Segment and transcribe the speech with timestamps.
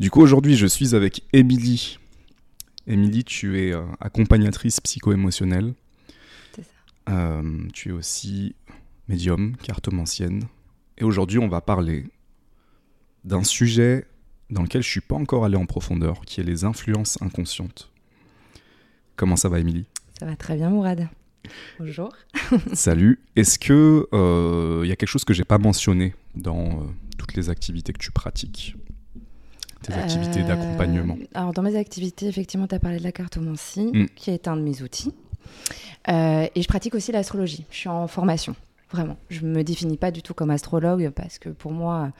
[0.00, 1.98] Du coup, aujourd'hui, je suis avec Émilie.
[2.86, 5.74] Émilie, tu es euh, accompagnatrice psycho-émotionnelle.
[6.56, 6.70] C'est ça.
[7.10, 8.54] Euh, tu es aussi
[9.08, 10.44] médium, cartomancienne.
[10.96, 12.06] Et aujourd'hui, on va parler
[13.24, 14.06] d'un sujet
[14.48, 17.92] dans lequel je suis pas encore allé en profondeur, qui est les influences inconscientes.
[19.16, 19.84] Comment ça va, Émilie?
[20.18, 21.10] Ça va très bien, Mourad.
[21.78, 22.10] Bonjour.
[22.72, 23.20] Salut.
[23.36, 24.08] Est-ce que
[24.82, 26.86] il y a quelque chose que j'ai pas mentionné dans euh,
[27.18, 28.76] toutes les activités que tu pratiques?
[29.82, 31.16] Tes activités Euh, d'accompagnement.
[31.34, 34.06] Alors, dans mes activités, effectivement, tu as parlé de la cartomancie, Mm.
[34.14, 35.12] qui est un de mes outils.
[36.08, 37.64] Euh, et je pratique aussi l'astrologie.
[37.70, 38.54] Je suis en formation,
[38.92, 39.16] vraiment.
[39.30, 42.10] Je me définis pas du tout comme astrologue parce que pour moi,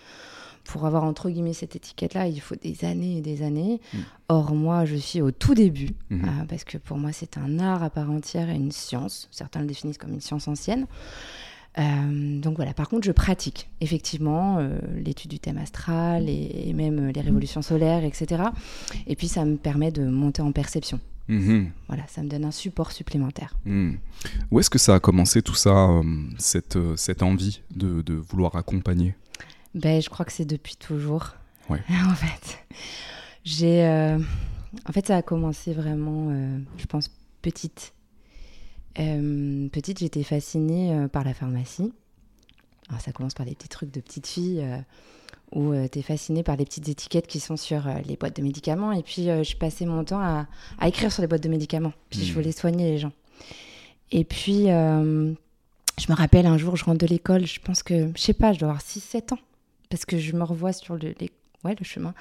[0.65, 3.81] pour avoir entre guillemets cette étiquette-là, il faut des années et des années.
[3.93, 3.99] Mm.
[4.29, 6.25] Or, moi, je suis au tout début Mhm.
[6.25, 9.29] euh, parce que pour moi, c'est un art à part entière et une science.
[9.31, 10.87] Certains le définissent comme une science ancienne.
[11.79, 16.73] Euh, donc voilà, par contre, je pratique effectivement euh, l'étude du thème astral et, et
[16.73, 18.43] même euh, les révolutions solaires, etc.
[19.07, 21.01] Et puis, ça me permet de monter en perception.
[21.29, 21.71] Mhm.
[21.87, 23.55] Voilà, ça me donne un support supplémentaire.
[23.65, 23.95] Hmm.
[24.51, 26.03] Où est-ce que ça a commencé tout ça, euh,
[26.39, 29.15] cette, cette envie de, de vouloir accompagner?
[29.75, 31.35] Ben, je crois que c'est depuis toujours.
[31.69, 31.81] Ouais.
[32.11, 32.59] en fait,
[33.45, 33.87] j'ai,
[34.89, 36.33] en fait, ça a commencé vraiment,
[36.77, 37.93] je pense, petite.
[38.99, 41.93] Euh, petite, j'étais fascinée euh, par la pharmacie.
[42.89, 44.79] Alors, ça commence par les petits trucs de petite fille euh,
[45.53, 48.93] où tu es fascinée par les petites étiquettes qui sont sur les boîtes de médicaments.
[48.93, 50.47] Et puis, je passais mon temps à,
[50.79, 51.93] à écrire sur les boîtes de médicaments.
[52.09, 52.35] Puis, je Mhm.
[52.35, 53.13] voulais soigner les gens.
[54.13, 58.21] Et puis, je me rappelle un jour, je rentre de l'école, je pense que, je
[58.21, 59.39] sais pas, je dois avoir 6-7 ans
[59.89, 61.31] parce que je me revois sur le, les-
[61.65, 62.15] ouais, le chemin,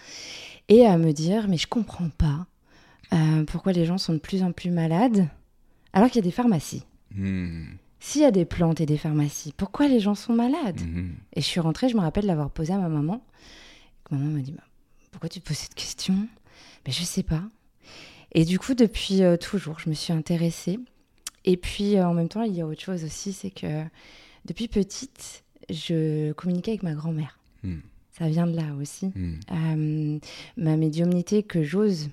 [0.69, 2.45] et à me dire, mais je comprends pas
[3.47, 5.27] pourquoi les gens sont de plus en plus malades
[5.93, 6.83] alors qu'il y a des pharmacies.
[7.15, 7.65] Hmm.
[7.99, 11.15] S'il y a des plantes et des pharmacies, pourquoi les gens sont malades Mhm.
[11.33, 13.21] Et je suis rentrée, je me rappelle l'avoir posé à ma maman.
[14.09, 14.63] Maman m'a dit, Bah,
[15.11, 16.15] pourquoi tu te poses cette question?
[16.85, 17.43] Ben, Je sais pas.
[18.31, 20.79] Et du coup, depuis euh, toujours, je me suis intéressée.
[21.45, 23.83] Et puis, euh, en même temps, il y a autre chose aussi, c'est que
[24.45, 27.37] depuis petite, je communiquais avec ma grand-mère.
[27.63, 27.79] Hmm.
[28.17, 29.07] Ça vient de là aussi.
[29.07, 29.39] Hmm.
[29.51, 30.19] Euh,
[30.57, 32.09] ma médiumnité que j'ose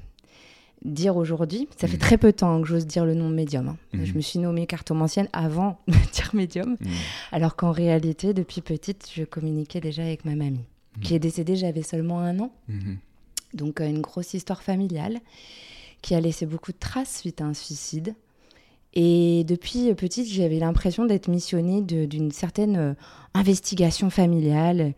[0.84, 2.00] dire aujourd'hui, ça fait Mhm.
[2.00, 3.68] très peu de temps que j'ose dire le nom médium.
[3.68, 3.76] hein.
[3.92, 4.04] Mhm.
[4.04, 6.86] Je me suis nommée cartomancienne avant de dire médium, Hmm.
[7.32, 10.64] alors qu'en réalité, depuis petite, je communiquais déjà avec ma mamie,
[11.02, 12.52] qui est décédée, j'avais seulement un an.
[12.68, 12.98] Mhm.
[13.54, 15.18] Donc euh, une grosse histoire familiale
[16.02, 18.14] qui a laissé beaucoup de traces suite à un suicide.
[18.94, 22.94] Et depuis euh, petite, j'avais l'impression d'être missionnée d'une certaine euh,
[23.34, 24.94] investigation familiale.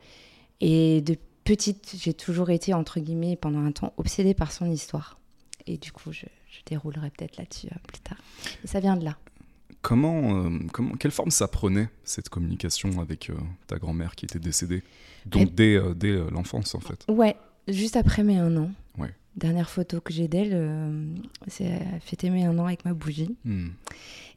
[0.61, 5.18] Et de petite, j'ai toujours été, entre guillemets, pendant un temps, obsédée par son histoire.
[5.71, 8.17] Et du coup, je, je déroulerai peut-être là-dessus euh, plus tard.
[8.65, 9.19] Et ça vient de là.
[9.83, 13.34] Comment, euh, comment, quelle forme ça prenait, cette communication avec euh,
[13.67, 14.83] ta grand-mère qui était décédée?
[15.27, 17.05] Donc dès, euh, dès l'enfance, en fait.
[17.09, 17.37] Ouais,
[17.69, 18.71] juste après mes un an.
[18.97, 19.12] Ouais.
[19.37, 20.56] Dernière photo que j'ai d'elle,
[21.47, 23.37] c'est fêtait mes un an avec ma bougie.
[23.45, 23.69] Hmm.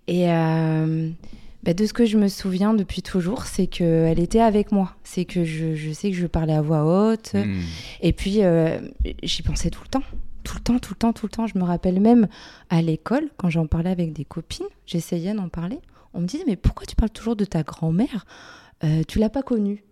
[0.08, 4.96] Et bah, de ce que je me souviens depuis toujours, c'est qu'elle était avec moi.
[5.04, 7.34] C'est que je, je sais que je parlais à voix haute.
[7.34, 7.62] Hmm.
[8.02, 8.42] Et puis,
[9.24, 10.04] j'y pensais tout le temps.
[10.44, 11.48] Tout le temps, tout le temps, tout le temps.
[11.48, 12.28] Je me rappelle même
[12.70, 15.80] à l'école, quand j'en parlais avec des copines, j'essayais d'en parler.
[16.14, 18.26] On me disait, mais pourquoi tu parles toujours de ta grand-mère?
[18.84, 19.84] Euh, Tu l'as pas connue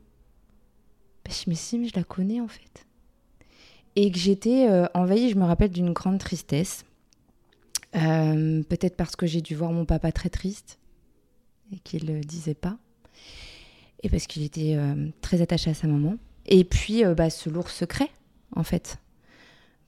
[1.26, 2.86] Bah, Je me suis dit, mais je la connais en fait.
[3.96, 6.86] Et que j'étais euh, envahie, je me rappelle, d'une grande tristesse.
[7.96, 10.80] Euh, Peut-être parce que j'ai dû voir mon papa très triste
[11.72, 12.78] et qu'il ne le disait pas.
[14.04, 16.16] Et parce qu'il était euh, très attaché à sa maman.
[16.46, 18.10] Et puis, bah, ce lourd secret,
[18.56, 18.98] en fait.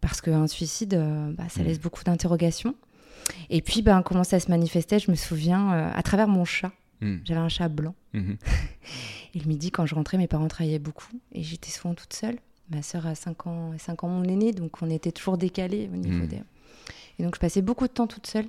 [0.01, 1.67] Parce qu'un suicide, euh, bah, ça Mhm.
[1.67, 2.75] laisse beaucoup d'interrogations.
[3.49, 6.71] Et puis, bah, comment ça se manifestait, je me souviens, euh, à travers mon chat.
[7.01, 7.17] Hmm.
[7.23, 7.95] J'avais un chat blanc.
[8.13, 8.37] Mhm.
[9.35, 11.07] Et le midi, quand je rentrais, mes parents travaillaient beaucoup.
[11.31, 12.37] Et j'étais souvent toute seule.
[12.69, 15.97] Ma sœur a 5 ans, 5 ans mon aîné, donc on était toujours décalés au
[15.97, 16.27] niveau Mhm.
[16.27, 16.41] des...
[17.19, 18.47] Et donc, je passais beaucoup de temps toute seule.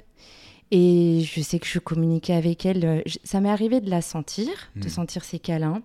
[0.71, 2.84] Et je sais que je communiquais avec elle.
[2.84, 5.83] euh, je- Ça m'est arrivé de la sentir, de sentir ses câlins.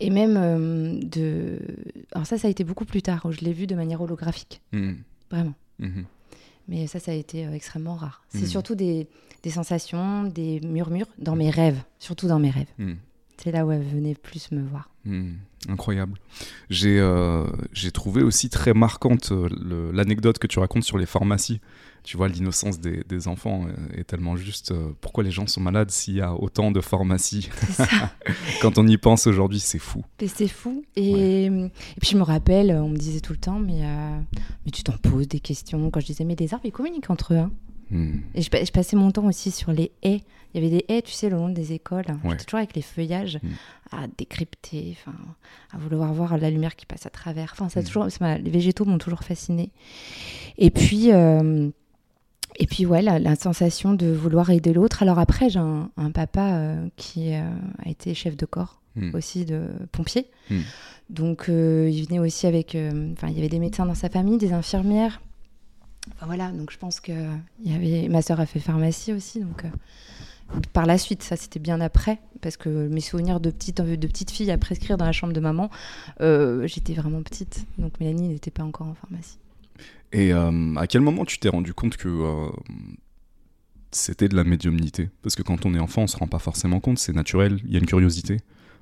[0.00, 1.58] Et même euh, de...
[2.12, 4.60] Alors ça, ça a été beaucoup plus tard, où je l'ai vu de manière holographique.
[4.72, 4.94] Hmm.
[5.30, 5.54] Vraiment.
[5.78, 6.04] Mhm.
[6.68, 8.22] Mais ça, ça a été euh, extrêmement rare.
[8.28, 8.46] C'est Mhm.
[8.46, 9.08] surtout des,
[9.42, 11.82] des sensations, des murmures dans mes rêves.
[11.98, 12.68] Surtout dans mes rêves.
[13.42, 14.90] C'est là où elle venait plus me voir.
[15.06, 15.32] Hmm,
[15.68, 16.18] incroyable.
[16.68, 19.48] J'ai euh, j'ai trouvé aussi très marquante euh,
[19.94, 21.60] l'anecdote que tu racontes sur les pharmacies.
[22.02, 24.72] Tu vois, l'innocence des, des enfants est, est tellement juste.
[24.72, 27.48] euh, pourquoi les gens sont malades s'il y a autant de pharmacies?
[27.70, 27.86] Ça.
[28.62, 30.02] Quand on y pense aujourd'hui, c'est fou.
[30.26, 30.82] C'est fou.
[30.96, 31.50] Et, et
[32.00, 34.18] puis je me rappelle, on me disait tout le temps, mais, euh,
[34.64, 35.90] mais tu t'en poses des questions.
[35.90, 37.38] Quand je disais, mais les arbres, ils communiquent entre eux.
[37.38, 37.50] hein.
[37.90, 38.18] Hmm.
[38.34, 40.20] Et je, passais mon temps aussi sur les haies.
[40.52, 42.04] Il y avait des haies, tu sais, le long des écoles.
[42.24, 43.96] J'étais toujours avec les feuillages hmm.
[43.96, 44.96] à décrypter,
[45.72, 47.50] à vouloir voir la lumière qui passe à travers.
[47.52, 47.84] Enfin, ça hmm.
[47.84, 49.70] toujours, les végétaux m'ont toujours fasciné.
[50.58, 51.68] Et puis, euh,
[52.58, 55.02] et puis ouais, la, sensation de vouloir aider l'autre.
[55.02, 57.42] Alors après, j'ai un, papa euh, qui euh,
[57.84, 58.80] a été chef de corps
[59.14, 60.26] aussi de pompier.
[61.08, 64.52] Donc il venait aussi avec, enfin, il y avait des médecins dans sa famille, des
[64.52, 65.20] infirmières
[66.22, 67.12] voilà, donc je pense que
[67.62, 68.08] y avait...
[68.08, 69.68] ma sœur a fait pharmacie aussi, donc euh,
[70.72, 74.30] par la suite, ça c'était bien après, parce que mes souvenirs de petite, de petite
[74.30, 75.70] fille à prescrire dans la chambre de maman,
[76.20, 79.38] euh, j'étais vraiment petite, donc Mélanie n'était pas encore en pharmacie.
[80.12, 82.50] Et euh, à quel moment tu t'es rendu compte que
[83.92, 85.08] c'était de la médiumnité?
[85.22, 87.72] Parce que quand on est enfant, on se rend pas forcément compte, c'est naturel, il
[87.72, 88.38] y a une curiosité,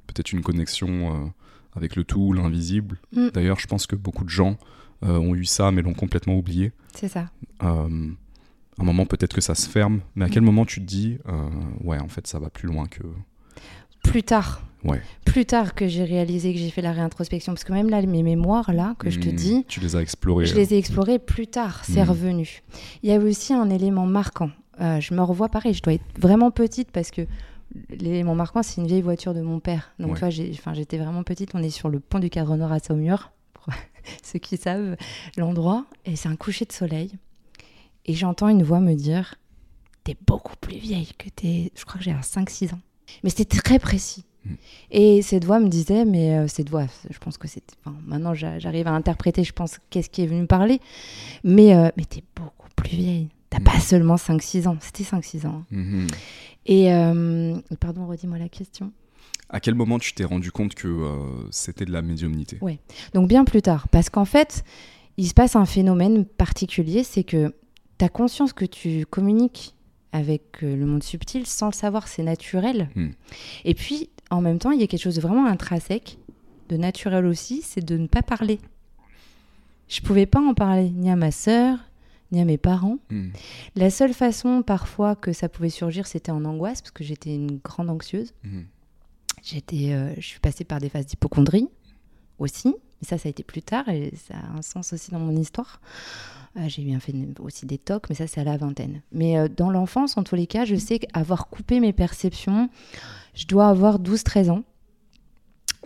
[0.06, 1.32] peut-être une connexion
[1.76, 2.98] avec le tout, l'invisible.
[3.12, 3.28] Mm.
[3.34, 4.56] D'ailleurs, je pense que beaucoup de gens
[5.02, 6.72] ont eu ça mais l'ont complètement oublié.
[6.94, 7.30] C'est ça.
[7.62, 8.08] Euh,
[8.80, 11.48] un moment peut-être que ça se ferme, mais à quel moment tu te dis euh,
[11.82, 13.02] ouais en fait ça va plus loin que
[14.02, 14.62] plus tard.
[14.84, 15.02] Ouais.
[15.24, 18.22] Plus tard que j'ai réalisé que j'ai fait la réintrospection, parce que même là, mes
[18.22, 19.34] mémoires, là, que je te hmm.
[19.34, 19.64] dis...
[19.66, 20.46] Tu les as explorées.
[20.46, 22.08] Je les ai explorées plus tard, c'est hmm.
[22.08, 22.62] revenu.
[23.02, 24.50] Il y avait aussi un élément marquant.
[24.78, 27.22] je me revois pareil, je dois être vraiment petite parce que
[27.90, 29.90] l'élément marquant, c'est une vieille voiture de mon père.
[29.98, 33.32] Donc, toi, j'étais vraiment petite, on est sur le pont du cadre nord à Saumur.
[34.22, 34.96] ceux qui savent
[35.36, 35.86] l'endroit.
[36.04, 37.12] Et c'est un coucher de soleil.
[38.06, 39.34] Et j'entends une voix me dire
[40.04, 41.70] T'es beaucoup plus vieille que t'es.
[41.76, 42.80] Je crois que j'ai 5-6 ans.
[43.22, 44.24] Mais c'était très précis.
[44.44, 44.54] Hmm.
[44.90, 47.62] Et cette voix me disait, mais euh, cette voix, je pense que c'est.
[47.84, 50.80] Enfin, maintenant, j'arrive à interpréter, je pense, qu'est-ce qui est venu me parler.
[51.44, 53.28] Mais, euh, mais t'es beaucoup plus vieille.
[53.50, 53.80] T'as pas hmm.
[53.80, 55.64] seulement 5-6 ans, c'était 5-6 ans.
[55.70, 56.06] Hmm.
[56.66, 56.92] Et.
[56.92, 58.92] Euh, pardon, redis-moi la question.
[59.50, 62.58] À quel moment tu t'es rendu compte que euh, c'était de la médiumnité?
[62.60, 62.78] Oui,
[63.14, 63.88] donc bien plus tard.
[63.88, 64.62] Parce qu'en fait,
[65.16, 67.54] il se passe un phénomène particulier, c'est que
[67.98, 69.74] tu as conscience que tu communiques
[70.12, 72.88] avec euh, le monde subtil sans le savoir, c'est naturel.
[72.94, 73.10] Hmm.
[73.64, 76.18] Et puis, en même temps, il y a quelque chose de vraiment intrinsèque,
[76.68, 78.60] de naturel aussi, c'est de ne pas parler.
[79.88, 81.78] Je pouvais pas en parler, ni à ma sœur,
[82.30, 82.98] ni à mes parents.
[83.10, 83.30] Hmm.
[83.74, 87.58] La seule façon parfois que ça pouvait surgir, c'était en angoisse, parce que j'étais une
[87.58, 88.34] grande anxieuse.
[88.44, 88.62] Hmm.
[89.42, 91.68] J'étais, euh, je suis passée par des phases d'hypochondrie
[92.38, 95.18] aussi, mais ça, ça a été plus tard et ça a un sens aussi dans
[95.18, 95.80] mon histoire.
[96.56, 99.02] Euh, j'ai un fait aussi des tocs, mais ça, c'est à la vingtaine.
[99.12, 102.68] Mais euh, dans l'enfance, en tous les cas, je sais qu'avoir coupé mes perceptions,
[103.34, 104.64] je dois avoir 12-13 ans.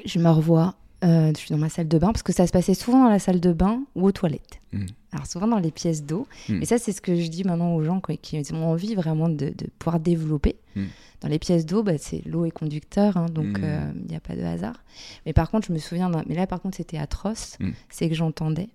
[0.05, 2.75] Je me revois, je suis dans ma salle de bain, parce que ça se passait
[2.75, 4.61] souvent dans la salle de bain ou aux toilettes.
[4.73, 4.87] Mmh.
[5.13, 6.27] Alors souvent dans les pièces d'eau.
[6.49, 6.63] Mmh.
[6.63, 9.53] Et ça, c'est ce que je dis maintenant aux gens qui ont envie vraiment de,
[9.79, 10.57] pouvoir développer.
[10.75, 10.85] Mmh.
[11.23, 14.07] Dans les pièces d'eau, bah, c'est l'eau est conducteur, hein, donc il mmh.
[14.09, 14.83] n'y euh, a pas de hasard.
[15.25, 17.71] Mais par contre, je me souviens, mais là par contre c'était atroce, mmh.
[17.91, 18.69] c'est que j'entendais.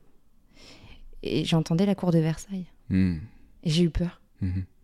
[1.23, 2.67] Et j'entendais la cour de Versailles.
[2.89, 3.15] Mmh.
[3.63, 4.21] Et j'ai eu peur.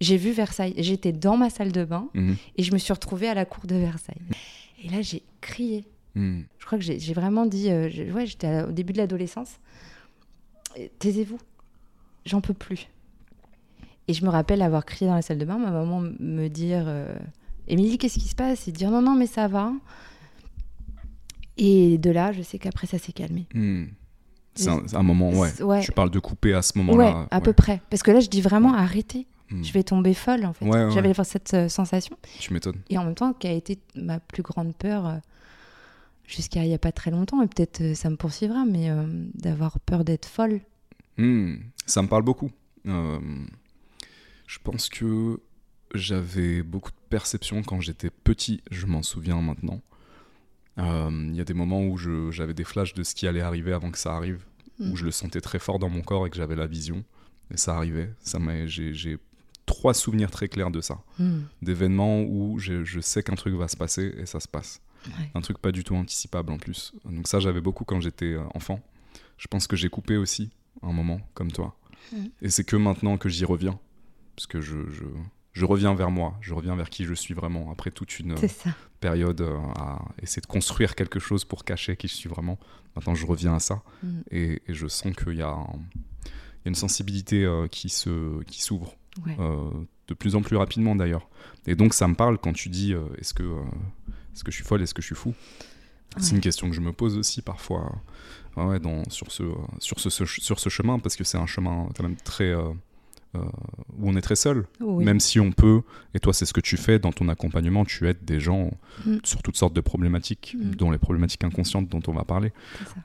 [0.02, 0.74] J'ai vu Versailles.
[0.78, 2.10] J'étais dans ma salle de bain
[2.58, 4.22] et je me suis retrouvée à la cour de Versailles.
[4.84, 5.86] Et là, j'ai crié.
[6.16, 9.60] Je crois que j'ai vraiment dit, euh, ouais, j'étais au début de l'adolescence.
[11.00, 11.40] Taisez-vous,
[12.26, 12.88] j'en peux plus.
[14.08, 16.84] Et je me rappelle avoir crié dans la salle de bain, ma maman me dire,
[16.88, 17.16] euh,
[17.68, 18.68] Émilie, qu'est-ce qui se passe?
[18.68, 19.72] Et dire non, non, mais ça va.
[21.58, 23.48] Et de là, je sais qu'après, ça s'est calmé.
[23.54, 23.86] Hmm.
[24.56, 25.82] C'est un, moment, ouais.
[25.82, 27.22] Tu parles de couper à ce moment-là.
[27.22, 27.82] Ouais, à peu près.
[27.90, 29.26] Parce que là, je dis vraiment arrêtez.
[29.50, 29.64] Hmm.
[29.64, 30.66] Je vais tomber folle, en fait.
[30.92, 32.18] J'avais cette euh, sensation.
[32.40, 32.82] Tu m'étonnes.
[32.90, 35.18] Et en même temps, qui a été ma plus grande peur euh,
[36.28, 38.90] jusqu'à il n'y a pas très longtemps, et peut-être euh, ça me poursuivra, mais
[39.34, 40.62] d'avoir peur d'être folle.
[41.18, 41.56] Hmm.
[41.86, 42.52] Ça me parle beaucoup.
[42.86, 45.40] je pense que
[45.94, 49.84] j'avais beaucoup de perception quand j'étais petit, je m'en souviens maintenant.
[50.80, 51.96] Euh, il y a des moments où
[52.32, 54.44] j'avais des flashs de ce qui allait arriver avant que ça arrive,
[54.80, 54.96] où mm.
[54.96, 57.04] je le sentais très fort dans mon corps et que j'avais la vision.
[57.52, 58.12] Et ça arrivait.
[58.24, 59.20] Ça j'ai
[59.68, 61.04] trois souvenirs très clairs de ça.
[61.20, 61.42] Mm.
[61.62, 64.82] D'événements où je sais qu'un truc va se passer et ça se passe.
[65.36, 66.94] Un truc pas du tout anticipable en plus.
[67.06, 68.80] Donc ça, j'avais beaucoup quand j'étais euh, enfant.
[69.38, 70.50] Je pense que j'ai coupé aussi
[70.82, 71.78] un moment, comme toi.
[72.12, 72.26] Mm.
[72.42, 73.78] Et c'est que maintenant que j'y reviens.
[74.36, 75.06] Parce que je, je
[75.66, 78.36] reviens vers moi, je reviens vers qui je suis vraiment, après toute une
[79.00, 82.58] période euh, à essayer de construire quelque chose pour cacher qui je suis vraiment.
[82.96, 84.22] Maintenant, je reviens à ça mm.
[84.32, 85.58] et, je sens qu'il y, a
[86.66, 88.96] une sensibilité euh, qui s'ouvre
[89.28, 89.70] euh,
[90.08, 91.28] de plus en plus rapidement d'ailleurs.
[91.68, 94.82] Et donc, ça me parle quand tu dis est-ce que, est que je suis folle,
[94.82, 95.36] est-ce que je suis fou?
[96.18, 97.92] C'est une question que je me pose aussi parfois
[98.56, 99.44] dans, sur, ce,
[99.80, 102.54] sur, ce, sur ce chemin, parce que c'est un chemin quand même très
[103.36, 103.40] euh,
[104.00, 105.82] où on est très seul, même si on peut,
[106.14, 108.72] et toi c'est ce que tu fais dans ton accompagnement, tu aides des gens
[109.06, 109.18] mm.
[109.24, 110.76] sur toutes sortes de problématiques, mm.
[110.76, 112.52] dont les problématiques inconscientes dont on va parler.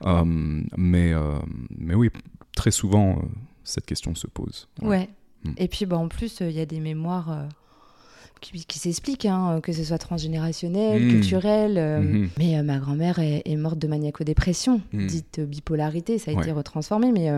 [0.05, 1.37] Euh, mais, euh,
[1.77, 2.09] mais oui,
[2.55, 3.21] très souvent,
[3.63, 4.67] cette question se pose.
[4.81, 5.09] Ouais.
[5.43, 5.51] Mm.
[5.57, 7.47] Et puis, bah, en plus, il y a des mémoires
[8.41, 11.09] qui, qui s'expliquent, hein, que ce soit transgénérationnel, Mm.
[11.09, 11.77] culturel.
[11.77, 12.29] euh, Mhm.
[12.37, 16.17] Mais euh, ma grand-mère est, est morte de maniaco-dépression, dite euh, bipolarité.
[16.19, 16.41] Ça a Ouais.
[16.41, 17.29] été retransformé, mais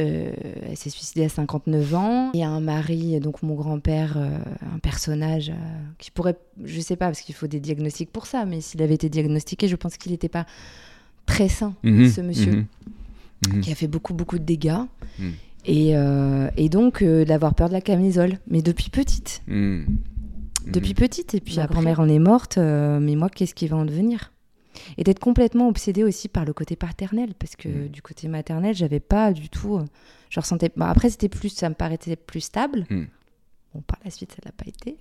[0.00, 0.32] euh,
[0.68, 2.30] elle s'est suicidée à 59 ans.
[2.34, 4.38] Il y a un mari, donc mon grand-père, euh,
[4.74, 5.54] un personnage euh,
[5.98, 8.94] qui pourrait, je sais pas, parce qu'il faut des diagnostics pour ça, mais s'il avait
[8.94, 10.46] été diagnostiqué, je pense qu'il n'était pas
[11.26, 12.08] très sain, Mhm.
[12.10, 12.66] ce monsieur, Mhm.
[13.54, 13.60] Mhm.
[13.60, 14.78] qui a fait beaucoup, beaucoup de dégâts.
[15.64, 19.42] Et, euh, et donc euh, d'avoir peur de la camisole, mais depuis petite.
[20.66, 21.74] Depuis petite, et puis ma après.
[21.74, 24.31] grand-mère en est morte, euh, mais moi, qu'est-ce qui va en devenir?
[24.96, 27.88] Et d'être complètement obsédée aussi par le côté paternel, parce que Mm.
[27.88, 29.76] du côté maternel, j'avais pas du tout.
[29.76, 29.84] euh,
[30.30, 30.70] je ressentais.
[30.76, 32.86] bon, après, c'était plus, ça me paraissait plus stable.
[32.90, 33.04] Mm.
[33.74, 34.98] Bon, par la suite, ça l'a pas été.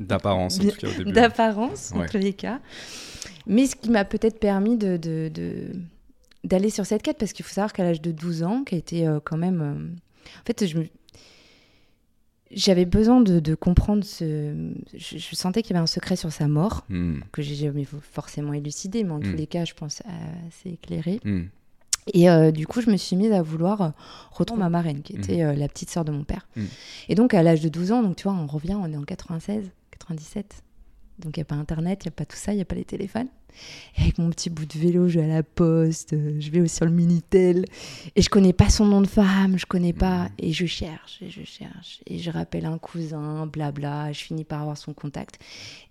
[0.00, 1.12] D'apparence, en tout cas, au début.
[1.12, 2.60] D'apparence, en tous les cas.
[3.46, 4.96] Mais ce qui m'a peut-être permis de.
[4.96, 5.72] de- de-
[6.44, 8.78] d'aller sur cette quête parce qu'il faut savoir qu'à l'âge de 12 ans qui a
[8.78, 9.74] été euh, quand même euh,
[10.40, 10.86] en fait je me
[12.50, 16.32] j'avais besoin de, de comprendre ce je, je sentais qu'il y avait un secret sur
[16.32, 17.22] sa mort Mhm.
[17.32, 19.36] que j'ai jamais forcément élucidé, mais en tous Mm.
[19.36, 20.02] les cas, je pense
[20.48, 21.20] assez éclairé.
[21.24, 21.48] Mhm.
[22.14, 23.92] Et euh, du coup, je me suis mise à vouloir
[24.30, 26.48] retrouver ma marraine, qui était euh, la petite sœur de mon père.
[27.10, 29.02] Et donc, à l'âge de 12 ans, donc tu vois, on revient, on est en
[29.02, 30.62] 96, 97.
[31.18, 32.64] Donc, il n'y a pas Internet, il n'y a pas tout ça, il n'y a
[32.64, 33.28] pas les téléphones.
[33.96, 36.60] Et avec mon petit bout de vélo, je vais à la poste, euh, je vais
[36.60, 37.64] aussi sur le Minitel.
[38.14, 40.24] Et je connais pas son nom de femme, je connais pas.
[40.24, 40.32] Mm.
[40.38, 42.00] Et je cherche, et je cherche.
[42.06, 44.12] Et je rappelle un cousin, blabla.
[44.12, 45.38] Je finis par avoir son contact.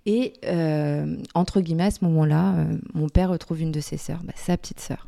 [0.06, 4.24] Et euh, entre guillemets, à ce moment-là, euh, mon père retrouve une de ses sœurs,
[4.24, 5.08] bah, sa petite sœur.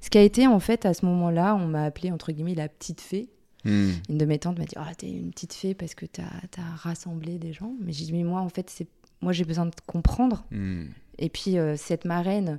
[0.00, 2.68] Ce qui a été, en fait, à ce moment-là, on m'a appelée, entre guillemets, la
[2.68, 3.28] petite fée.
[3.64, 3.94] Mhm.
[4.10, 6.76] Une de mes tantes m'a dit Ah, t'es une petite fée parce que t'as as
[6.76, 7.74] rassemblé des gens.
[7.80, 8.86] Mais j'ai dit Mais moi, en fait, c'est
[9.20, 10.44] moi, j'ai besoin de comprendre.
[10.50, 10.88] Mhm.
[11.18, 12.58] Et puis, euh, cette marraine,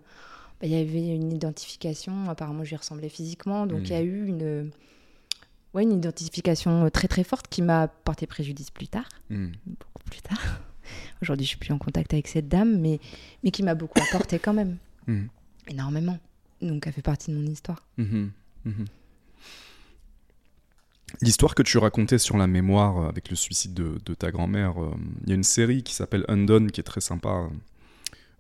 [0.59, 2.29] bah, il y avait une identification.
[2.29, 3.65] Apparemment, je lui ressemblais physiquement.
[3.67, 4.71] Donc, il y a eu une,
[5.73, 9.51] ouais, une identification euh, très, très forte qui m'a porté préjudice plus tard Mhm.
[9.65, 10.39] beaucoup plus tard.
[11.21, 12.99] Aujourd'hui, je suis plus en contact avec cette dame, mais,
[13.43, 14.77] mais qui m'a beaucoup apporté quand même.
[15.67, 16.17] Énormément.
[16.61, 17.85] Donc, elle fait partie de mon histoire.
[21.21, 24.81] L'histoire que tu racontais sur la mémoire euh, avec le suicide de, de ta grand-mère,
[24.81, 24.91] euh,
[25.23, 27.49] il y a une série qui s'appelle Undone qui est très sympa, euh,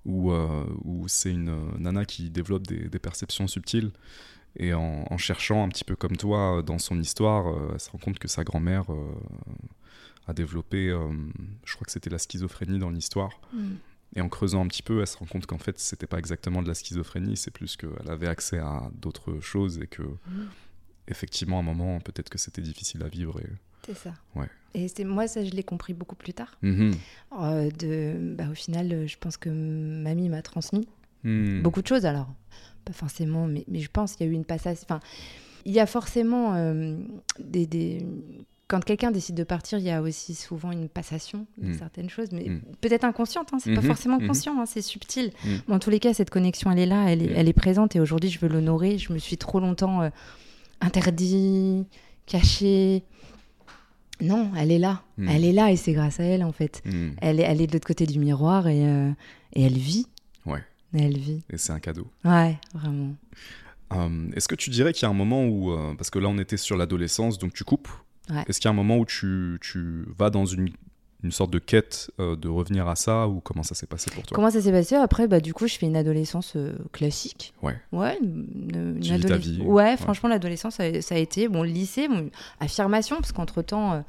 [0.05, 0.31] où,
[0.85, 3.91] où c'est une nana qui développe des, des perceptions subtiles.
[4.59, 7.91] Et en, en cherchant un petit peu comme toi dans son histoire, euh, elle se
[7.91, 9.13] rend compte que sa grand-mère euh,
[10.27, 11.07] a développé, euh,
[11.63, 13.39] je crois que c'était la schizophrénie dans l'histoire.
[14.15, 16.63] Et en creusant un petit peu, elle se rend compte qu'en fait, c'était pas exactement
[16.63, 20.03] de la schizophrénie, c'est plus qu'elle avait accès à d'autres choses et que,
[21.07, 23.39] effectivement, à un moment, peut-être que c'était difficile à vivre.
[23.39, 23.47] Et...
[23.85, 24.13] C'est ça.
[24.35, 24.47] Ouais.
[24.73, 26.57] Et c'est moi, ça, je l'ai compris beaucoup plus tard.
[26.61, 26.93] Mhm.
[27.41, 30.87] Euh, de, bah, au final, euh, je pense que mamie m'a transmis
[31.23, 31.61] Mhm.
[31.63, 32.05] beaucoup de choses.
[32.05, 32.27] Alors,
[32.85, 34.77] pas forcément, mais, mais je pense qu'il y a eu une passage.
[34.83, 34.99] Enfin,
[35.65, 36.95] il y a forcément euh,
[37.39, 38.05] des, des-
[38.69, 41.73] Quand quelqu'un décide de partir, il y a aussi souvent une passation de Mm.
[41.77, 42.47] certaines choses, mais
[42.81, 43.47] peut-être inconsciente.
[43.53, 45.31] Hein, c'est pas forcément conscient, hein, c'est subtil.
[45.69, 47.95] Mais en tous les cas, cette connexion, elle est là, elle est, elle est présente,
[47.95, 48.97] et aujourd'hui, je veux l'honorer.
[48.97, 50.09] Je me suis trop longtemps euh,
[50.81, 51.85] interdit,
[52.25, 53.03] caché.
[54.21, 55.03] Non, elle est là.
[55.17, 55.27] Mm.
[55.29, 56.81] Elle est là, et c'est grâce à elle, en fait.
[56.85, 57.15] Mhm.
[57.21, 59.11] Elle est, elle est de l'autre côté du miroir, et, euh,
[59.53, 60.07] et elle vit.
[60.45, 60.63] Ouais.
[60.93, 61.43] Elle vit.
[61.51, 62.07] Et c'est un cadeau.
[62.25, 63.13] Ouais, vraiment.
[63.93, 66.27] Euh, Est-ce que tu dirais qu'il y a un moment où, euh, parce que là
[66.29, 67.87] on était sur l'adolescence, donc tu coupes,
[68.29, 68.43] Ouais.
[68.47, 70.69] est-ce qu'il y a un moment où tu, tu vas dans une,
[71.27, 74.23] une sorte de quête euh, de revenir à ça, ou comment ça s'est passé pour
[74.23, 74.33] toi?
[74.35, 74.95] Comment ça s'est passé?
[74.95, 77.53] Après, bah, du coup, je fais une adolescence euh, classique.
[77.61, 77.75] Ouais.
[77.91, 79.61] Ouais, une, une vie.
[79.61, 79.97] Ouais, Ouais.
[79.97, 81.47] franchement, l'adolescence, ça, a- ça a été.
[81.49, 82.29] Bon, le lycée, bon,
[82.61, 83.99] affirmation, parce qu'entre-temps, euh,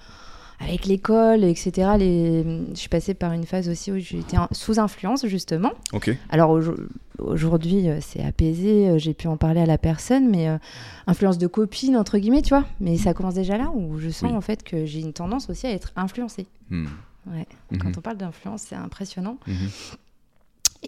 [0.60, 2.42] avec l'école, etc., les...
[2.70, 5.70] je suis passée par une phase aussi où j'étais sous influence, justement.
[5.92, 6.10] Ok.
[6.30, 6.74] Alors aujo-
[7.18, 10.58] aujourd'hui, c'est apaisé, j'ai pu en parler à la personne, mais euh,
[11.06, 12.64] influence de copine, entre guillemets, tu vois.
[12.80, 14.36] Mais ça commence déjà là, où je sens Oui.
[14.36, 16.46] en fait que j'ai une tendance aussi à être influencée.
[16.70, 16.88] Mhm.
[17.32, 17.46] Ouais.
[17.70, 17.78] Mhm.
[17.78, 19.38] Quand on parle d'influence, c'est impressionnant.
[19.46, 19.56] Mhm.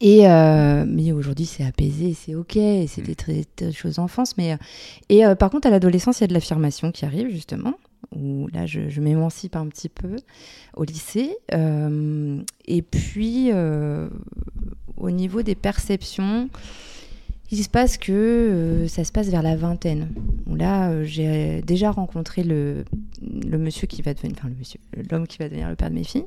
[0.01, 3.03] Et euh, mais aujourd'hui, c'est apaisé, c'est ok, c'est Mm.
[3.05, 4.37] des très choses d'enfance.
[4.37, 4.57] Mais euh,
[5.09, 7.75] et euh, par contre, à l'adolescence, il y a de l'affirmation qui arrive justement.
[8.15, 10.17] Où là, je, je m'émancipe un petit peu
[10.77, 11.37] au lycée.
[11.55, 13.51] Euh, et puis,
[14.97, 16.49] au niveau des perceptions,
[17.51, 20.09] il se passe que euh, ça se passe vers la vingtaine.
[20.47, 22.85] Là, euh, j'ai déjà rencontré le,
[23.23, 24.81] le monsieur qui va devenir, enfin le monsieur,
[25.11, 26.27] l'homme qui va devenir le père de mes filles.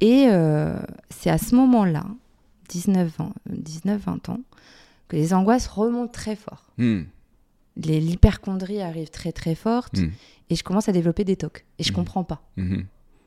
[0.00, 0.78] Et euh,
[1.10, 2.06] c'est à ce moment-là,
[2.68, 4.40] 19 ans, 19-20 ans,
[5.08, 6.72] que les angoisses remontent très fort.
[6.78, 10.10] Les- L'hyperchondrie arrive très très forte Mhm.
[10.50, 11.64] et je commence à développer des tocs.
[11.78, 11.96] Et je Mhm.
[11.96, 12.42] comprends pas.
[12.56, 12.84] Mhm.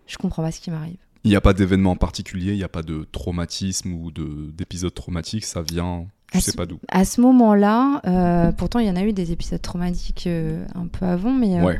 [0.08, 0.98] Je comprends pas ce qui m'arrive.
[1.24, 4.94] Il n'y a pas d'événement particulier, il n'y a pas de traumatisme ou de- d'épisode
[4.94, 6.80] traumatique, ça vient À sais ce- pas d'où.
[6.90, 10.88] À ce moment-là, euh, pourtant il y en a eu des épisodes traumatiques euh, un
[10.88, 11.80] peu avant, mais, euh, Ouais,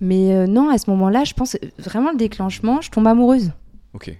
[0.00, 3.52] mais non, à ce moment-là, je pense vraiment le déclenchement, je tombe amoureuse.
[3.94, 4.16] ok.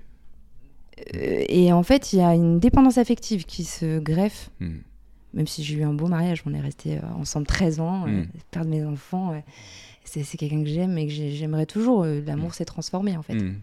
[1.14, 4.78] Et en fait, il y a une dépendance affective qui se greffe, Hmm.
[5.32, 8.26] même si j'ai eu un beau mariage, on est resté ensemble 13 ans, euh, Mm.
[8.50, 9.32] père de mes enfants,
[10.04, 12.04] c'est quelqu'un que j'aime et que j'ai- j'aimerais toujours.
[12.04, 13.34] L'amour s'est transformé en fait.
[13.34, 13.54] Hmm.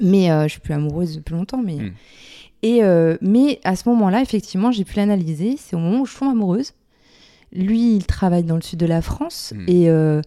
[0.00, 1.62] Mais je suis plus amoureuse depuis longtemps.
[1.62, 1.78] Mais.
[2.62, 5.56] Et, euh, mais à ce moment-là, effectivement, j'ai pu l'analyser.
[5.58, 6.72] C'est au moment où je tombe amoureuse.
[7.52, 9.52] Lui, il travaille dans le sud de la France.
[9.56, 9.64] Mm.
[9.68, 10.20] Et, euh,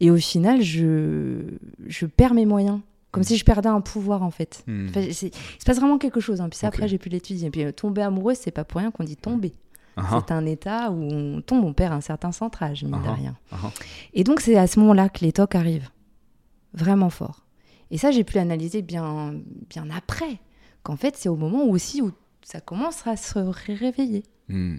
[0.00, 1.40] et au final, je,
[1.86, 2.80] je perds mes moyens.
[3.12, 4.62] Comme si je perdais un pouvoir, en fait.
[4.66, 4.88] Hmm.
[4.90, 5.30] Enfin, il se
[5.64, 6.42] passe vraiment quelque chose.
[6.42, 6.50] hein.
[6.50, 7.48] Puis ça, après, j'ai pu l'étudier.
[7.50, 9.54] Puis euh, tomber amoureuse, c'est pas pour rien qu'on dit tomber.
[9.96, 13.08] Ah, ah, C'est un état où on tombe, on perd un certain centrage, mine de
[13.08, 13.34] Ah, rien.
[13.52, 13.70] ah, ah.
[14.12, 15.88] Et donc, c'est à ce moment-là que les tocs arrivent.
[16.74, 17.46] Vraiment fort.
[17.90, 19.34] Et ça, j'ai pu l'analyser bien,
[19.70, 20.38] bien après.
[20.86, 22.12] Qu'en fait, c'est au moment où aussi où
[22.42, 24.22] ça commence à se ré- réveiller.
[24.48, 24.76] Hmm.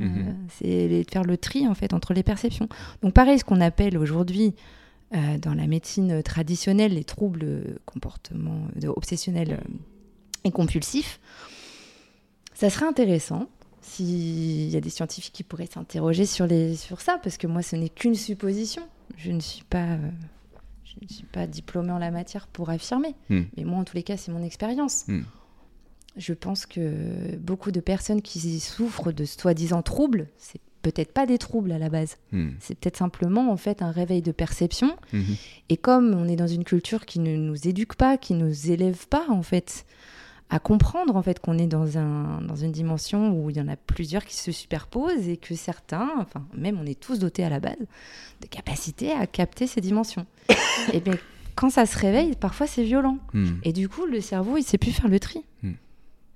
[0.00, 0.36] Euh, Mhm.
[0.50, 2.68] c'est faire le tri, en fait, entre les perceptions.
[3.02, 4.54] Donc, pareil, ce qu'on appelle aujourd'hui,
[5.14, 9.74] euh, dans la médecine traditionnelle, les troubles comportement, de, obsessionnels euh,
[10.42, 11.20] et compulsifs,
[12.54, 13.48] ça serait intéressant
[13.80, 17.62] s'il y a des scientifiques qui pourraient s'interroger sur, les, sur ça, parce que moi,
[17.62, 18.82] ce n'est qu'une supposition.
[19.16, 20.10] Je ne suis pas, euh,
[20.84, 23.14] je ne suis pas diplômée en la matière pour affirmer.
[23.30, 23.42] Hmm.
[23.56, 25.04] Mais moi, en tous les cas, c'est mon expérience.
[26.16, 31.38] Je pense que beaucoup de personnes qui souffrent de soi-disant troubles, c'est peut-être pas des
[31.38, 32.18] troubles à la base.
[32.30, 32.50] Hmm.
[32.60, 34.96] C'est peut-être simplement en fait un réveil de perception.
[35.12, 35.36] Mhm.
[35.70, 39.08] Et comme on est dans une culture qui ne nous éduque pas, qui nous élève
[39.08, 39.86] pas en fait
[40.50, 43.66] à comprendre en fait qu'on est dans un dans une dimension où il y en
[43.66, 47.48] a plusieurs qui se superposent et que certains, enfin même on est tous dotés à
[47.48, 47.78] la base
[48.42, 50.26] de capacités à capter ces dimensions.
[50.92, 51.14] et bien
[51.54, 53.18] quand ça se réveille, parfois c'est violent.
[53.32, 53.54] Hmm.
[53.62, 55.44] Et du coup, le cerveau, il sait plus faire le tri.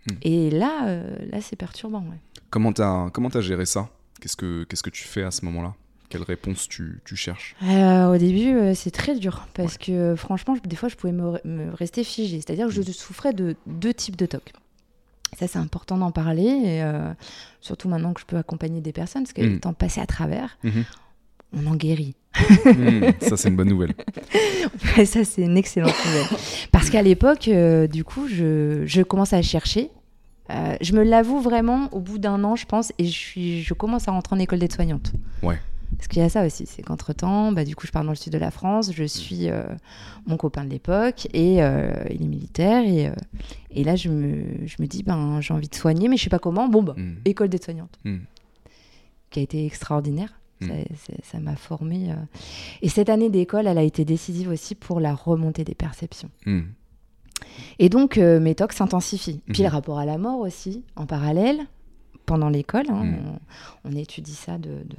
[0.07, 0.13] Hmm.
[0.13, 0.17] Hmm.
[0.23, 2.01] Et là, euh, là, c'est perturbant.
[2.01, 2.19] ouais.
[2.51, 3.89] Comment t'as comment t'as géré ça?
[4.21, 5.75] Qu'est-ce que tu fais à ce moment-là?
[6.09, 7.55] Quelle réponse tu, tu cherches?
[7.63, 10.97] Euh, au début, euh, c'est très dur parce que euh, franchement, je- des fois, je
[10.97, 12.41] pouvais me, re- me rester figée.
[12.41, 14.53] C'est-à-dire que je souffrais de deux types de TOC.
[15.39, 16.83] Ça, c'est important d'en parler, et,
[17.61, 19.57] surtout maintenant que je peux accompagner des personnes, parce que Mm.
[19.57, 20.85] étant passé à travers, Mhm.
[21.53, 22.15] On en guérit.
[22.65, 23.95] Hmm, Ça c'est une bonne nouvelle.
[25.05, 26.27] Ça, c'est une excellente nouvelle.
[26.73, 29.91] Parce qu'à l'époque, euh, du coup, je, je commence à chercher.
[30.51, 33.75] Euh, je me l'avoue vraiment au bout d'un an, je pense, et je, suis, je
[33.75, 35.13] commence à rentrer en école d'aide-soignante.
[35.43, 35.59] Ouais.
[35.97, 38.17] Parce qu'il y a ça aussi, c'est qu'entre-temps, bah, du coup, je pars dans le
[38.17, 39.63] sud de la France, je suis euh,
[40.27, 43.13] mon copain de l'époque, et euh, il est militaire, et, euh,
[43.71, 46.31] et là, je me, je me dis, ben, j'ai envie de soigner, mais je sais
[46.31, 46.69] pas comment.
[46.69, 47.15] Bon, bah, Hmm.
[47.25, 48.19] école d'aide-soignante, Hmm.
[49.31, 50.38] qui a été extraordinaire.
[50.61, 50.71] Mm.
[51.23, 52.11] Ça- m'a formée.
[52.11, 52.15] euh.
[52.83, 56.31] Et cette année d'école, elle a été décisive aussi pour la remontée des perceptions.
[56.47, 56.63] Hmm.
[57.79, 59.41] Et donc, euh, mes tocs s'intensifient.
[59.53, 59.69] Puis Mhm.
[59.69, 61.61] le rapport à la mort aussi, en parallèle,
[62.27, 62.87] pendant l'école.
[62.91, 63.07] hein,
[63.85, 64.97] on, on étudie ça de, de-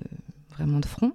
[0.51, 1.11] vraiment de front.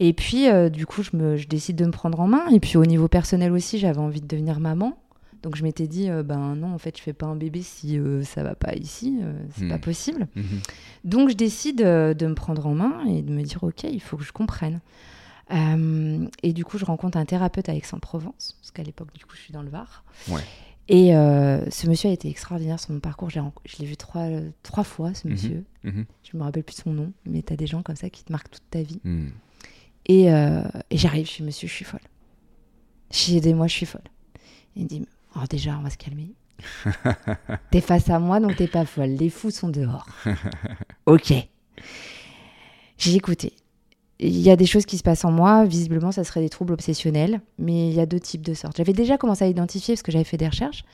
[0.00, 2.46] Et puis, euh, du coup, je, me, je décide de me prendre en main.
[2.50, 4.96] Et puis, au niveau personnel aussi, j'avais envie de devenir maman.
[5.42, 7.98] Donc, je m'étais dit, euh, ben non, en fait, je fais pas un bébé si
[7.98, 9.18] euh, ça va pas ici.
[9.22, 9.70] euh, c'est Mhm.
[9.70, 10.26] pas possible.
[10.34, 10.44] Mhm.
[11.04, 14.00] Donc je décide euh, de me prendre en main et de me dire ok, il
[14.00, 14.80] faut que je comprenne.
[16.42, 19.40] Et du coup, je rencontre un thérapeute à Aix-en-Provence, parce qu'à l'époque, du coup, je
[19.40, 20.04] suis dans le Var.
[20.28, 20.42] Ouais.
[20.88, 23.30] Et ce monsieur a été extraordinaire sur mon parcours.
[23.30, 23.40] Je
[23.78, 24.26] l'ai vu trois,
[24.62, 25.32] trois fois, ce Mhm.
[25.34, 25.64] monsieur.
[25.84, 26.04] Mhm.
[26.30, 28.24] Je me rappelle plus de son nom, mais tu as des gens comme ça qui
[28.24, 29.00] te marquent toute ta vie.
[29.04, 29.28] Hmm.
[30.06, 32.00] Et, et j'arrive, je suis monsieur, je suis folle.
[33.10, 34.02] J'ai aidé-moi, je suis folle.
[34.76, 35.06] Il me dit
[35.40, 36.32] Oh, déjà, on va se calmer.
[37.70, 39.10] t'es face à moi, donc t'es pas folle.
[39.10, 40.06] Les fous sont dehors.
[41.06, 41.32] ok.
[42.96, 43.52] J'ai écouté.
[44.20, 45.64] Il y a des choses qui se passent en moi.
[45.64, 47.40] Visiblement, ça serait des troubles obsessionnels.
[47.58, 48.76] Mais il y a deux types de sortes.
[48.76, 50.84] J'avais déjà commencé à identifier parce que j'avais fait des recherches.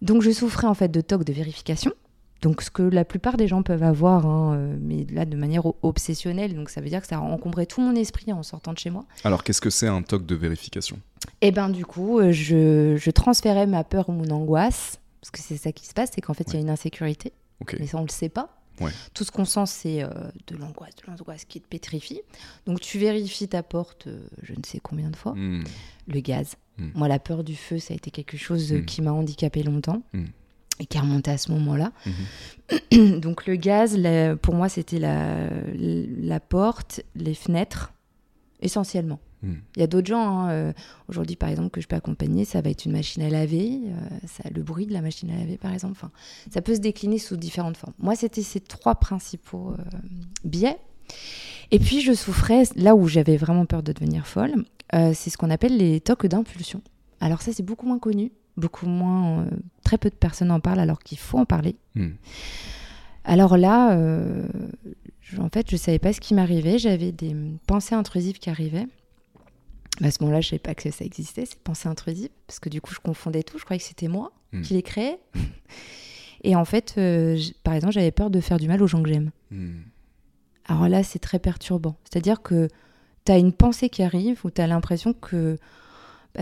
[0.00, 1.92] Donc, je souffrais en fait de TOC de vérification.
[2.42, 5.64] Donc, ce que la plupart des gens peuvent avoir, hein, euh, mais là de manière
[5.82, 6.54] obsessionnelle.
[6.54, 8.90] Donc, ça veut dire que ça a encombré tout mon esprit en sortant de chez
[8.90, 9.04] moi.
[9.24, 10.98] Alors qu'est-ce que c'est un TOC de vérification?
[11.40, 15.40] Et ben du coup, euh, je, je transférais ma peur ou mon angoisse, parce que
[15.40, 17.32] c'est ça qui se passe, c'est qu'en fait, il y a une insécurité,
[17.80, 18.54] mais ça, on le sait pas.
[18.80, 18.92] Ouais.
[19.12, 20.08] Tout ce qu'on sent, c'est euh,
[20.46, 22.20] de l'angoisse, de l'angoisse qui te pétrifie.
[22.66, 25.64] Donc, tu vérifies ta porte, euh, je ne sais combien de fois, Hmm.
[26.06, 26.54] le gaz.
[26.78, 26.90] Mm.
[26.94, 28.84] Moi, la peur du feu, ça a été quelque chose euh, Mm.
[28.84, 30.02] qui m'a handicapé longtemps.
[30.80, 31.92] Et qui remonté à ce moment-là.
[32.92, 33.20] Mhm.
[33.20, 37.92] Donc le gaz, la- pour moi, c'était la, la porte, les fenêtres,
[38.60, 39.18] essentiellement.
[39.42, 39.54] Hmm.
[39.76, 40.72] Il y a d'autres gens, hein, euh,
[41.08, 44.18] aujourd'hui par exemple, que je peux accompagner, ça va être une machine à laver, euh,
[44.26, 45.92] ça, le bruit de la machine à laver par exemple.
[45.92, 46.10] Enfin,
[46.52, 47.92] ça peut se décliner sous différentes formes.
[48.00, 49.98] Moi, c'était ces trois principaux euh,
[50.44, 50.76] biais.
[51.70, 54.64] Et puis, je souffrais, là où j'avais vraiment peur de devenir folle,
[54.94, 56.82] euh, c'est ce qu'on appelle les tocs d'impulsion.
[57.20, 59.40] Alors ça, c'est beaucoup moins connu, beaucoup moins...
[59.42, 59.50] euh,
[59.84, 61.76] très peu de personnes en parlent alors qu'il faut en parler.
[61.94, 62.10] Hmm.
[63.24, 64.46] Alors là, euh,
[65.20, 66.78] je- en fait, je savais pas ce qui m'arrivait.
[66.78, 67.34] J'avais des
[67.66, 68.86] pensées intrusives qui arrivaient.
[70.02, 72.80] À ce moment-là, je savais pas que ça existait, ces pensées intrusives, parce que du
[72.80, 73.58] coup, je confondais tout.
[73.58, 74.62] Je croyais que c'était moi Mm.
[74.62, 75.18] qui les créais.
[76.42, 79.08] Et en fait, euh, par exemple, j'avais peur de faire du mal aux gens que
[79.10, 79.30] j'aime.
[79.50, 79.80] Hmm.
[80.66, 81.96] Alors là, c'est très perturbant.
[82.04, 82.68] C'est-à-dire que
[83.26, 85.58] tu as une pensée qui arrive où tu as l'impression que,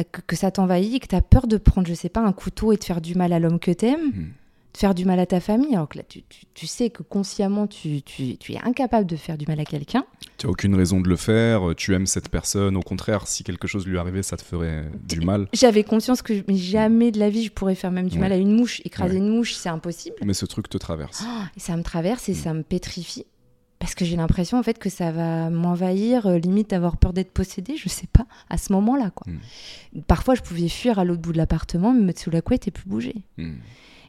[0.05, 2.33] que, que ça t'envahit et que tu as peur de prendre, je sais pas, un
[2.33, 4.27] couteau et de faire du mal à l'homme que t'aimes, Hmm.
[4.75, 5.75] de faire du mal à ta famille.
[5.75, 9.17] Alors que là, tu, tu- tu sais que consciemment, tu, tu- tu es incapable de
[9.17, 10.05] faire du mal à quelqu'un.
[10.37, 13.67] Tu n'as aucune raison de le faire, tu aimes cette personne, au contraire, si quelque
[13.67, 15.49] chose lui arrivait, ça te ferait du mal.
[15.55, 18.21] J'avais conscience que mais jamais de la vie je pourrais faire même du Ouais.
[18.21, 18.83] mal à une mouche.
[18.85, 19.19] Écraser Ouais.
[19.21, 20.17] une mouche, c'est impossible.
[20.25, 21.25] Mais ce truc te traverse.
[21.27, 22.37] Ah, et ça me traverse et Mm.
[22.37, 23.25] ça me pétrifie.
[23.87, 27.31] Parce que j'ai l'impression en fait que ça va m'envahir, euh, limite avoir peur d'être
[27.31, 29.33] possédée, je sais pas, à ce moment-là quoi.
[30.09, 32.73] Parfois je pouvais fuir à l'autre bout de l'appartement, me mettre sous la couette et
[32.73, 33.15] plus bouger.
[33.39, 33.53] Hmm.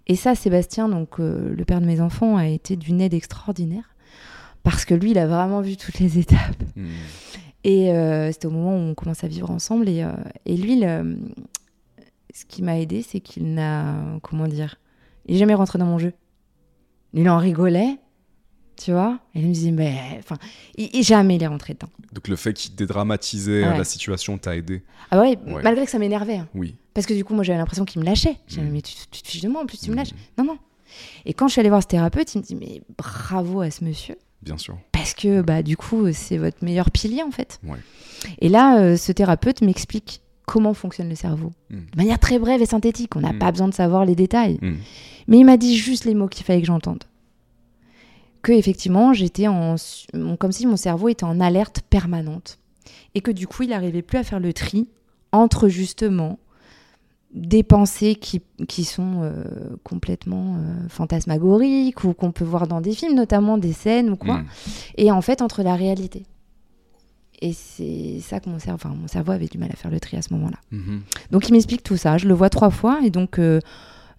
[0.08, 3.94] Et ça, Sébastien, donc euh, le père de mes enfants, a été d'une aide extraordinaire.
[4.64, 6.64] Parce que lui, il a vraiment vu toutes les étapes.
[6.76, 6.88] Hmm.
[7.64, 9.88] Et euh, c'était au moment où on commence à vivre ensemble.
[9.90, 10.12] Et, euh,
[10.48, 11.20] et lui, le-
[12.34, 13.94] ce qui m'a aidé, c'est qu'il n'a.
[14.24, 14.80] Comment dire
[15.28, 16.14] Il n'est jamais rentré dans mon jeu.
[17.14, 17.98] Il en rigolait,
[18.78, 19.20] tu vois.
[19.36, 19.96] Et il me disait, mais.
[20.20, 20.38] Enfin,
[20.78, 21.90] il- jamais il est rentré dedans.
[22.14, 23.78] Donc le fait qu'il dédramatisait Ouais.
[23.78, 24.84] la situation t'a aidé.
[25.12, 25.62] Ah ouais, Ouais.
[25.64, 26.38] malgré que ça m'énervait.
[26.38, 26.48] hein.
[26.56, 26.76] Oui.
[26.94, 28.38] Parce que du coup, moi, j'avais l'impression qu'il me lâchait.
[28.48, 28.72] J'ai dit, Mm.
[28.74, 30.14] mais tu, tu te fiches de moi, en plus, tu me lâches.
[30.14, 30.40] Hmm.
[30.40, 30.58] Non, non.
[31.26, 33.84] Et quand je suis allée voir ce thérapeute, il me dit, mais bravo à ce
[33.84, 34.16] monsieur.
[34.42, 34.78] Bien sûr.
[34.92, 37.60] Parce que, bah, du coup, c'est votre meilleur pilier, en fait.
[38.40, 41.52] Et là, euh, ce thérapeute m'explique comment fonctionne le cerveau.
[41.70, 41.76] Mm.
[41.92, 43.16] De manière très brève et synthétique.
[43.16, 43.40] On n'a Mm.
[43.40, 44.60] pas besoin de savoir les détails.
[45.28, 47.04] Mais il m'a dit juste les mots qu'il fallait que j'entende.
[48.42, 49.76] Que, effectivement, j'étais en.
[50.40, 52.60] Comme si mon cerveau était en alerte permanente.
[53.16, 54.88] Et que, du coup, il n'arrivait plus à faire le tri
[55.32, 56.40] entre, justement,
[57.34, 59.44] des pensées qui, qui sont euh,
[59.84, 64.38] complètement euh, fantasmagoriques ou qu'on peut voir dans des films, notamment des scènes ou quoi,
[64.38, 64.46] Hmm.
[64.98, 66.24] et en fait entre la réalité.
[67.42, 70.00] Et c'est ça que mon cerveau, enfin, mon cerveau avait du mal à faire le
[70.00, 70.58] tri à ce moment-là.
[70.72, 71.02] Mhm.
[71.32, 73.60] Donc il m'explique tout ça, je le vois trois fois, et donc euh,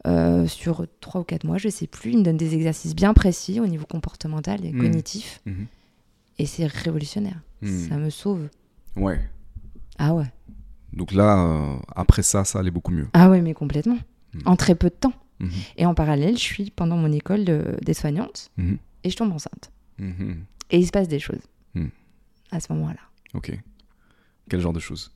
[0.06, 3.12] euh, sur trois ou quatre mois, je sais plus, il me donne des exercices bien
[3.14, 4.80] précis au niveau comportemental et Mhm.
[4.82, 5.66] cognitif, Mhm.
[6.38, 7.40] et c'est révolutionnaire.
[7.62, 7.88] Mhm.
[7.88, 8.48] Ça me sauve.
[8.96, 9.20] Ouais.
[9.98, 10.26] Ah ouais.
[10.92, 13.08] Donc là, euh, après ça, ça allait beaucoup mieux.
[13.12, 13.98] Ah ouais, mais complètement.
[14.44, 15.12] En très peu de temps.
[15.76, 18.50] Et en parallèle, je suis pendant mon école de- des soignantes
[19.04, 19.70] et je tombe enceinte.
[20.70, 21.40] Et il se passe des choses
[22.50, 23.00] à ce moment-là.
[23.34, 23.52] Ok.
[24.48, 25.12] Quel genre de choses?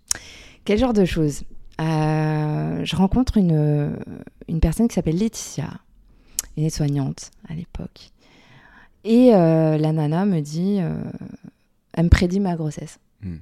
[0.65, 1.43] Quel genre de choses?
[1.81, 3.97] Euh, Je rencontre une,
[4.49, 5.71] une personne qui s'appelle Laetitia,
[6.57, 8.11] une aide-soignante à l'époque.
[9.05, 10.95] Et euh, la nana me dit, euh,
[11.93, 12.99] elle me prédit ma grossesse.
[13.23, 13.37] Hmm.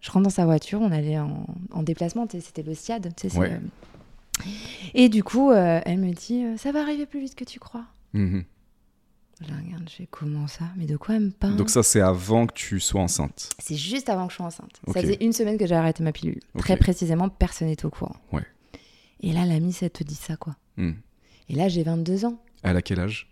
[0.00, 3.12] Je rentre dans sa voiture, on allait en, en déplacement, c'était le SIAD.
[3.36, 3.60] Ouais.
[4.92, 7.84] Et du coup, elle me dit, ça va arriver plus vite que tu crois.
[8.12, 8.44] Mhm.
[9.50, 10.64] La regarde, je fais comment ça?
[10.76, 11.56] Mais de quoi elle me parle?
[11.56, 13.50] Donc ça, c'est avant que tu sois enceinte.
[13.58, 14.80] C'est juste avant que je sois enceinte.
[14.86, 14.94] Ok.
[14.94, 16.40] Ça faisait une semaine que j'ai arrêté ma pilule.
[16.58, 18.16] Très précisément, personne n'était au courant.
[18.32, 18.44] Ouais.
[19.20, 20.56] Et là, la miss, elle te dit ça, quoi.
[20.76, 20.92] Hmm.
[21.48, 22.38] Et là, j'ai 22 ans.
[22.62, 23.30] Elle a quel âge?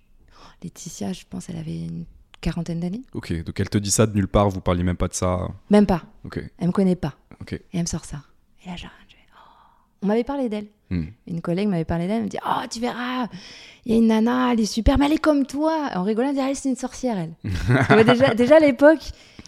[0.62, 2.04] Laetitia, je pense, elle avait une
[2.40, 3.02] quarantaine d'années.
[3.14, 5.48] Ok, donc elle te dit ça de nulle part, vous parliez même pas de ça.
[5.70, 6.04] Même pas.
[6.24, 7.14] Ok, Elle me connaît pas.
[7.40, 7.52] ok.
[7.54, 8.22] Et elle me sort ça.
[8.64, 9.01] Et là, j'arrête.
[10.02, 10.66] On m'avait parlé d'elle.
[10.90, 11.04] Hmm.
[11.26, 12.18] Une collègue m'avait parlé d'elle.
[12.18, 13.28] Elle me dit Oh, tu verras,
[13.86, 15.90] il y a une nana, elle est super, mais elle est comme toi.
[15.94, 17.32] En rigolant, elle me dit Ah, c'est une sorcière, elle.
[18.06, 19.00] Déjà, déjà à l'époque,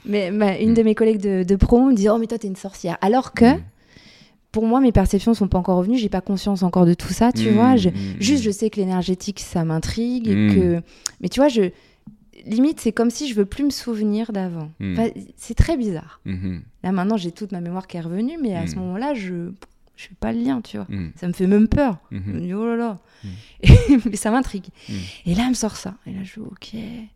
[0.07, 0.75] mais, ma- une Mm.
[0.75, 2.97] de mes collègues de, de promo me dit Oh, mais toi, t'es une sorcière.
[3.03, 3.61] Alors que, Hmm.
[4.53, 5.99] pour moi, mes perceptions sont pas encore revenues.
[5.99, 7.77] J'ai pas conscience encore de tout ça, tu Hmm, vois.
[7.77, 8.47] Je- hmm, Juste, hmm.
[8.47, 10.27] je sais que l'énergétique, ça m'intrigue.
[10.55, 10.81] que...
[11.21, 11.71] Mais tu vois, je...
[12.47, 14.69] limite, c'est comme si je veux plus me souvenir d'avant.
[14.83, 16.21] Enfin, c'est très bizarre.
[16.83, 19.51] Là, maintenant, j'ai toute ma mémoire qui est revenue, mais à ce moment-là, je
[19.97, 20.87] je fais pas le lien, tu vois.
[20.89, 21.11] Hmm.
[21.17, 21.99] Ça me fait même peur.
[22.11, 22.33] Je Mhm.
[22.33, 22.99] me dis, oh là là.
[23.23, 23.29] Mm.
[24.11, 24.67] mais ça m'intrigue.
[24.89, 24.93] Mm.
[25.27, 25.95] Et là, elle me sort ça.
[26.07, 26.75] Et là, je fais, ok.
[26.75, 27.09] Et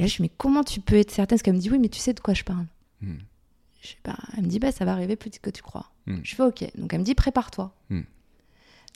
[0.00, 1.36] là, je dis, mais comment tu peux être certaine?
[1.36, 2.66] Parce qu'elle me dit, oui, mais tu sais de quoi je parle.
[3.02, 4.16] Je sais pas.
[4.36, 5.90] Elle me dit, bah, ça va arriver plus que tu crois.
[6.06, 6.16] Mm.
[6.22, 6.64] Je fais, ok.
[6.76, 7.72] Donc, elle me dit, prépare-toi.
[7.90, 8.00] Mm.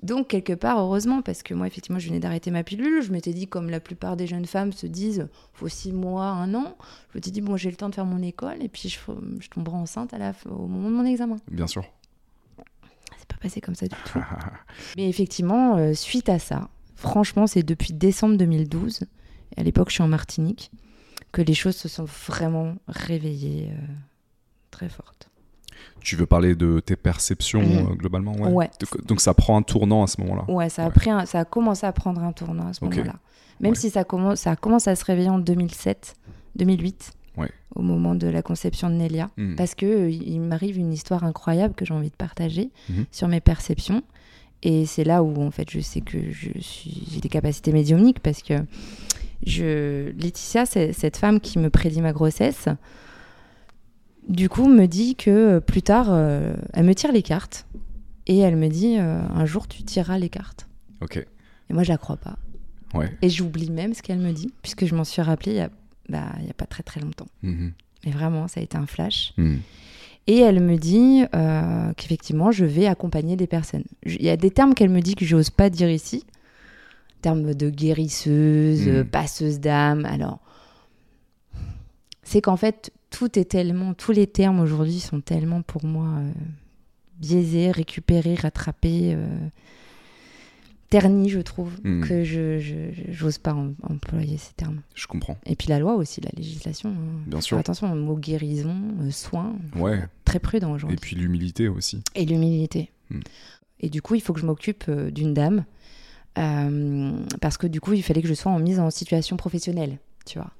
[0.02, 3.02] Donc, quelque part, heureusement, parce que moi, effectivement, je venais d'arrêter ma pilule.
[3.02, 6.52] Je m'étais dit, comme la plupart des jeunes femmes se disent, faut six mois, un
[6.54, 6.76] an.
[7.12, 8.98] Je m'étais dit, bon, j'ai le temps de faire mon école et puis je,
[9.38, 11.36] je tomberai enceinte à la, au moment de mon examen.
[11.50, 11.84] Bien sûr.
[13.22, 14.18] C'est pas passé comme ça du tout.
[14.96, 19.04] Mais effectivement, euh, suite à ça, franchement, c'est depuis décembre 2012,
[19.56, 20.70] et à l'époque je suis en Martinique,
[21.30, 23.86] que les choses se sont vraiment réveillées euh,
[24.70, 25.28] très fortes.
[26.00, 27.78] tu veux parler de tes perceptions Mhm.
[27.92, 28.70] euh, globalement Ouais.
[28.80, 30.44] Donc, donc ça prend un tournant à ce moment-là.
[30.50, 30.92] Ouais, ça a, Ouais.
[30.92, 33.14] pris un- ça a commencé à prendre un tournant à ce moment-là.
[33.60, 33.76] Même Ouais.
[33.78, 36.14] si ça commence, ça commence à se réveiller en 2007,
[36.56, 37.50] 2008, Ouais.
[37.74, 39.30] au moment de la conception de Nelia.
[39.38, 39.54] Hmm.
[39.56, 43.06] Parce que euh, il m'arrive une histoire incroyable que j'ai envie de partager Mhm.
[43.10, 44.02] sur mes perceptions.
[44.62, 48.20] Et c'est là où, en fait, je sais que je suis, j'ai des capacités médiumniques
[48.20, 48.54] parce que
[49.46, 52.68] je, Laetitia, c'est cette femme qui me prédit ma grossesse,
[54.28, 57.66] du coup, me dit que euh, plus tard, euh, elle me tire les cartes
[58.26, 60.68] et elle me dit euh, un jour tu tireras les cartes.
[61.00, 61.16] Ok.
[61.16, 62.38] Et moi, je la crois pas.
[62.94, 63.10] Ouais.
[63.22, 65.70] Et j'oublie même ce qu'elle me dit, puisque je m'en suis rappelée il y a,
[66.08, 67.28] bah, il y a pas très très longtemps.
[67.42, 67.72] Mhm.
[68.04, 69.32] Mais vraiment, ça a été un flash.
[69.36, 69.60] Mhm.
[70.28, 73.84] Et elle me dit euh, qu'effectivement, je vais accompagner des personnes.
[74.06, 76.24] Il y a des termes qu'elle me dit que j'ose pas dire ici.
[77.22, 79.04] Termes de guérisseuse, Mhm.
[79.04, 80.04] passeuse d'âme.
[80.04, 80.38] Alors,
[82.22, 86.30] c'est qu'en fait, tout est tellement, tous les termes aujourd'hui sont tellement pour moi euh,
[87.20, 89.26] biaisés, récupérés, rattrapés, euh,
[90.92, 92.06] ternis, je trouve, Mhm.
[92.06, 94.82] que je j'ose pas em- employer ces termes.
[94.94, 95.36] Je comprends.
[95.46, 96.90] Et puis la loi aussi, la législation.
[96.90, 97.22] hein.
[97.26, 97.56] Bien sûr.
[97.58, 100.04] Attention, le mot guérison, euh, soin, Ouais.
[100.24, 100.96] très prudent aujourd'hui.
[100.96, 102.02] Et puis l'humilité aussi.
[102.14, 102.90] Et l'humilité.
[103.10, 103.20] Hmm.
[103.80, 105.64] Et du coup, il faut que je m'occupe euh, d'une dame.
[106.38, 109.98] euh, parce que du coup, il fallait que je sois en mise en situation professionnelle,
[110.24, 110.50] tu vois.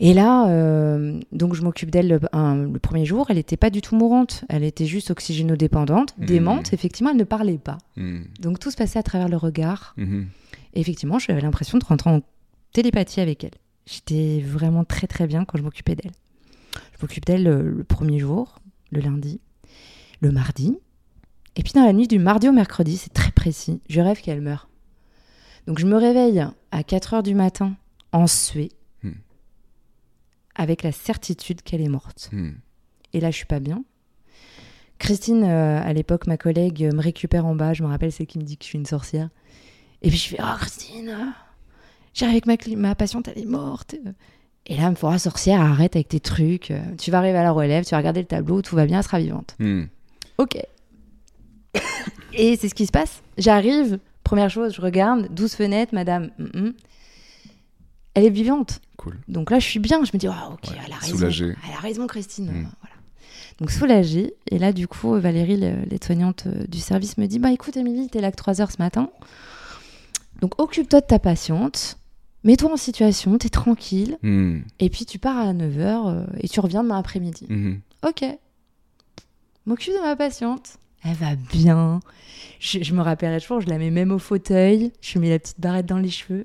[0.00, 3.26] Et là, euh, donc je m'occupe d'elle le, premier jour.
[3.30, 4.44] Elle n'était pas du tout mourante.
[4.48, 6.24] Elle était juste oxygénodépendante, Hmm.
[6.24, 6.72] démente.
[6.72, 7.78] Effectivement, elle ne parlait pas.
[7.96, 8.24] Mhm.
[8.40, 9.94] Donc tout se passait à travers le regard.
[9.96, 10.28] Mhm.
[10.74, 12.20] Et effectivement, j'avais l'impression de rentrer en
[12.72, 13.54] télépathie avec elle.
[13.86, 16.12] J'étais vraiment très très bien quand je m'occupais d'elle.
[16.92, 18.60] Je m'occupe d'elle euh, le premier jour,
[18.92, 19.40] le lundi,
[20.20, 20.78] le mardi.
[21.56, 24.42] Et puis dans la nuit du mardi au mercredi, c'est très précis, je rêve qu'elle
[24.42, 24.68] meurt.
[25.66, 27.72] Donc je me réveille à 4 heures du matin
[28.12, 28.77] en suée, Hmm.
[30.58, 32.28] Avec la certitude qu'elle est morte.
[32.32, 32.58] Mhm.
[33.14, 33.82] Et là, je suis pas bien.
[34.98, 37.72] Christine, euh, à l'époque, ma collègue, euh, me récupère en bas.
[37.72, 39.30] Je me rappelle, c'est qui me dit que je suis une sorcière.
[40.02, 41.24] Et puis je fais Oh, Christine, euh,
[42.12, 43.94] j'arrive avec ma, ma patiente, elle est morte.
[44.66, 46.72] Et là, elle me fait Ah, sorcière, arrête avec tes trucs.
[46.98, 49.04] Tu vas arriver à la relève, tu vas regarder le tableau, tout va bien, elle
[49.04, 49.54] sera vivante.
[49.60, 49.88] Mhm.
[50.38, 50.58] Ok.
[52.34, 53.22] Et c'est ce qui se passe.
[53.38, 56.30] J'arrive, première chose, je regarde, 12 fenêtres, madame.
[56.38, 56.72] hum, hum.
[58.18, 58.80] Elle est vivante.
[58.96, 59.16] Cool.
[59.28, 60.04] Donc là, je suis bien.
[60.04, 61.16] Je me dis, ah, ok, Ouais, elle a raison.
[61.16, 61.54] soulagée.
[61.68, 62.46] Elle a raison, Christine.
[62.46, 62.48] Mm.
[62.48, 62.96] Euh, Voilà.
[63.60, 64.34] Donc soulagée.
[64.50, 68.20] Et là, du coup, Valérie, l'aide-soignante euh, du service, me dit, bah écoute, Émilie, t'es
[68.20, 69.10] là que 3 heures ce matin.
[70.40, 71.98] Donc occupe-toi de ta patiente.
[72.44, 74.16] Mets-toi en situation, t'es tranquille.
[74.22, 74.64] Mhm.
[74.78, 77.46] Et puis tu pars à 9h et tu reviens demain après-midi.
[77.48, 77.80] Mhm.
[78.06, 78.24] Ok.
[79.66, 80.78] M'occupe de ma patiente.
[81.04, 82.00] Elle va bien.
[82.60, 84.92] Je, je me rappellerai toujours, je la mets même au fauteuil.
[85.00, 86.42] Je lui mets la petite barrette dans les cheveux.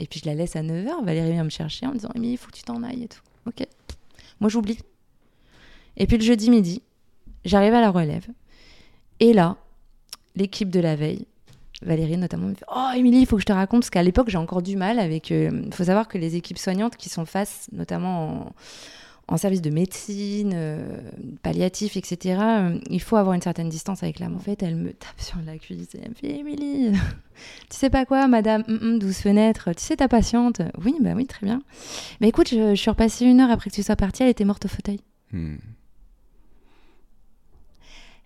[0.00, 1.04] Et puis je la laisse à 9h.
[1.04, 3.08] Valérie vient me chercher en me disant Émilie, il faut que tu t'en ailles et
[3.08, 3.20] tout.
[3.46, 3.66] Ok.
[4.40, 4.78] Moi, j'oublie.
[5.96, 6.82] Et puis le jeudi midi,
[7.44, 8.26] j'arrive à la relève.
[9.20, 9.56] Et là,
[10.34, 11.26] l'équipe de la veille,
[11.82, 13.82] Valérie notamment, me fait Oh, Émilie, il faut que je te raconte.
[13.82, 15.30] Parce qu'à l'époque, j'ai encore du mal avec.
[15.30, 18.52] Il faut savoir que les équipes soignantes qui sont face, notamment en,
[19.26, 20.98] en service de médecine, euh,
[21.42, 24.34] palliatif, etc., euh, il faut avoir une certaine distance avec l'âme.
[24.34, 26.92] En fait, elle me tape sur la cuisse et elle me fait Émilie,
[27.70, 31.12] tu sais pas quoi, madame, hum, hum, 12 fenêtres, tu sais ta patiente Oui, bah
[31.16, 31.62] oui, très bien.
[32.20, 34.44] Mais écoute, je, je suis repassée une heure après que tu sois partie, elle était
[34.44, 35.00] morte au fauteuil.
[35.32, 35.58] Mhm.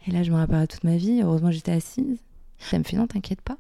[0.07, 1.21] Et là, je me rappelle toute ma vie.
[1.23, 2.19] Heureusement, j'étais assise.
[2.59, 3.59] Ça me fait non, t'inquiète pas.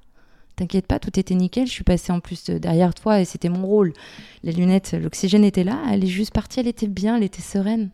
[0.58, 1.68] T'inquiète pas, tout était nickel.
[1.68, 3.92] Je suis passée en plus euh, derrière toi et c'était mon rôle.
[4.42, 5.80] Les lunettes, l'oxygène était là.
[5.92, 7.90] Elle est juste partie, elle était bien, elle était sereine.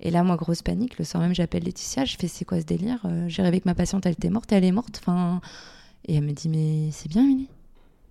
[0.00, 0.98] Et là, moi, grosse panique.
[0.98, 2.04] Le soir même, j'appelle Laetitia.
[2.04, 4.52] Je fais c'est quoi ce délire Euh, J'ai rêvé que ma patiente, elle était morte,
[4.52, 4.98] elle est morte.
[5.02, 5.40] Enfin,
[6.06, 7.48] et elle me dit mais c'est bien, Émilie?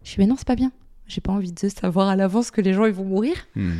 [0.03, 0.71] Je suis mais non, c'est pas bien.
[1.07, 3.35] J'ai pas envie de savoir à l'avance que les gens ils vont mourir.
[3.55, 3.77] Mhm.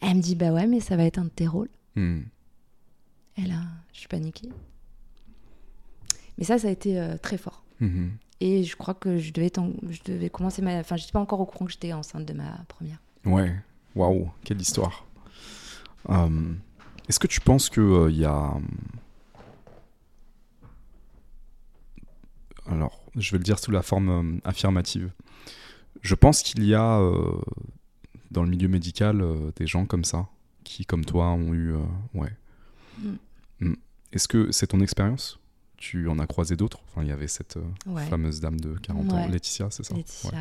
[0.00, 1.70] Elle me dit bah ouais, mais ça va être un de tes rôles.
[1.94, 2.24] Mhm.
[3.36, 3.60] Et là,
[3.92, 4.48] je suis paniquée.
[6.36, 7.62] Mais ça, ça a été euh, très fort.
[7.80, 8.10] Mhm.
[8.40, 10.78] Et je crois que je devais, t'en- je devais commencer ma.
[10.78, 12.98] Enfin, j'étais pas encore au courant que j'étais enceinte de ma première.
[13.24, 13.54] Ouais,
[13.96, 15.04] waouh, quelle histoire.
[16.08, 16.52] Euh,
[17.08, 18.52] Est-ce que tu penses qu'il y a.
[18.54, 18.66] hum,
[22.66, 25.10] Alors, je vais le dire sous la forme euh, affirmative.
[26.02, 27.40] Je pense qu'il y a euh,
[28.30, 30.28] dans le milieu médical euh, des gens comme ça,
[30.64, 31.72] qui, comme toi, ont eu.
[31.74, 31.78] euh,
[32.14, 32.32] ouais.
[32.98, 33.14] Mm.
[33.60, 33.74] Mm.
[34.12, 35.40] Est-ce que c'est ton expérience?
[35.78, 38.04] Tu en as croisé d'autres Enfin, il y avait cette euh, Ouais.
[38.06, 39.28] fameuse dame de 40 ans.
[39.28, 39.94] Laetitia, c'est ça?
[39.94, 40.30] Laetitia.
[40.30, 40.38] Ouais.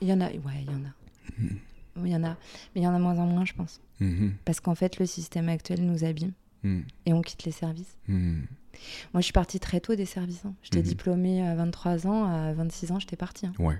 [0.00, 0.28] Il y en a.
[0.30, 0.92] Ouais, il y en a.
[1.38, 1.58] Mhm.
[1.98, 2.30] Oui, il y en a.
[2.74, 3.80] Mais il y en a moins en moins, je pense.
[4.00, 4.32] Mhm.
[4.44, 6.32] Parce qu'en fait, le système actuel nous abîme
[6.64, 6.84] Mhm.
[7.06, 7.96] et on quitte les services.
[8.08, 8.46] Mhm.
[9.12, 10.44] Moi, je suis partie très tôt des services.
[10.46, 10.54] hein.
[10.62, 10.84] J'étais Mhm.
[10.84, 12.24] diplômée à 23 ans.
[12.24, 13.46] À 26 ans, j'étais partie.
[13.46, 13.52] hein.
[13.58, 13.78] Ouais.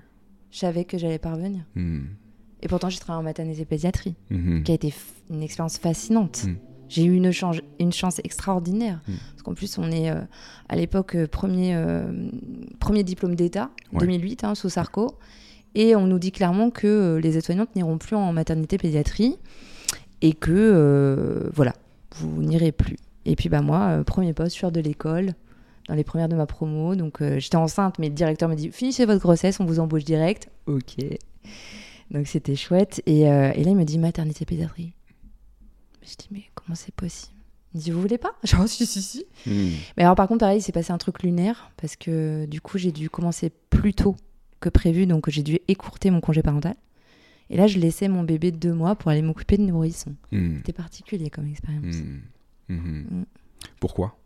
[0.51, 1.65] Je savais que j'allais pas revenir.
[1.75, 2.07] Mhm.
[2.61, 4.93] Et pourtant, j'ai travaillé en maternité pédiatrie, qui a été
[5.31, 6.45] une expérience fascinante.
[6.93, 9.01] J'ai eu une, chance extraordinaire.
[9.09, 9.15] Mhm.
[9.31, 10.21] Parce qu'en plus, on est euh,
[10.69, 12.29] à l'époque euh, premier, euh,
[12.81, 14.01] premier diplôme d'État, Ouais.
[14.01, 15.17] 2008, hein, sous Sarko.
[15.75, 19.37] Et on nous dit clairement que euh, les aides-soignantes n'iront plus en maternité pédiatrie
[20.21, 21.73] et que, voilà,
[22.17, 22.99] vous n'irez plus.
[23.25, 25.33] Et puis, bah, moi, premier poste, je de l'école,
[25.89, 26.95] dans les premières de ma promo.
[26.95, 30.49] Donc, j'étais enceinte, mais le directeur me dit finissez votre grossesse, on vous embauche direct.
[30.67, 30.97] Ok.
[32.13, 33.03] Donc c'était chouette.
[33.07, 34.93] Et, et là, il me dit maternité pédiatrie.
[36.03, 37.37] Je dis, mais comment c'est possible?
[37.75, 38.33] Il me dit, vous voulez pas?
[38.45, 39.25] Genre, si, si, si.
[39.47, 39.71] Hmm.
[39.97, 42.79] Mais alors, par contre, pareil, il s'est passé un truc lunaire parce que du coup,
[42.79, 44.17] j'ai dû commencer plus tôt
[44.61, 45.07] que prévu.
[45.07, 46.75] Donc, j'ai dû écourter mon congé parental.
[47.51, 50.15] Et là, je laissais mon bébé de deux mois pour aller m'occuper de nourrisson.
[50.33, 50.57] Hmm.
[50.59, 51.97] C'était particulier comme expérience.
[51.97, 52.21] Hmm.
[52.69, 53.25] Mm.
[53.81, 54.17] Pourquoi?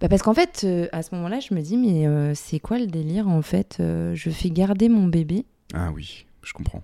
[0.00, 2.78] Bah parce qu'en fait, euh, à ce moment-là, je me dis, mais euh, c'est quoi
[2.78, 6.82] le délire En fait, euh, je fais garder mon bébé Ah oui, je comprends.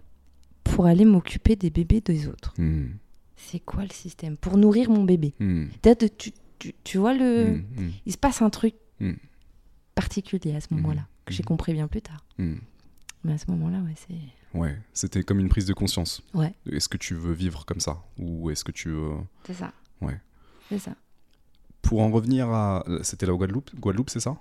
[0.64, 2.54] pour aller m'occuper des bébés des autres.
[3.38, 4.36] C'est quoi le système?
[4.36, 5.32] Pour nourrir mon bébé.
[5.40, 5.66] Hmm.
[5.80, 7.52] Peut-être tu, tu, tu vois, le...
[7.52, 7.64] Hmm.
[7.76, 7.90] Hmm.
[8.04, 9.12] il se passe un truc Mm.
[9.94, 12.24] particulier à ce moment-là, que j'ai compris bien plus tard.
[12.36, 12.56] Hmm.
[13.22, 14.58] Mais à ce moment-là, ouais, c'est...
[14.58, 16.20] Ouais, c'était comme une prise de conscience.
[16.34, 16.52] Ouais.
[16.70, 18.02] Est-ce que tu veux vivre comme ça?
[18.18, 19.12] Ou est-ce que tu veux...
[19.44, 19.72] C'est ça.
[20.00, 20.20] Ouais.
[20.68, 20.96] C'est ça.
[21.80, 22.84] Pour en revenir à...
[23.02, 24.36] C'était la Guadeloupe Guadeloupe, c'est ça?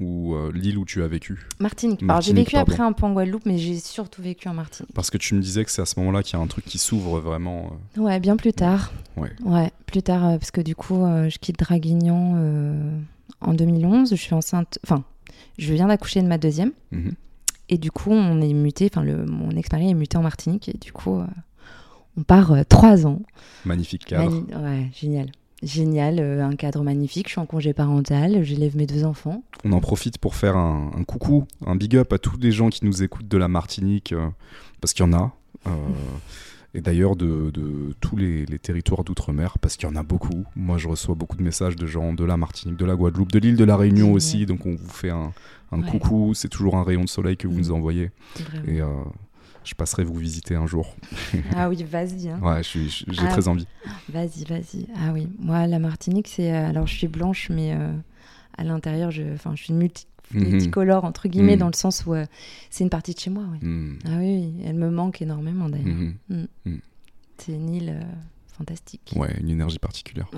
[0.00, 2.02] Ou euh, l'île où tu as vécu Martinique.
[2.02, 2.72] Alors j'ai Martinique, vécu pardon.
[2.72, 4.90] après un peu en Guadeloupe, mais j'ai surtout vécu en Martinique.
[4.94, 6.64] Parce que tu me disais que c'est à ce moment-là qu'il y a un truc
[6.64, 7.76] qui s'ouvre vraiment.
[7.98, 8.90] euh, Ouais, bien plus tard.
[9.18, 9.30] Ouais.
[9.44, 12.36] Ouais, plus tard, euh, parce que du coup, je quitte Draguignan
[13.42, 14.10] en 2011.
[14.10, 14.78] Je suis enceinte.
[14.84, 15.04] Enfin,
[15.58, 16.72] je viens d'accoucher de ma deuxième.
[16.90, 17.12] mhm.
[17.68, 18.90] Et du coup, on est muté.
[18.92, 20.68] Enfin, mon ex-mari est muté en Martinique.
[20.68, 21.22] Et du coup,
[22.16, 23.20] on part trois ans.
[23.66, 24.30] Magnifique cadre.
[24.30, 25.30] Mani- Ouais, génial.
[25.62, 27.26] Génial, euh, un cadre magnifique.
[27.28, 28.42] Je suis en congé parental.
[28.42, 29.42] J'élève mes deux enfants.
[29.64, 32.68] On en profite pour faire un, un coucou, un big up à tous les gens
[32.68, 34.28] qui nous écoutent de la Martinique, euh,
[34.80, 35.32] parce qu'il y en a.
[35.66, 35.70] euh,
[36.74, 40.44] et d'ailleurs de, de tous les, les territoires d'outre-mer, parce qu'il y en a beaucoup.
[40.56, 43.38] Moi, je reçois beaucoup de messages de gens de la Martinique, de la Guadeloupe, de
[43.38, 44.46] l'île de la Réunion aussi.
[44.46, 45.32] Donc, on vous fait un,
[45.70, 45.88] un Ouais.
[45.90, 46.32] coucou.
[46.34, 47.58] C'est toujours un rayon de soleil que vous Mm.
[47.58, 48.10] nous envoyez.
[48.36, 48.64] Vraiment.
[48.68, 48.86] Et euh,
[49.64, 50.94] je passerai vous visiter un jour.
[51.56, 52.28] Ah oui, vas-y.
[52.28, 52.38] hein.
[52.42, 53.28] Ouais, j'ai Ah.
[53.28, 53.66] très envie.
[54.08, 54.86] Vas-y, vas-y.
[54.96, 56.52] Ah oui, moi, la Martinique, c'est.
[56.52, 57.92] euh, alors, je suis blanche, mais euh,
[58.56, 59.22] à l'intérieur, je,
[59.54, 60.48] je suis multi- Mhm.
[60.48, 61.58] multicolore, entre guillemets, Mhm.
[61.60, 62.24] dans le sens où euh,
[62.70, 63.44] c'est une partie de chez moi.
[63.52, 63.58] oui.
[63.68, 63.98] Mm.
[64.06, 65.94] Ah oui, elle me manque énormément d'ailleurs.
[66.28, 66.78] Mhm.
[67.38, 68.02] C'est une île euh,
[68.56, 69.12] fantastique.
[69.16, 70.30] Ouais, une énergie particulière.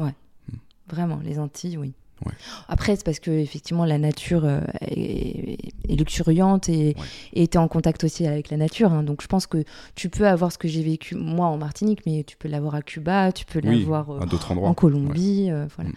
[0.88, 1.92] Vraiment, les Antilles, oui.
[2.26, 2.32] Ouais.
[2.68, 5.58] Après, c'est parce que effectivement la nature euh, est,
[5.88, 7.04] est luxuriante et, Ouais.
[7.34, 8.92] et t'es en contact aussi avec la nature.
[8.92, 9.02] hein.
[9.02, 12.24] Donc je pense que tu peux avoir ce que j'ai vécu moi en Martinique, mais
[12.24, 14.20] tu peux l'avoir à Cuba, tu peux Oui, l'avoir euh,
[14.62, 15.50] en Colombie.
[15.50, 15.90] euh, voilà.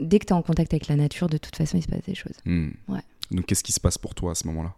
[0.00, 2.04] Dès que tu es en contact avec la nature, de toute façon, il se passe
[2.06, 2.36] des choses.
[2.44, 2.68] Mm.
[3.30, 4.72] Donc, qu'est-ce qui se passe pour toi à ce moment-là?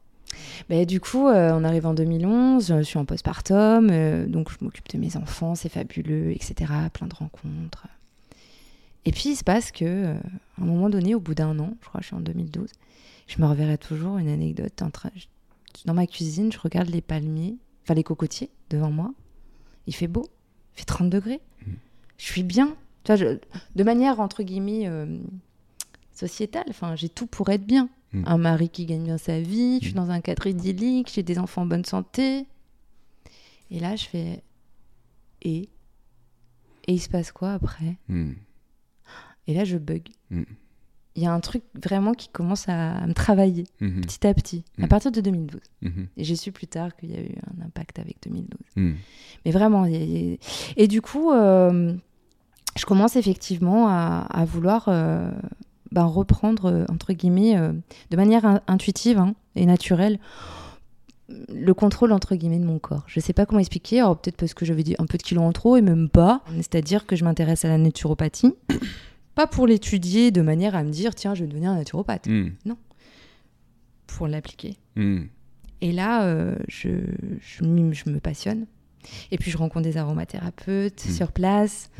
[0.68, 4.56] Bah, du coup, euh, on arrive en 2011, je suis en postpartum, euh, donc je
[4.64, 6.54] m'occupe de mes enfants, c'est fabuleux, etc.
[6.92, 7.86] Plein de rencontres.
[9.06, 10.14] Et puis il se passe que, euh,
[10.58, 12.68] à un moment donné, au bout d'un an, je crois que je suis en 2012,
[13.28, 14.82] je me reverrai toujours une anecdote.
[14.82, 15.26] en train- je-
[15.86, 19.12] dans ma cuisine, je regarde les palmiers, enfin les cocotiers devant moi.
[19.86, 20.26] Il fait beau,
[20.74, 21.40] il fait 30 degrés.
[21.66, 21.74] Mhm.
[22.18, 22.76] Je suis bien.
[23.04, 23.38] Tu vois, je-
[23.76, 25.18] de manière, entre guillemets, euh,
[26.12, 27.88] sociétale, enfin, j'ai tout pour être bien.
[28.12, 28.24] Mhm.
[28.26, 30.06] Un mari qui gagne bien sa vie, je suis Mhm.
[30.06, 32.46] dans un cadre idyllique, j'ai des enfants en bonne santé.
[33.70, 34.42] Et là, je fais.
[35.42, 35.68] Et
[36.88, 37.96] Et il se passe quoi après?
[39.46, 40.02] Et là, je bug.
[40.30, 40.42] Mm.
[41.18, 44.02] Il y a un truc vraiment qui commence à, à me travailler Mhm.
[44.02, 44.88] petit à petit, à Mhm.
[44.88, 45.61] partir de 2012.
[45.80, 46.09] Mhm.
[46.18, 48.61] Et j'ai su plus tard qu'il y a eu un impact avec 2012.
[48.76, 48.92] Mm.
[49.44, 50.37] Mais vraiment, il y a- il y a-
[50.76, 51.94] et du coup, euh,
[52.76, 55.30] je commence effectivement à, à vouloir euh,
[55.92, 57.72] ben, reprendre, euh, entre guillemets, euh,
[58.11, 60.18] de manière in- intuitive hein, et naturelle,
[61.48, 63.04] le contrôle, entre guillemets, de mon corps.
[63.06, 65.42] Je sais pas comment expliquer, alors peut-être parce que j'avais dit un peu de kilos
[65.44, 66.42] en trop et même pas.
[66.56, 68.52] C'est-à-dire que je m'intéresse à la naturopathie,
[69.37, 72.49] pas pour l'étudier de manière à me dire, tiens, je vais devenir un naturopathe, Mm.
[74.09, 74.77] pour l'appliquer.
[74.96, 75.25] Mm.
[75.83, 76.88] Et là, euh, je,
[77.40, 78.66] je, m'y- je me passionne.
[79.31, 81.11] Et puis, je rencontre des aromathérapeutes Mm.
[81.12, 81.90] sur place.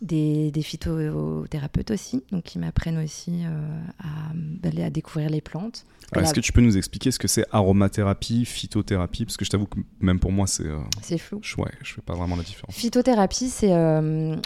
[0.00, 5.84] Des, des phytothérapeutes aussi, donc qui m'apprennent aussi euh, à, d'aller à découvrir les plantes.
[6.12, 9.24] Alors, Est-ce la- que tu peux nous expliquer ce que c'est aromathérapie, phytothérapie?
[9.26, 10.64] Parce que je t'avoue que même pour moi, c'est.
[10.66, 11.38] euh, C'est flou.
[11.42, 12.74] je, ouais, je fais pas vraiment la différence.
[12.74, 14.36] Phytothérapie, c'est euh,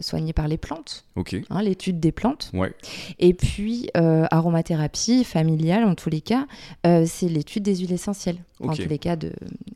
[0.00, 1.36] soigner par les plantes, Ok.
[1.50, 2.50] hein, l'étude des plantes.
[2.54, 2.72] Ouais.
[3.18, 6.46] Et puis, aromathérapie familiale, en tous les cas,
[6.84, 8.38] c'est l'étude des huiles essentielles.
[8.68, 9.32] En tous les cas, de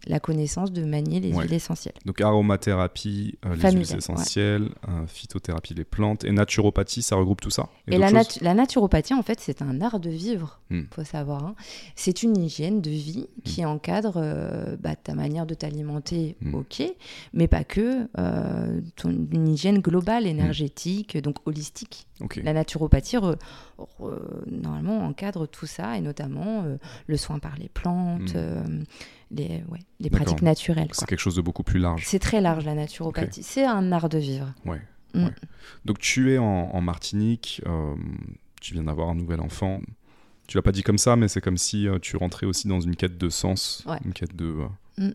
[0.06, 1.42] la connaissance de manier les Ouais.
[1.44, 1.94] huiles essentielles.
[2.04, 7.50] Donc aromathérapie, euh, les huiles essentielles, euh, phytothérapie, les plantes, et naturopathie, ça regroupe tout
[7.50, 7.68] ça?
[7.88, 8.10] Et la,
[8.54, 10.82] naturopathie, en fait, c'est un art de vivre, Hmm.
[10.90, 11.44] faut savoir.
[11.44, 11.54] hein.
[11.94, 16.54] C'est une hygiène de vie qui encadre euh, bah, ta manière de t'alimenter, Hmm.
[16.54, 16.82] ok,
[17.32, 19.82] mais pas que, euh, ton- une hygiène Hmm.
[19.82, 22.06] globale, énergétique, donc holistique.
[22.42, 23.36] La naturopathie, re-
[24.00, 24.18] re-
[24.50, 26.64] normalement, encadre tout ça, et notamment
[27.06, 28.75] le soin par les plantes, Hmm.
[29.30, 30.26] Les, ouais, les D'accord.
[30.26, 30.88] pratiques naturelles.
[30.92, 32.04] C'est quelque chose de beaucoup plus large.
[32.06, 33.42] C'est très large, la naturopathie.
[33.42, 34.52] C'est un art de vivre.
[34.64, 34.80] Ouais.
[35.14, 35.24] Mm.
[35.24, 35.30] ouais.
[35.84, 37.94] Donc tu es en, en Martinique, euh,
[38.60, 39.80] tu viens d'avoir un nouvel enfant.
[40.46, 42.80] Tu l'as pas dit comme ça, mais c'est comme si euh, tu rentrais aussi dans
[42.80, 43.98] une quête de sens, Ouais.
[44.04, 44.44] une quête de.
[44.46, 44.66] euh,
[45.08, 45.12] Mm.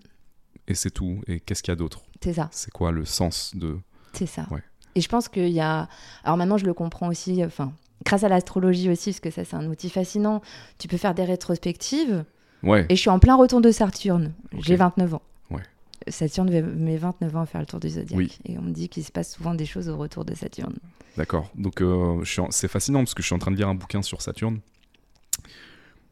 [0.68, 1.22] et c'est tout.
[1.28, 2.02] Et qu'est-ce qu'il y a d'autre?
[2.24, 2.50] C'est ça.
[2.52, 3.78] C'est quoi le sens de.
[4.14, 4.46] C'est ça.
[4.52, 4.62] Ouais.
[4.96, 5.88] Et je pense qu'il y a.
[6.24, 7.44] Alors maintenant, je le comprends aussi.
[7.46, 7.72] Enfin,
[8.06, 10.42] grâce à l'astrologie aussi, parce que ça, c'est un outil fascinant.
[10.78, 12.26] Tu peux faire des rétrospectives.
[12.64, 12.86] Ouais.
[12.90, 14.34] Et je suis en plein retour de Saturne.
[14.54, 14.62] Ok.
[14.64, 15.22] J'ai 29 ans.
[15.50, 15.64] Ouais.
[16.08, 18.18] Saturne met 29 ans à faire le tour du zodiaque.
[18.18, 18.38] Oui.
[18.46, 20.76] Et on me dit qu'il se passe souvent des choses au retour de Saturne.
[21.18, 21.50] D'accord.
[21.56, 24.02] Donc euh, en- c'est fascinant parce que je suis en train de lire un bouquin
[24.02, 24.60] sur Saturne.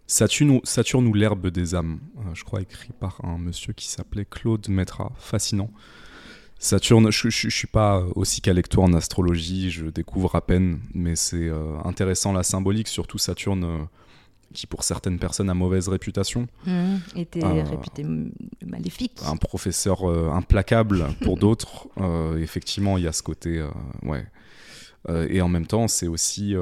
[0.07, 3.87] Saturne, ou- Saturne ou l'herbe des âmes, euh, je crois écrit par un monsieur qui
[3.87, 5.11] s'appelait Claude Metra.
[5.19, 5.69] Fascinant.
[6.57, 10.79] Saturne, je, je suis pas aussi calé que toi en astrologie, je découvre à peine,
[10.93, 13.87] mais c'est euh, intéressant la symbolique, surtout Saturne
[14.53, 16.47] qui pour certaines personnes a mauvaise réputation.
[17.15, 18.03] Et t'es Euh, réputé
[18.65, 19.19] maléfique.
[19.25, 21.87] un professeur euh, implacable pour d'autres.
[21.97, 23.65] Euh, effectivement, il y a ce côté,
[24.03, 24.25] ouais.
[25.29, 26.53] Et en même temps, c'est aussi,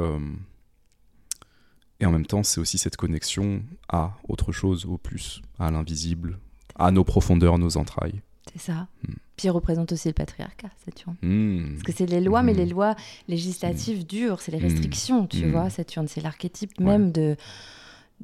[1.99, 6.37] et en même temps, c'est aussi cette connexion à autre chose, au plus, à l'invisible,
[6.75, 8.21] à nos profondeurs, nos entrailles.
[8.53, 8.87] C'est ça.
[9.07, 9.13] Hmm.
[9.35, 11.15] Puis il représente aussi le patriarcat, Saturne.
[11.21, 11.71] Hmm.
[11.73, 12.95] Parce que c'est les lois, mais les lois
[13.27, 14.63] législatives dures, c'est les Mhm.
[14.63, 16.07] restrictions, tu vois, Saturne.
[16.07, 16.85] C'est l'archétype Ouais.
[16.85, 17.35] même de.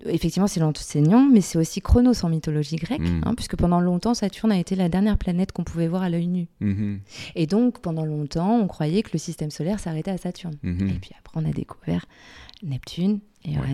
[0.05, 3.21] Effectivement, c'est l'enseignant, mais c'est aussi Chronos en mythologie grecque, Mhm.
[3.25, 6.27] hein, puisque pendant longtemps, Saturne a été la dernière planète qu'on pouvait voir à l'œil
[6.27, 6.47] nu.
[6.61, 6.99] Mhm.
[7.35, 10.55] Et donc, pendant longtemps, on croyait que le système solaire s'arrêtait à Saturne.
[10.63, 10.89] Mhm.
[10.89, 12.05] Et puis après, on a découvert
[12.63, 13.73] Neptune et Ouais.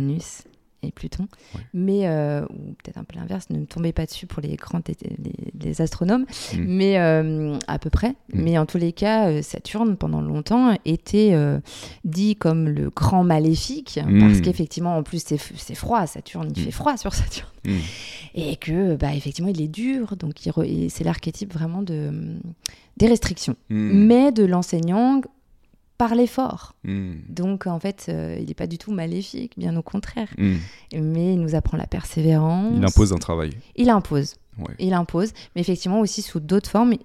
[0.81, 1.27] Et Pluton.
[1.55, 1.61] Ouais.
[1.73, 4.79] Mais, euh, ou peut-être un peu l'inverse, ne me tombez pas dessus pour les grands
[4.79, 6.25] té- les, les astronomes,
[6.55, 6.63] Mm.
[6.67, 8.11] mais euh, à peu près.
[8.33, 8.41] Mm.
[8.43, 11.59] Mais en tous les cas, euh, Saturne, pendant longtemps, était euh,
[12.05, 14.19] dit comme le grand maléfique, Mm.
[14.21, 17.49] parce qu'effectivement, en plus, c'est froid, Saturne, il fait froid sur Saturne.
[18.35, 20.35] Et que, bah, effectivement, il est dur, donc
[20.89, 22.37] c'est l'archétype vraiment de,
[22.97, 25.21] des restrictions, mais de l'enseignant
[25.99, 26.73] par l'effort.
[26.85, 27.11] Mm.
[27.27, 30.29] Donc en fait, euh, il n'est pas du tout maléfique, bien au contraire.
[30.39, 30.55] Mm.
[30.99, 32.73] Mais il nous apprend la persévérance.
[32.75, 33.51] Il impose un travail.
[33.75, 34.37] Il impose.
[34.57, 34.73] Ouais.
[34.79, 35.33] Il impose.
[35.53, 36.95] Mais effectivement aussi sous d'autres formes.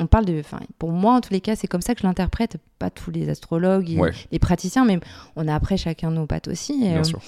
[0.00, 0.40] On parle de.
[0.40, 2.56] Enfin, pour moi, en tous les cas, c'est comme ça que je l'interprète.
[2.78, 4.12] Pas tous les astrologues, et Ouais.
[4.32, 4.98] les praticiens, mais
[5.36, 6.72] on a après chacun nos pattes aussi.
[6.74, 7.20] Et, Bien euh, sûr.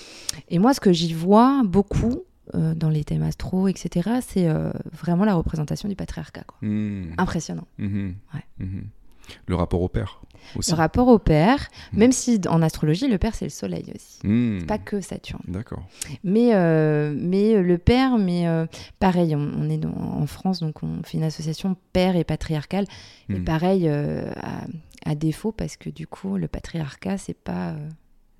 [0.48, 2.22] et moi, ce que j'y vois beaucoup
[2.54, 6.44] euh, dans les thèmes astro, etc., c'est euh, vraiment la représentation du patriarcat.
[6.46, 6.56] Quoi.
[6.62, 7.14] Mm.
[7.18, 7.66] Impressionnant.
[7.78, 8.66] Ouais.
[9.46, 10.20] Le rapport au père
[10.56, 10.70] aussi.
[10.72, 11.98] Le rapport au père, Mm.
[11.98, 14.26] même si en astrologie, le père, c'est le soleil aussi.
[14.26, 14.60] Mm.
[14.60, 15.42] C'est pas que Saturne.
[15.46, 15.82] D'accord.
[16.24, 18.66] Mais, euh, mais le père, mais euh,
[18.98, 22.86] pareil, on, on est dans- en France, donc on fait une association père et patriarcal.
[23.28, 23.44] Et Mm.
[23.44, 27.88] pareil, euh, à, à défaut, parce que du coup, le patriarcat, c'est pas euh,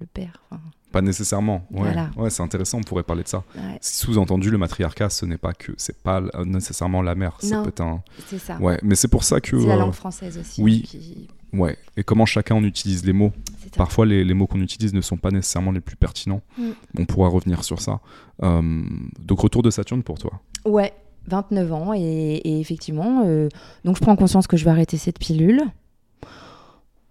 [0.01, 0.43] le père.
[0.51, 0.61] Enfin,
[0.93, 1.67] Pas nécessairement.
[1.71, 2.11] Ouais, Voilà.
[2.17, 3.45] ouais c'est intéressant, on pourrait parler de ça.
[3.55, 7.37] ouais, Sous-entendu, le matriarcat, ce n'est pas que, c'est pas nécessairement la mère.
[7.41, 7.63] Ça Non.
[7.63, 8.03] peut être un.
[8.27, 8.57] c'est ça.
[8.59, 9.61] Ouais, mais c'est pour ça que.
[9.61, 10.63] C'est la euh, langue française aussi.
[10.63, 10.83] oui.
[10.83, 11.77] qui- ouais.
[11.97, 13.33] Et comment chacun on utilise les mots.
[13.63, 13.75] c'est.
[13.77, 16.41] Parfois, les, les mots qu'on utilise ne sont pas nécessairement les plus pertinents.
[16.59, 16.71] Mm.
[16.99, 18.01] On pourra revenir sur ça.
[18.43, 18.83] Euh,
[19.21, 20.41] donc, retour de Saturne pour toi.
[20.65, 20.93] Ouais,
[21.29, 21.93] 29 ans.
[21.95, 23.49] Et, et effectivement, euh,
[23.85, 25.63] donc je prends conscience que je vais arrêter cette pilule.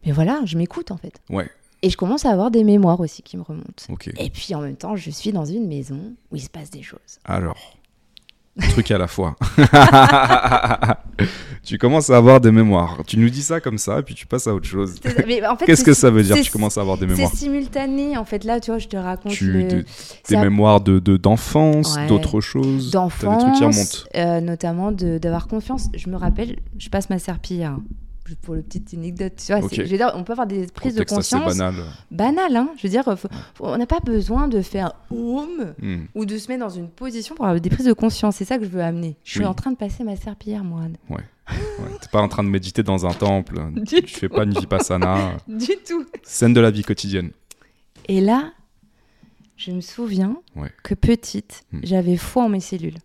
[0.05, 1.21] Mais voilà, je m'écoute en fait.
[1.29, 1.49] Ouais.
[1.81, 3.83] Et je commence à avoir des mémoires aussi qui me remontent.
[4.17, 5.99] Et puis en même temps, je suis dans une maison
[6.31, 7.19] où il se passe des choses.
[7.23, 7.55] Alors,
[8.61, 9.35] un truc à la fois.
[11.63, 12.97] tu commences à avoir des mémoires.
[13.05, 14.95] Tu nous dis ça comme ça, et puis tu passes à autre chose.
[15.05, 17.13] En fait, Qu'est-ce c'est- que ça veut dire c'est- Tu commences à avoir des C'est
[17.13, 17.33] mémoires.
[17.33, 18.17] simultané.
[18.17, 20.99] En fait, là, tu vois, je te raconte Tu, le- de- c'est des mémoires de
[20.99, 22.07] de- d'enfance, Ouais.
[22.07, 22.91] d'autres choses.
[22.91, 23.21] T'as des trucs
[23.53, 23.63] qui d'enfance,
[24.05, 24.09] remontent.
[24.15, 25.87] euh, notamment de- d'avoir confiance.
[25.95, 27.77] Je me rappelle, je passe ma serpillière.
[28.41, 29.69] Pour le petite anecdote, tu vois, Ok.
[29.71, 31.75] c'est- je veux dire, on peut avoir des prises de conscience banal.
[32.11, 32.55] banales.
[32.55, 32.69] hein.
[32.77, 35.73] Je veux dire, faut- faut- on n'a pas besoin de faire home
[36.15, 38.35] ou de se mettre dans une position pour avoir des prises de conscience.
[38.37, 39.17] C'est ça que je veux amener.
[39.23, 39.45] Je suis Oui.
[39.45, 40.81] en train de passer ma serpillière, moi.
[41.09, 41.21] Ouais,
[42.01, 43.55] T'es pas en train de méditer dans un temple.
[43.75, 45.37] Du tu fais pas une vipassana.
[45.47, 46.05] Du tout.
[46.23, 47.31] Scène de la vie quotidienne.
[48.07, 48.51] Et là,
[49.57, 50.71] je me souviens Ouais.
[50.83, 51.79] que petite, Hmm.
[51.83, 52.97] j'avais foi en mes cellules.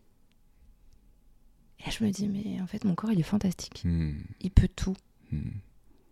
[1.80, 3.82] Et là, je me dis, mais en fait, mon corps, il est fantastique.
[3.84, 4.12] Hmm.
[4.40, 4.94] Il peut tout.
[5.32, 5.38] Hmm.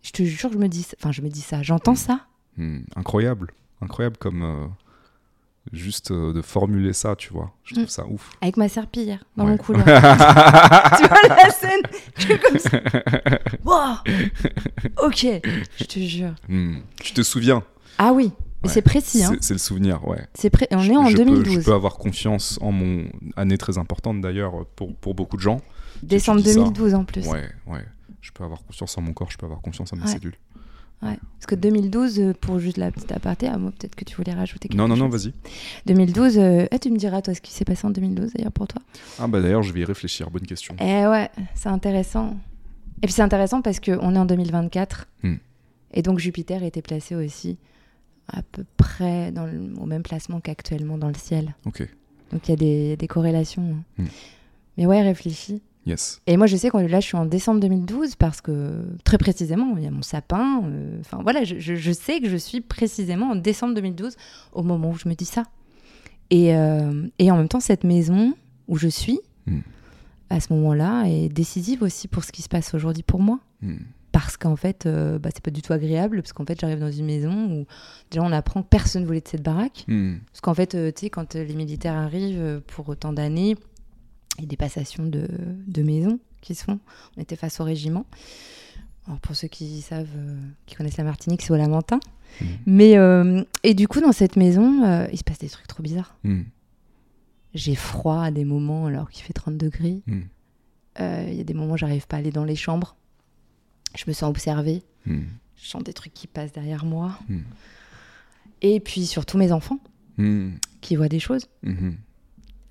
[0.02, 2.20] Je te jure, je me dis, enfin, je me dis ça, j'entends ça.
[2.56, 2.80] Hmm.
[2.96, 3.52] Incroyable.
[3.80, 4.42] Incroyable comme.
[4.42, 4.66] euh,
[5.72, 7.52] Juste euh, de formuler ça, tu vois.
[7.62, 7.88] Je trouve Hmm.
[7.88, 8.30] ça ouf.
[8.40, 9.52] Avec ma serpillière dans Ouais.
[9.52, 9.84] mon couloir.
[10.98, 11.82] tu vois la scène
[12.16, 12.80] Je suis comme ça.
[13.64, 13.94] Wow
[15.04, 15.26] ok,
[15.78, 16.34] je te jure.
[16.48, 16.78] Hmm.
[17.00, 17.62] Tu te souviens
[17.98, 18.32] Ah oui,
[18.62, 18.74] mais Ouais.
[18.74, 19.22] c'est précis.
[19.22, 19.36] Hein.
[19.40, 20.26] C'est le souvenir, ouais.
[20.34, 21.54] C'est pré- On est en je peux- 2012.
[21.54, 23.04] je peux avoir confiance en mon
[23.36, 25.60] année très importante d'ailleurs pour, pour beaucoup de gens.
[26.02, 26.54] Décembre dis ça.
[26.58, 27.24] 2012 en plus.
[27.28, 27.84] Ouais, ouais.
[28.22, 30.08] Je peux avoir confiance en mon corps, je peux avoir confiance en mes Ouais.
[30.08, 30.36] cellules.
[31.02, 31.18] Ouais.
[31.34, 34.32] Parce que 2012, euh, pour juste la petite aparté, à moi peut-être que tu voulais
[34.32, 35.02] rajouter quelque Non, non, chose.
[35.02, 35.32] non, vas-y.
[35.86, 38.68] 2012, euh, ah, tu me diras toi ce qui s'est passé en 2012 d'ailleurs pour
[38.68, 38.80] toi.
[39.18, 40.30] Ah bah d'ailleurs, je vais y réfléchir.
[40.30, 40.76] Bonne question.
[40.80, 42.36] Eh ouais, c'est intéressant.
[43.02, 45.08] Et puis c'est intéressant parce qu'on est en 2024.
[45.24, 45.34] Hmm.
[45.92, 47.58] Et donc Jupiter était placé aussi
[48.28, 51.56] à peu près dans le- au même placement qu'actuellement dans le ciel.
[51.66, 51.82] Ok.
[52.30, 53.74] Donc il y, a des- il y a des corrélations.
[53.98, 54.04] hein.
[54.04, 54.06] Hmm.
[54.78, 55.62] Mais ouais, réfléchis.
[55.84, 56.20] Yes.
[56.28, 59.74] Et moi, je sais que là, je suis en décembre 2012 parce que, très précisément,
[59.76, 60.62] il y a mon sapin.
[60.64, 64.16] euh, Enfin, voilà, je, sais que je suis précisément en décembre 2012
[64.52, 65.42] au moment où je me dis ça.
[66.30, 68.34] Et, euh, et en même temps, cette maison
[68.68, 69.58] où je suis, Mm.
[70.30, 73.40] à ce moment-là, est décisive aussi pour ce qui se passe aujourd'hui pour moi.
[73.60, 73.78] Hmm.
[74.12, 76.92] Parce qu'en fait, euh, bah, c'est pas du tout agréable, parce qu'en fait, j'arrive dans
[76.92, 77.66] une maison où
[78.10, 79.84] déjà on apprend que personne voulait de cette baraque.
[79.88, 80.18] Hmm.
[80.30, 83.56] Parce qu'en fait, euh, tu sais, quand les militaires arrivent pour autant d'années,
[84.38, 85.28] il y a des passations de,
[85.66, 86.80] de maisons qui se font.
[87.16, 88.06] On était face au régiment.
[89.06, 91.98] Alors, pour ceux qui savent, euh, qui connaissent la Martinique, c'est au Lamentin.
[92.40, 92.48] Mhm.
[92.66, 95.82] Mais, euh, et du coup, dans cette maison, euh, il se passe des trucs trop
[95.82, 96.16] bizarres.
[96.24, 96.42] Hmm.
[97.54, 100.02] J'ai froid à des moments alors qu'il fait 30 degrés.
[101.00, 102.96] Euh, Il y a des moments où j'arrive pas à aller dans les chambres.
[103.94, 104.82] Je me sens observée.
[105.04, 107.18] Je sens des trucs qui passent derrière moi.
[108.62, 109.78] Et puis surtout mes enfants
[110.80, 111.46] qui voient des choses.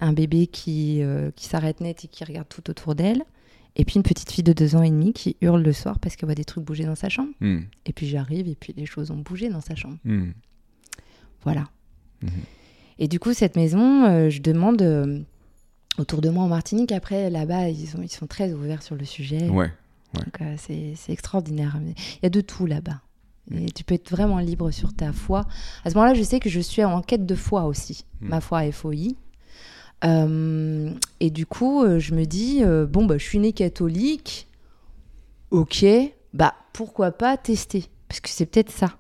[0.02, 3.24] Un bébé qui, euh, qui s'arrête net et qui regarde tout autour d'elle.
[3.78, 6.16] Et puis une petite fille de deux ans et demi qui hurle le soir parce
[6.18, 7.30] qu'elle voit des trucs bouger dans sa chambre.
[7.39, 7.60] Hmm.
[7.86, 9.97] Et puis j'arrive et puis les choses ont bougé dans sa chambre.
[10.04, 10.32] Hmm.
[11.43, 11.70] Voilà.
[12.22, 12.32] Mhm.
[12.99, 15.20] Et du coup, cette maison, euh, je demande euh,
[15.97, 16.91] autour de moi en Martinique.
[16.91, 19.49] Après, là-bas, ils, sont- ils sont très ouverts sur le sujet.
[19.49, 19.72] Ouais.
[20.14, 21.80] Donc, euh, c'est extraordinaire.
[21.86, 22.99] Il y a de tout là-bas.
[23.52, 23.72] Et Mm.
[23.72, 25.45] tu peux être vraiment libre sur ta foi.
[25.84, 28.06] À ce moment-là, je sais que je suis en quête de foi aussi.
[28.20, 29.16] Ma foi FOI.
[30.04, 34.47] Euh, et du coup, euh, je me dis, euh, bon, bah, je suis née catholique.
[35.52, 35.86] Ok,
[36.34, 37.86] bah pourquoi pas tester?
[38.08, 38.97] Parce que c'est peut-être ça.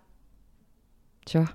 [1.25, 1.47] Tu vois?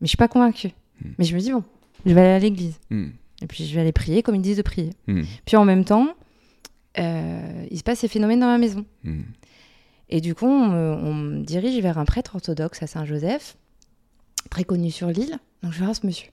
[0.00, 0.70] Mais je suis pas convaincue.
[1.00, 1.08] Mm.
[1.18, 1.64] Mais je me dis, bon,
[2.06, 2.78] je vais aller à l'église.
[2.90, 3.08] Hmm.
[3.42, 4.90] Et puis je vais aller prier comme ils disent de prier.
[5.06, 5.22] Hmm.
[5.44, 6.08] Puis en même temps,
[6.98, 8.84] euh, il se passe ces phénomènes dans ma maison.
[9.04, 9.22] Hmm.
[10.08, 13.56] Et du coup, on on me dirige vers un prêtre orthodoxe à Saint-Joseph,
[14.50, 15.38] très connu sur l'île.
[15.62, 16.30] Donc je vais voir ce monsieur.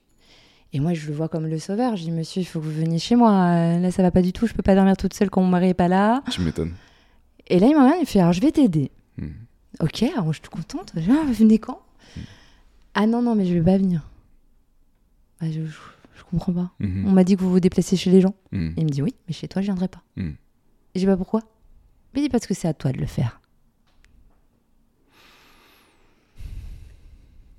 [0.74, 1.96] Et moi, je le vois comme le sauveur.
[1.96, 3.32] Je dis, monsieur, il faut que vous veniez chez moi.
[3.32, 4.48] Euh, Là, ça va pas du tout.
[4.48, 6.22] Je peux pas dormir toute seule quand mon mari est pas là.
[6.30, 6.74] Tu m'étonnes.
[7.48, 8.92] Et là, il m'emmène, il fait, alors je vais t'aider.
[9.18, 9.30] Hmm.
[9.80, 10.92] Ok, alors je suis contente.
[10.96, 11.80] Je dis, ah, venez quand?
[12.94, 14.10] Ah non, non, mais je vais pas venir.
[15.40, 15.78] Bah, je, je,
[16.18, 16.72] je comprends pas.
[16.80, 17.06] Mhm.
[17.08, 18.36] On m'a dit que vous vous déplacez chez les gens.
[18.52, 18.72] Hmm.
[18.76, 20.02] Il me dit, oui, mais chez toi, je viendrai pas.
[20.18, 20.32] Hmm.
[20.94, 21.42] Et je dis, bah pourquoi
[22.14, 23.40] Il me dit, parce que c'est à toi de le faire.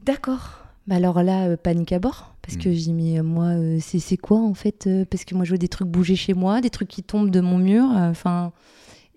[0.04, 0.58] D'accord.
[0.86, 2.34] Bah alors là, euh, panique à bord.
[2.48, 2.72] Parce que Mm.
[2.72, 5.50] j'ai mis, euh, moi, euh, c'est c'est quoi en fait euh, Parce que moi, je
[5.50, 7.84] vois des trucs bouger chez moi, des trucs qui tombent de mon mur.
[7.94, 8.52] euh, Enfin.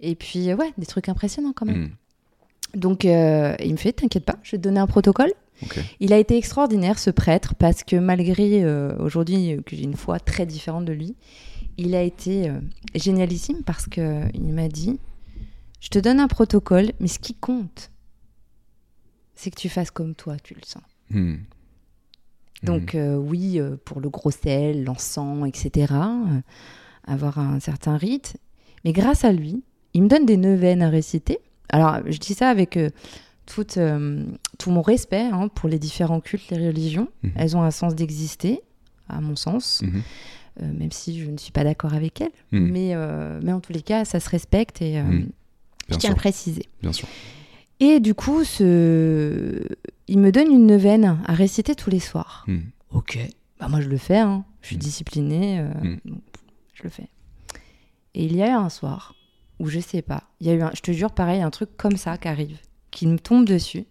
[0.02, 1.84] et puis, euh, ouais, des trucs impressionnants quand même.
[2.74, 2.78] Hmm.
[2.78, 5.32] Donc, euh, il me fait, t'inquiète pas, je vais te donner un protocole.
[6.00, 9.96] Il a été extraordinaire, ce prêtre, parce que malgré euh, aujourd'hui euh, que j'ai une
[9.96, 11.16] foi très différente de lui,
[11.78, 12.60] il a été euh,
[12.96, 15.00] génialissime parce que il m'a dit
[15.80, 17.92] Je te donne un protocole, mais ce qui compte,
[19.36, 20.82] c'est que tu fasses comme toi, tu le sens.
[21.12, 21.36] Hmm.
[22.64, 26.42] Donc, euh, oui, euh, pour le gros sel, l'encens, etc., euh,
[27.06, 28.38] avoir un certain rite.
[28.86, 31.40] Mais grâce à lui, il me donne des neuvaines à réciter.
[31.70, 32.78] Alors, je dis ça avec
[33.46, 37.08] tout mon respect hein, pour les différents cultes, les religions.
[37.24, 37.32] Mhm.
[37.36, 38.62] Elles ont un sens d'exister,
[39.10, 40.02] à mon sens, Mhm.
[40.62, 42.32] euh, même si je ne suis pas d'accord avec elles.
[42.52, 45.30] Mais, euh, mais en tous les cas, ça se respecte et euh, Mhm.
[45.90, 46.16] je tiens à sûr.
[46.16, 46.64] préciser.
[46.82, 47.08] Bien sûr.
[47.82, 49.62] Et du coup, ce...
[50.08, 52.46] il me donne une neuvaine à réciter tous les soirs.
[52.48, 52.60] Hmm.
[52.92, 53.18] Ok.
[53.60, 54.46] Bah moi je le fais, hein.
[54.62, 54.80] je suis Mm.
[54.80, 55.98] disciplinée, euh, Mm.
[56.06, 56.22] donc,
[56.74, 57.10] je le fais.
[58.14, 59.16] Et il y a eu un soir
[59.60, 61.70] où je sais pas, il y a eu, un, je te jure, pareil, un truc
[61.78, 62.58] comme ça qui arrive,
[62.92, 63.86] qui me tombe dessus,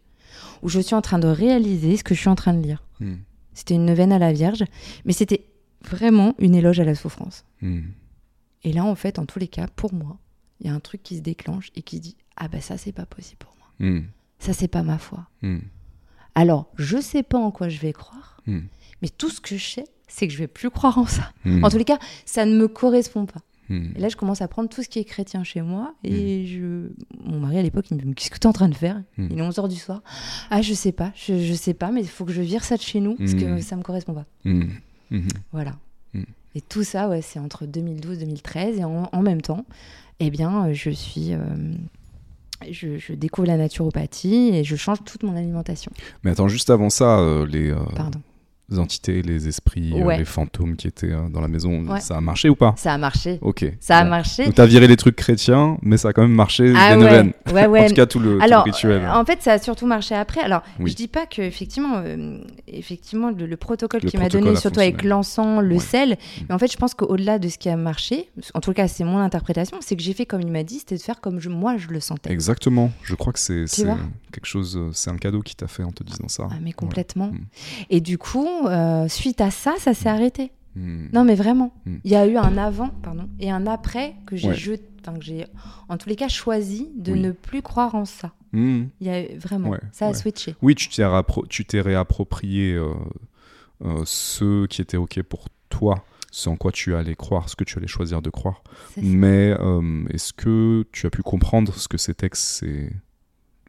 [0.63, 2.83] où je suis en train de réaliser ce que je suis en train de lire.
[3.01, 3.17] Hmm.
[3.55, 4.65] C'était une neuvaine à la Vierge,
[5.05, 5.47] mais c'était
[5.85, 7.45] vraiment une éloge à la souffrance.
[7.63, 7.83] Hmm.
[8.65, 10.19] Et là, en fait, en tous les cas, pour moi,
[10.61, 12.93] il y a un truc qui se déclenche et qui dit ah bah ça c'est
[12.93, 14.01] pas possible pour moi, Hmm.
[14.39, 15.27] ça c'est pas ma foi.
[15.43, 15.59] Hmm.
[16.35, 18.61] Alors je sais pas en quoi je vais croire, Hmm.
[19.03, 21.33] mais tout ce que je sais, c'est que je vais plus croire en ça.
[21.63, 23.41] En tous les cas, ça ne me correspond pas.
[23.73, 25.95] Et là, je commence à prendre tout ce qui est chrétien chez moi.
[26.03, 26.89] Et je...
[27.25, 29.01] mon mari, à l'époque, il me dit Qu'est-ce que tu es en train de faire.
[29.17, 30.03] Il est 11h du soir.
[30.51, 32.77] Ah, je sais pas, je, je sais pas, mais il faut que je vire ça
[32.77, 34.27] de chez nous parce que ça me correspond pas.
[35.53, 35.77] Voilà.
[36.57, 38.79] Et tout ça, ouais, c'est entre 2012-2013.
[38.79, 39.65] Et en, en même temps,
[40.19, 41.33] eh bien, euh, je suis.
[41.35, 41.39] euh,
[42.71, 45.93] je, je découvre la naturopathie et je change toute mon alimentation.
[46.23, 48.21] Mais attends, juste avant ça, euh, les, euh, Pardon.
[48.71, 52.01] Les entités, les esprits, euh, les fantômes qui étaient euh, dans la maison, Ouais.
[52.01, 52.75] ça a marché ou pas?
[52.77, 53.39] Ça a marché.
[53.43, 53.65] Ok.
[53.81, 54.45] Ça a marché.
[54.45, 57.05] Donc t'as viré les trucs chrétiens, mais ça a quand même marché Ah les ouais,
[57.05, 57.33] neuvaines.
[57.53, 57.81] ouais, ouais.
[57.85, 59.03] En tout cas, tout le, tout le Alors, rituel.
[59.03, 60.41] euh, en fait, ça a surtout marché après.
[60.41, 60.91] Alors, Oui.
[60.91, 64.81] je dis pas que effectivement, euh, effectivement, le, le protocole Le qu'il m'a donné, surtout
[64.81, 66.45] avec l'encens, le sel, Mm.
[66.49, 69.05] mais en fait, je pense qu'au-delà de ce qui a marché, en tout cas, c'est
[69.05, 71.49] mon interprétation, c'est que j'ai fait comme il m'a dit, c'était de faire comme je,
[71.49, 72.33] moi je le sentais.
[72.33, 72.91] Exactement.
[73.03, 73.65] Je crois que c'est
[74.33, 76.49] quelque chose, c'est un cadeau qui t'a fait en te disant ça.
[76.51, 77.29] Ah, mais complètement.
[77.33, 77.39] Mm.
[77.91, 80.53] Et du coup, euh, suite à ça, ça s'est arrêté.
[80.77, 81.07] Hmm.
[81.13, 81.73] Non, mais vraiment.
[81.85, 81.97] Mm.
[82.05, 84.55] Il y a eu un avant, pardon, et un après que j'ai Ouais.
[84.55, 85.47] jeté- enfin, que j'ai,
[85.89, 87.21] en tous les cas, choisi de Oui.
[87.21, 88.33] ne plus croire en ça.
[88.53, 88.85] Hmm.
[89.01, 90.15] Il y a vraiment, Ouais, ça a ouais.
[90.15, 90.55] switché.
[90.63, 92.93] Oui, tu t'es rappro- tu t'es réapproprié euh,
[93.85, 97.65] euh, ce qui était OK pour toi, ce en quoi tu allais croire, ce que
[97.65, 98.63] tu allais choisir de croire.
[98.95, 99.03] C'est.
[99.03, 102.93] Mais euh, est-ce que tu as pu comprendre ce que c'était que ces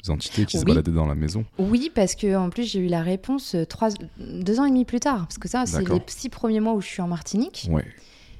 [0.09, 0.71] entités qui se Oui.
[0.71, 3.89] baladaient dans la maison Oui, parce que en plus j'ai eu la réponse euh, trois,
[4.19, 6.81] deux ans et demi plus tard, parce que ça c'est les six premiers mois où
[6.81, 7.85] je suis en Martinique, Ouais.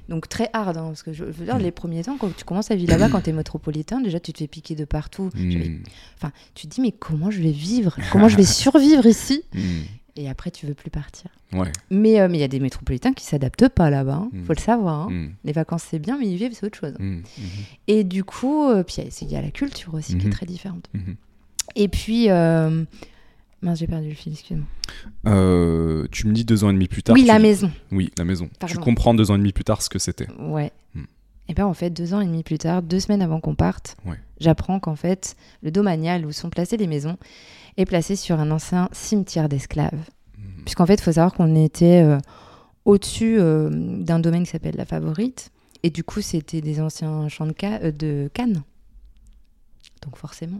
[0.08, 2.70] donc très hard, hein, parce que je, veux dire les premiers temps quand tu commences
[2.70, 5.30] à vivre là-bas, quand t'es métropolitain, déjà tu te fais piquer de partout.
[5.34, 5.78] Hmm.
[6.16, 9.42] Enfin, tu te dis mais comment je vais vivre, comment je vais survivre ici?
[9.54, 9.60] Hmm.
[10.16, 11.30] Et après tu veux plus partir.
[11.54, 11.72] Ouais.
[11.90, 14.44] Mais euh, mais il y a des métropolitains qui s'adaptent pas là-bas, hein, Mm.
[14.44, 15.08] faut le savoir.
[15.08, 15.28] hein.
[15.44, 16.94] Les vacances c'est bien, mais y vivre c'est autre chose.
[16.98, 17.20] Hmm.
[17.88, 20.24] Et du coup, euh, puis il y a- il y a la culture aussi qui
[20.24, 20.32] est Mhm.
[20.34, 20.84] très différente.
[20.92, 21.16] Mhm.
[21.76, 22.84] Et puis, euh,
[23.62, 24.66] mince, j'ai perdu le fil, excuse-moi.
[25.26, 27.14] Euh, tu me dis deux ans et demi plus tard.
[27.14, 27.70] Oui, la dis- maison.
[27.90, 28.48] Oui, la maison.
[28.66, 30.28] Tu comprends deux ans et demi plus tard ce que c'était.
[30.38, 30.72] Ouais.
[30.94, 31.04] Hmm.
[31.48, 33.96] Et bien en fait, deux ans et demi plus tard, deux semaines avant qu'on parte,
[34.06, 34.18] Ouais.
[34.40, 37.16] j'apprends qu'en fait, le domanial où sont placées les maisons
[37.76, 39.90] est placé sur un ancien cimetière d'esclaves.
[40.38, 40.62] Hmm.
[40.64, 42.18] Puisqu'en fait, il faut savoir qu'on était euh,
[42.84, 45.50] au-dessus euh, d'un domaine qui s'appelle la Favorite.
[45.84, 48.62] Et du coup, c'était des anciens champs de, ca- de canne.
[50.04, 50.58] Donc forcément.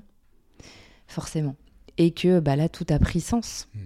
[1.13, 1.57] Forcément.
[1.99, 3.69] Et que bah, là, tout a pris sens.
[3.75, 3.79] Mm.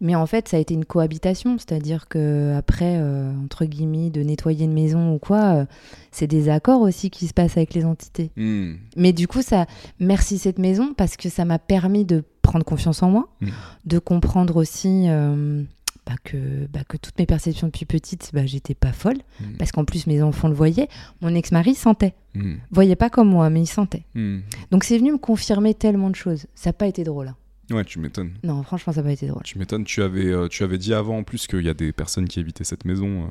[0.00, 1.58] Mais en fait, ça a été une cohabitation.
[1.58, 5.64] C'est-à-dire que après, euh, entre guillemets, de nettoyer une maison ou quoi, euh,
[6.10, 8.30] c'est des accords aussi qui se passent avec les entités.
[8.36, 8.74] Hmm.
[8.96, 9.66] Mais du coup, ça,
[10.00, 13.48] merci cette maison parce que ça m'a permis de prendre confiance en moi, Mm.
[13.86, 15.62] de comprendre aussi euh,
[16.06, 19.18] bah, que, bah, que toutes mes perceptions depuis petite, bah, j'étais pas folle.
[19.40, 19.56] Hmm.
[19.58, 20.88] Parce qu'en plus, mes enfants le voyaient.
[21.20, 22.14] Mon ex-mari sentait.
[22.34, 22.54] Hmm.
[22.70, 24.04] Voyait pas comme moi, mais il sentait.
[24.14, 24.40] Hmm.
[24.70, 26.46] Donc c'est venu me confirmer tellement de choses.
[26.54, 27.28] Ça n'a pas été drôle.
[27.28, 27.36] hein.
[27.74, 28.30] Ouais, tu m'étonnes.
[28.44, 29.42] Non, franchement, ça n'a pas été drôle.
[29.42, 29.82] Tu m'étonnes.
[29.84, 32.38] Tu avais, euh, tu avais dit avant en plus qu'il y a des personnes qui
[32.38, 33.24] évitaient cette maison.
[33.24, 33.28] euh.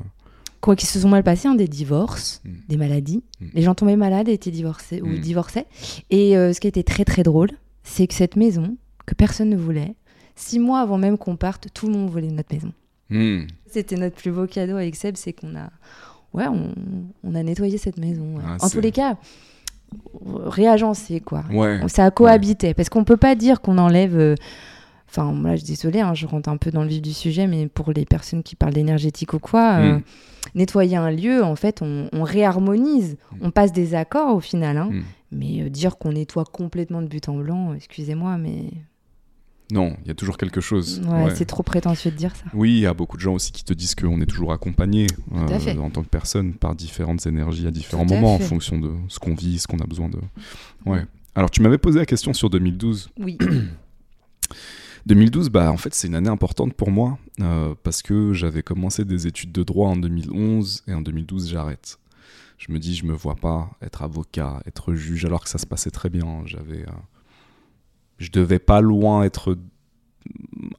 [0.60, 3.24] Quoi qu'ils se sont mal passés, hein, des divorces, des maladies.
[3.54, 5.68] Les gens tombaient malades et étaient divorcés ou divorçaient.
[6.10, 7.52] Et euh, ce qui était très très drôle,
[7.84, 9.94] c'est que cette maison, que personne ne voulait,
[10.36, 12.72] six mois avant même qu'on parte, tout le monde voulait notre maison.
[13.10, 13.48] Hmm.
[13.68, 15.70] C'était notre plus beau cadeau avec Seb, c'est qu'on a,
[16.34, 16.74] ouais, on,
[17.24, 18.38] on a nettoyé cette maison.
[18.38, 18.44] ouais.
[18.48, 19.18] Ah, en tous les cas,
[20.46, 21.44] réagencé quoi.
[21.52, 21.80] Ouais.
[21.88, 24.18] Ça a cohabité parce qu'on peut pas dire qu'on enlève.
[24.18, 24.36] euh,
[25.08, 27.48] Enfin, là, je suis désolée, hein, je rentre un peu dans le vif du sujet,
[27.48, 30.02] mais pour les personnes qui parlent d'énergétique ou quoi, euh, Mm.
[30.56, 33.38] nettoyer un lieu, en fait, on, on réharmonise, Mm.
[33.44, 34.76] on passe des accords au final.
[34.78, 34.90] hein.
[34.92, 35.04] Hmm.
[35.32, 38.64] Mais euh, dire qu'on nettoie complètement de but en blanc, excusez-moi, mais
[39.72, 41.02] Non, il y a toujours quelque chose.
[41.08, 41.36] ouais, Ouais.
[41.36, 42.44] c'est trop prétentieux de dire ça.
[42.54, 45.08] Oui, il y a beaucoup de gens aussi qui te disent qu'on est toujours accompagné
[45.34, 48.78] euh, en tant que personne par différentes énergies à différents Tout à moments en fonction
[48.80, 50.20] de ce qu'on vit, ce qu'on a besoin de.
[50.86, 51.04] Ouais.
[51.34, 53.10] Alors tu m'avais posé la question sur 2012.
[53.20, 53.38] Oui.
[55.08, 59.06] 2012, bah en fait c'est une année importante pour moi euh, parce que j'avais commencé
[59.06, 62.00] des études de droit en 2011 et en 2012 j'arrête.
[62.58, 65.66] Je me dis je me vois pas être avocat, être juge alors que ça se
[65.68, 66.42] passait très bien.
[66.46, 66.92] J'avais, euh,
[68.18, 69.58] je devais pas loin être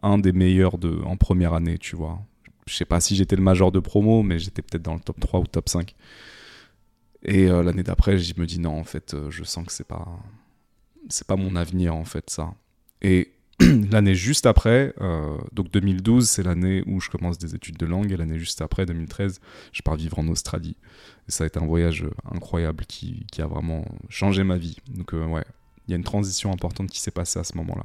[0.03, 2.21] un des meilleurs de en première année, tu vois.
[2.67, 5.21] Je sais pas si j'étais le major de promo, mais j'étais peut-être dans le top
[5.21, 5.95] 3 ou top 5.
[7.23, 9.87] Et euh, l'année d'après, je me dis non, en fait, euh, je sens que c'est
[9.87, 10.07] pas
[11.09, 12.55] c'est pas mon avenir en fait ça.
[13.03, 13.33] Et
[13.91, 18.11] l'année juste après, euh, donc 2012, c'est l'année où je commence des études de langue,
[18.13, 19.41] et l'année juste après, 2013,
[19.73, 20.77] je pars vivre en Australie.
[21.29, 24.77] Et ça a été un voyage incroyable qui, a vraiment changé ma vie.
[24.89, 25.45] Donc ouais,
[25.87, 27.85] il y a une transition importante qui s'est passée à ce moment-là.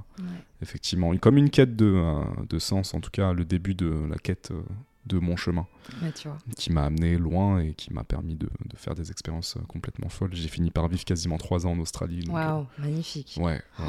[0.62, 4.18] Effectivement, comme une quête de, euh, de sens, en tout cas le début de la
[4.18, 4.62] quête euh,
[5.08, 5.66] de mon chemin,
[6.04, 6.38] Ouais, tu vois.
[6.56, 10.10] qui m'a amené loin et qui m'a permis de, de faire des expériences euh, complètement
[10.10, 10.30] folles.
[10.34, 12.24] J'ai fini par vivre quasiment trois ans en Australie.
[12.30, 13.36] Waouh, magnifique.
[13.40, 13.62] euh, ouais, ouais.
[13.80, 13.84] Oh,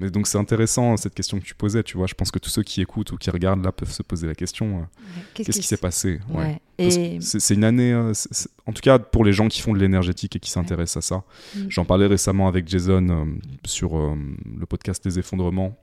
[0.00, 2.08] Mais donc c'est intéressant cette question que tu posais, tu vois.
[2.08, 4.34] Je pense que tous ceux qui écoutent ou qui regardent là peuvent se poser la
[4.34, 4.82] question euh,
[5.34, 6.20] qu'est-ce qui s'est passé?
[6.28, 6.60] Ouais.
[6.78, 8.12] Et C'est une année, euh,
[8.66, 11.24] en tout cas pour les gens qui font de l'énergétique et qui s'intéressent à ça.
[11.54, 11.66] Mm.
[11.68, 15.76] J'en parlais récemment avec Jason sur le podcast Les Effondrements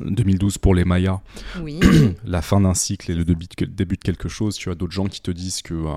[0.00, 1.20] 2012 pour les Mayas,
[1.60, 1.80] oui,
[2.24, 4.56] la fin d'un cycle et le début de, début de quelque chose.
[4.56, 5.96] Tu as d'autres gens qui te disent que euh,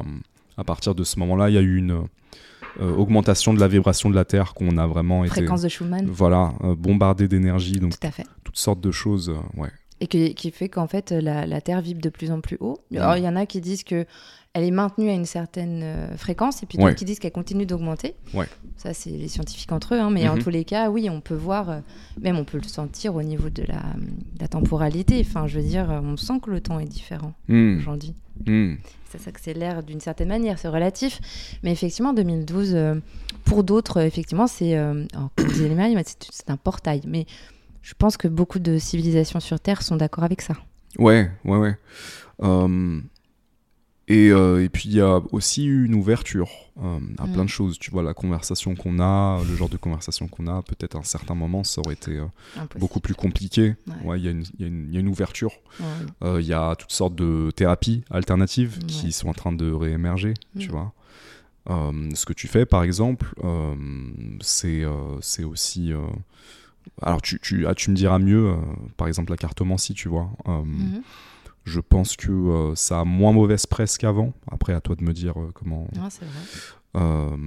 [0.57, 2.03] à partir de ce moment-là, il y a eu une
[2.79, 6.07] euh, augmentation de la vibration de la Terre, qu'on a vraiment été fréquence de Schumann,
[6.07, 8.25] voilà euh, bombardé d'énergie, donc tout à fait.
[8.43, 9.29] toutes sortes de choses.
[9.29, 9.69] euh, ouais.
[9.99, 12.79] Et que- qui fait qu'en fait, la, la Terre vibre de plus en plus haut.
[12.95, 14.05] Alors, il y en a qui disent que
[14.53, 16.95] elle est maintenue à une certaine euh, fréquence, et puis d'autres Ouais.
[16.95, 18.15] qui disent qu'elle continue d'augmenter.
[18.33, 18.47] Ouais.
[18.75, 20.43] Ça, c'est les scientifiques entre eux, hein, mais en Mhm.
[20.43, 21.79] tous les cas, oui, on peut voir, euh,
[22.19, 25.23] même on peut le sentir au niveau de la, de la temporalité.
[25.25, 28.13] Enfin, je veux dire, euh, on sent que le temps est différent Hmm, aujourd'hui.
[28.45, 28.75] hmm.
[29.09, 31.19] Ça s'accélère d'une certaine manière, c'est relatif.
[31.63, 32.95] Mais effectivement, 2012, euh,
[33.45, 35.69] pour d'autres, effectivement, c'est, euh, comme disait
[36.05, 37.01] c'est c'est un portail.
[37.07, 37.25] Mais
[37.81, 40.53] je pense que beaucoup de civilisations sur Terre sont d'accord avec ça.
[40.97, 41.75] Ouais, ouais, ouais.
[42.43, 42.99] Euh,
[44.13, 46.49] Et, euh, et puis il y a aussi une ouverture
[46.83, 47.31] euh, à Mm.
[47.33, 47.79] plein de choses.
[47.79, 51.03] Tu vois, la conversation qu'on a, le genre de conversation qu'on a, peut-être à un
[51.03, 52.25] certain moment, ça aurait été euh,
[52.77, 53.75] beaucoup plus compliqué.
[53.87, 53.93] Ouais.
[54.03, 55.53] Ouais, il y, a une- il y a une- il y a une ouverture.
[55.79, 56.41] Ouais.
[56.41, 58.87] Il y a toutes sortes de thérapies alternatives Ouais.
[58.87, 60.71] qui sont en train de réémerger, tu Mm.
[60.71, 60.93] vois.
[61.69, 63.33] Euh, ce que tu fais, par exemple,
[64.41, 64.83] c'est
[65.43, 65.93] aussi...
[67.01, 68.53] alors, tu, tu, ah, tu me diras mieux,
[68.97, 70.29] par exemple, la cartomancie, tu vois.
[70.47, 71.01] Mhm.
[71.63, 74.33] Je pense que euh, ça a moins mauvaise presse qu'avant.
[74.51, 75.87] Après, à toi de me dire euh, comment...
[75.95, 76.39] Non, c'est vrai.
[76.95, 77.37] Euh,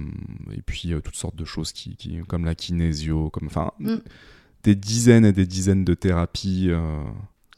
[0.55, 3.47] et puis, toutes sortes de choses qui, qui- comme la kinésio, comme...
[3.47, 3.95] Enfin, Mm.
[4.63, 6.69] des dizaines et des dizaines de thérapies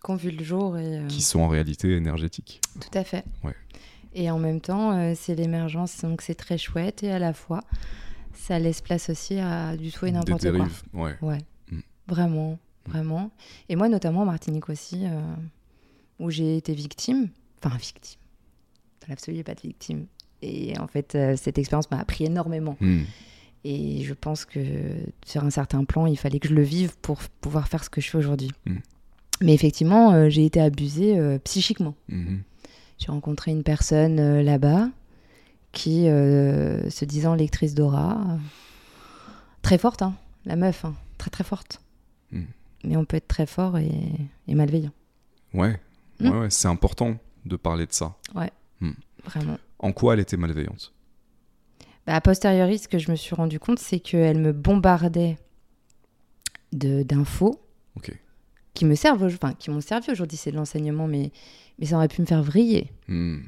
[0.03, 1.01] Qu'on vu le jour et.
[1.07, 2.61] qui sont en réalité énergétiques.
[2.81, 3.23] Tout à fait.
[3.43, 3.55] Ouais.
[4.13, 7.61] Et en même temps, c'est l'émergence, donc c'est très chouette et à la fois,
[8.33, 10.51] ça laisse place aussi à du tout et Des n'importe quoi.
[10.51, 11.15] dérives, ouais.
[11.21, 11.37] Ouais,
[11.71, 11.79] Mm.
[12.07, 13.31] vraiment, vraiment.
[13.69, 15.05] Et moi, notamment en Martinique aussi,
[16.19, 17.29] où j'ai été victime,
[17.63, 18.19] enfin victime,
[19.01, 20.07] dans l'absolu, il n'y a pas de victime.
[20.41, 22.77] Et en fait, euh, cette expérience m'a appris énormément.
[22.79, 23.03] Hmm.
[23.63, 24.59] Et je pense que
[25.25, 28.01] sur un certain plan, il fallait que je le vive pour pouvoir faire ce que
[28.01, 28.51] je fais aujourd'hui.
[28.65, 28.75] Mm.
[29.41, 31.95] Mais effectivement, euh, j'ai été abusée euh, psychiquement.
[32.07, 32.41] Mhm.
[32.97, 34.89] J'ai rencontré une personne là-bas
[35.71, 38.39] qui, se disant lectrice d'aura,
[39.61, 40.15] très forte, hein,
[40.45, 41.79] la meuf, hein, très très forte.
[42.83, 43.91] Mais on peut être très fort et,
[44.47, 44.91] et malveillant,
[45.53, 45.79] Ouais.
[46.21, 48.15] Ouais, ouais, c'est important de parler de ça.
[49.25, 49.57] vraiment.
[49.79, 50.93] En quoi elle était malveillante?
[52.05, 55.37] Bah, a posteriori, ce que je me suis rendu compte, c'est qu'elle me bombardait
[56.73, 57.59] de- d'infos
[58.73, 60.37] qui me servent, enfin, qui m'ont servi aujourd'hui.
[60.37, 61.31] C'est de l'enseignement, mais,
[61.79, 62.91] mais ça aurait pu me faire vriller.
[63.07, 63.39] Hmm.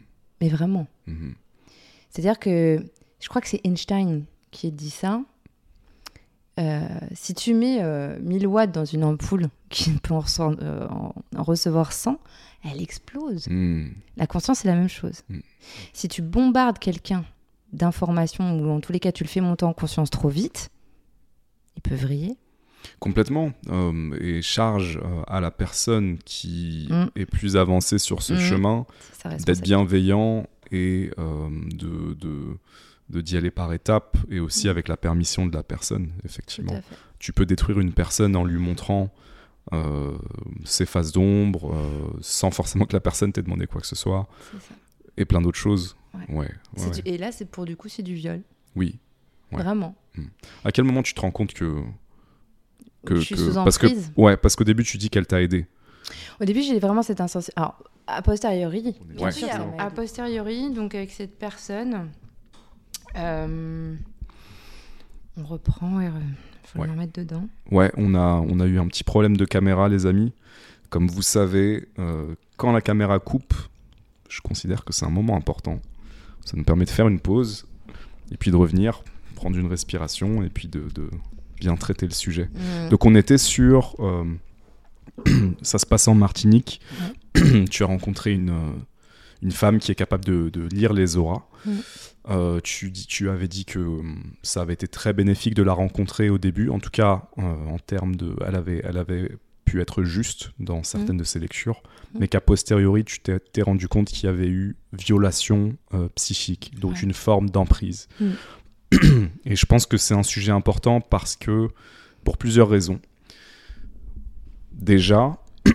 [0.41, 0.88] Mais vraiment.
[1.05, 1.36] Mhm.
[2.09, 2.84] C'est-à-dire que
[3.22, 5.22] je crois que c'est Einstein qui dit ça.
[6.60, 6.82] Euh,
[7.14, 11.14] si tu mets euh, 1000 watts dans une ampoule qui peut en, rece- euh, en-
[11.38, 12.20] en recevoir 100,
[12.66, 13.47] elle explose.
[13.50, 13.88] Hmm.
[14.18, 15.22] La conscience, c'est la même chose.
[15.30, 15.39] Mm.
[15.93, 17.24] Si tu bombardes quelqu'un
[17.72, 20.70] d'informations, ou en tous les cas, tu le fais monter en conscience trop vite,
[21.78, 22.36] il peut vriller.
[23.00, 23.52] Complètement.
[23.70, 27.06] Euh, et charge euh, à la personne qui Mm.
[27.16, 28.86] est plus avancée sur ce chemin
[29.45, 32.58] d'être bienveillant et de, de,
[33.10, 34.72] de d'y aller par étapes et aussi Mm.
[34.72, 36.80] avec la permission de la personne, effectivement.
[37.20, 39.10] Tu peux détruire une personne en lui montrant
[39.74, 40.18] euh,
[40.66, 44.28] ses faces d'ombre euh, sans forcément que la personne t'ait demandé quoi que ce soit
[45.18, 45.95] et plein d'autres choses.
[46.14, 46.20] Ouais.
[46.30, 47.01] Ouais, ouais, C'est ouais.
[47.03, 48.41] du- Et là, c'est pour du coup, c'est du viol.
[48.76, 48.97] Oui.
[49.51, 49.62] Ouais.
[49.62, 49.95] Vraiment.
[50.64, 51.82] À quel moment tu te rends compte que
[53.05, 53.88] que, je suis que- sous parce que
[54.18, 55.66] ouais parce qu'au début tu dis qu'elle t'a aidé.
[56.41, 57.53] Au début, j'ai vraiment cette insensation.
[57.55, 59.32] Alors, a posteriori, bien Ouais.
[59.32, 59.47] sûr,
[59.78, 62.10] a posteriori, donc avec cette personne,
[63.16, 63.95] euh,
[65.38, 66.12] on reprend et il
[66.64, 66.86] faut Ouais.
[66.88, 67.47] le remettre dedans.
[67.72, 70.34] Ouais, on a on a eu un petit problème de caméra les amis.
[70.89, 73.53] Comme vous savez, euh, quand la caméra coupe,
[74.30, 75.80] je considère que c'est un moment important.
[76.45, 77.66] Ça nous permet de faire une pause
[78.32, 79.03] et puis de revenir,
[79.36, 81.10] prendre une respiration et puis de, de
[81.60, 82.49] bien traiter le sujet.
[82.89, 83.95] Donc on était sur...
[83.99, 84.26] euh,
[85.62, 86.82] ça se passe en Martinique.
[87.70, 88.55] tu as rencontré une,
[89.42, 91.44] une femme qui est capable de, de lire les auras.
[91.66, 91.82] Mhm.
[92.30, 95.74] Euh, tu, dis- tu avais dit que hum, ça avait été très bénéfique de la
[95.74, 96.70] rencontrer au début.
[96.70, 98.36] En tout cas, euh, en termes de...
[98.46, 99.32] Elle avait, elle avait
[99.66, 101.82] pu être juste dans certaines de ses lectures,
[102.14, 102.20] Mhm.
[102.22, 106.94] mais qu'à posteriori, tu t'es rendu compte qu'il y avait eu violation euh, psychique, donc
[106.96, 107.02] Ouais.
[107.02, 108.08] une forme d'emprise.
[109.46, 111.68] Et je pense que c'est un sujet important parce que,
[112.24, 113.00] pour plusieurs raisons.
[114.72, 115.38] Déjà,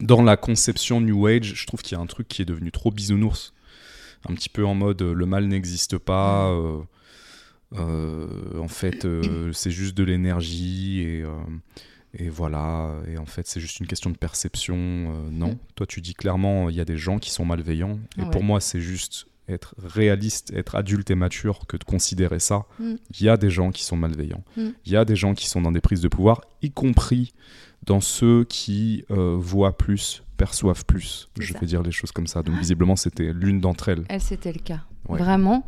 [0.00, 2.70] dans la conception New Age, je trouve qu'il y a un truc qui est devenu
[2.72, 3.52] trop bisounours.
[4.28, 6.80] Un petit peu en mode euh, le mal n'existe pas, euh,
[7.76, 11.24] euh, en fait euh, c'est juste de l'énergie et,
[12.14, 14.76] et voilà, et en fait c'est juste une question de perception.
[15.30, 15.58] non, Mm.
[15.76, 18.30] toi tu dis clairement il y a des gens qui sont malveillants et Ouais.
[18.30, 22.66] pour moi c'est juste être réaliste, être adulte et mature que de considérer ça.
[22.78, 22.94] Mm.
[23.18, 24.44] Il y a des gens qui sont malveillants.
[24.56, 24.68] Mm.
[24.86, 27.32] Il y a des gens qui sont dans des prises de pouvoir, y compris
[27.86, 31.28] dans ceux qui euh, voient plus, perçoivent plus.
[31.38, 32.42] Je vais dire les choses comme ça.
[32.42, 34.04] Donc visiblement, c'était l'une d'entre elles.
[34.08, 34.80] Elle, c'était le cas.
[35.08, 35.18] Ouais.
[35.18, 35.64] Vraiment.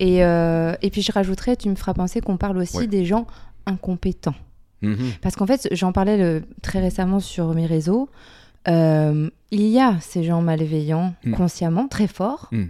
[0.00, 2.86] Et, euh, et puis, je rajouterais, tu me feras penser qu'on parle aussi Ouais.
[2.86, 3.26] des gens
[3.66, 4.34] incompétents.
[4.82, 5.12] Mhm.
[5.20, 8.08] Parce qu'en fait, j'en parlais le- très récemment sur mes réseaux.
[8.68, 11.34] Euh, il y a ces gens malveillants Mm.
[11.34, 12.48] consciemment, très forts.
[12.52, 12.64] Mm.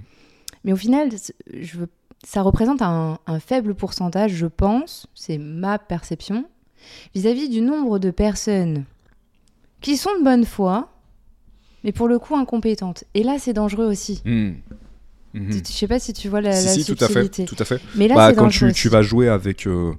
[0.64, 1.88] Mais au final, c- je veux-
[2.24, 6.45] ça représente un, un faible pourcentage, je pense, c'est ma perception,
[7.14, 8.85] vis-à-vis du nombre de personnes
[9.80, 10.89] qui sont de bonne foi,
[11.85, 13.05] mais pour le coup incompétentes.
[13.14, 14.22] Et là, c'est dangereux aussi.
[14.24, 14.57] Mhm.
[15.35, 15.51] Mhm.
[15.51, 17.45] Tu- Je sais pas si tu vois la, si, la si, tout à fait.
[17.45, 17.80] Tout à fait.
[17.97, 19.93] Mais là, Bah, quand tu, vas jouer avec, euh,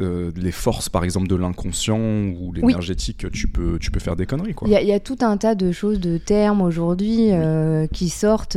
[0.00, 4.26] euh, les forces, par exemple, de l'inconscient ou l'énergétique, tu, peux, tu peux faire des
[4.26, 4.54] conneries.
[4.64, 8.56] Il y, a tout un tas de choses, de termes aujourd'hui euh, qui sortent.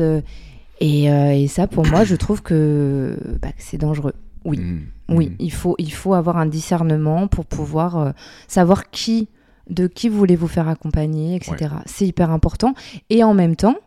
[0.80, 4.14] Et, et, ça, pour moi, je trouve que, bah, c'est dangereux.
[4.46, 4.86] Oui, mmh.
[5.10, 5.36] Oui, mmh.
[5.40, 8.14] Il, faut, il faut avoir un discernement pour pouvoir
[8.48, 9.30] savoir qui,
[9.70, 11.76] de qui voulez vous faire accompagner, etc.
[11.86, 12.74] C'est hyper important.
[13.10, 13.78] Et en même temps,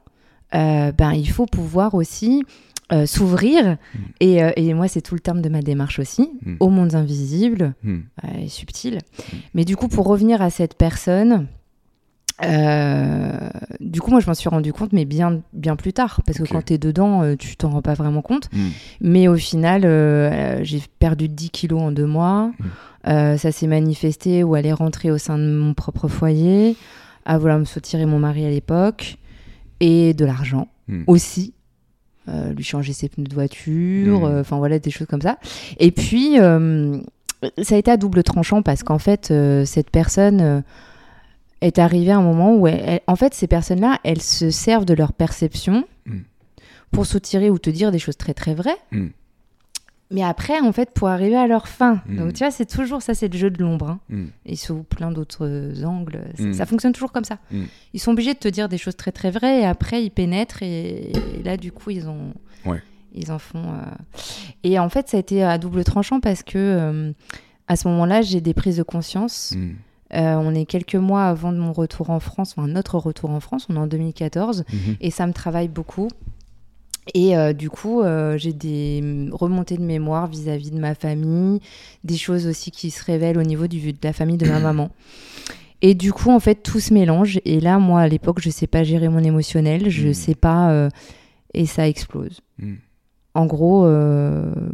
[0.53, 2.45] ben, il faut pouvoir aussi
[2.93, 3.65] euh, s'ouvrir.
[3.65, 3.99] Mm.
[4.23, 6.57] Euh, et, moi, c'est tout le terme de ma démarche aussi, mm.
[6.59, 7.99] aux mondes invisibles mm.
[8.25, 8.99] euh, et subtils.
[9.55, 11.47] Mais du coup, pour revenir à cette personne,
[13.81, 16.45] du coup, moi, je m'en suis rendu compte, mais bien, bien plus tard, parce que
[16.45, 18.49] quand tu es dedans, tu t'en rends pas vraiment compte.
[19.01, 19.83] Mais au final,
[20.63, 22.53] j'ai perdu 10 kilos en deux mois.
[23.05, 26.77] ça s'est manifesté où elle est rentrée au sein de mon propre foyer,
[27.25, 29.17] à vouloir me soutirer mon mari à l'époque,
[29.81, 30.69] et de l'argent
[31.07, 31.55] aussi.
[32.29, 35.39] Euh, lui changer ses pneus de voiture, euh, enfin voilà, des choses comme ça.
[35.79, 36.99] Et puis, euh,
[37.63, 39.33] ça a été à double tranchant parce qu'en fait,
[39.65, 40.63] cette personne
[41.61, 45.13] est arrivée à un moment où, en fait, ces personnes-là, elles se servent de leur
[45.13, 46.19] perception mmh.
[46.91, 48.79] pour soutirer ou te dire des choses très très vraies.
[48.93, 49.09] Mmh.
[50.13, 52.03] Mais après, en fait, pour arriver à leur fin.
[52.07, 52.17] Mm.
[52.17, 53.91] Donc, tu vois, c'est toujours ça, c'est le jeu de l'ombre.
[53.91, 54.01] Hein.
[54.09, 54.25] Mm.
[54.47, 56.53] Et sous plein d'autres angles, mm.
[56.53, 57.39] ça, fonctionne toujours comme ça.
[57.93, 60.63] Ils sont obligés de te dire des choses très, très vraies et après, ils pénètrent
[60.63, 61.13] et,
[61.45, 62.35] là, du coup, ils ont.
[63.13, 63.65] Ils en font.
[63.65, 63.83] Euh.
[64.63, 67.13] Et en fait, ça a été à double tranchant parce que euh,
[67.67, 69.53] à ce moment-là, j'ai des prises de conscience.
[70.15, 73.41] Euh, on est quelques mois avant de mon retour en France, enfin notre retour en
[73.41, 74.97] France, on est en 2014, mm-hmm.
[75.01, 76.09] et ça me travaille beaucoup.
[77.15, 81.61] Et euh, du coup, euh, j'ai des remontées de mémoire vis-à-vis de ma famille,
[82.05, 84.91] des choses aussi qui se révèlent au niveau du, de la famille de ma maman.
[85.83, 87.41] Et du coup, en fait, tout se mélange.
[87.47, 90.15] Et là, moi, à l'époque, je ne sais pas gérer mon émotionnel, je ne hmm.
[90.15, 90.71] sais pas.
[90.73, 90.91] Euh,
[91.55, 92.43] et ça explose.
[92.59, 92.75] Hmm.
[93.33, 93.89] En gros,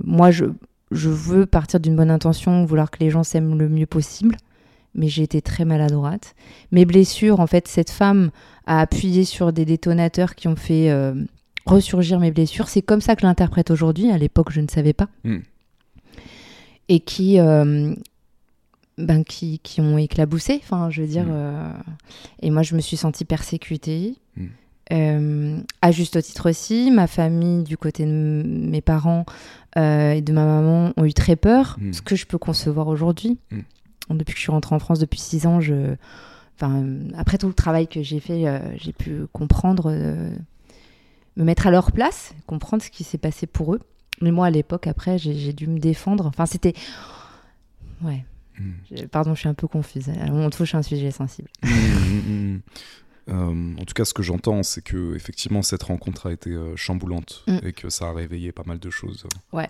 [0.03, 0.47] moi, je,
[0.91, 4.37] je veux partir d'une bonne intention, vouloir que les gens s'aiment le mieux possible.
[4.97, 6.35] Mais j'ai été très maladroite.
[6.73, 8.31] Mes blessures, en fait, cette femme
[8.67, 10.91] a appuyé sur des détonateurs qui ont fait
[11.67, 12.69] ressurgir mes blessures.
[12.69, 14.11] C'est comme ça que je l'interprète aujourd'hui.
[14.11, 15.09] À l'époque, je ne savais pas.
[15.25, 15.41] Hmm.
[16.89, 17.95] Et qui, euh,
[18.97, 20.61] ben, qui, qui, ont éclaboussé.
[20.63, 21.25] Enfin, je veux dire.
[21.25, 21.33] Hmm.
[21.33, 21.73] Euh,
[22.41, 24.15] et moi, je me suis sentie persécutée.
[24.37, 24.47] Hmm.
[24.93, 29.27] Euh, à juste titre aussi, ma famille, du côté de mes parents
[29.77, 33.37] et de ma maman, ont eu très peur, ce que je peux concevoir aujourd'hui.
[34.11, 35.95] Depuis que je suis rentrée en France depuis six ans, je,
[36.57, 36.85] enfin,
[37.17, 38.45] après tout le travail que j'ai fait,
[38.79, 39.91] j'ai pu comprendre
[41.37, 43.81] me mettre à leur place, comprendre ce qui s'est passé pour eux.
[44.21, 46.27] Mais moi, à l'époque, après, j'ai dû me défendre.
[46.27, 46.73] Enfin, c'était.
[48.03, 48.25] Ouais.
[48.59, 49.07] Hmm.
[49.11, 50.11] Pardon, je suis un peu confuse.
[50.31, 51.51] On touche un sujet sensible.
[51.63, 52.61] Hmm, hmm,
[53.29, 56.77] euh, en tout cas, ce que j'entends, c'est que effectivement cette rencontre a été euh,
[56.77, 59.27] chamboulante et que ça a réveillé pas mal de choses.
[59.53, 59.69] Ouais.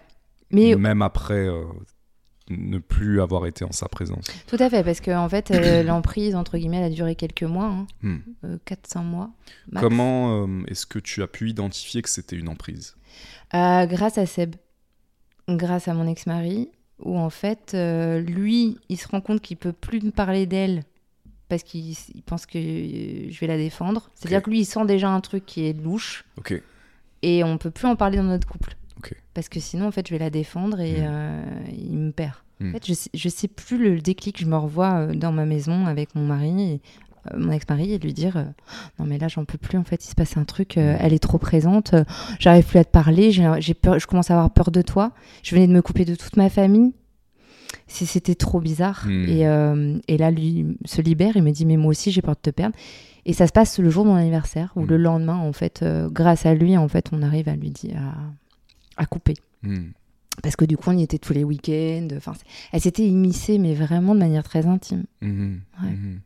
[0.50, 1.64] Mais même après, euh,
[2.50, 4.26] ne plus avoir été en sa présence.
[4.46, 7.42] Tout à fait, parce que en fait, euh, l'emprise, entre guillemets, elle a duré quelques
[7.42, 8.56] mois, hein, hmm.
[8.66, 9.30] 4-5 euh, mois.
[9.74, 12.96] Comment euh, est-ce que tu as pu identifier que c'était une emprise?
[13.52, 14.56] Grâce à Seb,
[15.48, 20.02] grâce à mon ex-mari, où en fait, lui, il se rend compte qu'il peut plus
[20.02, 20.84] me parler d'elle
[21.48, 21.94] parce qu'il
[22.26, 24.10] pense que je vais la défendre.
[24.14, 26.24] C'est-à-dire que lui, il sent déjà un truc qui est louche.
[26.38, 26.60] Ok.
[27.22, 28.76] Et on peut plus en parler dans notre couple.
[29.34, 31.06] Parce que sinon, en fait, je vais la défendre et mm.
[31.06, 32.34] euh, il me perd.
[32.60, 32.72] En mm.
[32.72, 34.40] fait, je je sais plus le déclic.
[34.40, 36.80] Je me revois euh, dans ma maison avec mon mari, et,
[37.32, 38.46] euh, mon ex-mari, et lui dire
[38.98, 39.78] Non, mais là, j'en peux plus.
[39.78, 40.76] En fait, il se passe un truc.
[40.76, 40.96] Mm.
[41.00, 41.94] elle est trop présente.
[42.38, 43.30] J'arrive plus à te parler.
[43.30, 43.98] J'ai peur.
[43.98, 45.12] Je commence à avoir peur de toi.
[45.42, 46.92] Je venais de me couper de toute ma famille.
[47.88, 49.06] C'était trop bizarre.
[49.08, 51.36] Et, et, là, lui se libère.
[51.36, 52.74] Il me dit Mais moi aussi, j'ai peur de te perdre.
[53.28, 56.46] Et ça se passe le jour de mon anniversaire, ou le lendemain, en fait, grâce
[56.46, 57.98] à lui, en fait, on arrive à lui dire
[58.96, 59.34] à couper.
[59.62, 59.90] Hmm.
[60.42, 62.08] Parce que du coup, on y était tous les week-ends.
[62.16, 62.34] Enfin,
[62.72, 65.04] elle s'était immiscée, mais vraiment de manière très intime.
[65.22, 65.56] Hmm.
[65.80, 66.18] Hmm.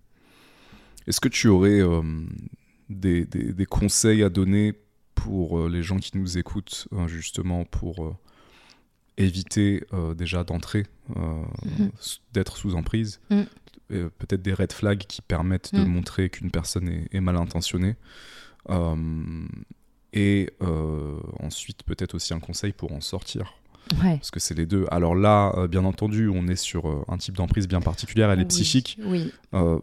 [1.06, 2.02] Est-ce que tu aurais euh,
[2.88, 4.74] des, des, conseils à donner
[5.14, 8.16] pour euh, les gens qui nous écoutent, hein, justement, pour euh,
[9.16, 9.82] éviter
[10.16, 10.86] déjà d'entrer,
[12.32, 13.20] d'être sous emprise
[13.88, 17.96] Peut-être des red flags qui permettent de montrer qu'une personne est, est mal intentionnée
[20.12, 23.54] et euh, ensuite peut-être aussi un conseil pour en sortir.
[24.00, 24.86] Parce que c'est les deux.
[24.92, 28.38] Alors là, euh, bien entendu, on est sur euh, un type d'emprise bien particulière, elle
[28.38, 28.96] est psychique.
[29.04, 29.32] Oui.
[29.52, 29.82] On,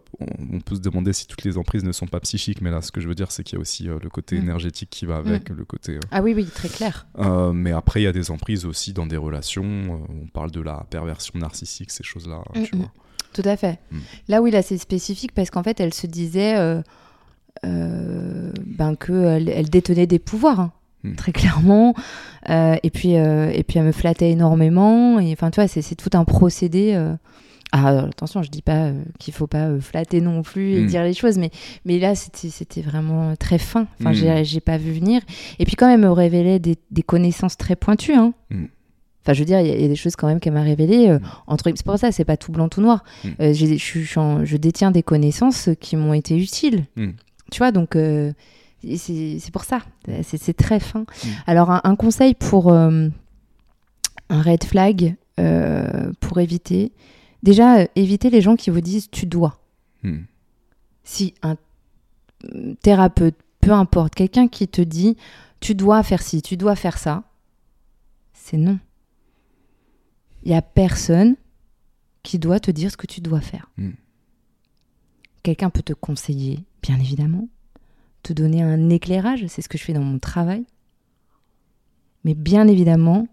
[0.66, 3.02] peut se demander si toutes les emprises ne sont pas psychiques, mais là, ce que
[3.02, 4.44] je veux dire, c'est qu'il y a aussi le côté mm.
[4.44, 5.56] énergétique qui va avec, mm.
[5.56, 6.00] le côté...
[6.12, 7.06] ah oui, oui, très clair.
[7.54, 9.66] mais après, il y a des emprises aussi dans des relations.
[10.10, 12.92] on parle de la perversion narcissique, ces choses-là, tu mm, vois.
[13.34, 13.78] Tout à fait.
[14.30, 16.82] Là, oui, là, c'est spécifique parce qu'en fait, elle se disait
[17.64, 20.60] ben qu'elle elle détenait des pouvoirs.
[20.60, 20.72] Hein.
[21.04, 21.14] Mm.
[21.16, 21.94] très clairement.
[22.50, 25.20] Euh, et, puis, euh, et puis, elle me flattait énormément.
[25.20, 26.94] Et enfin, tu vois, c'est tout un procédé.
[26.96, 27.14] euh.
[27.74, 30.82] Ah, euh, attention, je dis pas euh, qu'il faut pas euh, flatter non plus et
[30.82, 30.88] Mm.
[30.88, 31.52] dire les choses, mais,
[31.86, 33.88] mais là, c'était vraiment très fin.
[34.00, 34.44] Enfin, Mm.
[34.44, 35.22] j'ai pas vu venir.
[35.60, 38.14] Et puis, quand même, elle me révélait des, des connaissances très pointues.
[38.16, 38.34] Hein.
[38.50, 38.66] Mm.
[39.24, 40.54] Enfin, je veux dire, il y, a- il y a des choses quand même qu'elle
[40.54, 41.10] m'a révélées.
[41.10, 43.04] euh, entre C'est pour ça, c'est pas tout blanc, tout noir.
[43.42, 46.86] Euh, je, je détiens des connaissances qui m'ont été utiles.
[46.96, 47.10] Mm.
[47.52, 48.34] Tu vois, donc euh,
[48.98, 49.82] c'est pour ça.
[50.24, 51.02] C'est très fin.
[51.02, 51.28] Mm.
[51.48, 53.10] Alors, un, un conseil pour euh,
[54.30, 56.92] un red flag, euh, pour éviter.
[57.44, 59.60] Déjà, éviter les gens qui vous disent tu dois.
[60.04, 60.22] Mm.
[61.04, 61.58] Si un
[62.56, 65.16] euh, thérapeute, peu importe, quelqu'un qui te dit
[65.60, 67.24] tu dois faire ci, tu dois faire ça,
[68.34, 68.80] c'est non.
[70.44, 71.36] Il n'y a personne
[72.24, 73.70] qui doit te dire ce que tu dois faire.
[73.78, 73.92] Mm.
[75.48, 77.48] Quelqu'un peut te conseiller, bien évidemment,
[78.22, 80.66] te donner un éclairage, c'est ce que je fais dans mon travail.
[82.26, 83.30] Mais bien évidemment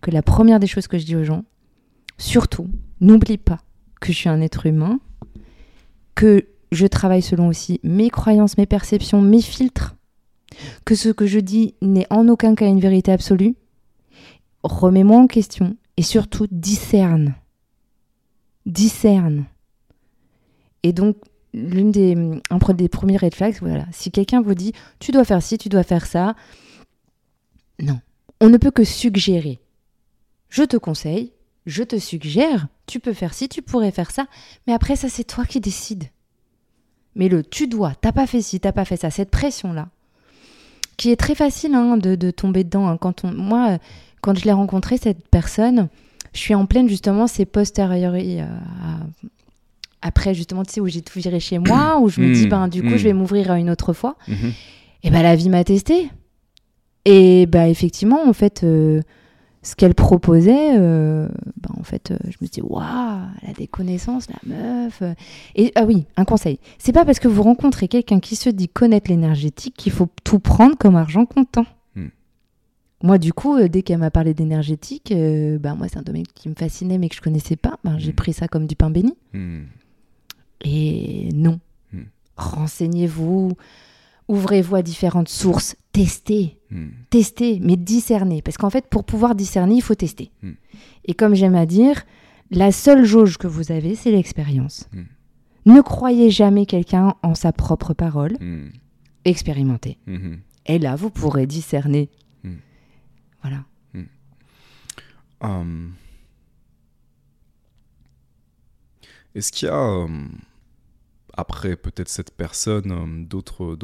[0.00, 1.44] que la première des choses que je dis aux gens,
[2.18, 2.68] surtout,
[3.00, 3.60] n'oublie pas
[4.00, 4.98] que je suis un être humain,
[6.16, 9.94] que je travaille selon aussi mes croyances, mes perceptions, mes filtres,
[10.84, 13.54] que ce que je dis n'est en aucun cas une vérité absolue.
[14.64, 17.36] Remets-moi en question et surtout discerne.
[18.66, 19.44] Discerne.
[20.82, 21.18] Et donc,
[21.54, 22.14] l'une des,
[22.50, 25.68] un des premiers red flags, voilà, si quelqu'un vous dit tu dois faire ci, tu
[25.68, 26.34] dois faire ça,
[27.78, 28.00] non.
[28.40, 29.60] On ne peut que suggérer.
[30.48, 31.32] Je te conseille,
[31.66, 34.26] je te suggère, tu peux faire ci, tu pourrais faire ça,
[34.66, 36.04] mais après ça c'est toi qui décides.
[37.14, 39.88] Mais le tu dois, t'as pas fait ci, t'as pas fait ça, cette pression-là,
[40.96, 42.88] qui est très facile hein, de, tomber dedans.
[42.88, 42.96] hein.
[42.96, 43.78] Quand on, moi,
[44.20, 45.88] quand je l'ai rencontré, cette personne,
[46.32, 49.00] je suis en pleine justement ces posteriori euh, à-
[50.02, 52.50] après justement tu sais où j'ai tout viré chez moi où je me dis Mm,
[52.50, 54.16] ben du coup je vais m'ouvrir à une autre fois.
[54.28, 54.52] Mhm.
[55.04, 56.10] et ben la vie m'a testé
[57.04, 59.00] et bah effectivement en fait euh,
[59.64, 63.68] ce qu'elle proposait euh, ben, en fait euh, je me dis waouh elle a des
[63.68, 65.02] connaissances la meuf.
[65.54, 66.58] Et ah oui un conseil.
[66.78, 70.38] C'est pas parce que vous rencontrez quelqu'un qui se dit connaître l'énergétique qu'il faut tout
[70.40, 71.66] prendre comme argent comptant.
[71.94, 72.06] Mm.
[73.04, 76.26] moi du coup euh, dès qu'elle m'a parlé d'énergétique euh, ben moi c'est un domaine
[76.34, 78.90] qui me fascinait mais que je connaissais pas ben, j'ai pris ça comme du pain
[78.90, 79.14] béni.
[80.62, 81.60] Et non.
[81.92, 82.02] Hmm.
[82.36, 83.52] Renseignez-vous,
[84.28, 86.88] ouvrez-vous à différentes sources, testez, Mm.
[87.10, 88.40] testez, mais discernez.
[88.40, 90.30] Parce qu'en fait, pour pouvoir discerner, il faut tester.
[90.42, 90.52] Hmm.
[91.04, 92.04] Et comme j'aime à dire,
[92.50, 94.88] la seule jauge que vous avez, c'est l'expérience.
[94.94, 95.02] Hmm.
[95.66, 98.36] Ne croyez jamais quelqu'un en sa propre parole,
[99.24, 99.98] expérimentez.
[100.06, 100.40] Mhm.
[100.66, 102.08] Et là, vous pourrez discerner.
[102.42, 102.54] Hmm.
[103.42, 103.64] Voilà.
[105.44, 105.88] Euh,
[109.34, 110.08] Est-ce qu'il y a, euh,
[111.34, 113.76] après peut-être cette personne, euh, d'autres,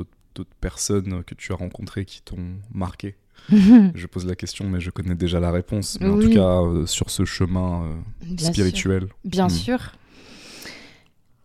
[0.61, 2.39] personnes que tu as rencontrées qui t'ont
[2.73, 3.17] marqué
[3.51, 5.99] Je pose la question, mais je connais déjà la réponse.
[6.01, 8.53] Mais en tout cas, euh, sur ce chemin euh, Bien sûr.
[8.55, 9.09] spirituel.
[9.25, 9.51] Bien Mm.
[9.51, 9.93] sûr.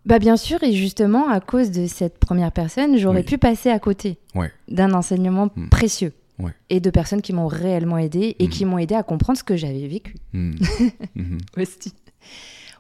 [0.06, 3.26] Bah bien sûr, et justement, à cause de cette première personne, j'aurais Oui.
[3.26, 4.51] pu passer à côté Ouais.
[4.68, 5.70] d'un enseignement Mm.
[5.70, 6.14] précieux.
[6.39, 6.51] Ouais.
[6.72, 8.49] et de personnes qui m'ont réellement aidé et Mm.
[8.49, 10.16] qui m'ont aidé à comprendre ce que j'avais vécu.
[10.34, 10.56] Mm.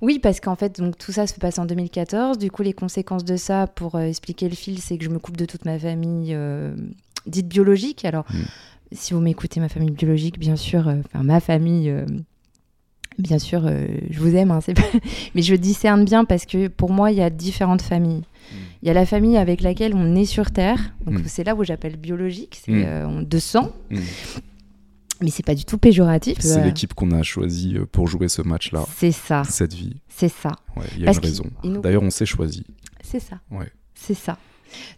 [0.03, 2.37] Oui, parce qu'en fait, donc, tout ça se passe en 2014.
[2.37, 5.17] Du coup, les conséquences de ça, pour euh, expliquer le fil, c'est que je me
[5.17, 6.75] coupe de toute ma famille euh,
[7.25, 8.03] dite biologique.
[8.03, 8.35] Alors, Mm.
[8.91, 11.89] si vous m'écoutez, ma famille biologique, bien sûr, euh, enfin, ma famille,
[13.17, 13.61] bien sûr,
[14.09, 14.73] je vous aime, hein, pas-
[15.35, 18.23] mais je discerne bien parce que pour moi, il y a différentes familles.
[18.81, 21.23] Il y a la famille avec laquelle on est sur Terre, donc Mm.
[21.27, 22.83] c'est là où j'appelle biologique, c'est Mm.
[22.85, 23.99] euh, de sang, Mm.
[25.23, 26.37] Mais c'est pas du tout péjoratif.
[26.39, 29.95] C'est Euh, l'équipe qu'on a choisie euh, pour jouer ce match-là, C'est ça, cette vie.
[30.09, 30.51] c'est ça.
[30.75, 31.45] Ouais, il y a Parce une raison.
[31.63, 32.63] nous- D'ailleurs, on s'est choisi.
[33.01, 33.39] C'est ça.
[33.49, 33.71] Ouais.
[33.95, 34.37] C'est ça.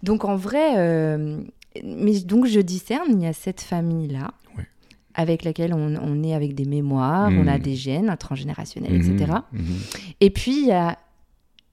[0.03, 1.41] Donc en vrai, euh,
[1.83, 4.65] mais donc je discerne, il y a cette famille-là, Ouais.
[5.13, 8.99] avec laquelle on, on est avec des mémoires, on a des gènes, un transgénérationnel, Mhm.
[9.17, 9.31] etc.
[9.51, 9.65] Mhm.
[10.21, 10.97] Et puis il y a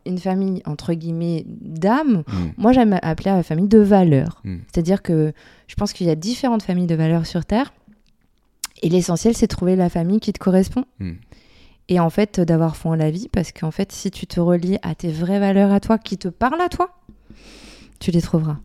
[0.04, 2.24] une famille, entre guillemets, d'âmes.
[2.26, 2.52] Mhm.
[2.56, 4.40] Moi j'aime appeler la famille de valeurs.
[4.42, 4.56] Mm.
[4.66, 5.32] C'est-à-dire que
[5.68, 7.72] je pense qu'il y a différentes familles de valeurs sur Terre.
[8.82, 10.84] Et l'essentiel, c'est de trouver la famille qui te correspond.
[10.98, 11.12] Mm.
[11.88, 14.78] Et en fait, d'avoir foi en la vie, parce qu'en fait, si tu te relis
[14.82, 16.94] à tes vraies valeurs à toi, qui te parlent à toi,
[18.00, 18.58] tu les trouveras.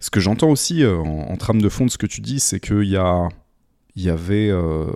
[0.00, 2.40] Ce que j'entends aussi euh, en, en trame de fond de ce que tu dis,
[2.40, 3.28] c'est qu'il y, a,
[3.96, 4.86] y avait euh,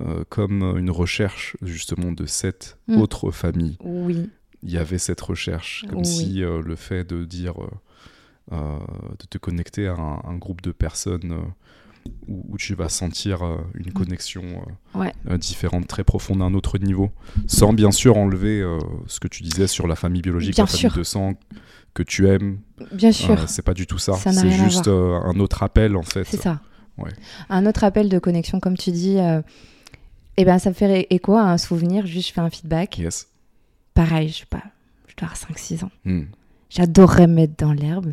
[0.00, 3.00] euh, comme une recherche justement de cette Mm.
[3.00, 3.76] autre famille.
[3.84, 4.28] Oui,
[4.64, 6.04] Il y avait cette recherche, comme Oui.
[6.06, 7.70] si euh, le fait de dire, euh,
[8.52, 8.78] euh,
[9.18, 11.42] de te connecter à un, un groupe de personnes euh,
[12.28, 15.00] où, où tu vas sentir euh, une connexion euh, Mm.
[15.00, 15.12] Ouais.
[15.30, 17.10] euh, différente, très profonde à un autre niveau,
[17.46, 18.62] sans bien sûr enlever
[19.06, 20.94] ce que tu disais sur la famille biologique, Bien la famille sûr.
[20.94, 21.34] de sang
[21.94, 22.58] que tu aimes,
[22.92, 24.14] bien sûr, c'est pas du tout ça.
[24.14, 26.24] C'est juste un autre appel en fait.
[26.24, 26.60] c'est ça.
[26.98, 27.10] Ouais.
[27.48, 29.16] Un autre appel de connexion, comme tu dis,
[30.36, 32.06] eh ben, ça me fait écho à un souvenir.
[32.06, 32.98] Juste, je fais un feedback.
[32.98, 33.28] Yes.
[33.94, 34.62] Pareil, je sais pas,
[35.08, 35.90] je dois avoir 5-6 ans.
[36.04, 36.22] Hmm.
[36.70, 38.12] J'adorerais me mettre dans l'herbe.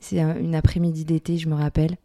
[0.00, 1.96] C'est un- une après-midi d'été, je me rappelle.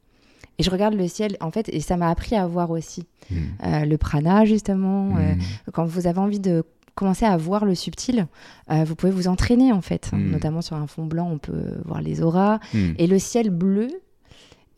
[0.57, 3.35] Et je regarde le ciel, en fait, et ça m'a appris à voir aussi Hmm.
[3.65, 5.15] euh, le prana, justement.
[5.17, 5.39] euh, Hmm.
[5.73, 6.63] quand vous avez envie de
[6.95, 8.27] commencer à voir le subtil,
[8.69, 10.11] euh, vous pouvez vous entraîner, en fait.
[10.11, 10.31] Mm.
[10.31, 12.59] Notamment sur un fond blanc, on peut voir les auras.
[12.73, 12.91] Hmm.
[12.97, 13.87] Et le ciel bleu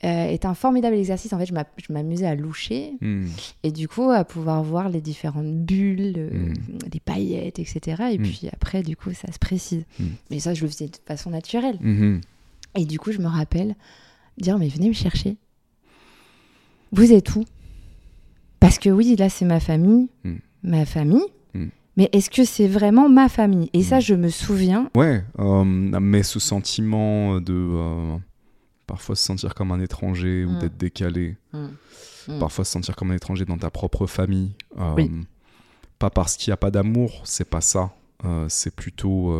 [0.06, 1.32] euh, est un formidable exercice.
[1.34, 3.26] En fait, je m'a- je m'amusais à loucher Hmm.
[3.64, 6.54] et du coup à pouvoir voir les différentes bulles, euh,
[6.94, 8.04] les paillettes, etc.
[8.12, 9.86] Et puis après, du coup, ça se précise.
[10.30, 11.80] Mais ça, je le faisais de façon naturelle.
[12.78, 13.76] Et du coup, je me rappelle
[14.38, 15.38] dire, mais venez me chercher.
[16.94, 17.44] Vous êtes où?
[18.60, 20.10] Parce que oui, là, c'est ma famille.
[20.24, 20.36] Mm.
[20.64, 21.26] Ma famille.
[21.54, 21.66] Mm.
[21.98, 23.70] Mais est-ce que c'est vraiment ma famille?
[23.74, 24.02] Et ça, Mm.
[24.02, 24.90] je me souviens.
[24.96, 28.16] Ouais, euh, mais ce sentiment de euh,
[28.88, 31.36] parfois se sentir comme un étranger ou d'être décalé,
[32.40, 34.52] parfois se sentir comme un étranger dans ta propre famille.
[34.80, 35.12] euh, Oui.
[36.00, 37.92] Pas parce qu'il n'y a pas d'amour, c'est pas ça.
[38.48, 39.34] C'est plutôt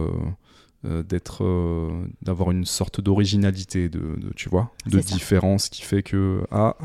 [0.84, 5.16] d'être, euh, d'avoir une sorte d'originalité, de, de- tu vois, de ça.
[5.16, 6.76] différence qui fait que ah,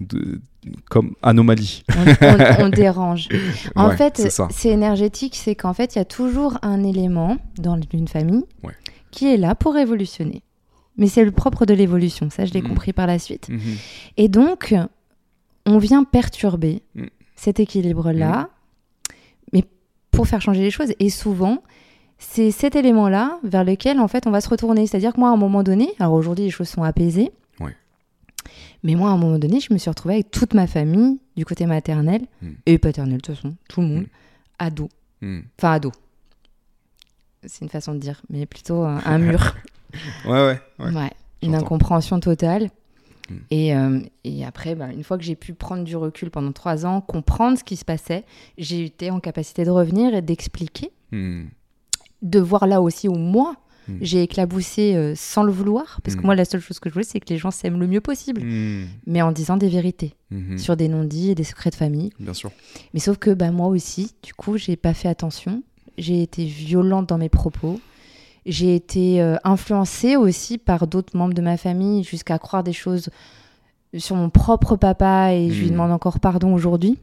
[0.00, 0.40] de-
[0.88, 1.82] comme anomalie.
[1.96, 3.28] On, on- on dérange.
[3.76, 7.78] En Ouais, fait, c'est énergétique, c'est qu'en fait, il y a toujours un élément dans
[7.92, 8.72] une famille Ouais.
[9.10, 10.42] qui est là pour évolutionner.
[10.98, 12.68] Mais c'est le propre de l'évolution, ça je l'ai Mhm.
[12.68, 13.48] compris par la suite.
[13.48, 13.60] Mhm.
[14.18, 14.74] Et donc,
[15.66, 17.04] on vient perturber Mm.
[17.36, 18.48] cet équilibre-là,
[19.52, 19.64] mais
[20.10, 20.92] pour faire changer les choses.
[21.00, 21.62] Et souvent,
[22.18, 24.86] c'est cet élément-là vers lequel, en fait, on va se retourner.
[24.86, 27.30] C'est-à-dire que moi, à un moment donné, alors aujourd'hui, les choses sont apaisées.
[28.82, 31.44] Mais moi, à un moment donné, je me suis retrouvée avec toute ma famille, du
[31.44, 32.48] côté maternel Mm.
[32.66, 34.06] et paternel, de toute façon, tout le monde, Mm.
[34.58, 34.88] ado.
[35.20, 35.40] Hmm.
[35.58, 35.92] Enfin, ado.
[37.44, 39.54] C'est une façon de dire, mais plutôt un, un mur.
[40.24, 40.60] Ouais, ouais.
[40.78, 40.92] ouais.
[40.94, 41.10] Ouais,
[41.42, 42.70] une incompréhension totale.
[43.28, 43.34] Mm.
[43.50, 46.86] Et, euh, et après, bah, une fois que j'ai pu prendre du recul pendant trois
[46.86, 48.24] ans, comprendre ce qui se passait,
[48.56, 51.44] j'ai été en capacité de revenir et d'expliquer, Hmm.
[52.22, 53.54] de voir là aussi où moi,
[53.88, 53.92] Mm.
[54.00, 56.00] j'ai éclaboussé euh, sans le vouloir.
[56.04, 56.26] Parce que Mm.
[56.26, 58.42] moi, la seule chose que je voulais, c'est que les gens s'aiment le mieux possible,
[58.42, 58.86] Hmm.
[59.06, 60.14] mais en disant des vérités
[60.56, 62.10] sur des non-dits et des secrets de famille.
[62.18, 62.50] Bien sûr.
[62.94, 65.62] Mais sauf que bah, moi aussi, du coup, j'ai pas fait attention.
[65.98, 67.78] J'ai été violente dans mes propos.
[68.46, 73.10] J'ai été euh, influencée aussi par d'autres membres de ma famille jusqu'à croire des choses
[73.98, 76.96] sur mon propre papa et je lui demande encore pardon aujourd'hui.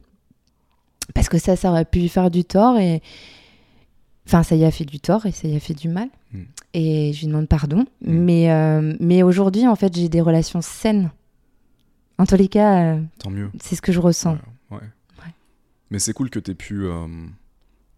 [1.14, 3.00] Parce que ça, ça aurait pu lui faire du tort et.
[4.30, 6.08] Enfin, ça y a fait du tort et ça y a fait du mal.
[6.32, 6.46] Mhm.
[6.74, 7.78] Et je lui demande pardon.
[8.04, 8.20] Mhm.
[8.24, 11.10] Mais, euh, mais aujourd'hui, en fait, j'ai des relations saines.
[12.16, 13.50] En tous les cas, euh, Tant mieux.
[13.60, 14.34] c'est ce que je ressens.
[14.70, 15.34] Ouais, ouais.
[15.90, 17.08] Mais c'est cool que tu aies pu euh,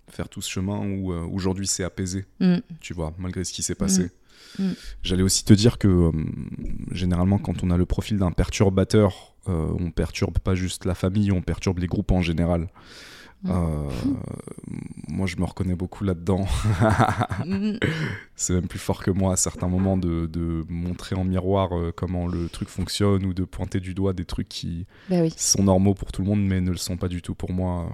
[0.09, 2.57] faire tout ce chemin où aujourd'hui c'est apaisé, Mm.
[2.81, 4.11] tu vois, malgré ce qui s'est passé.
[4.59, 4.71] Mm.
[5.03, 6.11] J'allais aussi te dire que
[6.93, 11.43] généralement, quand on a le profil d'un perturbateur, on perturbe pas juste la famille, on
[11.43, 12.69] perturbe les groupes en général.
[13.47, 13.89] Euh,
[15.09, 16.47] moi, je me reconnais beaucoup là-dedans.
[18.37, 21.93] C'est même plus fort que moi à certains moments de, de montrer en miroir euh,
[21.95, 25.33] comment le truc fonctionne ou de pointer du doigt des trucs qui, Bah oui.
[25.37, 27.93] sont normaux pour tout le monde, mais ne le sont pas du tout pour moi.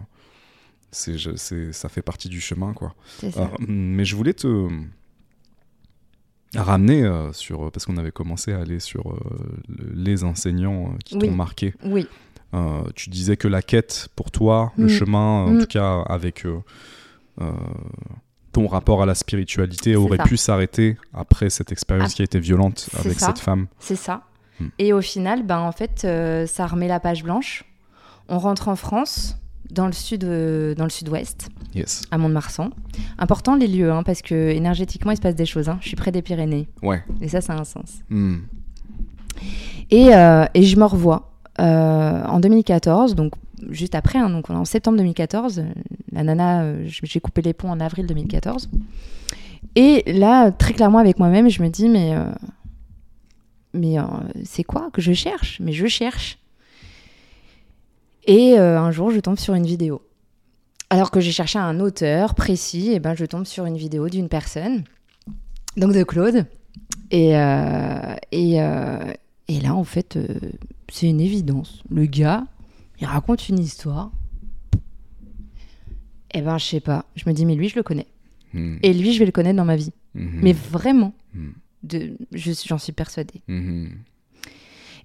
[0.90, 1.16] C'est,
[1.72, 2.94] ça fait partie du chemin, quoi.
[3.24, 3.28] Euh,
[3.66, 4.68] mais je voulais te
[6.54, 9.12] ramener euh, sur, parce qu'on avait commencé à aller sur
[9.68, 11.28] le- les enseignants qui Oui.
[11.28, 11.74] t'ont marqué.
[11.84, 12.06] Oui.
[12.54, 14.88] Euh, tu disais que la quête pour toi, le Mm.
[14.88, 15.60] chemin, en Mm.
[15.60, 16.58] tout cas avec euh,
[17.40, 17.52] euh,
[18.52, 20.24] ton rapport à la spiritualité, aurait ça.
[20.24, 23.26] pu s'arrêter après cette expérience Ah, qui a été violente avec ça.
[23.26, 23.66] cette femme.
[23.78, 24.22] C'est ça.
[24.60, 24.68] Hmm.
[24.78, 27.64] Et au final, ben, en fait, euh, ça remet la page blanche.
[28.28, 29.36] On rentre en France,
[29.70, 32.02] dans le sud, euh, dans le sud-ouest, Yes.
[32.10, 32.70] à Mont-de-Marsan.
[33.18, 35.68] Important les lieux, hein, parce que énergétiquement, il se passe des choses.
[35.68, 35.78] hein.
[35.82, 37.04] Je suis près des Pyrénées, Ouais.
[37.20, 37.98] et ça, ça a un sens.
[38.08, 38.38] Mm.
[39.90, 43.32] Et, euh, et je me revois euh, en 2014, donc
[43.70, 45.58] juste après, hein, donc en septembre 2014.
[45.58, 45.62] euh,
[46.12, 48.68] La nana, euh, j'ai coupé les ponts en avril 2014.
[49.74, 52.14] Et là, très clairement avec moi-même, je me dis, mais,
[53.74, 53.96] mais
[54.44, 55.58] c'est quoi que je cherche?
[55.60, 56.38] Mais je cherche.
[58.26, 60.00] Et un jour, je tombe sur une vidéo.
[60.90, 64.28] Alors que j'ai cherché un auteur précis, et ben, je tombe sur une vidéo d'une
[64.28, 64.84] personne,
[65.76, 66.46] donc de Claude.
[67.10, 67.30] Et,
[68.32, 68.54] et,
[69.48, 70.18] et là, en fait,
[70.90, 71.82] c'est une évidence.
[71.90, 72.46] Le gars,
[73.00, 74.10] il raconte une histoire.
[76.34, 77.06] Eh ben, je sais pas.
[77.16, 78.06] Je me dis, mais lui, je le connais.
[78.52, 78.76] Mm.
[78.82, 79.92] Et lui, je vais le connaître dans ma vie.
[80.14, 80.40] Mhm.
[80.42, 81.48] Mais vraiment, Mm.
[81.84, 83.42] de, je- j'en suis persuadée.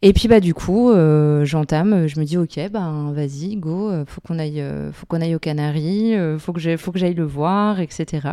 [0.06, 4.04] Et puis bah du coup, euh, j'entame, je me dis ok, ben vas-y, go, euh,
[4.06, 7.14] faut qu'on aille, euh, faut qu'on aille aux Canaries, faut que j'ai- faut que j'aille
[7.14, 8.28] le voir, etc.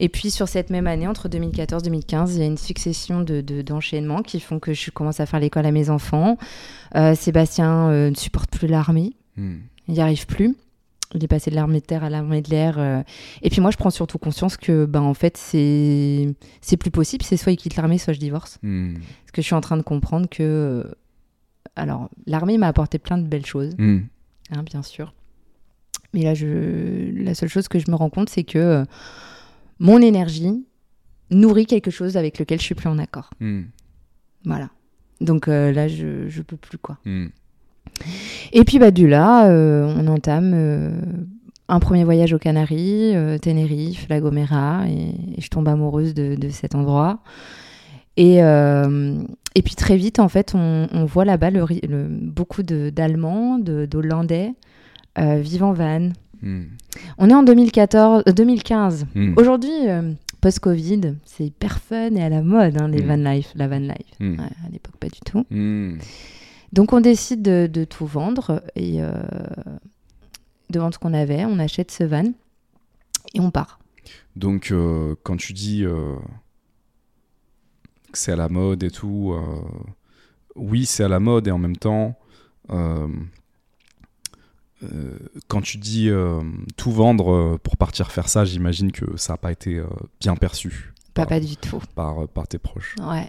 [0.00, 3.40] Et puis sur cette même année, entre 2014 2015, il y a une succession de
[3.40, 6.36] de- d'enchaînements qui font que je commence à faire l'école à mes enfants.
[6.94, 9.60] Euh, Sébastien ne supporte plus l'armée, Hmm.
[9.88, 10.54] il n'y arrive plus.
[11.14, 12.78] Il est passé de l'armée de terre à l'armée de l'air.
[12.78, 13.02] euh.
[13.42, 17.24] Et puis moi, je prends surtout conscience que, ben, en fait, c'est c'est plus possible.
[17.24, 18.58] C'est soit il quitte l'armée, soit je divorce.
[18.62, 18.94] Hmm.
[18.94, 20.42] Parce que je suis en train de comprendre que.
[20.42, 20.94] euh,
[21.76, 24.00] Alors, l'armée m'a apporté plein de belles choses, Hmm.
[24.50, 25.12] hein, bien sûr.
[26.14, 27.10] Mais là, je...
[27.22, 28.84] la seule chose que je me rends compte, c'est que euh,
[29.78, 30.64] mon énergie
[31.30, 33.30] nourrit quelque chose avec lequel je suis plus en accord.
[33.40, 33.62] Hmm.
[34.44, 34.70] Voilà.
[35.20, 36.98] Donc euh, là, je, je peux plus, quoi.
[38.52, 40.90] Et puis, bah, du là, euh, on entame euh,
[41.68, 46.34] un premier voyage aux Canaries, euh, Tenerife, La Gomera, et, et je tombe amoureuse de,
[46.34, 47.20] de cet endroit.
[48.16, 49.22] Et, euh,
[49.54, 54.52] et puis très vite, en fait, on, on voit là-bas le, le- beaucoup d'Allemands, d'Hollandais
[55.18, 56.10] euh, en van.
[56.42, 56.62] Hmm.
[57.18, 59.06] On est en 2014, euh, 2015.
[59.14, 59.34] Hmm.
[59.36, 59.70] Aujourd'hui,
[60.42, 63.06] post-Covid, c'est hyper fun et à la mode, hein, les Mm.
[63.06, 64.16] van life, la van life.
[64.20, 64.32] Hmm.
[64.32, 65.44] Ouais, à l'époque, pas du tout.
[66.72, 69.12] Donc on décide de, tout vendre et euh,
[70.70, 71.44] de vendre ce qu'on avait.
[71.44, 72.32] On achète ce van
[73.34, 73.78] et on part.
[74.36, 76.16] Donc, euh, quand tu dis euh,
[78.10, 79.36] que c'est à la mode et tout,
[80.56, 82.18] oui, c'est à la mode et en même temps,
[82.68, 83.10] quand
[85.62, 86.10] tu dis
[86.76, 89.82] tout vendre pour partir faire ça, j'imagine que ça n'a pas été
[90.20, 91.78] bien perçu Pas, pas du tout.
[91.94, 92.94] par, par tes proches.
[93.00, 93.28] Ouais.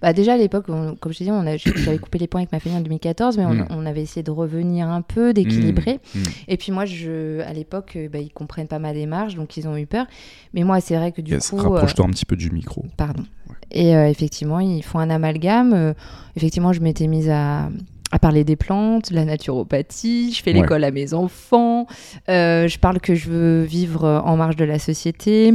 [0.00, 2.78] Bah déjà à l'époque, comme je on a- j'avais coupé les points avec ma famille
[2.78, 3.66] en 2014, mais on, Mm.
[3.70, 5.98] on avait essayé de revenir un peu, d'équilibrer.
[6.14, 6.22] Hmm.
[6.48, 9.66] Et puis moi, je, à l'époque, euh, bah, ils comprennent pas ma démarche, donc ils
[9.66, 10.06] ont eu peur.
[10.52, 12.84] Mais moi, c'est vrai que du Yes, coup, euh, Rapproche-toi un petit peu du micro.
[12.96, 13.24] pardon.
[13.72, 15.72] Et euh, effectivement, ils font un amalgame.
[15.74, 15.92] Euh,
[16.36, 17.68] effectivement, je m'étais mise à,
[18.12, 20.32] à parler des plantes, de la naturopathie.
[20.32, 20.60] Je fais Ouais.
[20.60, 21.86] l'école à mes enfants.
[22.28, 25.52] Euh, je parle que je veux vivre euh, en marge de la société.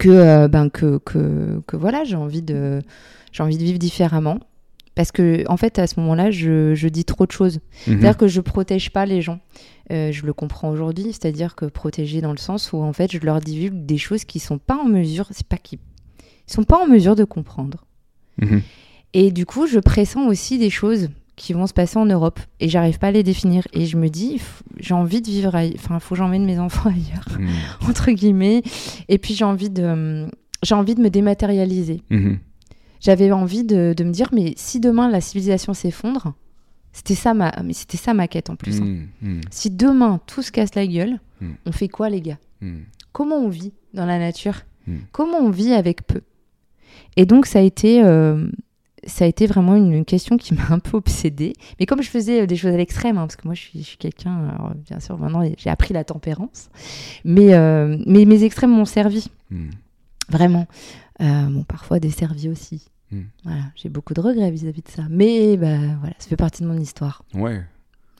[0.00, 2.80] Que, euh, ben, que, que, que voilà, j'ai envie, de,
[3.32, 4.40] j'ai envie de vivre différemment.
[4.94, 7.56] Parce que, en fait, à ce moment-là, je, je dis trop de choses.
[7.56, 7.60] Mhm.
[8.00, 9.40] C'est-à-dire que je protège pas les gens.
[9.92, 13.18] Euh, je le comprends aujourd'hui, c'est-à-dire que protéger dans le sens où en fait je
[13.18, 15.80] leur divulgue des choses qui sont pas en mesure, c'est pas qu'ils
[16.46, 17.84] sont pas en mesure de comprendre.
[18.40, 18.62] Mhm.
[19.14, 21.08] Et du coup, je pressens aussi des choses
[21.40, 23.66] qui vont se passer en Europe et j'arrive pas à les définir.
[23.72, 24.40] Et je me dis,
[24.78, 27.48] j'ai envie de vivre, aille- enfin, faut que j'emmène mes enfants ailleurs, Mhm.
[27.88, 28.62] entre guillemets.
[29.08, 30.26] Et puis j'ai envie de,
[30.62, 32.02] j'ai envie de me dématérialiser.
[32.10, 32.38] Mhm.
[33.00, 36.34] J'avais envie de, de me dire, mais si demain la civilisation s'effondre,
[36.92, 38.80] c'était ça ma, mais c'était ça ma quête en plus.
[38.82, 38.84] hein.
[38.84, 39.08] Mhm.
[39.22, 39.40] Mhm.
[39.50, 41.20] Si demain tout se casse la gueule,
[41.64, 42.38] on fait quoi les gars?
[43.12, 44.56] Comment on vit dans la nature?
[44.86, 44.96] Mm.
[45.12, 46.20] Comment on vit avec peu?
[47.16, 48.46] Et donc ça a été, euh,
[49.06, 51.54] ça a été vraiment une, question qui m'a un peu obsédée.
[51.78, 53.78] Mais comme je faisais euh, des choses à l'extrême, hein, parce que moi je suis,
[53.80, 56.70] je suis quelqu'un, bien sûr maintenant j'ai appris la tempérance,
[57.24, 59.70] mais, euh, mais mes extrêmes m'ont servi, Mhm.
[60.28, 60.66] vraiment.
[61.20, 62.88] Euh, bon, parfois desservi aussi.
[63.10, 63.20] Mm.
[63.44, 65.02] Voilà, j'ai beaucoup de regrets vis-à-vis de ça.
[65.10, 67.24] Mais bah, voilà, ça fait partie de mon histoire.
[67.34, 67.62] Ouais.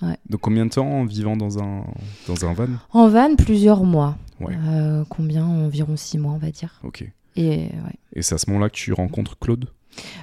[0.03, 0.17] Ouais.
[0.29, 1.85] Donc combien de temps en vivant dans un,
[2.27, 2.69] dans un van?
[2.93, 4.17] En van, plusieurs mois.
[4.41, 4.55] Ouais.
[4.67, 5.45] Euh, combien?
[5.47, 6.81] Environ six mois, on va dire.
[6.83, 7.05] Ok.
[7.37, 7.71] Et ouais.
[8.15, 9.67] Et c'est à ce moment-là que tu rencontres Claude?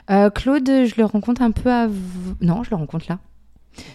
[0.10, 1.94] Euh, Claude, je le rencontre un peu avant.
[2.42, 3.20] Non, je le rencontre là.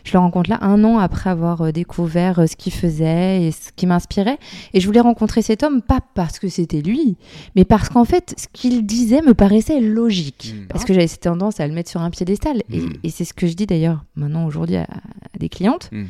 [0.05, 3.51] Je le rencontre là un an après avoir euh, découvert euh, ce qu'il faisait et
[3.51, 4.39] ce qui m'inspirait.
[4.74, 7.16] Et je voulais rencontrer cet homme, pas parce que c'était lui,
[7.57, 10.55] mais parce qu'en fait, ce qu'il disait me paraissait logique.
[10.57, 10.66] Mm.
[10.69, 12.62] Parce que j'avais cette tendance à le mettre sur un piédestal.
[12.70, 12.93] Et, Mm.
[13.03, 15.89] et c'est ce que je dis d'ailleurs maintenant aujourd'hui à, à des clientes.
[15.90, 16.05] Mm.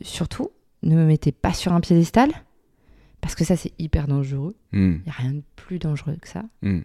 [0.00, 0.48] Surtout,
[0.82, 2.30] ne me mettez pas sur un piédestal,
[3.22, 4.56] parce que ça, c'est hyper dangereux.
[4.72, 6.42] Il n'y a rien de plus dangereux que ça.
[6.62, 6.82] Mhm.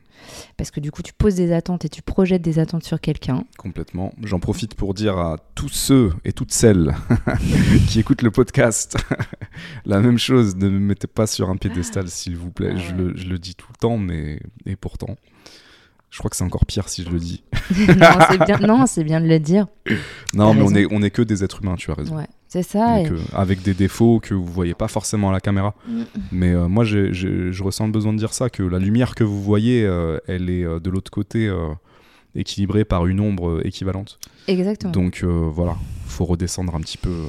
[0.55, 3.43] Parce que du coup, tu poses des attentes et tu projettes des attentes sur quelqu'un.
[3.57, 4.13] Complètement.
[4.21, 6.95] J'en profite pour dire à tous ceux et toutes celles
[7.87, 8.97] qui écoutent le podcast
[9.85, 10.55] la même chose.
[10.55, 12.73] Ne me mettez pas sur un piédestal, s'il vous plaît.
[12.75, 15.15] Ah Je, le, je le dis tout le temps, mais et pourtant,
[16.11, 17.43] je crois que c'est encore pire si je le dis.
[17.77, 18.57] non, c'est bien,
[19.03, 19.65] bien de le dire.
[20.35, 22.15] Non, mais on est, on est que des êtres humains, tu as raison.
[22.15, 23.01] Ouais, c'est ça.
[23.01, 25.73] et- que- avec des défauts que vous voyez pas forcément à la caméra.
[25.87, 26.01] Mm.
[26.31, 29.15] Mais euh, moi, j'ai- j'ai- je ressens le besoin de dire ça, que la lumière
[29.15, 31.67] que vous voyez, euh, elle est euh, de l'autre côté euh,
[32.35, 34.19] équilibrée par une ombre euh, équivalente.
[34.47, 34.91] Exactement.
[34.91, 35.75] Donc euh, voilà,
[36.05, 37.09] faut redescendre un petit peu.
[37.09, 37.23] euh.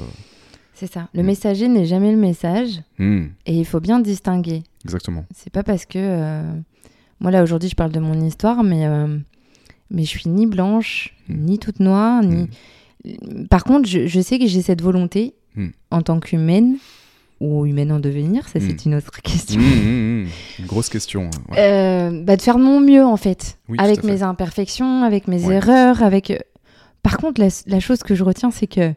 [0.74, 1.08] C'est ça.
[1.12, 4.62] Le messager n'est jamais le message Hmm, et il faut bien distinguer.
[4.84, 5.24] exactement.
[5.34, 5.98] C'est pas parce que.
[5.98, 6.42] euh,
[7.20, 9.18] Moi, là, aujourd'hui, je parle de mon histoire, mais, euh,
[9.90, 11.34] mais je suis ni blanche, Mm.
[11.46, 12.48] ni toute noire, ni.
[13.50, 15.68] Par contre, je, je sais que j'ai cette volonté Mm.
[15.90, 16.76] en tant qu'humaine
[17.40, 18.62] ou humaine en devenir, ça, Mm.
[18.68, 19.60] c'est une autre question.
[19.60, 20.28] Hmm, hmm, hmm.
[20.60, 21.30] Une grosse question.
[21.50, 21.58] ouais.
[21.58, 24.06] Euh, bah, de faire de mon mieux en fait, Oui, avec fait.
[24.06, 25.54] mes imperfections, avec mes Ouais.
[25.56, 26.38] erreurs, avec euh,
[27.02, 28.92] Par contre, la, la chose que je retiens, c'est que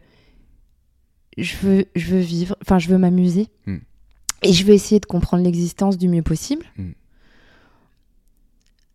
[1.38, 3.48] je veux, je veux vivre, enfin, je veux m'amuser.
[4.44, 6.66] Et je veux essayer de comprendre l'existence du mieux possible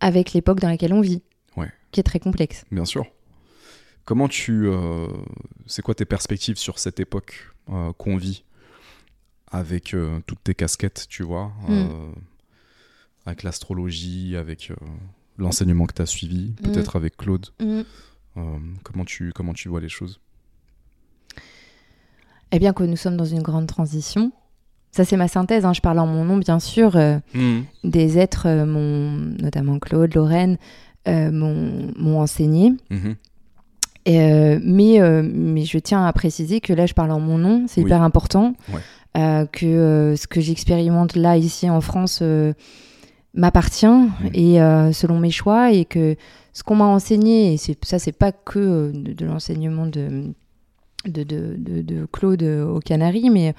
[0.00, 1.22] avec l'époque dans laquelle on vit,
[1.56, 1.68] Ouais.
[1.92, 2.64] qui est très complexe.
[2.70, 3.06] Bien sûr.
[4.06, 4.66] Comment tu.
[4.68, 5.08] euh,
[5.66, 8.44] c'est quoi tes perspectives sur cette époque euh, qu'on vit
[9.50, 12.12] avec euh, toutes tes casquettes, tu vois euh,
[13.26, 14.76] Avec l'astrologie, avec euh,
[15.38, 17.46] l'enseignement que tu as suivi, peut-être avec Claude.
[17.60, 17.82] Euh,
[18.84, 20.20] comment, tu, comment tu vois les choses?
[22.52, 24.30] Eh bien que nous sommes dans une grande transition.
[24.92, 25.64] Ça, c'est ma synthèse.
[25.66, 25.72] hein.
[25.72, 26.96] Je parle en mon nom, bien sûr.
[26.96, 27.18] euh,
[27.84, 30.58] des êtres, euh, m'ont- notamment Claude, Lorraine,
[31.08, 32.72] euh, m'ont m'ont enseigné.
[32.90, 33.16] Mhm.
[34.06, 37.36] Et, euh, mais, euh, mais je tiens à préciser que là, je parle en mon
[37.38, 37.86] nom, c'est Oui.
[37.88, 38.54] hyper important.
[38.72, 38.80] Ouais.
[39.18, 42.22] Euh, que ce que j'expérimente là, ici en France,
[43.34, 43.86] m'appartient
[44.34, 44.58] et
[44.92, 45.72] selon mes choix.
[45.72, 46.16] Et que
[46.52, 50.32] ce qu'on m'a enseigné, et ça, c'est pas que de, de l'enseignement de,
[51.06, 53.54] de, de, de- de Claude aux Canaries, mais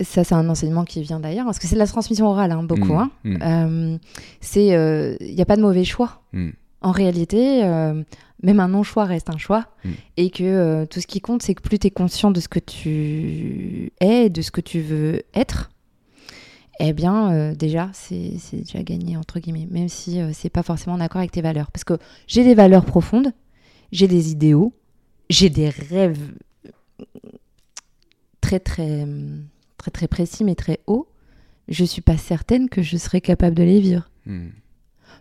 [0.00, 2.62] ça, c'est un enseignement qui vient d'ailleurs, parce que c'est de la transmission orale, hein,
[2.62, 2.94] beaucoup.
[3.24, 3.38] Mhm.
[3.42, 3.98] hein.
[4.40, 6.22] C'est euh, il n'y a pas de mauvais choix.
[6.32, 6.52] Mhm.
[6.82, 8.02] En réalité, euh,
[8.42, 9.66] même un non-choix reste un choix.
[9.84, 9.90] Mm.
[10.16, 12.48] Et que euh, tout ce qui compte, c'est que plus tu es conscient de ce
[12.48, 15.70] que tu es, de ce que tu veux être,
[16.78, 19.68] eh bien, euh, déjà, c'est déjà gagné, entre guillemets.
[19.70, 21.70] Même si c'est pas forcément en accord avec tes valeurs.
[21.70, 23.32] Parce que j'ai des valeurs profondes,
[23.92, 24.72] j'ai des idéaux,
[25.28, 26.32] j'ai des rêves
[28.40, 29.06] très, très,
[29.76, 31.06] très, très précis, mais très hauts.
[31.68, 34.10] Je suis pas certaine que je serais capable de les vivre.
[34.24, 34.52] Mhm.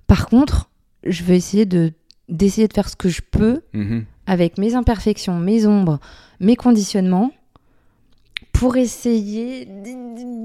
[0.08, 0.70] Par contre,
[1.04, 1.94] je veux essayer de
[2.28, 4.06] d'essayer de faire ce que je peux Mhm.
[4.28, 6.00] avec mes imperfections, mes ombres,
[6.40, 7.32] mes conditionnements
[8.54, 9.66] pour essayer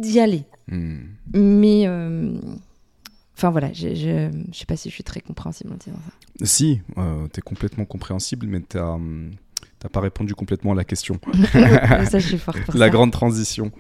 [0.01, 0.45] d'y- aller.
[0.69, 1.09] Mhm.
[1.35, 2.39] Mais euh,
[3.37, 6.47] enfin voilà, je, je je sais pas si je suis très compréhensible en disant ça.
[6.47, 9.33] Si, euh, t'es complètement compréhensible, mais t'as hum,
[9.85, 11.19] t'as pas répondu complètement à la question.
[11.53, 12.91] ça, je suis forte pour La ça.
[12.91, 13.71] grande transition.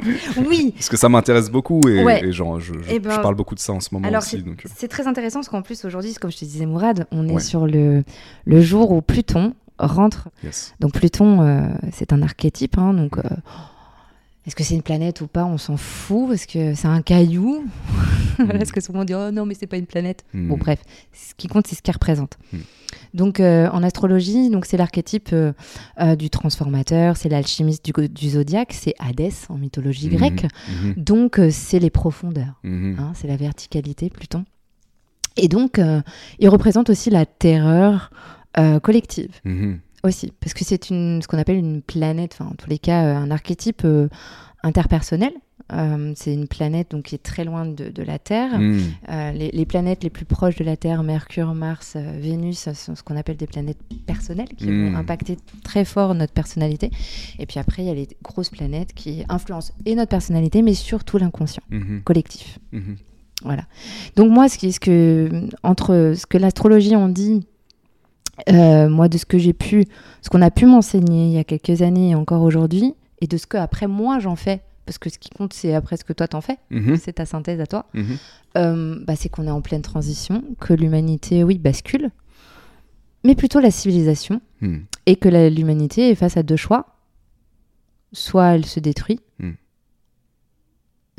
[0.46, 0.72] Oui.
[0.74, 2.22] Parce que ça m'intéresse beaucoup et, Ouais.
[2.22, 4.20] et genre, je, je- Eh ben, je parle beaucoup de ça en ce moment Alors
[4.22, 4.36] aussi.
[4.36, 7.32] euh, c'est très intéressant parce qu'en plus aujourd'hui, comme je te disais Mourad, on est
[7.32, 7.40] Ouais.
[7.40, 8.04] sur le
[8.44, 10.74] le jour où Pluton rentre yes.
[10.80, 12.76] Donc Pluton, euh, c'est un archétype.
[12.76, 13.22] hein, donc, euh,
[14.46, 17.64] est-ce que c'est une planète ou pas On s'en fout parce que c'est un caillou.
[18.60, 20.48] Est-ce que souvent on dit oh non mais c'est pas une planète Mhm.
[20.48, 20.80] Bon bref,
[21.12, 22.36] ce qui compte c'est ce qu'elle représente.
[22.52, 22.58] Mm.
[23.14, 25.52] Donc euh, en astrologie, donc c'est l'archétype euh,
[26.00, 30.16] euh, du transformateur, c'est l'alchimiste du, zodiaque, c'est Hadès en mythologie Mhm.
[30.16, 30.46] grecque.
[30.96, 32.60] Donc c'est les profondeurs.
[32.64, 34.44] Hein, c'est la verticalité, Pluton.
[35.36, 35.80] Et donc,
[36.38, 38.10] il représente aussi la terreur
[38.82, 39.30] collective.
[40.04, 43.04] Aussi, parce que c'est une, ce qu'on appelle une planète, enfin en tous les cas
[43.04, 44.08] euh, un archétype euh,
[44.62, 45.32] interpersonnel.
[45.72, 48.50] Euh, c'est une planète donc qui est très loin de, de la Terre.
[48.60, 52.94] Euh, les, les planètes les plus proches de la Terre, Mercure, Mars, euh, Vénus, sont
[52.94, 56.90] ce qu'on appelle des planètes personnelles qui vont impacter très fort notre personnalité.
[57.38, 60.74] Et puis après, il y a les grosses planètes qui influencent et notre personnalité, mais
[60.74, 62.02] surtout l'inconscient Mhm.
[62.04, 62.58] collectif.
[63.42, 63.64] Voilà.
[64.16, 67.46] Donc moi, ce, qui, ce que entre ce que l'astrologie en dit,
[68.50, 69.84] euh, moi de ce que j'ai pu,
[70.22, 73.36] ce qu'on a pu m'enseigner il y a quelques années et encore aujourd'hui, et de
[73.36, 76.12] ce que après moi j'en fais, parce que ce qui compte c'est après ce que
[76.12, 76.96] toi t'en fais, Mhm.
[76.96, 78.16] c'est ta synthèse à toi, Mhm.
[78.58, 82.10] euh, bah, c'est qu'on est en pleine transition, que l'humanité, oui, bascule,
[83.24, 84.84] mais plutôt la civilisation, Mhm.
[85.06, 86.86] et que l'humanité est face à deux choix.
[88.12, 89.50] Soit elle se détruit, Mm.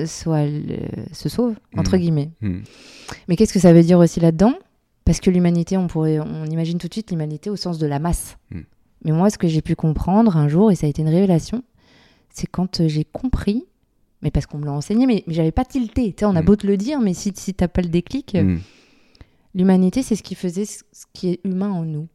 [0.05, 0.65] soit elle
[0.97, 1.99] euh, se sauve, entre Mm.
[1.99, 2.29] guillemets.
[3.27, 4.53] Mais qu'est-ce que ça veut dire aussi là-dedans?
[5.05, 7.99] Parce que l'humanité, on pourrait, on imagine tout de suite l'humanité au sens de la
[7.99, 8.37] masse.
[8.51, 8.59] Mm.
[9.05, 11.63] Mais moi, ce que j'ai pu comprendre un jour, et ça a été une révélation,
[12.31, 13.65] c'est quand euh, j'ai compris,
[14.23, 16.11] mais parce qu'on me l'a enseigné, mais, mais j'avais pas tilté.
[16.13, 16.45] Tu sais, on a Mm.
[16.45, 18.59] beau te le dire, mais si, si t'as pas le déclic, euh, Mhm.
[19.53, 22.07] l'humanité, c'est ce qui faisait ce ce qui est humain en nous.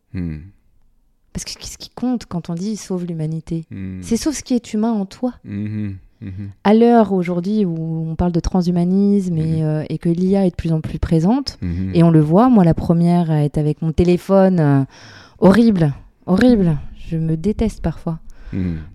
[1.32, 3.66] Parce que ce qui compte quand on dit sauve l'humanité,
[4.02, 5.34] c'est sauve ce qui est humain en toi.
[6.20, 6.50] Mhm.
[6.64, 9.62] À l'heure aujourd'hui où on parle de transhumanisme et, Mhm.
[9.62, 11.92] euh, et que l'IA est de plus en plus présente, Mhm.
[11.94, 14.82] Et on le voit, moi la première être avec mon téléphone, euh,
[15.38, 15.92] horrible,
[16.26, 16.76] horrible.
[17.08, 18.18] Je me déteste parfois.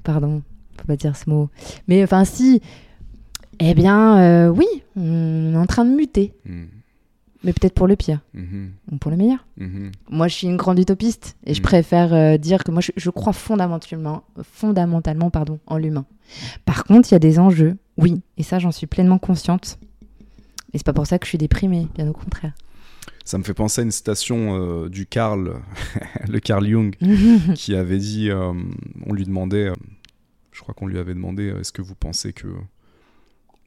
[0.04, 0.42] Pardon,
[0.78, 1.50] faut pas dire ce mot.
[1.88, 2.62] Mais enfin si,
[3.60, 6.34] eh bien euh, oui, on est en train de muter.
[7.46, 7.50] Mhm.
[7.50, 8.72] Mais peut-être pour le pire Mhm.
[8.92, 9.46] ou pour le meilleur.
[9.58, 9.92] Mhm.
[10.10, 11.64] Moi je suis une grande utopiste et je Mm.
[11.64, 16.06] préfère euh, dire que moi je, je crois fondamentalement, fondamentalement pardon, en l'humain.
[16.66, 19.80] Par contre il y a des enjeux, oui, et ça j'en suis pleinement consciente.
[20.74, 22.54] Et c'est pas pour ça que je suis déprimée, bien au contraire.
[23.24, 25.54] Ça me fait penser à une citation euh, du Carl,
[26.28, 26.96] le Carl Jung,
[27.56, 28.54] qui avait dit, euh,
[29.06, 29.72] on lui demandait,
[30.52, 32.48] je crois qu'on lui avait demandé, est-ce que vous pensez que,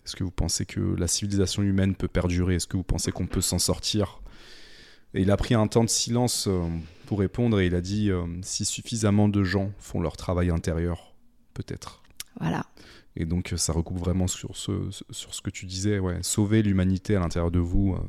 [0.08, 2.54] est-ce que vous pensez que la civilisation humaine peut perdurer?
[2.54, 4.22] Est-ce que vous pensez qu'on peut s'en sortir?
[5.12, 6.62] Et il a pris un temps de silence euh,
[7.04, 11.14] pour répondre et il a dit euh, si suffisamment de gens font leur travail intérieur,
[11.52, 12.02] peut-être.
[12.40, 12.64] Voilà.
[13.16, 14.72] Et donc ça recoupe vraiment sur ce,
[15.10, 18.00] sur ce que tu disais, ouais, sauver l'humanité à l'intérieur de vous, euh,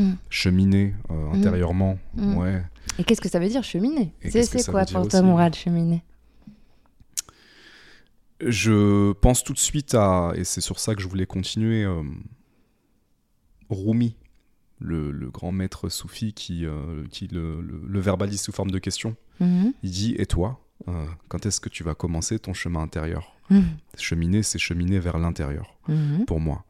[0.00, 0.14] Mm.
[0.28, 2.36] cheminer euh, intérieurement, Mm.
[2.36, 2.62] ouais.
[2.98, 4.12] Et qu'est-ce que ça veut dire cheminer?
[4.28, 6.02] C'est quoi pour toi, Mourad, cheminer?
[8.40, 12.02] Je pense tout de suite à, et c'est sur ça que je voulais continuer, euh,
[13.70, 14.14] Rumi,
[14.78, 18.78] le, le grand maître soufi qui, euh, qui le, le- le verbalise sous forme de
[18.78, 19.16] question.
[19.40, 19.72] Mhm.
[19.82, 23.32] Il dit Et toi, euh, quand est-ce que tu vas commencer ton chemin intérieur?
[23.50, 23.64] Mhm.
[23.96, 26.26] Cheminer, c'est cheminer vers l'intérieur, Mhm.
[26.26, 26.64] pour moi.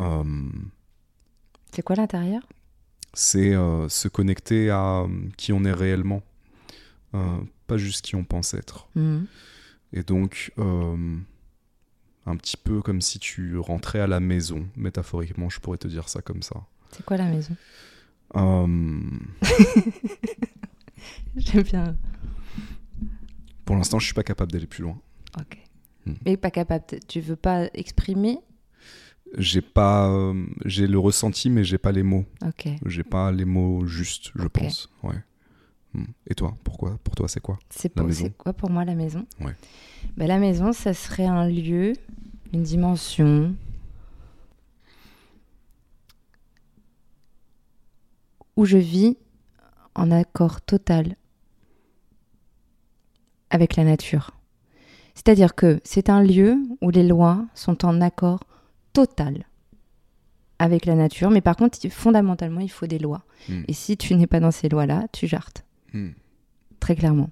[0.00, 0.24] Euh,
[1.72, 2.42] C'est quoi l'intérieur?
[3.14, 5.06] C'est se connecter à
[5.38, 6.22] qui on est réellement,
[7.12, 8.88] pas juste qui on pense être.
[9.92, 11.16] Et donc, euh,
[12.26, 16.08] un petit peu comme si tu rentrais à la maison, métaphoriquement, je pourrais te dire
[16.08, 16.64] ça comme ça.
[16.92, 17.56] C'est quoi la maison?
[18.34, 19.00] Euh,
[21.36, 21.96] J'aime bien.
[23.64, 24.98] pour l'instant, je suis pas capable d'aller plus loin.
[25.38, 25.58] Ok.
[26.06, 26.14] Hmm.
[26.24, 26.84] Mais pas capable.
[27.08, 28.38] Tu veux pas exprimer?
[29.36, 32.24] J'ai pas, euh, j'ai le ressenti, mais j'ai pas les mots.
[32.44, 32.68] Ok.
[32.86, 34.52] J'ai pas les mots justes, je Ok.
[34.52, 34.88] pense.
[35.02, 35.16] Ouais.
[36.26, 37.92] Et toi, pourquoi Pour toi, c'est quoi C'est
[38.36, 39.54] quoi pour moi la maison Ouais.
[40.16, 41.94] Ben, La maison, ça serait un lieu,
[42.52, 43.54] une dimension
[48.56, 49.16] où je vis
[49.94, 51.16] en accord total
[53.50, 54.32] avec la nature.
[55.14, 58.40] C'est-à-dire que c'est un lieu où les lois sont en accord
[58.92, 59.44] total
[60.58, 63.22] avec la nature, mais par contre, fondamentalement, il faut des lois.
[63.48, 63.62] Hmm.
[63.68, 65.65] Et si tu n'es pas dans ces lois-là, tu jartes,
[65.96, 66.10] Hmm.
[66.80, 67.30] très clairement.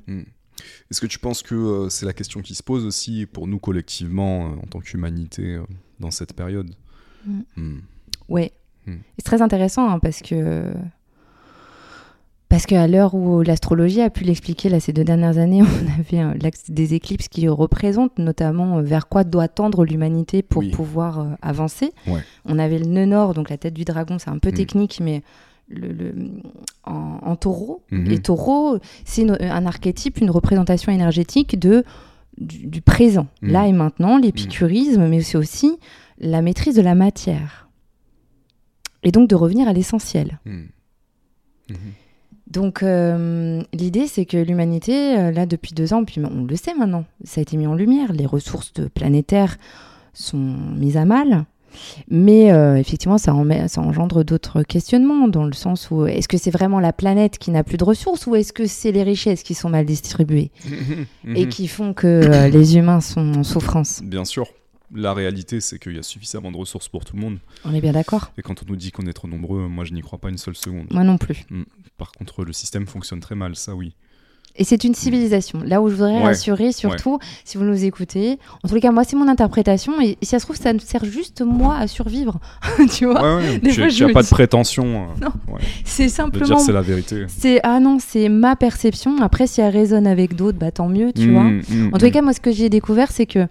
[0.91, 3.59] Est-ce que tu penses que euh, c'est la question qui se pose aussi pour nous
[3.59, 5.63] collectivement, euh, en tant qu'humanité, euh,
[6.01, 6.71] dans cette période
[7.27, 7.41] Hmm.
[7.57, 7.79] Hmm.
[8.87, 8.97] Hmm.
[9.19, 10.73] C'est très intéressant hein, parce que
[12.51, 16.39] parce qu'à l'heure où l'astrologie a pu l'expliquer là ces deux dernières années, on avait
[16.39, 20.71] l'axe des éclipses qui représentent notamment vers quoi doit tendre l'humanité pour Oui.
[20.71, 21.93] pouvoir euh, avancer.
[22.07, 22.21] Ouais.
[22.45, 24.55] On avait le nœud nord, donc la tête du dragon, c'est un peu Hmm.
[24.55, 25.23] technique, mais
[25.69, 26.15] le, le-
[26.85, 27.83] en, en taureau.
[27.91, 28.11] Mhm.
[28.11, 31.85] Et taureau, c'est un archétype, une représentation énergétique de
[32.37, 33.51] du, du présent, Mhm.
[33.53, 35.79] là et maintenant, l'épicurisme, mais c'est aussi
[36.19, 37.69] la maîtrise de la matière.
[39.05, 40.41] Et donc de revenir à l'essentiel.
[40.45, 40.69] Mhm.
[42.47, 46.75] Donc euh, l'idée, c'est que l'humanité, euh, là depuis deux ans, puis on le sait
[46.75, 49.57] maintenant, ça a été mis en lumière, les ressources planétaires
[50.13, 50.37] sont
[50.77, 51.47] mises à mal.
[52.09, 56.29] Mais euh, effectivement, ça, en met- ça engendre d'autres questionnements, dans le sens où est-ce
[56.29, 59.03] que c'est vraiment la planète qui n'a plus de ressources ou est-ce que c'est les
[59.03, 60.51] richesses qui sont mal distribuées
[61.25, 61.49] et Mhm.
[61.49, 64.03] qui font que euh, les humains sont en souffrance?
[64.03, 64.47] Bien sûr.
[64.95, 67.39] La réalité, c'est qu'il y a suffisamment de ressources pour tout le monde.
[67.65, 69.93] On est bien d'accord Et quand on nous dit qu'on est trop nombreux, moi, je
[69.93, 70.87] n'y crois pas une seule seconde.
[70.93, 71.45] Moi non plus.
[71.97, 73.95] Par contre, le système fonctionne très mal, ça oui.
[74.57, 75.61] Et c'est une civilisation.
[75.65, 76.23] Là où je voudrais Ouais.
[76.23, 80.01] rassurer, surtout, si vous nous écoutez, en tous les cas, moi, c'est mon interprétation.
[80.01, 82.39] Et si ça se trouve, ça me sert juste, moi, à survivre.
[82.93, 83.37] tu vois?
[83.39, 85.33] Ouais, des fois, je pas dis- de prétention euh, Non.
[85.85, 86.59] C'est de simplement.
[86.61, 87.25] c'est la vérité.
[87.29, 89.21] C'est ah non, c'est ma perception.
[89.23, 91.45] Après, si elle résonne avec d'autres, bah tant mieux, tu Mm, vois.
[91.45, 92.15] mm, En tous les mm.
[92.15, 93.49] cas, moi, ce que j'ai découvert, c'est que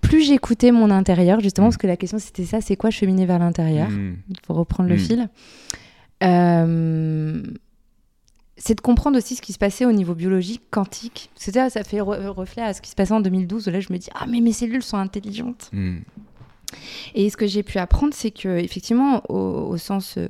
[0.00, 3.38] plus j'écoutais mon intérieur, justement, parce que la question c'était ça, c'est quoi cheminer vers
[3.38, 3.88] l'intérieur?
[3.90, 5.28] Il faut reprendre le fil.
[6.22, 7.42] Euh,
[8.56, 11.30] c'est de comprendre aussi ce qui se passait au niveau biologique, quantique.
[11.34, 13.66] C'était ça fait re- reflet à ce qui se passait en 2012.
[13.68, 15.70] Là, je me dis ah mais mes cellules sont intelligentes.
[15.72, 15.98] mm.
[17.14, 19.36] Et ce que j'ai pu apprendre, c'est que effectivement, au,
[19.70, 20.28] au sens euh,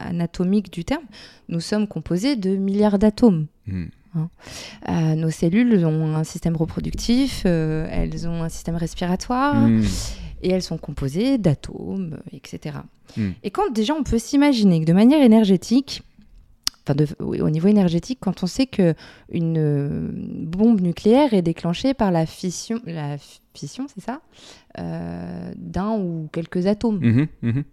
[0.00, 1.02] anatomique du terme,
[1.48, 3.46] nous sommes composés de milliards d'atomes.
[3.66, 3.84] Mm.
[4.88, 9.84] Euh, nos cellules ont un système reproductif, euh, elles ont un système respiratoire, Mm.
[10.42, 12.78] et elles sont composées d'atomes, etc.
[13.16, 13.28] Mm.
[13.42, 16.02] Et quand déjà on peut s'imaginer que de manière énergétique,
[16.88, 18.94] enfin de- oui, au niveau énergétique, quand on sait que
[19.30, 23.16] une euh, bombe nucléaire est déclenchée par la fission, la
[23.54, 24.20] fission, c'est ça,
[24.78, 27.00] Euh, d'un ou quelques atomes.
[27.00, 27.64] Mhm, mhm.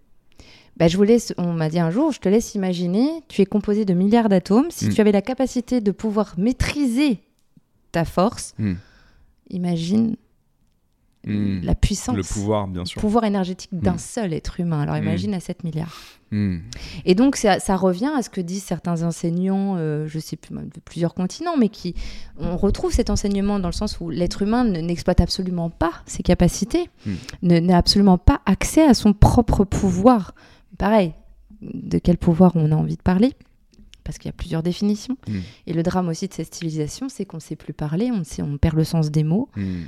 [0.76, 3.46] Bah, je vous laisse, on m'a dit un jour, je te laisse imaginer, tu es
[3.46, 4.66] composé de milliards d'atomes.
[4.70, 4.92] Si Mm.
[4.92, 7.20] tu avais la capacité de pouvoir maîtriser
[7.92, 8.74] ta force, Mm.
[9.50, 10.16] imagine
[11.26, 11.60] Mm.
[11.64, 13.00] la puissance, Le pouvoir, bien sûr.
[13.00, 13.98] pouvoir énergétique d'un Mm.
[13.98, 14.80] seul être humain.
[14.82, 15.02] Alors Mm.
[15.02, 15.94] imagine à 7 milliards.
[17.04, 20.54] Et donc ça, ça revient à ce que disent certains enseignants, euh, je sais plus,
[20.54, 21.94] de plusieurs continents, mais qui
[22.38, 26.22] on retrouve cet enseignement dans le sens où l'être humain ne- n'exploite absolument pas ses
[26.24, 26.90] capacités,
[27.42, 30.34] ne- n'a absolument pas accès à son propre pouvoir.
[30.78, 31.12] Pareil,
[31.62, 33.32] de quel pouvoir on a envie de parler?
[34.04, 35.16] Parce qu'il y a plusieurs définitions.
[35.28, 35.38] Mm.
[35.68, 38.42] Et le drame aussi de cette civilisation, c'est qu'on ne sait plus parler, on, sait,
[38.42, 39.82] on perd le sens des mots, Mm.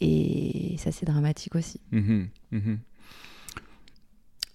[0.00, 1.80] Et ça c'est dramatique aussi.
[1.92, 2.78] Mhm, mhm.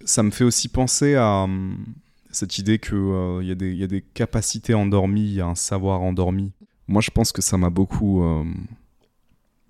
[0.04, 1.42] Ça me fait aussi penser à.
[1.44, 1.84] hum,
[2.30, 2.96] cette idée qu'il
[3.40, 6.52] il y, a des- y a des capacités endormies, il y a un savoir endormi.
[6.86, 8.44] Moi, je pense que ça m'a beaucoup euh,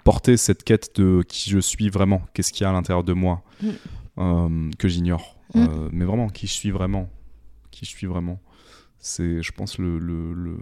[0.03, 3.13] porté cette quête de qui je suis vraiment, qu'est-ce qu'il y a à l'intérieur de
[3.13, 3.69] moi, Mm.
[4.19, 5.37] euh, que j'ignore.
[5.55, 5.59] Mm.
[5.61, 7.09] Euh, mais vraiment, qui je suis vraiment.
[7.71, 8.41] Qui je suis vraiment.
[8.99, 10.59] C'est, je pense, le, le- le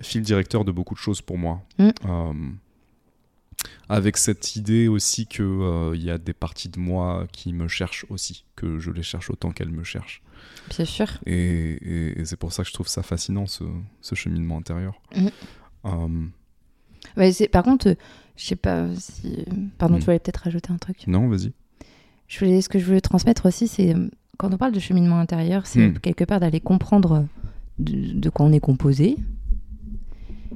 [0.00, 1.62] fil directeur de beaucoup de choses pour moi.
[3.64, 5.46] Euh, avec cette idée aussi qu'il
[6.02, 9.50] y a des parties de moi qui me cherchent aussi, que je les cherche autant
[9.50, 10.22] qu'elles me cherchent.
[10.70, 11.06] Bien sûr.
[11.26, 13.64] Et, et- et c'est pour ça que je trouve ça fascinant, ce,
[14.00, 15.00] ce cheminement intérieur.
[15.16, 15.30] Mhm.
[15.86, 16.26] Euh,
[17.16, 17.94] Ouais, par contre, euh,
[18.36, 19.44] je sais pas si.
[19.78, 19.98] Pardon, Mm.
[20.00, 21.06] tu voulais peut-être rajouter un truc.
[21.06, 21.52] non, vas-y.
[22.26, 24.08] Je voulais, ce que je voulais transmettre aussi, c'est euh,
[24.38, 25.98] quand on parle de cheminement intérieur, c'est Mm.
[26.00, 27.26] quelque part d'aller comprendre
[27.78, 29.16] de, de quoi on est composé.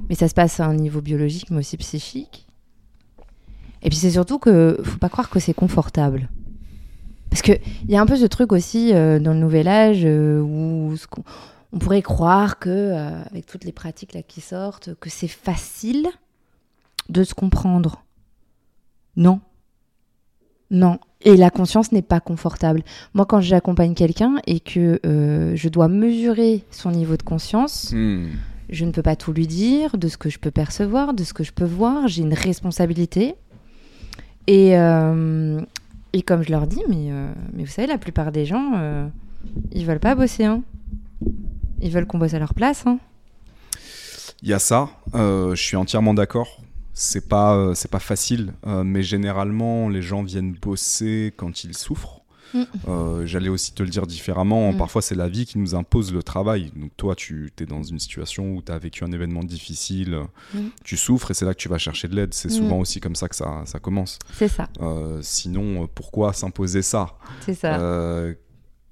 [0.09, 2.47] Mais ça se passe à un niveau biologique, mais aussi psychique.
[3.83, 6.29] Et puis c'est surtout que faut pas croire que c'est confortable.
[7.31, 10.41] Parce qu'il y a un peu ce truc aussi euh, dans le nouvel âge euh,
[10.41, 10.93] où
[11.71, 16.07] on pourrait croire que, euh, avec toutes les pratiques là qui sortent, que c'est facile
[17.07, 18.03] de se comprendre.
[19.15, 19.39] Non.
[20.69, 20.99] Non.
[21.21, 22.83] Et la conscience n'est pas confortable.
[23.13, 28.27] Moi, quand j'accompagne quelqu'un et que je dois mesurer son niveau de conscience, Hmm.
[28.69, 31.33] je ne peux pas tout lui dire de ce que je peux percevoir, de ce
[31.33, 32.07] que je peux voir.
[32.07, 33.35] J'ai une responsabilité.
[34.47, 35.61] Et, euh,
[36.13, 39.07] et comme je leur dis, mais, euh, mais vous savez, la plupart des gens, euh,
[39.71, 40.45] ils veulent pas bosser.
[40.45, 40.61] Hein.
[41.81, 42.85] Ils veulent qu'on bosse à leur place.
[42.85, 42.99] Hein.
[44.41, 46.59] Il y a ça, euh, je suis entièrement d'accord.
[46.93, 52.20] C'est pas, c'est pas facile, mais généralement, les gens viennent bosser quand ils souffrent.
[52.53, 52.63] Mm.
[52.87, 54.71] Euh, J'allais aussi te le dire différemment.
[54.73, 54.77] Mm.
[54.77, 56.71] Parfois, c'est la vie qui nous impose le travail.
[56.75, 60.19] Donc, toi, tu es dans une situation où tu as vécu un événement difficile,
[60.53, 60.59] Mm.
[60.83, 62.33] tu souffres et c'est là que tu vas chercher de l'aide.
[62.33, 64.17] C'est souvent aussi comme ça que ça, ça commence.
[64.33, 64.67] C'est ça.
[64.81, 67.17] Euh, sinon, euh, pourquoi s'imposer ça?
[67.45, 67.79] C'est ça.
[67.79, 68.33] Euh,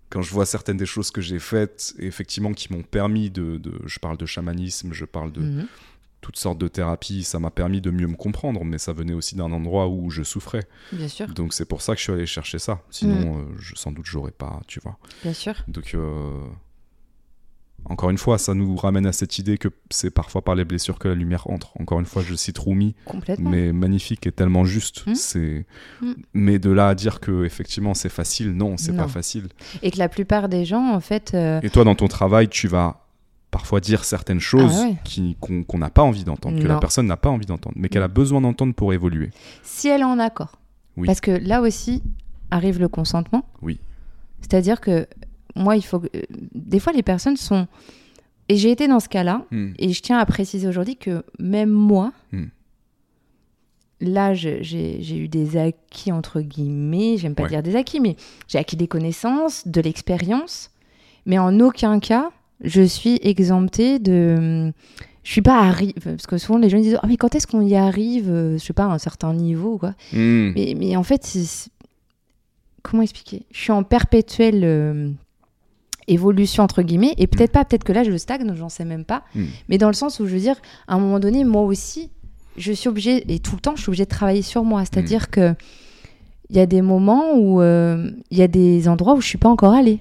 [0.10, 3.80] quand je vois certaines des choses que j'ai faites, effectivement, qui m'ont permis de, de-
[3.86, 5.68] Je parle de chamanisme, je parle de Mhm.
[6.21, 9.35] Toutes sortes de thérapies, ça m'a permis de mieux me comprendre, mais ça venait aussi
[9.35, 10.67] d'un endroit où je souffrais.
[10.91, 11.27] Bien sûr.
[11.29, 12.81] Donc c'est pour ça que je suis allé chercher ça.
[12.89, 14.97] Sinon, euh, je, sans doute, j'aurais pas, tu vois.
[15.23, 15.53] Bien sûr.
[15.67, 16.43] Donc, euh,
[17.85, 20.99] encore une fois, ça nous ramène à cette idée que c'est parfois par les blessures
[20.99, 21.71] que la lumière entre.
[21.79, 23.49] Encore une fois, je cite Rumi, Complètement.
[23.49, 25.07] mais magnifique et tellement juste.
[25.07, 25.15] Mm.
[25.15, 25.65] C'est,
[26.01, 26.11] Mm.
[26.33, 29.47] mais de là à dire que effectivement c'est facile, non, c'est pas facile.
[29.81, 32.67] Et que la plupart des gens, en fait, euh, Et toi, dans ton travail, tu
[32.67, 33.05] vas
[33.51, 35.35] parfois dire certaines choses Ah ouais.
[35.67, 38.07] qu'on, n'a pas envie d'entendre, que la personne n'a pas envie d'entendre, mais qu'elle a
[38.07, 38.13] Mm.
[38.13, 39.30] besoin d'entendre pour évoluer.
[39.63, 40.59] si elle est en accord.
[40.97, 41.05] Oui.
[41.07, 42.03] Parce que là aussi
[42.51, 43.45] arrive le consentement.
[43.61, 43.80] Oui.
[44.41, 45.07] C'est-à-dire que
[45.55, 45.99] moi, il faut.
[45.99, 46.21] que- euh,
[46.53, 47.67] Des fois, les personnes sont.
[48.49, 49.45] Et j'ai été dans ce cas-là.
[49.51, 49.71] Hmm.
[49.80, 52.45] Et je tiens à préciser aujourd'hui que même moi, Hmm.
[54.01, 57.49] là, j'ai j'ai eu des acquis, entre guillemets, j'aime pas Ouais.
[57.49, 58.15] dire des acquis, mais
[58.47, 60.71] j'ai acquis des connaissances, de l'expérience,
[61.26, 62.31] mais en aucun cas,
[62.61, 64.72] je suis exemptée de...
[65.23, 67.61] Je suis pas arrivée, parce que souvent les gens disent, ah mais quand est-ce qu'on
[67.61, 69.94] y arrive, euh, je sais pas, à un certain niveau, quoi.
[70.14, 70.53] Hmm.
[70.56, 71.22] Mais, mais en fait,
[72.81, 73.45] comment expliquer?
[73.52, 75.11] Je suis en perpétuelle euh,
[76.07, 79.23] évolution, entre guillemets, et peut-être pas, peut-être que là, je stagne, j'en sais même pas.
[79.36, 79.44] Mm.
[79.69, 80.56] Mais dans le sens où je veux dire,
[80.88, 82.10] à un moment donné, moi aussi,
[82.57, 84.84] je suis obligée, et tout le temps, je suis obligée de travailler sur moi.
[84.86, 85.53] C'est-à-dire que
[86.49, 89.38] il y a des moments où euh, il y a des endroits où je suis
[89.38, 89.99] pas encore allée.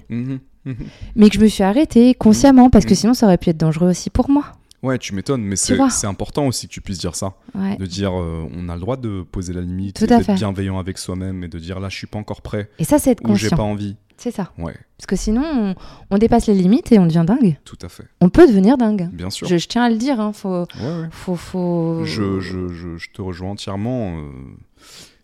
[0.65, 0.75] Mhm.
[1.15, 2.97] mais que je me suis arrêtée consciemment, parce que Mm.
[2.97, 4.43] sinon, ça aurait pu être dangereux aussi pour moi.
[4.81, 7.33] Ouais, tu m'étonnes, mais c'est, important aussi que tu puisses dire ça.
[7.53, 7.75] Ouais.
[7.75, 11.43] De dire, euh, on a le droit de poser la limite, d'être bienveillant avec soi-même
[11.43, 13.47] et de dire là, je suis pas encore prêt Et ça, c'est être ou j'ai
[13.49, 13.57] conscient.
[13.57, 13.97] pas envie.
[14.15, 14.51] C'est ça.
[14.57, 15.75] Ouais, Parce que sinon, on,
[16.11, 17.57] on dépasse les limites et on devient dingue.
[17.63, 18.03] tout à fait.
[18.19, 19.09] On peut devenir dingue.
[19.13, 19.47] Bien sûr.
[19.47, 21.07] Je, je tiens à le dire, hein, faut, Ouais, ouais.
[21.11, 22.01] faut, faut...
[22.03, 24.17] Je, je, je, je te rejoins entièrement.
[24.17, 24.29] euh,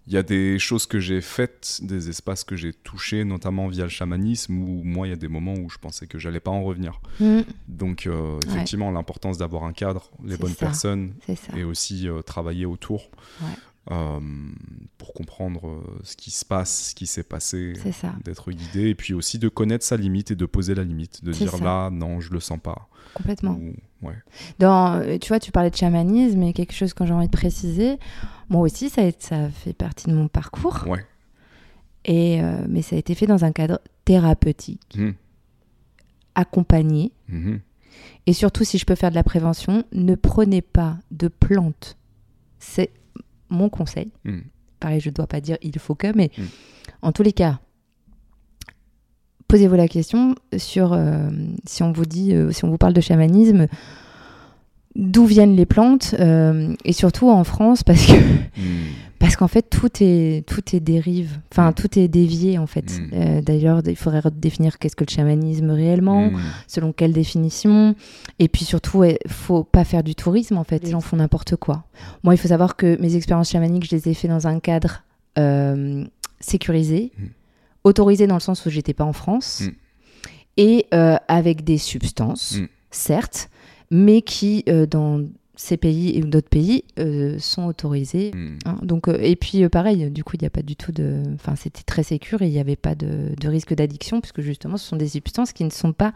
[0.08, 3.84] Il y a des choses que j'ai faites, des espaces que j'ai touchés, notamment via
[3.86, 6.52] le chamanisme, où moi, il y a des moments où je pensais que j'allais pas
[6.52, 7.02] en revenir.
[7.20, 10.66] Mm, Donc, euh, effectivement, l'importance d'avoir un cadre, les bonnes ça.
[10.68, 11.14] personnes,
[11.58, 13.10] et aussi euh, travailler autour
[13.42, 13.48] Ouais.
[13.92, 14.20] euh,
[15.00, 17.74] pour comprendre ce qui se passe, ce qui s'est passé,
[18.24, 21.32] d'être guidé, et puis aussi de connaître sa limite et de poser la limite, de
[21.32, 21.64] dire ça.
[21.64, 22.88] là, non, je le sens pas.
[23.16, 23.54] Complètement.
[23.54, 24.16] Ou- ouais.
[24.60, 27.98] Dans, tu vois, tu parlais de chamanisme et quelque chose que j'ai envie de préciser.
[28.50, 29.02] Moi aussi, ça,
[29.50, 30.84] fait partie de mon parcours.
[30.88, 31.04] Ouais.
[32.04, 35.14] Et, euh, mais ça a été fait dans un cadre thérapeutique, Mhm.
[36.36, 37.12] accompagné.
[37.30, 37.62] Mhm.
[38.28, 41.98] Et surtout, si je peux faire de la prévention, ne prenez pas de plantes.
[42.60, 42.92] C'est
[43.50, 44.12] mon conseil.
[44.26, 44.44] Mhm.
[44.80, 46.44] Pareil, je ne dois pas dire il faut que, mais Mm.
[47.02, 47.60] en tous les cas,
[49.48, 51.30] posez-vous la question sur euh,
[51.66, 53.68] si on vous dit, euh, si on vous parle de chamanisme,
[54.96, 58.64] d'où viennent les plantes euh, et surtout en France parce que Mhm.
[59.18, 61.74] Parce qu'en fait, tout est, tout est dérive, enfin, Mm.
[61.74, 63.00] tout est dévié, en fait.
[63.00, 63.10] Mm.
[63.14, 66.30] Euh, D'ailleurs, il faudrait redéfinir qu'est-ce que le chamanisme réellement,
[66.68, 67.96] selon quelle définition.
[68.40, 70.84] Et puis surtout, il faut pas faire du tourisme, en fait.
[70.84, 71.86] Les gens font n'importe quoi.
[72.24, 75.04] Moi, il faut savoir que mes expériences chamaniques, je les ai fait dans un cadre
[76.40, 77.12] sécurisé,
[77.86, 77.90] Mm.
[77.90, 79.70] autorisé dans le sens où j'étais pas en France, Mm.
[80.58, 82.68] et euh, avec des substances, Mm.
[82.92, 83.50] certes,
[83.92, 85.24] mais qui, euh, dans
[85.58, 88.32] ces pays et d'autres pays, euh, sont autorisées.
[88.36, 88.58] Mm.
[88.66, 91.24] Hein, donc, et puis pareil, du coup, il n'y a pas du tout de.
[91.36, 94.76] Enfin, c'était très sécure et il n'y avait pas de, de risque d'addiction, puisque justement,
[94.78, 96.14] ce sont des substances qui ne sont pas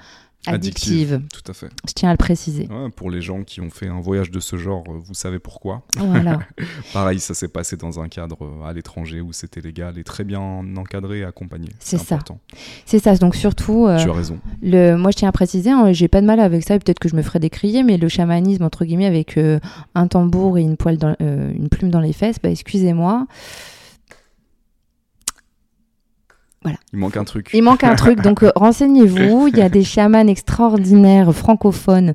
[0.55, 1.21] Addictive.
[1.33, 1.69] Tout à fait.
[1.87, 2.67] Je tiens à le préciser.
[2.69, 5.39] Ouais, pour les gens qui ont fait un voyage de ce genre, euh, vous savez
[5.39, 5.83] pourquoi.
[5.97, 6.39] Voilà.
[6.93, 10.23] Pareil, ça s'est passé dans un cadre euh, à l'étranger où c'était légal et très
[10.23, 10.39] bien
[10.77, 11.69] encadré et accompagné.
[11.79, 12.19] C'est ça.
[12.85, 13.15] C'est ça.
[13.15, 14.39] Donc, surtout, euh, Tu as raison.
[14.61, 16.99] le, moi, je tiens à préciser, hein, j'ai pas de mal avec ça, et peut-être
[16.99, 19.59] que je me ferai décrier, mais le chamanisme, entre guillemets, avec euh,
[19.95, 23.27] un tambour et une, poêle dans- euh, une plume dans les fesses, bah, excusez-moi.
[26.65, 27.49] Il manque un truc.
[27.53, 29.47] Il manque un truc, donc euh, renseignez-vous.
[29.47, 32.13] Il y a des chamans extraordinaires francophones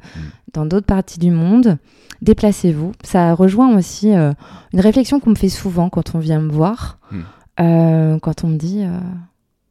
[0.52, 1.78] dans d'autres parties du monde.
[2.22, 2.92] Déplacez-vous.
[3.02, 4.32] Ça rejoint aussi euh,
[4.72, 7.20] une réflexion qu'on me fait souvent quand on vient me voir, Hmm.
[7.60, 8.84] Euh, quand on me dit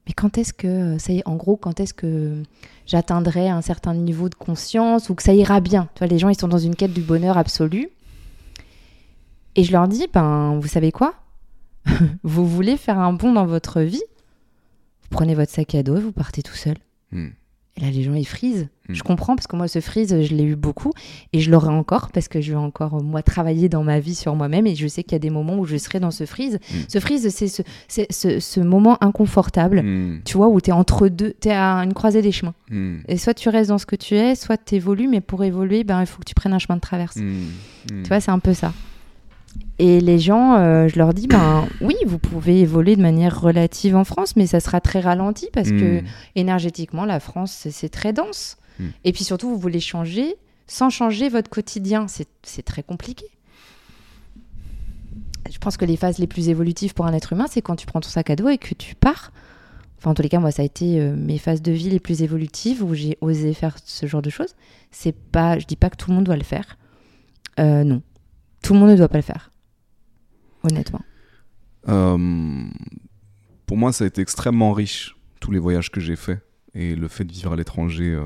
[0.07, 2.43] mais quand est-ce que ça y est, en gros, quand est-ce que
[2.85, 5.87] j'atteindrai un certain niveau de conscience ou que ça ira bien?
[5.95, 7.89] Tu vois, les gens ils sont dans une quête du bonheur absolu.
[9.55, 11.15] Et je leur dis ben vous savez quoi?
[12.23, 14.03] Vous voulez faire un bond dans votre vie?
[15.13, 16.75] Prenez votre sac à dos et vous partez tout seul.
[17.11, 17.27] Mm.
[17.75, 18.67] Et là, les gens, ils frisent.
[18.87, 18.93] Mm.
[18.93, 20.91] Je comprends, parce que moi, ce freeze, je l'ai eu beaucoup.
[21.33, 24.13] Et je l'aurai encore, parce que je vais encore, euh, moi, travailler dans ma vie
[24.13, 24.67] sur moi-même.
[24.67, 26.59] Et je sais qu'il y a des moments où je serai dans ce freeze.
[26.71, 26.75] Mm.
[26.87, 27.63] Ce freeze, c'est ce,
[28.11, 30.21] ce, ce moment inconfortable, Mm.
[30.23, 32.53] tu vois, où tu es entre deux, tu es à une croisée des chemins.
[33.07, 35.07] Et soit tu restes dans ce que tu es, soit tu évolues.
[35.07, 37.15] Mais pour évoluer, ben, il faut que tu prennes un chemin de traverse.
[37.87, 38.71] Tu vois, c'est un peu ça.
[39.79, 43.95] Et les gens, euh, je leur dis, ben oui, vous pouvez évoluer de manière relative
[43.95, 46.05] en France, mais ça sera très ralenti parce que Mm.
[46.35, 48.57] énergétiquement, la France, c'est- très dense.
[48.79, 48.83] Mm.
[49.03, 50.35] Et puis surtout, vous voulez changer
[50.67, 52.07] sans changer votre quotidien.
[52.07, 53.25] C'est c'est très compliqué.
[55.51, 57.85] Je pense que les phases les plus évolutives pour un être humain, c'est quand tu
[57.85, 59.31] prends ton sac à dos et que tu pars.
[59.97, 61.99] Enfin, en tous les cas, moi, ça a été euh, mes phases de vie les
[61.99, 64.55] plus évolutives où j'ai osé faire ce genre de choses.
[64.91, 66.77] C'est pas, je dis pas que tout le monde doit le faire.
[67.59, 68.01] Euh, non,
[68.63, 69.51] tout le monde ne doit pas le faire.
[70.63, 71.01] Honnêtement.
[71.89, 72.63] Euh,
[73.65, 76.39] pour moi, ça a été extrêmement riche, tous les voyages que j'ai faits.
[76.73, 78.13] Et le fait de vivre à l'étranger.
[78.13, 78.23] euh,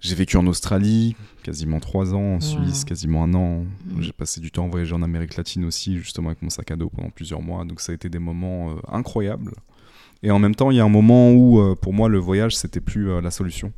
[0.00, 2.84] J'ai vécu en Australie, quasiment trois ans, en Suisse, Wow.
[2.86, 3.64] quasiment un an.
[3.86, 4.02] Mm.
[4.02, 6.76] J'ai passé du temps à voyager en Amérique latine aussi, justement avec mon sac à
[6.76, 7.64] dos pendant plusieurs mois.
[7.64, 9.52] Donc ça a été des moments euh, incroyables.
[10.22, 12.80] Et en même temps, il y a un moment où, pour moi, le voyage, c'était
[12.80, 13.72] plus la solution.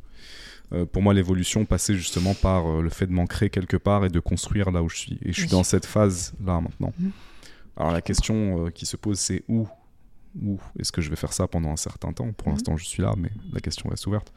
[0.73, 4.09] Euh, pour moi, l'évolution passait justement par euh, le fait de m'ancrer quelque part et
[4.09, 5.19] de construire là où je suis.
[5.23, 6.93] Et je suis dans cette phase-là maintenant.
[6.99, 7.11] Mhm.
[7.77, 9.67] Alors la question euh, qui se pose, c'est où?
[10.41, 12.31] Où est-ce que je vais faire ça pendant un certain temps?
[12.31, 12.53] Pour Mhm.
[12.53, 14.31] l'instant, je suis là, mais la question reste ouverte.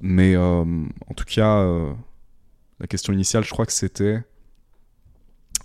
[0.00, 1.64] Mais euh, en tout cas,
[2.80, 4.18] la question initiale, je crois que c'était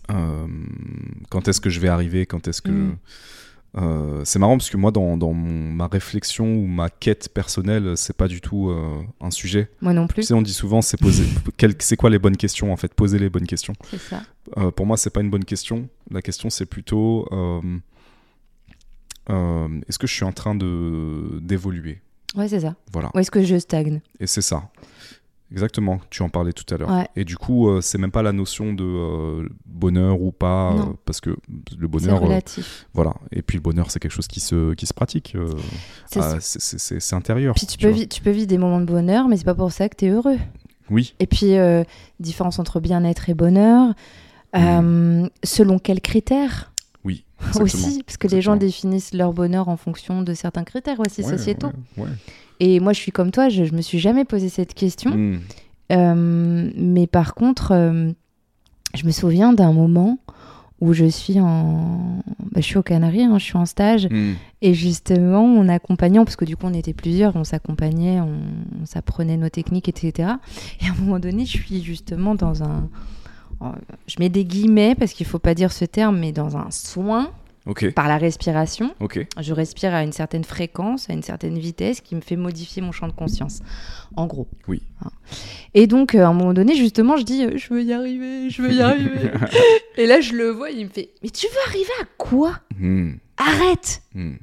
[0.08, 2.26] quand est-ce que je vais arriver?
[2.26, 2.92] Quand est-ce que Mhm.
[2.92, 2.98] je-
[3.78, 7.94] Euh, c'est marrant parce que moi, dans, dans mon- ma réflexion ou ma quête personnelle,
[7.96, 9.70] c'est pas du tout euh, un sujet.
[9.82, 10.24] Moi non Tu plus.
[10.24, 11.24] sais, on dit souvent, c'est poser.
[11.80, 12.94] c'est quoi les bonnes questions en fait?
[12.94, 13.74] Poser les bonnes questions.
[13.90, 14.24] C'est ça.
[14.58, 15.88] Euh, pour moi, c'est pas une bonne question.
[16.10, 17.28] La question, c'est plutôt
[19.88, 22.02] est-ce que je suis en train de d'évoluer?
[22.36, 22.76] Ouais, c'est ça.
[22.92, 23.10] Voilà.
[23.14, 24.02] Ou est-ce que je stagne?
[24.20, 24.70] Et c'est ça.
[25.52, 26.00] Exactement.
[26.10, 26.90] Tu en parlais tout à l'heure.
[26.90, 27.08] Ouais.
[27.16, 30.84] Et du coup, euh, c'est même pas la notion de euh, bonheur ou pas, euh,
[31.06, 31.38] parce que le
[31.82, 32.88] C'est bonheur, euh, relatif.
[32.94, 33.14] voilà.
[33.32, 35.36] Et puis le bonheur, c'est quelque chose qui se qui se pratique.
[36.06, 37.54] C'est c'est- c'est c'est- c'est intérieur.
[37.56, 38.00] Puis tu tu peux, vois.
[38.02, 40.06] vi- tu peux vivre des moments de bonheur, mais c'est pas pour ça que tu
[40.06, 40.38] es heureux.
[40.90, 41.14] Oui.
[41.20, 41.54] Et puis,
[42.20, 43.94] différence entre bien-être et bonheur,
[44.56, 46.72] euh, selon quels critères?
[47.04, 47.24] Oui.
[47.48, 47.64] exactement.
[47.64, 51.38] aussi, parce que les gens définissent leur bonheur en fonction de certains critères aussi Ouais,
[51.38, 51.72] sociétaux.
[51.98, 52.08] ouais.
[52.64, 55.10] Et moi, je suis comme toi, je, je me suis jamais posé cette question.
[55.10, 55.40] Mm.
[55.92, 58.12] Euh, mais par contre, euh,
[58.94, 60.20] je me souviens d'un moment
[60.80, 62.22] où je suis en,
[62.52, 64.34] bah, je suis aux Canaries, hein, je suis en stage, Mm.
[64.62, 68.38] et justement, on accompagnant, parce que du coup, on était plusieurs, on s'accompagnait, on,
[68.82, 70.34] on s'apprenait nos techniques, etc.
[70.82, 72.88] Et à un moment donné, je suis justement dans un,
[74.08, 77.32] je mets des guillemets parce qu'il faut pas dire ce terme, mais dans un soin
[77.68, 77.92] Ok.
[77.94, 78.96] par la respiration.
[79.00, 79.26] Ok.
[79.40, 82.92] Je respire à une certaine fréquence, à une certaine vitesse qui me fait modifier mon
[82.92, 83.60] champ de conscience.
[84.16, 84.48] En gros.
[84.68, 84.82] Oui.
[85.06, 85.12] Hein.
[85.76, 88.50] Et donc, euh, à un moment donné, justement, je dis euh, Je veux y arriver,
[88.50, 89.32] je veux y arriver.
[89.98, 92.60] Et là, je le vois, il me fait Mais tu veux arriver à quoi?
[92.78, 93.14] Mm.
[93.38, 94.36] Arrête Mm.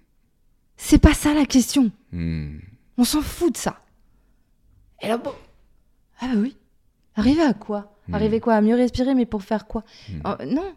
[0.77, 1.91] C'est pas ça la question.
[2.13, 2.59] Mm.
[2.99, 3.81] On s'en fout de ça.
[5.03, 5.33] Et là, bon.
[6.21, 6.57] Ah bah oui.
[7.17, 7.93] Arriver à quoi?
[8.13, 8.55] Arriver quoi?
[8.55, 9.83] À mieux respirer, mais pour faire quoi?
[10.25, 10.73] Euh, Non.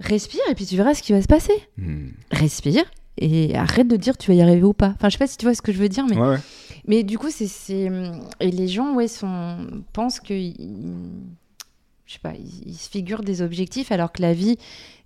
[0.00, 1.54] Respire et puis tu verras ce qui va se passer.
[1.78, 2.08] Hmm.
[2.30, 2.84] Respire
[3.18, 4.92] et arrête de dire tu vas y arriver ou pas.
[4.94, 6.38] Enfin, je sais pas si tu vois ce que je veux dire, mais Ouais, ouais.
[6.86, 7.90] mais du coup, c'est
[8.40, 9.56] et les gens ouais sont
[9.92, 10.34] pensent que
[12.06, 14.58] je sais pas, ils, se figurent des objectifs alors que la vie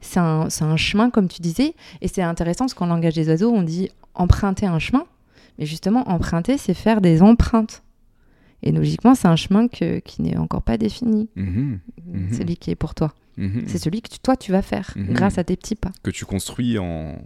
[0.03, 3.29] c'est un, c'est un chemin comme tu disais et c'est intéressant parce qu'en langage des
[3.29, 5.07] oiseaux on dit emprunter un chemin,
[5.59, 7.83] mais justement emprunter c'est faire des empreintes.
[8.63, 11.79] Et logiquement, c'est un chemin que- qui n'est encore pas défini, Mhm.
[12.07, 12.33] Mhm.
[12.33, 13.13] celui qui est pour toi.
[13.37, 13.63] Mhm.
[13.67, 15.15] C'est celui que tu- toi tu vas faire Mhm.
[15.15, 15.93] grâce à tes petits pas.
[16.03, 17.17] Que tu construis en,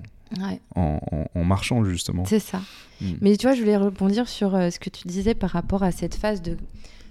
[0.41, 0.61] Ouais.
[0.77, 2.25] en, en- en marchant, justement.
[2.25, 2.61] C'est ça.
[3.01, 3.07] Mm.
[3.21, 5.91] Mais tu vois, je voulais rebondir sur euh, ce que tu disais par rapport à
[5.91, 6.57] cette phase de,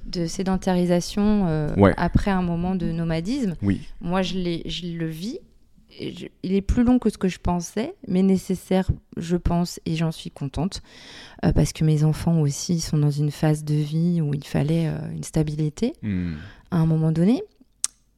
[0.05, 1.93] de sédentarisation euh, Ouais.
[1.97, 3.55] après un moment de nomadisme.
[3.61, 3.81] Oui.
[4.01, 5.39] Moi, je le vis.
[5.99, 9.95] Je- il est plus long que ce que je pensais, mais nécessaire, je pense, et
[9.95, 10.81] j'en suis contente,
[11.45, 14.87] euh, parce que mes enfants aussi sont dans une phase de vie où il fallait
[14.87, 16.33] euh, une stabilité Hmm.
[16.71, 17.43] à un moment donné.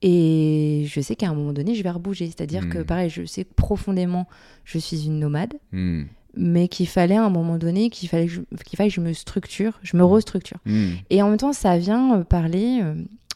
[0.02, 2.28] Et je sais qu'à un moment donné, je vais rebouger.
[2.28, 2.86] C'est-à-dire que, Mm.
[2.86, 4.28] pareil, je sais que profondément,
[4.64, 6.04] je suis une nomade Hmm.
[6.38, 9.02] mais qu'il fallait à un moment donné qu'il fallait que je, qu'il fallait que je
[9.02, 10.58] me structure, je me restructure.
[10.66, 10.92] Hmm.
[11.10, 12.82] Et en même temps, ça vient euh, parler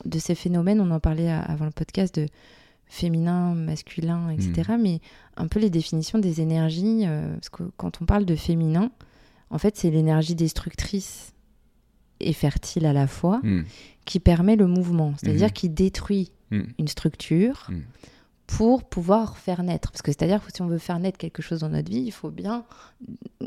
[0.05, 2.27] de ces phénomènes, on en parlait avant le podcast de
[2.89, 4.71] féminin, masculin, etc.
[4.79, 4.99] Mais
[5.37, 8.91] un peu les définitions des énergies, euh, parce que quand on parle de féminin,
[9.51, 11.33] en fait, c'est l'énergie destructrice
[12.19, 13.63] et fertile à la fois Hmm.
[14.05, 15.53] qui permet le mouvement, c'est-à-dire Mhm.
[15.53, 17.81] qui détruit une structure Mm.
[18.57, 19.91] Pour pouvoir faire naître.
[19.91, 22.11] Parce que c'est-à-dire que si on veut faire naître quelque chose dans notre vie, il
[22.11, 22.65] faut bien,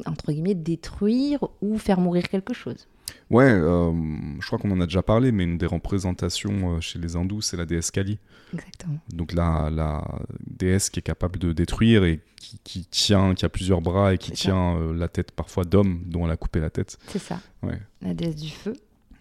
[0.06, 2.86] entre guillemets, détruire ou faire mourir quelque chose.
[3.28, 3.92] Ouais, euh,
[4.40, 7.40] je crois qu'on en a déjà parlé, mais une des représentations euh, chez les hindous,
[7.40, 8.18] c'est la déesse Kali.
[8.54, 8.98] Exactement.
[9.12, 10.06] Donc la, la
[10.46, 14.18] déesse qui est capable de détruire et qui, qui tient, qui a plusieurs bras et
[14.18, 16.98] qui tient euh, la tête parfois d'homme dont elle a coupé la tête.
[17.08, 17.40] C'est ça.
[17.62, 17.80] Ouais.
[18.02, 18.74] La déesse du feu.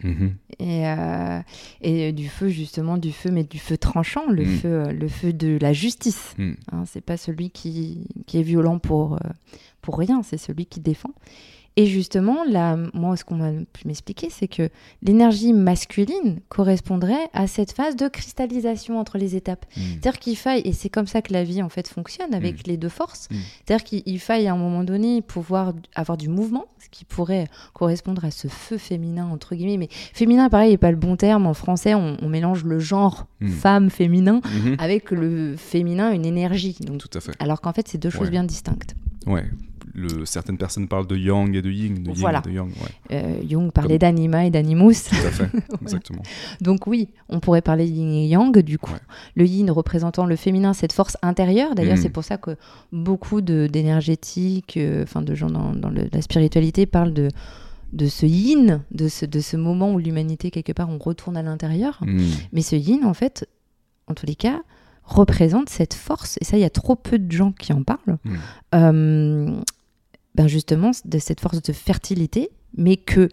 [0.03, 0.36] Mhm.
[0.60, 1.40] Et, euh,
[1.82, 4.57] et du feu, justement, du feu, mais du feu tranchant, le, Mm.
[4.57, 6.34] feu, euh, le feu de la justice.
[6.38, 6.52] Mm.
[6.72, 9.30] Hein, c'est pas celui qui, qui est violent pour, euh,
[9.82, 11.11] pour rien, c'est celui qui défend.
[11.77, 14.69] Et justement, là, moi, ce qu'on m'a pu m'expliquer, c'est que
[15.02, 19.65] l'énergie masculine correspondrait à cette phase de cristallisation entre les étapes.
[19.77, 19.81] Mm.
[19.81, 22.61] C'est-à-dire qu'il faille, et c'est comme ça que la vie en fait fonctionne avec Mm.
[22.72, 23.35] les deux forces, Mm.
[23.65, 27.48] c'est-à-dire qu'il il faille à un moment donné pouvoir avoir du mouvement, ce qui pourrait
[27.73, 29.77] correspondre à ce feu féminin, entre guillemets.
[29.77, 31.48] Mais féminin, pareil, n'est pas le bon terme.
[31.48, 33.49] En français, on, on mélange le genre Mm.
[33.49, 34.76] femme-féminin Mhm.
[34.77, 36.76] avec le féminin, une énergie.
[36.81, 37.31] Donc, Tout à fait.
[37.39, 38.95] alors qu'en fait, c'est deux choses bien distinctes.
[39.26, 39.45] Ouais.
[39.93, 42.41] Le, certaines personnes parlent de yang et de yin, de yin Voilà.
[42.45, 42.69] et de yang.
[42.69, 45.03] Ouais, Euh, Jung parlait d'anima et d'animus.
[45.09, 45.49] tout à fait.
[45.81, 46.22] Exactement.
[46.61, 48.91] Donc oui, on pourrait parler yin et yang du coup.
[48.93, 48.99] Ouais.
[49.35, 51.76] Le yin représentant le féminin, cette force intérieure.
[51.76, 52.01] D'ailleurs, Mm.
[52.01, 52.55] c'est pour ça que
[52.91, 57.27] beaucoup de- d'énergétiques, euh, enfin de gens dans, dans le- la spiritualité parlent de,
[57.93, 61.41] de ce yin, de ce, de ce moment où l'humanité, quelque part, on retourne à
[61.43, 61.99] l'intérieur.
[62.05, 62.22] Mm.
[62.53, 63.47] Mais ce yin, en fait,
[64.07, 64.61] en tous les cas,
[65.03, 68.18] représente cette force, et ça, il y a trop peu de gens qui en parlent,
[68.23, 68.35] Mm.
[68.76, 69.55] euh,
[70.36, 73.30] ben justement, de cette force de fertilité, mais que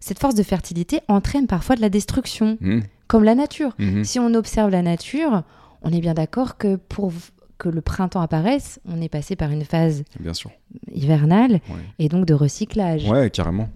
[0.00, 2.80] cette force de fertilité entraîne parfois de la destruction, Mm.
[3.06, 3.74] comme la nature.
[3.78, 4.04] Mhm.
[4.04, 5.42] Si on observe la nature,
[5.82, 7.12] on est bien d'accord que pour
[7.58, 10.50] que le printemps apparaisse, on est passé par une phase Bien sûr.
[10.92, 11.60] hivernale Ouais.
[12.00, 13.08] et donc de recyclage.
[13.08, 13.68] Ouais, carrément.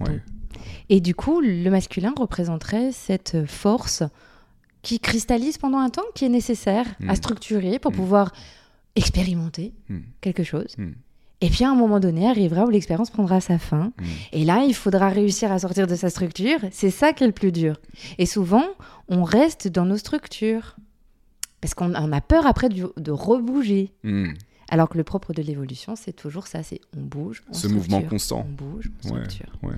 [0.00, 0.20] Ouais.
[0.88, 4.04] Et du coup, le masculin représenterait cette force
[4.82, 8.32] qui cristallise pendant un temps, qui est nécessaire à structurer pour pouvoir
[8.94, 9.72] expérimenter
[10.20, 10.76] quelque chose.
[11.40, 13.92] Et puis à un moment donné arrivera où l'expérience prendra sa fin.
[13.98, 14.04] Mm.
[14.32, 16.58] Et là, il faudra réussir à sortir de sa structure.
[16.70, 17.78] C'est ça qui est le plus dur.
[18.18, 18.64] Et souvent,
[19.08, 20.76] on reste dans nos structures.
[21.60, 23.92] Parce qu'on on a peur après de rebouger.
[24.02, 24.32] Mm.
[24.68, 26.62] Alors que le propre de l'évolution, c'est toujours ça.
[26.62, 28.46] C'est on bouge, on Ce mouvement constant.
[28.48, 29.14] On bouge, on.
[29.66, 29.76] Ouais.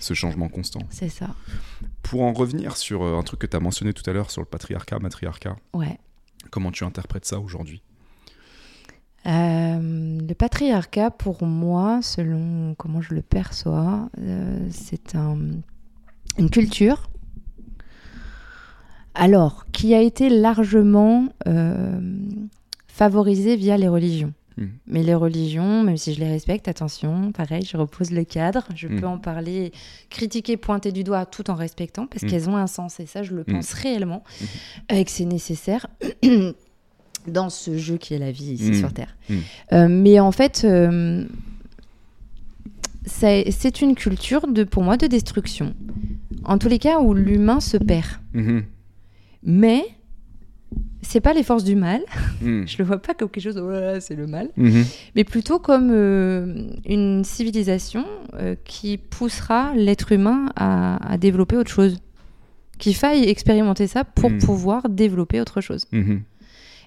[0.00, 0.80] Ce changement constant.
[0.88, 1.28] C'est ça.
[2.02, 4.40] Pour en revenir sur euh, un truc que tu as mentionné tout à l'heure sur
[4.40, 5.98] le patriarcat, matriarcat, Ouais.
[6.50, 7.82] comment tu interprètes ça aujourd'hui?
[9.26, 15.60] Euh, le patriarcat, pour moi, selon comment je le perçois, euh, c'est un-
[16.38, 17.10] une culture,
[19.14, 22.00] alors, qui a été largement euh,
[22.86, 24.32] favorisée via les religions.
[24.56, 24.64] Mm.
[24.86, 28.88] Mais les religions, même si je les respecte, attention, pareil, je repose le cadre, je
[28.88, 29.00] Mm.
[29.00, 29.72] peux en parler,
[30.10, 32.26] critiquer, pointer du doigt tout en respectant, parce Mm.
[32.26, 34.22] qu'elles ont un sens, et ça, je le pense réellement,
[34.88, 35.86] et que c'est nécessaire
[37.26, 38.74] dans ce jeu qui est la vie ici Mm.
[38.74, 39.16] sur Terre.
[39.28, 39.34] Mm.
[39.72, 41.24] Euh, mais en fait, euh,
[43.06, 45.74] c'est une culture, de, pour moi, de destruction.
[46.44, 48.06] En tous les cas, où l'humain se perd.
[48.34, 48.62] Mhm.
[49.42, 49.84] Mais
[51.02, 52.00] c'est pas les forces du mal.
[52.42, 52.62] Mm.
[52.66, 54.48] Je le vois pas comme quelque chose, ouais, c'est le mal.
[54.56, 54.84] Mhm.
[55.16, 58.04] Mais plutôt comme euh, une civilisation
[58.64, 62.00] qui poussera l'être humain à, à développer autre chose.
[62.78, 65.84] Qu'il faille expérimenter ça pour pouvoir développer autre chose.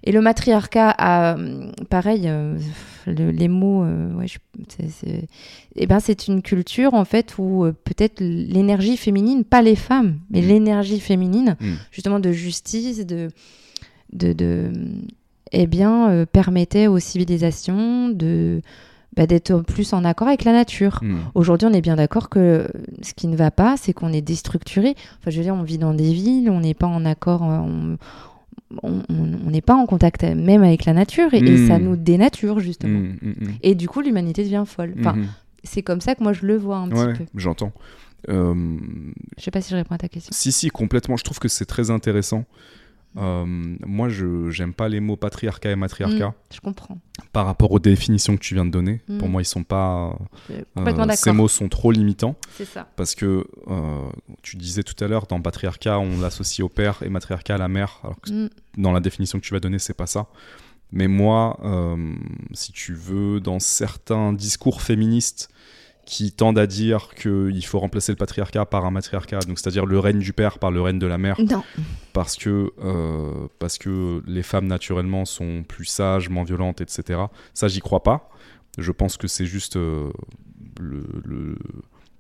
[0.04, 2.58] Et le matriarcat a, hum, pareil, euh,
[3.08, 4.38] le- les mots, euh, ouais, je-
[5.76, 10.18] eh ben, c'est une culture en fait où euh, peut-être l'énergie féminine, pas les femmes,
[10.30, 10.48] mais Mm.
[10.48, 11.72] l'énergie féminine, Mm.
[11.92, 13.30] justement de justice, de,
[14.12, 14.72] de, de
[15.52, 18.62] eh bien, euh, permettait aux civilisations de
[19.16, 20.98] bah, d'être plus en accord avec la nature.
[21.04, 21.18] Mm.
[21.36, 22.68] Aujourd'hui, on est bien d'accord que
[23.04, 24.96] ce qui ne va pas, c'est qu'on est déstructuré.
[25.20, 27.60] Enfin, je veux dire, on vit dans des villes, on n'est pas en accord, euh,
[27.60, 27.98] on
[28.82, 29.04] on-
[29.50, 31.68] n'est pas en contact même avec la nature et, et Mm.
[31.68, 33.00] ça nous dénature justement.
[33.00, 33.48] Mm, mm, mm.
[33.62, 34.94] Et du coup, l'humanité devient folle.
[35.00, 35.16] Enfin,
[35.64, 37.26] c'est comme ça que moi je le vois un petit peu.
[37.36, 37.72] j'entends.
[38.30, 38.54] Euh,
[39.38, 40.32] Je sais pas si je réponds à ta question.
[40.34, 41.18] si, si, complètement.
[41.18, 42.46] Je trouve que c'est très intéressant.
[43.16, 43.46] Euh,
[43.86, 46.98] moi, je j'aime pas les mots patriarcat et matriarcat je comprends.
[47.32, 49.02] par rapport aux définitions que tu viens de donner.
[49.20, 50.18] Pour moi, ils sont pas.
[50.50, 52.88] Euh, ces mots sont trop limitants C'est ça.
[52.96, 54.00] parce que euh,
[54.42, 57.68] tu disais tout à l'heure dans patriarcat, on l'associe au père et matriarcat à la
[57.68, 58.00] mère.
[58.04, 60.28] Alors que dans la définition que tu vas donner, c'est pas ça.
[60.92, 62.14] Mais moi, euh,
[62.54, 65.50] si tu veux, dans certains discours féministes
[66.06, 69.98] qui tendent à dire qu'il faut remplacer le patriarcat par un matriarcat, donc c'est-à-dire le
[70.00, 71.64] règne du père par le règne de la mère, Non.
[72.12, 77.22] parce que, euh, parce que les femmes naturellement sont plus sages, moins violentes, etc.
[77.54, 78.30] Ça, j'y crois pas.
[78.78, 80.12] Je pense que c'est juste euh,
[80.80, 81.58] le, le-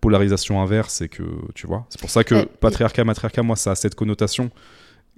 [0.01, 1.23] polarisation inverse et que
[1.55, 1.85] tu vois.
[1.89, 4.49] C'est pour ça que Ouais, patriarcat, matriarcat, moi, ça a cette connotation.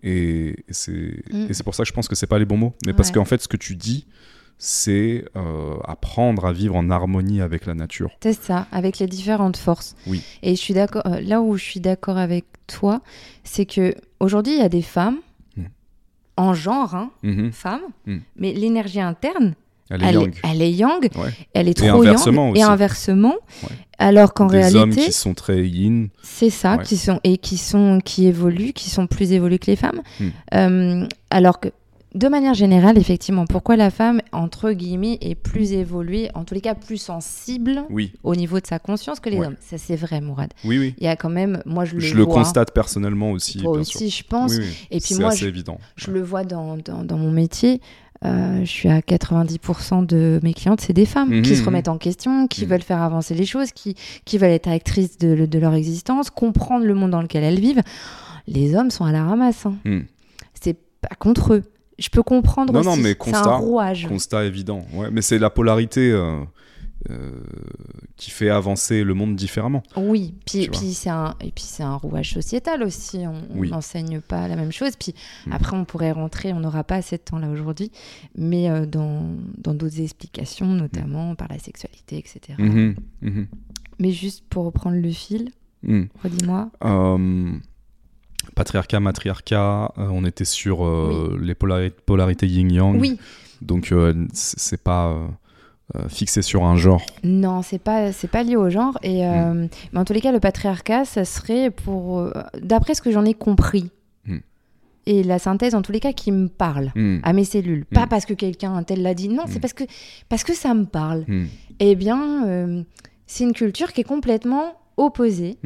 [0.06, 1.48] Et, et c'est Mm.
[1.52, 2.74] c'est pour ça que je pense que c'est pas les bons mots.
[2.86, 4.06] Mais parce qu'en fait, ce que tu dis,
[4.58, 8.12] c'est euh, apprendre à vivre en harmonie avec la nature.
[8.24, 9.96] C'est ça, avec les différentes forces.
[10.08, 10.22] Oui.
[10.44, 11.02] Et je suis d'accord.
[11.08, 13.02] euh, là où je suis d'accord avec toi,
[13.44, 15.18] c'est que aujourd'hui il y a des femmes
[15.58, 15.64] Mm.
[16.38, 17.52] en genre, hein, Mhm.
[17.52, 18.18] femmes, Mm.
[18.38, 19.56] mais l'énergie interne,
[19.90, 20.30] Elle est elle, yang.
[20.30, 21.30] est, elle est yang, Ouais.
[21.54, 23.36] elle est Et trop inversement yang, et inversement.
[23.64, 23.70] Ouais.
[24.00, 26.10] Alors qu'en Des hommes réalité, qui sont très yin.
[26.24, 26.84] c'est ça, Ouais.
[26.84, 30.02] qui sont et qui sont qui évoluent, qui sont plus évolués que les femmes.
[30.20, 30.26] Mm.
[30.56, 31.70] Euh, alors que
[32.16, 36.62] de manière générale, effectivement, pourquoi la femme entre guillemets est plus évoluée, en tous les
[36.62, 39.48] cas plus sensible Oui, au niveau de sa conscience que les Ouais.
[39.48, 39.56] hommes?
[39.60, 40.52] Ça c'est vrai, Mourad.
[40.64, 40.96] oui, oui.
[40.98, 43.60] Il y a quand même, moi je le Je le constate personnellement aussi.
[43.60, 44.24] toi bien aussi sûr.
[44.24, 44.88] je pense, Oui, oui.
[44.92, 45.78] et puis c'est moi je, évident.
[45.98, 47.82] je le vois dans, dans, dans mon métier.
[48.26, 51.68] Euh, je suis à 90% de mes clientes, c'est des femmes qui se mhm.
[51.68, 52.70] remettent en question, qui Mhm.
[52.72, 53.96] veulent faire avancer les choses, qui,
[54.26, 57.82] qui veulent être actrices de, de leur existence, comprendre le monde dans lequel elles vivent.
[58.48, 59.66] Les hommes sont à la ramasse.
[59.66, 59.76] hein.
[59.86, 60.02] Hmm.
[60.60, 61.64] C'est pas contre eux.
[62.00, 62.90] Je peux comprendre Non, aussi.
[62.90, 64.08] non, mais c'est constat- un rouage.
[64.08, 64.86] Constat évident.
[64.94, 66.40] Ouais, mais c'est la polarité euh,
[67.10, 67.32] euh,
[68.18, 69.84] qui fait avancer le monde différemment.
[69.98, 73.18] Oui, puis, puis c'est un et puis c'est un rouage sociétal aussi.
[73.28, 73.70] On Oui.
[73.70, 74.94] n'enseigne pas la même chose.
[75.00, 75.14] Puis
[75.48, 75.52] Mm.
[75.54, 76.54] après, on pourrait rentrer.
[76.54, 77.92] On n'aura pas assez de temps là aujourd'hui,
[78.38, 79.24] mais euh, dans
[79.58, 82.40] dans d'autres explications, notamment par la sexualité, etc.
[82.60, 83.48] Mhm, mhm,
[84.00, 85.52] Mais juste pour reprendre le fil,
[85.84, 86.08] mhm.
[86.24, 86.70] redis-moi.
[86.84, 87.52] Euh,
[88.56, 90.86] patriarcat, matriarcat, on était sur
[91.40, 93.00] les polari- polarités yin-yang.
[93.00, 93.18] Oui,
[93.62, 93.94] Donc
[94.34, 95.28] c'est pas
[95.96, 97.02] euh, fixé sur un genre.
[97.24, 98.98] non, c'est pas c'est pas lié au genre.
[99.04, 99.70] Et euh, Mm.
[99.94, 102.32] mais en tous les cas, le patriarcat, ça serait pour euh,
[102.62, 103.92] d'après ce que j'en ai compris.
[104.26, 104.38] Mm.
[105.06, 107.86] Et la synthèse, en tous les cas, qui me parle Mhm, à mes cellules.
[107.86, 109.30] Pas parce que quelqu'un un tel l'a dit.
[109.30, 109.84] Non, c'est parce que
[110.30, 111.26] parce que ça me parle.
[111.80, 112.84] Eh bien,
[113.28, 115.58] c'est une culture qui est complètement opposée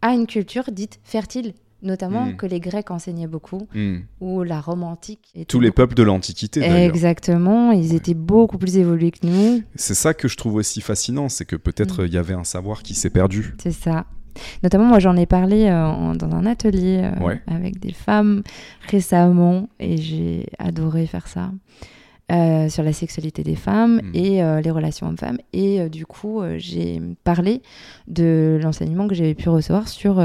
[0.00, 2.36] à une culture dite fertile, notamment Mm.
[2.36, 4.02] que les Grecs enseignaient beaucoup, mhm.
[4.20, 5.30] ou la romantique.
[5.34, 6.60] était Tous les peuples de l'Antiquité.
[6.62, 11.28] Exactement, ils étaient beaucoup plus évolués que nous, C'est ça que je trouve aussi fascinant,
[11.28, 12.00] c'est que peut-être Mm.
[12.02, 13.54] euh, il y avait un savoir qui s'est perdu.
[13.62, 14.06] c'est ça.
[14.62, 17.42] Notamment, moi, j'en ai parlé euh, en- dans un atelier euh, Ouais.
[17.48, 18.42] avec des femmes
[18.88, 21.50] récemment, et j'ai adoré faire ça.
[22.30, 24.10] Euh, sur la sexualité des femmes Mm.
[24.14, 25.38] et euh, les relations hommes-femmes.
[25.52, 27.62] Et euh, du coup, j'ai parlé
[28.08, 30.20] de l'enseignement que j'avais pu recevoir sur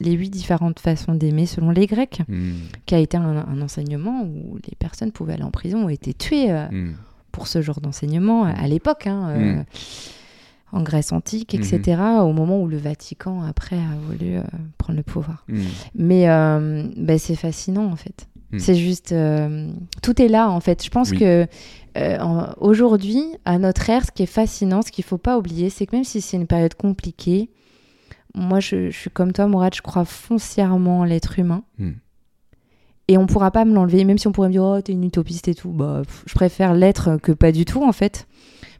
[0.00, 2.54] les huit différentes façons d'aimer selon les Grecs, Mhm,
[2.86, 6.12] qui a été un, un enseignement où les personnes pouvaient aller en prison ou étaient
[6.14, 6.94] tuées mhm.
[7.32, 9.64] pour ce genre d'enseignement à l'époque, hein,
[10.74, 11.60] en Grèce antique, Mhm.
[11.60, 14.42] etc., au moment où le Vatican, après, a voulu euh,
[14.78, 15.44] prendre le pouvoir.
[15.48, 15.60] Mhm.
[15.94, 18.26] Mais euh, ben, c'est fascinant, en fait.
[18.52, 18.58] Mm.
[18.58, 19.12] C'est juste...
[19.12, 19.70] euh,
[20.02, 20.84] tout est là, en fait.
[20.84, 21.18] Je pense Oui.
[21.18, 21.46] que
[21.98, 25.86] euh, aujourd'hui, à notre ère, ce qui est fascinant, ce qu'il faut pas oublier, c'est
[25.86, 27.50] que même si c'est une période compliquée,
[28.34, 31.64] moi, je, je suis comme toi, Mourad, je crois foncièrement en l'être humain.
[31.78, 31.90] Mm.
[33.08, 35.04] Et on pourra pas me l'enlever, même si on pourrait me dire, oh, t'es une
[35.04, 35.70] utopiste et tout.
[35.70, 38.26] Bah, pff, je préfère l'être que pas du tout, en fait.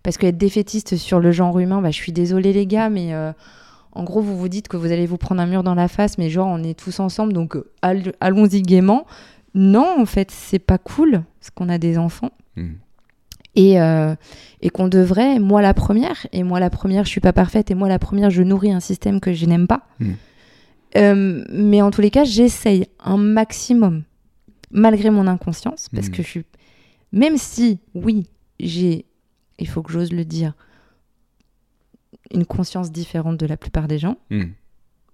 [0.03, 3.33] Parce qu'être défaitiste sur le genre humain, bah, je suis désolée, les gars, mais euh,
[3.93, 6.19] en gros, vous vous dites que vous allez vous prendre un mur dans la face,
[6.19, 9.07] mais genre, on est tous ensemble, donc all- allons-y gaiement.
[9.55, 12.31] Non, en fait, c'est pas cool, parce qu'on a des enfants.
[12.57, 12.77] Mhm.
[13.55, 14.15] Et, euh,
[14.63, 17.75] et qu'on devrait, moi la première, et moi la première, je suis pas parfaite, et
[17.75, 19.87] moi la première, je nourris un système que je n'aime pas.
[20.01, 20.13] Mm.
[20.97, 24.05] Euh, mais en tous les cas, j'essaye un maximum,
[24.71, 26.11] malgré mon inconscience, parce Mm.
[26.13, 26.45] que je suis
[27.13, 28.27] Même si, oui,
[28.59, 29.05] j'ai,
[29.59, 30.55] il faut que j'ose le dire,
[32.31, 34.45] une conscience différente de la plupart des gens, Hmm.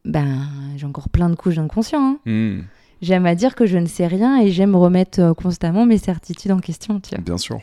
[0.05, 2.19] ben, j'ai encore plein de couches d'inconscient.
[2.25, 2.61] hein.
[3.01, 6.51] J'aime à dire que je ne sais rien et j'aime remettre euh, constamment mes certitudes
[6.51, 6.99] en question.
[7.01, 7.23] Tu vois.
[7.23, 7.61] Bien sûr.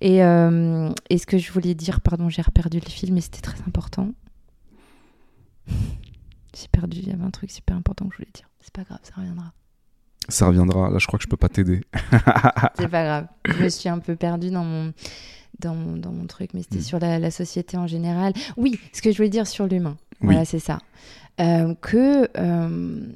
[0.00, 3.40] Et, euh, et ce que je voulais dire, pardon, j'ai reperdu le fil, mais c'était
[3.40, 4.10] très important.
[6.56, 8.48] J'ai perdu, il y avait un truc super important que je voulais dire.
[8.60, 9.52] C'est pas grave, ça reviendra.
[10.28, 10.88] Ça reviendra.
[10.88, 11.80] Là, je crois que je peux pas t'aider.
[12.78, 13.26] C'est pas grave.
[13.46, 14.92] Je me suis un peu perdue dans mon,
[15.58, 16.82] dans mon, dans mon truc, mais c'était Mm.
[16.82, 18.32] sur la, la société en général.
[18.56, 19.96] Oui, ce que je voulais dire sur l'humain.
[20.20, 20.28] Oui.
[20.28, 20.78] Voilà, c'est ça.
[21.40, 23.06] Euh, que euh,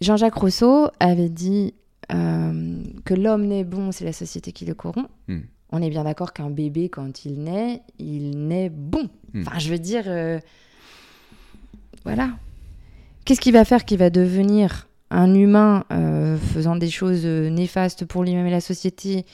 [0.00, 1.74] Jean-Jacques Rousseau avait dit
[2.12, 5.08] euh, que l'homme naît bon, c'est la société qui le corrompt.
[5.26, 5.40] Mm.
[5.70, 9.08] On est bien d'accord qu'un bébé, quand il naît, il naît bon.
[9.34, 9.42] Mm.
[9.42, 10.38] Enfin, je veux dire, euh,
[12.04, 12.30] voilà.
[13.24, 18.24] Qu'est-ce qui va faire qu'il va devenir un humain euh, faisant des choses néfastes pour
[18.24, 19.26] lui-même et la société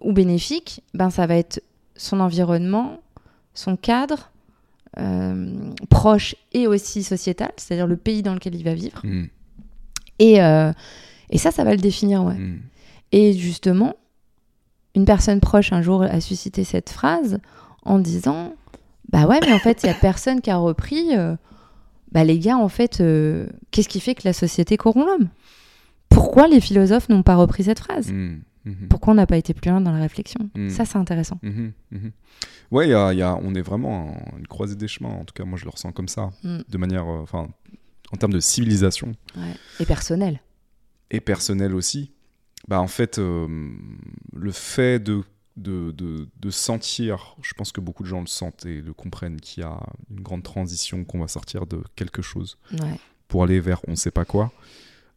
[0.00, 1.62] ou bénéfiques Ben, ça va être
[1.96, 3.00] son environnement,
[3.52, 4.30] son cadre
[5.90, 9.00] proche et aussi sociétal, c'est-à-dire le pays dans lequel il va vivre.
[9.02, 9.24] Hmm.
[10.18, 10.72] Et, euh,
[11.30, 12.34] et ça, ça va le définir, ouais.
[12.34, 12.60] Hmm.
[13.12, 13.94] Et justement,
[14.94, 17.38] une personne proche un jour a suscité cette phrase
[17.84, 18.54] en disant
[19.12, 21.16] Bah ouais, mais en fait, il y a personne qui a repris.
[21.16, 21.36] euh,
[22.12, 25.28] bah les gars, en fait, euh, qu'est-ce qui fait que la société corrompt l'homme?
[26.08, 28.12] Pourquoi les philosophes n'ont pas repris cette phrase?
[28.12, 28.36] Hmm.
[28.64, 28.88] Mhm.
[28.88, 30.48] Pourquoi on n'a pas été plus loin dans la réflexion?
[30.70, 31.38] Ça, c'est intéressant.
[31.42, 31.72] Mhm.
[32.70, 35.10] Ouais, y a- y a- on est vraiment à une croisée des chemins.
[35.10, 37.48] En tout cas, moi, je le ressens comme ça, de manière, euh, enfin,
[38.12, 39.54] en termes de civilisation Ouais.
[39.80, 40.40] Et personnel.
[41.10, 42.10] et personnelle aussi.
[42.68, 43.46] Bah, en fait, euh,
[44.34, 45.22] le fait de,
[45.56, 49.40] de, de, de sentir, je pense que beaucoup de gens le sentent et le comprennent,
[49.40, 49.78] qu'il y a
[50.10, 52.98] une grande transition, qu'on va sortir de quelque chose Ouais.
[53.28, 54.50] pour aller vers on sait pas quoi.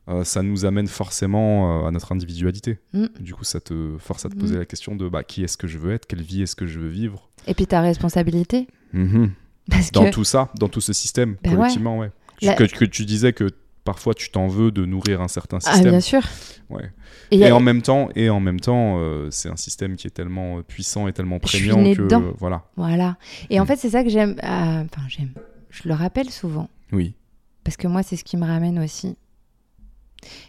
[0.09, 2.79] euh, ça nous amène forcément euh, à notre individualité.
[2.93, 3.05] Mm.
[3.19, 4.59] Du coup, ça te force à te poser Mm.
[4.59, 6.79] la question de bah, qui est-ce que je veux être, quelle vie est-ce que je
[6.79, 7.29] veux vivre?
[7.47, 8.67] Et puis ta responsabilité.
[8.93, 9.31] Mhm.
[9.69, 10.11] Parce dans que.
[10.11, 11.55] tout ça, dans tout ce système, Ben ouais.
[11.57, 12.09] collectivement, ouais.
[12.09, 13.49] Tu- La- Que, que tu disais que
[13.83, 15.91] parfois tu t'en veux de nourrir un certain Ah, système.
[15.91, 16.21] bien sûr.
[16.69, 16.91] ouais.
[17.31, 19.95] Et, Et, y a- en même temps, et en même temps, euh, c'est un système
[19.95, 22.21] qui est tellement euh, puissant et tellement prégnant que dedans.
[22.23, 22.63] euh, voilà.
[22.77, 23.17] Voilà.
[23.49, 23.67] Et en Mm.
[23.67, 24.35] fait, c'est ça que j'aime.
[24.43, 25.31] ah, Enfin, j'aime.
[25.69, 26.69] Je le rappelle souvent.
[26.91, 27.15] Oui.
[27.63, 29.17] Parce que moi, c'est ce qui me ramène aussi.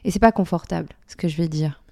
[0.04, 1.82] Et c'est pas confortable, ce que je vais dire.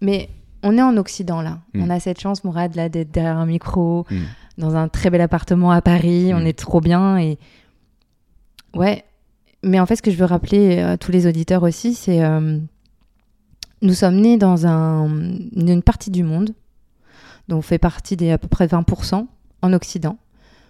[0.00, 0.28] Mais
[0.62, 1.60] on est en Occident, là.
[1.74, 1.82] Mm.
[1.82, 4.16] On a cette chance, Mourad, là, d'être derrière un micro, Mm.
[4.58, 6.32] dans un très bel appartement à Paris.
[6.34, 7.18] On est trop bien.
[7.18, 7.38] Et.
[8.74, 9.04] Ouais.
[9.62, 12.22] Mais en fait, ce que je veux rappeler à tous les auditeurs aussi, c'est.
[12.24, 12.58] euh,
[13.82, 15.08] nous sommes nés dans un,
[15.56, 16.54] une partie du monde,
[17.48, 19.26] dont on fait partie des à peu près 20%
[19.62, 20.18] en Occident,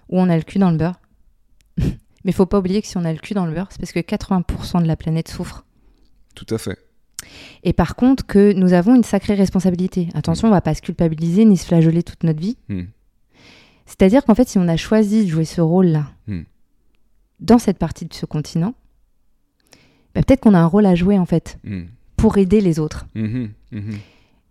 [0.09, 1.01] où on a le cul dans le beurre.
[1.79, 1.93] Mais
[2.25, 3.93] il faut pas oublier que si on a le cul dans le beurre, c'est parce
[3.93, 5.65] que 80% de la planète souffre.
[6.35, 6.79] Tout à fait.
[7.65, 10.09] Et par contre, que nous avons une sacrée responsabilité.
[10.15, 12.57] Attention, on va pas se culpabiliser ni se flageoler toute notre vie.
[12.69, 12.83] Mm.
[13.87, 16.43] C'est-à-dire qu'en fait, si on a choisi de jouer ce rôle-là Mm.
[17.41, 18.75] Dans cette partie de ce continent,
[20.15, 21.83] bah, peut-être qu'on a un rôle à jouer en fait Mm.
[22.17, 23.07] pour aider les autres.
[23.15, 23.99] Mhm, mhm.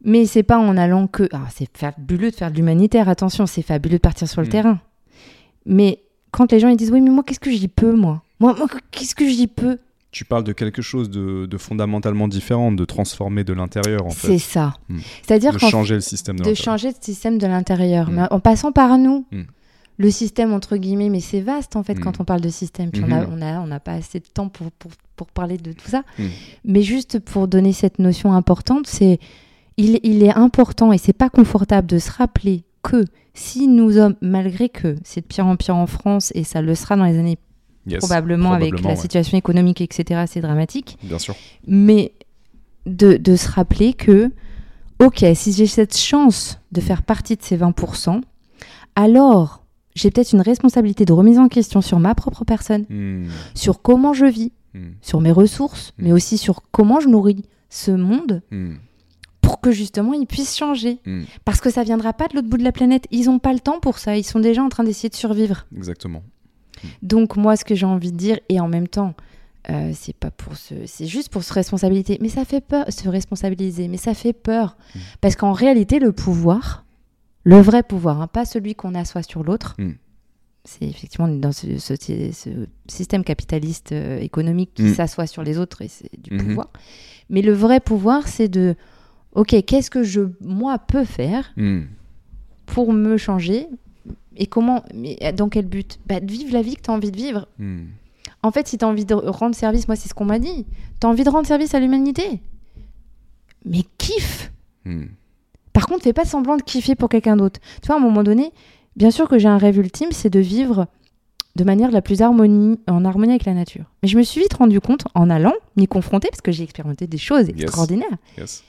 [0.05, 1.27] Mais c'est pas en allant que.
[1.33, 4.79] Ah, c'est fabuleux de faire de l'humanitaire, attention, c'est fabuleux de partir sur le terrain.
[5.65, 5.99] Mais
[6.31, 8.23] quand les gens ils disent Oui, mais moi, qu'est-ce que j'y peux, moi?
[8.39, 9.77] Moi, moi, qu'est-ce que j'y peux?
[10.11, 14.27] Tu parles de quelque chose de, de fondamentalement différent, de transformer de l'intérieur en C'est
[14.27, 14.73] fait, ça.
[14.87, 14.99] Mm.
[15.21, 18.15] C'est-à-dire de changer le système de, changer de système de l'intérieur, Mm.
[18.15, 19.25] mais en passant par nous.
[19.99, 21.99] Le système, entre guillemets, mais c'est vaste en fait Mm.
[21.99, 22.89] quand on parle de système.
[22.89, 25.57] Puis on a- on a- on n'a pas assez de temps pour, pour, pour parler
[25.57, 26.03] de tout ça.
[26.17, 26.23] Mm.
[26.65, 29.19] Mais juste pour donner cette notion importante, c'est
[29.77, 34.15] il, il est important et c'est pas confortable de se rappeler que si nous sommes,
[34.21, 37.17] malgré que c'est de pire en pire en France et ça le sera dans les
[37.19, 37.38] années
[37.88, 38.95] Yes, probablement, avec la ouais.
[38.95, 41.34] situation économique, etc., c'est dramatique Bien sûr.
[41.67, 42.13] mais
[42.85, 44.31] de, de se rappeler que,
[44.99, 48.21] ok, si j'ai cette chance de faire partie de ces 20%,
[48.95, 49.59] alors
[49.95, 53.27] j'ai peut-être une responsabilité de remise en question sur ma propre personne, Mm.
[53.55, 54.79] sur comment je vis, Mm.
[55.01, 56.03] sur mes ressources, Mm.
[56.03, 58.41] mais aussi sur comment je nourris ce monde
[59.41, 60.99] pour que justement il puisse changer.
[61.45, 63.05] Parce que ça viendra pas de l'autre bout de la planète.
[63.11, 64.15] Ils n'ont pas le temps pour ça.
[64.17, 65.65] Ils sont déjà en train d'essayer de survivre.
[65.75, 66.23] Exactement.
[67.01, 69.13] Donc moi, ce que j'ai envie de dire, et en même temps,
[69.69, 73.09] euh, c'est pas pour se, c'est juste pour se responsabiliser, mais ça fait peur, se
[73.09, 74.77] responsabiliser, mais ça fait peur,
[75.19, 76.85] parce qu'en réalité, le pouvoir,
[77.49, 79.91] le vrai pouvoir, hein, pas celui qu'on assoit sur l'autre, Mm.
[80.65, 81.95] c'est effectivement dans ce, ce-
[82.31, 82.49] ce
[82.88, 84.93] système capitaliste euh, économique qui Mm.
[84.95, 86.45] s'assoit sur les autres et c'est du Mhm.
[86.47, 86.69] pouvoir.
[87.30, 88.76] Mais le vrai pouvoir, c'est de,
[89.34, 91.53] ok, qu'est-ce que je moi peux faire
[92.65, 93.67] pour me changer
[94.35, 95.99] et comment, mais dans quel but?
[96.07, 97.47] Bah, De vivre la vie que tu as envie de vivre.
[98.41, 100.65] En fait, si tu as envie de rendre service, moi, c'est ce qu'on m'a dit.
[101.01, 102.41] Tu as envie de rendre service à l'humanité.
[103.65, 104.51] Mais kiffe.
[105.73, 107.59] Par contre, fais pas semblant de kiffer pour quelqu'un d'autre.
[107.81, 108.51] Tu vois, à un moment donné,
[108.95, 110.87] bien sûr que j'ai un rêve ultime, c'est de vivre
[111.55, 113.85] de manière la plus harmonie, en harmonie avec la nature.
[114.01, 117.07] Mais je me suis vite rendu compte, en allant m'y confronter, parce que j'ai expérimenté
[117.07, 117.61] des choses Yes.
[117.63, 118.63] extraordinaires, Yes.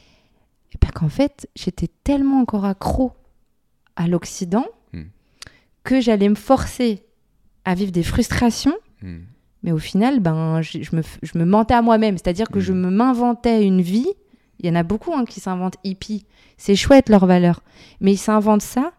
[0.72, 3.12] et ben qu'en fait, j'étais tellement encore accro
[3.96, 5.04] à l'Occident Hmm.
[5.84, 7.04] que j'allais me forcer
[7.64, 9.18] à vivre des frustrations Hmm.
[9.62, 12.16] mais au final, ben, je, je me, f- je me mentais à moi-même.
[12.18, 14.08] C'est-à-dire que je me m'inventais une vie.
[14.60, 16.24] Il y en a beaucoup hein, qui s'inventent hippie.
[16.58, 17.62] C'est chouette leur valeur.
[18.00, 18.92] Mais ils s'inventent ça.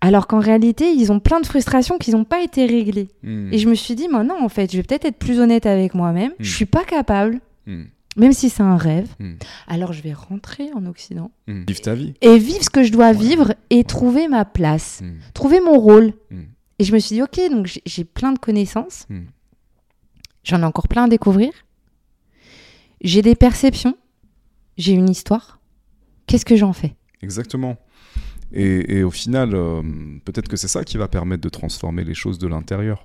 [0.00, 3.08] Alors qu'en réalité, ils ont plein de frustrations qui n'ont pas été réglées.
[3.22, 3.50] Hmm.
[3.52, 5.94] Et je me suis dit, non, en fait, je vais peut-être être plus honnête avec
[5.94, 6.30] moi-même.
[6.32, 6.36] Mhm.
[6.44, 7.84] Je suis pas capable, Hmm.
[8.18, 9.08] même si c'est un rêve.
[9.18, 9.38] Mhm.
[9.66, 11.64] Alors je vais rentrer en Occident Hmm.
[11.66, 12.12] Vive ta vie.
[12.20, 13.16] et vivre ce que je dois Ouais.
[13.16, 15.14] vivre et trouver ma place, Hmm.
[15.32, 16.12] trouver mon rôle.
[16.30, 16.42] Hmm.
[16.78, 19.06] Et je me suis dit, ok, donc j'ai- plein de connaissances.
[19.08, 19.22] Hmm.
[20.42, 21.52] J'en ai encore plein à découvrir.
[23.00, 23.96] J'ai des perceptions.
[24.76, 25.60] J'ai une histoire.
[26.26, 26.94] Qu'est-ce que j'en fais?
[27.22, 27.76] Exactement.
[28.52, 29.82] Et, et au final, euh,
[30.24, 33.04] peut-être que c'est ça qui va permettre de transformer les choses de l'intérieur.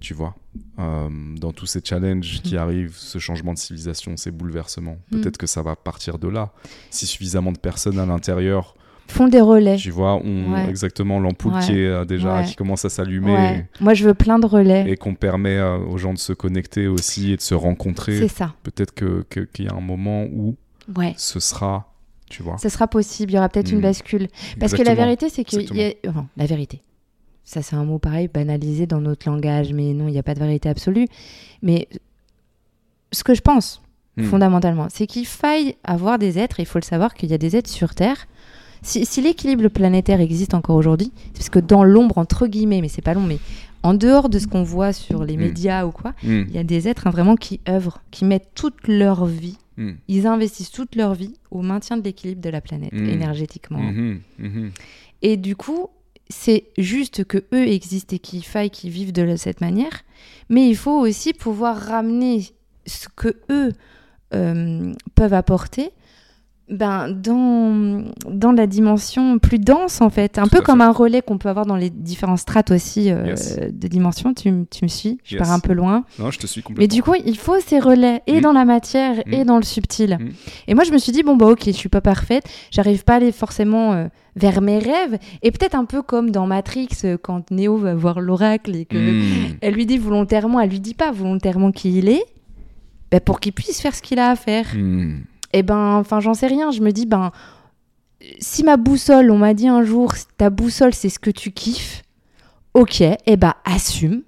[0.00, 0.34] Tu vois,
[0.78, 1.08] Euh,
[1.40, 2.60] dans tous ces challenges qui Mhm.
[2.60, 5.20] arrivent, ce changement de civilisation, ces bouleversements, Mhm.
[5.20, 6.52] peut-être que ça va partir de là.
[6.90, 8.74] Si suffisamment de personnes à l'intérieur,
[9.08, 9.76] Font des relais.
[9.76, 10.68] tu vois, ont Ouais.
[10.68, 11.60] exactement l'ampoule Ouais.
[11.60, 12.44] qui est déjà, Ouais.
[12.44, 13.64] qui commence à s'allumer.
[13.80, 14.90] Moi, je veux plein de relais.
[14.90, 18.18] et, qu'on permet euh, aux gens de se connecter aussi et de se rencontrer.
[18.18, 18.54] C'est ça.
[18.62, 20.56] Peut-être que- que- qu'il y a un moment où
[20.96, 21.14] Ouais.
[21.16, 21.92] ce sera,
[22.30, 22.58] tu vois.
[22.58, 23.32] Ce sera possible.
[23.32, 23.82] Il y aura peut-être une Mhm.
[23.82, 24.28] bascule.
[24.60, 25.56] Parce que la vérité, c'est que.
[25.74, 26.82] y a- enfin, la vérité.
[27.44, 29.72] Ça, c'est un mot pareil, banalisé dans notre langage.
[29.72, 31.06] Mais non, il n'y a pas de vérité absolue.
[31.62, 31.88] Mais
[33.12, 33.80] ce que je pense,
[34.16, 34.24] Hmm.
[34.24, 37.38] fondamentalement, c'est qu'il faille avoir des êtres, et il faut le savoir qu'il y a
[37.38, 38.26] des êtres sur Terre.
[38.82, 42.88] Si, si l'équilibre planétaire existe encore aujourd'hui, c'est parce que dans l'ombre, entre guillemets, mais
[42.88, 43.38] c'est pas long, mais
[43.82, 45.40] en dehors de ce qu'on voit sur les Mm.
[45.40, 46.44] médias ou quoi, Hmm.
[46.48, 49.92] il y a des êtres hein, vraiment qui œuvrent, qui mettent toute leur vie, Hmm.
[50.08, 53.08] ils investissent toute leur vie au maintien de l'équilibre de la planète, Mm.
[53.10, 53.78] énergétiquement.
[53.78, 54.70] Mhm.
[55.22, 55.88] Et du coup,
[56.28, 60.02] c'est juste que eux existent et qu'il faille qu'ils vivent de cette manière,
[60.48, 62.44] mais il faut aussi pouvoir ramener
[62.86, 63.72] ce que eux
[64.34, 65.90] euh, peuvent apporter
[66.68, 70.38] ben, dans, dans la dimension plus dense, en fait.
[70.38, 70.84] Un Tout peu comme fait.
[70.84, 73.58] un relais qu'on peut avoir dans les différents strates aussi euh, Yes.
[73.70, 74.34] de dimension.
[74.34, 75.42] Tu, tu me suis Je Yes.
[75.44, 76.04] pars un peu loin.
[76.18, 76.82] Non, je te suis complètement.
[76.82, 78.40] Mais du coup, il faut ces relais, et Mm.
[78.40, 79.46] dans la matière, et Mm.
[79.46, 80.18] dans le subtil.
[80.20, 80.28] Mm.
[80.66, 83.12] Et moi, je me suis dit, bon, bah ok, je suis pas parfaite, j'arrive pas
[83.14, 85.18] à aller forcément euh, vers mes rêves.
[85.42, 88.96] Et peut-être un peu comme dans Matrix, euh, quand Neo va voir l'oracle et que
[89.60, 92.24] elle lui dit volontairement, elle lui dit pas volontairement qui il est,
[93.12, 94.66] bah, pour qu'il puisse faire ce qu'il a à faire.
[95.56, 96.70] Et ben, enfin, j'en sais rien.
[96.70, 97.32] Je me dis, ben,
[98.38, 102.02] si ma boussole, on m'a dit un jour, ta boussole, c'est ce que tu kiffes,
[102.74, 104.22] ok, et ben, assume.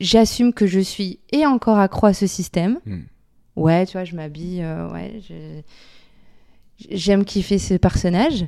[0.00, 2.78] J'assume que je suis et encore accro à ce système.
[2.86, 3.02] Hmm.
[3.56, 5.62] Ouais, tu vois, je m'habille, euh, ouais, je-
[6.90, 8.46] j'aime kiffer ce personnage.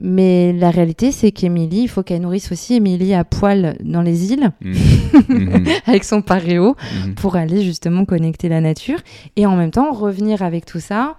[0.00, 4.32] Mais la réalité, c'est qu'Emilie, il faut qu'elle nourrisse aussi Émilie à poil dans les
[4.32, 4.72] îles, Hmm.
[5.28, 5.66] Mhm.
[5.86, 7.14] avec son paréo, Mhm.
[7.16, 8.98] pour aller justement connecter la nature.
[9.36, 11.16] Et en même temps, revenir avec tout ça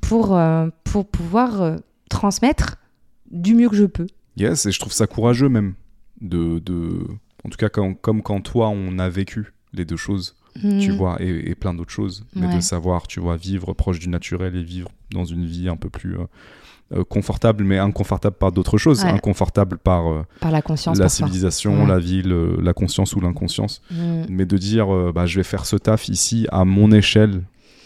[0.00, 1.76] pour, euh, pour pouvoir euh,
[2.08, 2.76] transmettre
[3.30, 4.06] du mieux que je peux.
[4.36, 5.74] Yes, et je trouve ça courageux même.
[6.20, 7.06] De, de...
[7.44, 10.36] En tout cas, quand- comme quand toi, on a vécu les deux choses,
[10.80, 12.26] tu vois, et, et plein d'autres choses.
[12.34, 15.76] Mais de savoir, tu vois, vivre proche du naturel et vivre dans une vie un
[15.76, 16.24] peu plus euh,
[16.92, 19.02] euh, confortable, mais inconfortable par d'autres choses.
[19.04, 19.10] Ouais.
[19.10, 20.98] Inconfortable par euh, Par la conscience.
[20.98, 21.88] la civilisation, Ouais.
[21.88, 23.80] la ville, euh, la conscience ou l'inconscience.
[23.90, 24.26] Mhm.
[24.28, 27.42] Mais de dire, euh, bah, je vais faire ce taf ici à mon échelle,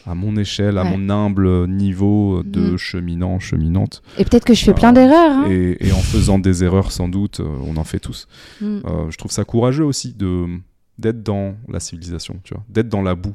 [0.07, 2.77] à mon échelle, à mon humble niveau de Mhm.
[2.79, 4.03] cheminant, cheminante.
[4.19, 5.33] Et peut-être que je fais plein d'erreurs.
[5.39, 5.47] hein.
[5.51, 8.27] Et, et en faisant des erreurs, sans doute, on en fait tous.
[8.63, 10.47] Euh, je trouve ça courageux aussi de
[10.99, 13.35] d'être dans la civilisation, tu vois, d'être dans la boue.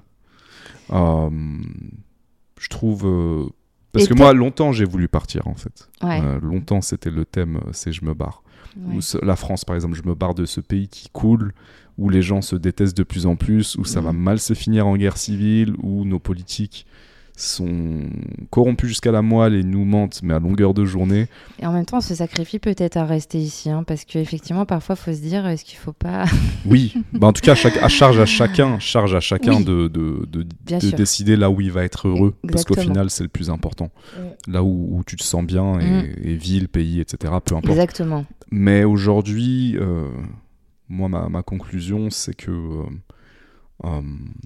[2.59, 3.51] Je trouve
[3.91, 5.89] parce Et que moi longtemps j'ai voulu partir en fait.
[6.03, 6.21] Ouais.
[6.23, 8.43] Euh, longtemps c'était le thème, euh, c'est je me barre.
[8.77, 8.95] Ouais.
[8.97, 11.53] Ou ce- la France par exemple, je me barre de ce pays qui coule,
[11.97, 14.19] où les gens se détestent de plus en plus, où ça va Mhm.
[14.19, 16.85] mal se finir en guerre civile, où nos politiques
[17.41, 18.01] sont
[18.49, 21.27] corrompus jusqu'à la moelle et nous mentent, mais à longueur de journée.
[21.59, 24.95] Et en même temps, on se sacrifie peut-être à rester ici, hein, parce qu'effectivement, parfois,
[24.99, 26.25] il faut se dire, est-ce qu'il faut pas...
[26.65, 29.63] Oui, bah, en tout cas, chaque, à charge à chacun, charge à chacun Oui.
[29.63, 33.29] de, de, de, décider là où il va être heureux, parce qu'au final, c'est le
[33.29, 33.91] plus important.
[34.17, 34.51] Mm.
[34.51, 36.05] Là où, où tu te sens bien, et, Mm.
[36.23, 37.69] et ville, pays, etc., peu importe.
[37.69, 38.25] Exactement.
[38.51, 40.07] Mais aujourd'hui, euh,
[40.87, 42.83] moi, ma, ma conclusion, c'est que euh,
[43.85, 44.01] euh,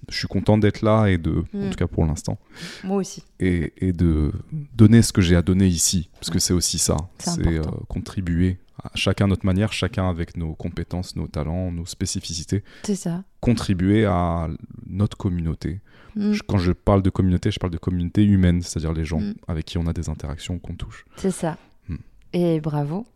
[0.09, 1.69] je suis content d'être là, et de, en Mm.
[1.71, 2.37] tout cas pour l'instant,
[2.83, 3.23] Moi aussi.
[3.39, 4.31] et, et de
[4.75, 8.57] donner ce que j'ai à donner ici, parce que c'est aussi ça, C'est euh, contribuer,
[8.83, 13.23] à chacun notre manière, chacun avec nos compétences, nos talents, nos spécificités, C'est ça.
[13.39, 14.47] contribuer à
[14.87, 15.79] notre communauté
[16.15, 16.33] Mm.
[16.33, 19.33] Je- quand je parle de communauté, je parle de communauté humaine, c'est-à-dire les gens Mm.
[19.47, 21.05] avec qui on a des interactions qu'on touche.
[21.15, 21.57] C'est ça.
[21.89, 21.95] Hmm.
[22.33, 23.07] Et bravo.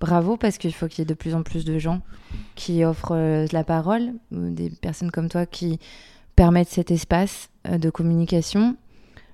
[0.00, 2.00] Bravo parce qu'il faut qu'il y ait de plus en plus de gens
[2.54, 5.78] qui offrent euh, la parole, des personnes comme toi qui
[6.36, 8.76] permettent cet espace euh, de communication.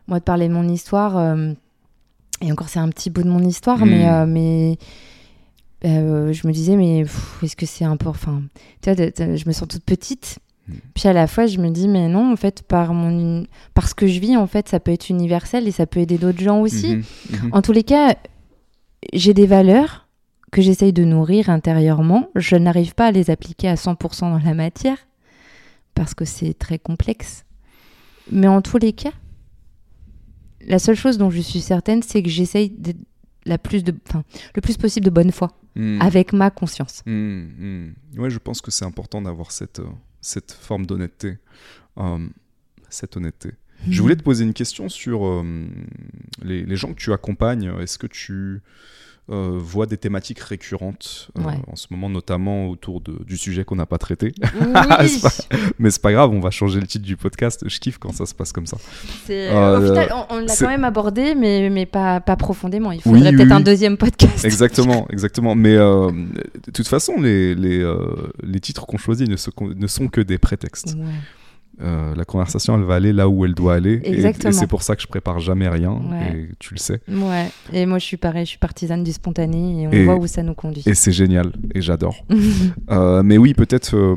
[0.09, 1.53] Moi, de parler de mon histoire, euh,
[2.41, 3.89] et encore c'est un petit bout de mon histoire, Hmm.
[3.91, 4.79] mais, euh, mais
[5.85, 7.05] euh, je me disais, mais
[7.43, 8.43] est-ce que c'est important Enfin,
[8.83, 10.39] tu vois, de- de- je me sens toute petite.
[10.69, 10.75] Hmm.
[10.95, 13.45] Puis à la fois, je me dis, mais non, en fait, par, mon,
[13.75, 16.17] par ce que je vis, en fait, ça peut être universel et ça peut aider
[16.17, 16.97] d'autres gens aussi.
[16.97, 17.03] Mhm,
[17.43, 17.51] mhm.
[17.53, 18.15] En tous les cas,
[19.13, 20.04] j'ai des valeurs
[20.55, 22.31] que j'essaye de nourrir intérieurement.
[22.37, 24.99] Je n'arrive pas à les appliquer à 100% dans la matière
[25.95, 27.45] parce que c'est très complexe.
[28.31, 29.13] Mais en tous les cas,
[30.67, 32.99] la seule chose dont je suis certaine, c'est que j'essaye d'être
[33.47, 34.25] la plus de, enfin,
[34.55, 36.01] le plus possible de bonne foi Mhm.
[36.01, 37.03] avec ma conscience.
[37.05, 38.21] Mhm, mhm.
[38.23, 39.89] Ouais, je pense que c'est important d'avoir cette, euh,
[40.21, 41.39] cette forme d'honnêteté.
[41.99, 42.27] Euh,
[42.89, 43.51] cette honnêteté.
[43.91, 45.43] Je voulais te poser une question sur euh,
[46.43, 47.73] les, les gens que tu accompagnes.
[47.81, 48.63] Est-ce que tu
[49.31, 51.55] euh, vois des thématiques récurrentes euh, Ouais.
[51.67, 55.49] en ce moment, notamment autour de- du sujet qu'on n'a pas traité Oui, C'est
[55.79, 57.65] Mais c'est pas grave, on va changer le titre du podcast.
[57.67, 58.77] Je kiffe quand ça se passe comme ça.
[59.31, 62.93] Euh, au final, on, on l'a quand même abordé, mais, mais pas, pas profondément.
[62.93, 64.45] Il faudrait oui, peut-être un deuxième podcast.
[64.45, 65.55] Exactement, exactement.
[65.55, 67.83] Mais de toute façon, les, les,
[68.43, 70.97] les titres qu'on choisit ne, se- ne sont que des prétextes.
[70.99, 71.05] Ouais.
[71.81, 74.01] Euh, la conversation, elle va aller là où elle doit aller.
[74.05, 74.53] Et- Et, Exactement.
[74.53, 75.91] c'est pour ça que je prépare jamais rien.
[75.93, 76.39] Ouais.
[76.39, 77.01] Et tu le sais.
[77.09, 80.17] Ouais, et moi je suis pareil, je suis partisane du spontané et on Et- voit
[80.17, 80.83] où ça nous conduit.
[80.87, 81.53] Et c'est génial.
[81.75, 82.25] Et j'adore.
[82.91, 84.15] Euh, mais oui, peut-être euh,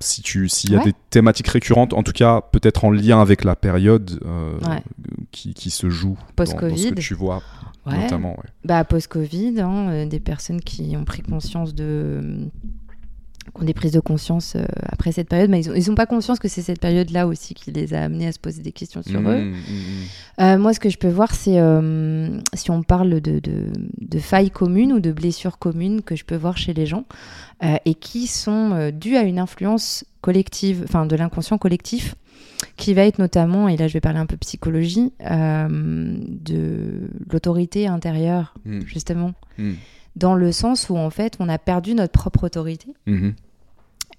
[0.00, 0.84] si tu s'il y a Ouais.
[0.86, 4.18] des thématiques récurrentes, en tout cas peut-être en lien avec la période
[4.66, 4.82] Ouais.
[5.30, 6.90] qui, qui se joue dans, dans ce Post-Covid.
[6.92, 7.42] que tu vois
[7.84, 8.36] notamment.
[8.64, 12.48] Bah, post-Covid, hein, des personnes qui ont pris conscience de.
[13.44, 16.38] Qui ont des prises de conscience euh, après cette période, mais ils n'ont pas conscience
[16.38, 19.20] que c'est cette période-là aussi qui les a amenés à se poser des questions sur
[19.20, 19.42] Mhm, eux.
[19.44, 19.54] mhm,
[20.40, 23.64] Euh, moi, ce que je peux voir, c'est euh, si on parle de, de,
[24.00, 27.04] de failles communes ou de blessures communes que je peux voir chez les gens
[27.84, 32.16] et qui sont dues à une influence collective, enfin de l'inconscient collectif,
[32.76, 38.54] qui va être notamment, et là je vais parler un peu psychologie, de l'autorité intérieure,
[38.86, 39.32] justement,
[40.16, 42.94] dans le sens où en fait on a perdu notre propre autorité.
[43.06, 43.34] mhm,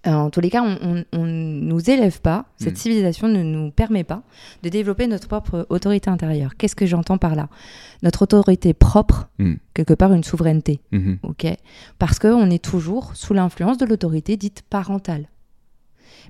[0.06, 2.76] Euh, en tous les cas, on ne nous élève pas, cette Mm.
[2.76, 4.22] civilisation ne nous permet pas
[4.62, 6.58] de développer notre propre autorité intérieure.
[6.58, 7.48] Qu'est-ce que j'entends par là?
[8.02, 9.54] Notre autorité propre, Mm.
[9.74, 11.20] quelque part une souveraineté, mhm.
[11.24, 11.46] ok?
[12.00, 15.30] Parce qu'on est toujours sous l'influence de l'autorité dite parentale,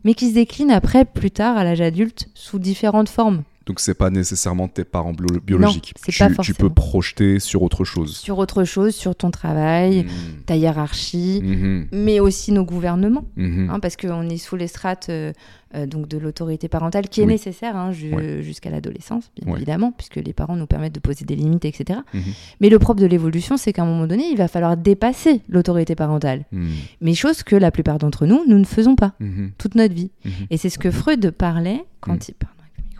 [0.03, 3.41] mais qui se décline après, plus tard, à l'âge adulte, sous différentes formes.
[3.65, 5.93] Donc c'est pas nécessairement tes parents bio- biologiques.
[5.95, 6.57] c'est tu, pas tu forcément.
[6.57, 8.15] peux projeter sur autre chose.
[8.17, 10.09] Sur autre chose, sur ton travail, Mhm,
[10.45, 13.25] ta hiérarchie, mhm, mais aussi nos gouvernements.
[13.37, 13.69] mhm.
[13.69, 15.31] hein, parce qu'on est sous les strates euh,
[15.75, 17.31] euh, donc de l'autorité parentale qui est Oui.
[17.31, 18.41] nécessaire hein, ju- Ouais.
[18.43, 19.57] jusqu'à l'adolescence, bien Ouais.
[19.59, 22.01] évidemment, puisque les parents nous permettent de poser des limites, etc.
[22.13, 22.21] Mhm.
[22.59, 25.95] Mais le propre de l'évolution, c'est qu'à un moment donné, il va falloir dépasser l'autorité
[25.95, 26.43] parentale.
[26.51, 26.69] Mhm,
[27.01, 29.13] Mais chose que la plupart d'entre nous, nous ne faisons pas
[29.57, 30.11] toute notre vie.
[30.51, 32.19] Et c'est ce que Freud parlait quand Mm.
[32.27, 32.35] il...
[32.41, 32.52] Le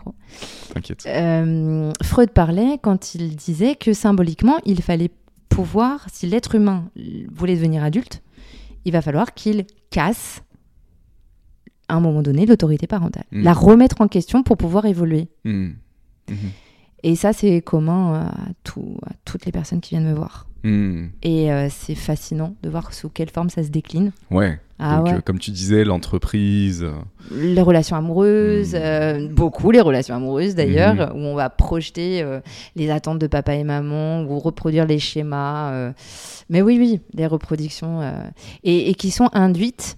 [0.06, 0.14] micro.
[0.72, 1.04] T'inquiète.
[1.06, 5.10] Euh, Freud parlait quand il disait que symboliquement, il fallait
[5.48, 6.90] pouvoir, si l'être humain
[7.32, 8.22] voulait devenir adulte,
[8.84, 10.42] il va falloir qu'il casse
[11.88, 13.42] à un moment donné l'autorité parentale, Mm.
[13.42, 15.28] la remettre en question pour pouvoir évoluer.
[15.44, 15.76] Mhm,
[16.30, 16.36] mhm,
[17.02, 20.46] Et ça, c'est commun à, tout- à toutes les personnes qui viennent me voir.
[20.64, 21.10] Mhm.
[21.22, 24.10] Et euh, c'est fascinant de voir sous quelle forme ça se décline.
[24.30, 24.58] Ouais.
[24.80, 25.12] Ah Donc, ouais.
[25.14, 26.84] euh, comme tu disais, l'entreprise.
[27.30, 28.78] Les relations amoureuses, Mm.
[28.80, 31.16] euh, beaucoup les relations amoureuses d'ailleurs, Mhm.
[31.16, 32.26] où on va projeter
[32.74, 35.92] les attentes de papa et maman ou reproduire les schémas.
[36.50, 38.02] Mais oui, oui, des reproductions
[38.64, 39.96] et, et qui sont induites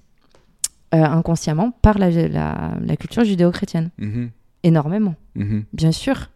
[0.93, 3.90] inconsciemment par la, la- la culture judéo-chrétienne.
[3.98, 4.30] mhm,
[4.62, 6.30] Énormément, mhm, bien sûr.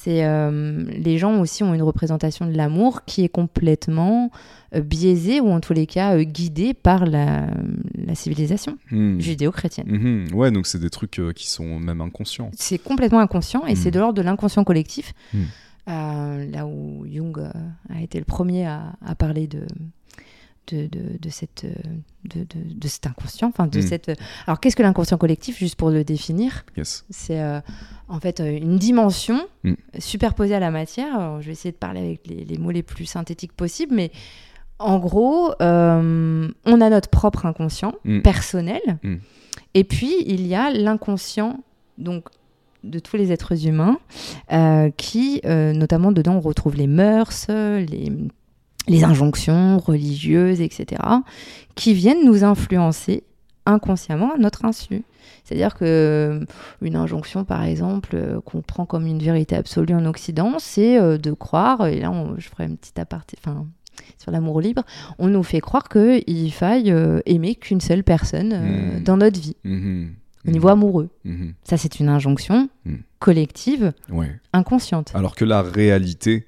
[0.00, 4.30] C'est euh, les gens aussi ont une représentation de l'amour qui est complètement
[4.74, 7.46] euh, biaisée ou en tous les cas euh, guidée par la,
[7.94, 9.20] la civilisation Mhm.
[9.20, 9.86] judéo-chrétienne.
[9.88, 10.34] Mhm.
[10.34, 12.50] Ouais, donc c'est des trucs qui sont même inconscients.
[12.54, 15.14] c'est complètement inconscient et c'est de l'ordre de l'inconscient collectif.
[15.32, 15.38] Mm.
[15.88, 17.38] Euh, là où Jung
[17.94, 19.60] a été le premier à, à parler de,
[20.68, 21.74] de, de, de cette, euh,
[22.24, 23.48] de, cet inconscient.
[23.48, 23.82] Enfin, de Mm.
[23.82, 24.14] cette, euh,
[24.46, 26.64] Alors, qu'est-ce que l'inconscient collectif, juste pour le définir?
[26.76, 27.04] Yes.
[27.10, 27.60] C'est euh,
[28.08, 29.74] en fait une dimension Mm.
[29.98, 31.14] superposée à la matière.
[31.14, 34.10] Alors, je vais essayer de parler avec les, les mots les plus synthétiques possibles, mais
[34.78, 38.20] en gros, euh, on a notre propre inconscient Mm.
[38.22, 38.80] personnel,
[39.74, 41.60] et puis il y a l'inconscient,
[41.98, 42.28] donc
[42.82, 43.98] de tous les êtres humains,
[44.52, 48.12] euh, qui, notamment dedans, on retrouve les mœurs, les,
[48.88, 51.00] les injonctions religieuses, etc.,
[51.74, 53.24] qui viennent nous influencer
[53.66, 55.02] inconsciemment à notre insu.
[55.42, 56.44] C'est-à-dire que euh,
[56.82, 61.16] une injonction, par exemple, euh, qu'on prend comme une vérité absolue en Occident, c'est euh,
[61.18, 63.66] de croire, et là on- je ferai une petite aparté, enfin
[64.18, 64.82] sur l'amour libre,
[65.18, 69.02] on nous fait croire qu'il faille euh, aimer qu'une seule personne euh, Mm.
[69.04, 70.10] dans notre vie, Mhm.
[70.46, 71.08] au niveau amoureux.
[71.64, 72.68] Ça, c'est une injonction
[73.18, 74.38] collective, Ouais.
[74.52, 75.12] inconsciente.
[75.14, 76.46] Alors que la réalité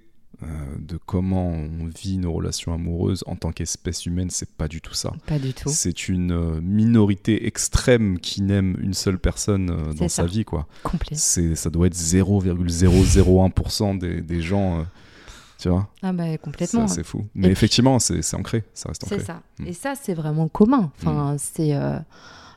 [0.78, 4.92] de comment on vit nos relations amoureuses en tant qu'espèce humaine, c'est pas du tout
[4.94, 5.12] ça.
[5.26, 5.68] Pas du tout.
[5.70, 10.22] C'est une euh, minorité extrême qui n'aime une seule personne euh, C'est dans ça.
[10.22, 10.66] sa vie, quoi.
[10.82, 11.16] Complet.
[11.16, 14.82] C'est, ça doit être 0,001% des, des gens, euh,
[15.58, 15.88] tu vois.
[16.02, 16.84] Ah bah C'est complètement.
[16.84, 17.26] assez fou.
[17.34, 19.24] Mais effectivement, c'est, c'est ancré, ça reste C'est ancré.
[19.26, 19.42] ça.
[19.58, 19.66] Mm.
[19.66, 20.92] Et ça, c'est vraiment commun.
[21.00, 21.74] Enfin, c'est.
[21.74, 21.98] euh,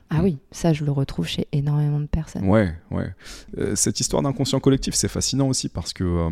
[0.10, 0.24] Ah Mm.
[0.24, 2.46] oui, ça, je le retrouve chez énormément de personnes.
[2.48, 3.14] Ouais, ouais.
[3.58, 6.30] Euh, cette histoire d'inconscient collectif, c'est fascinant aussi parce que euh,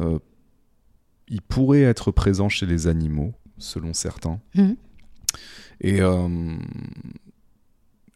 [0.00, 0.18] euh,
[1.28, 4.40] il pourrait être présent chez les animaux, selon certains.
[4.54, 4.76] Mhm.
[5.80, 6.56] Et euh,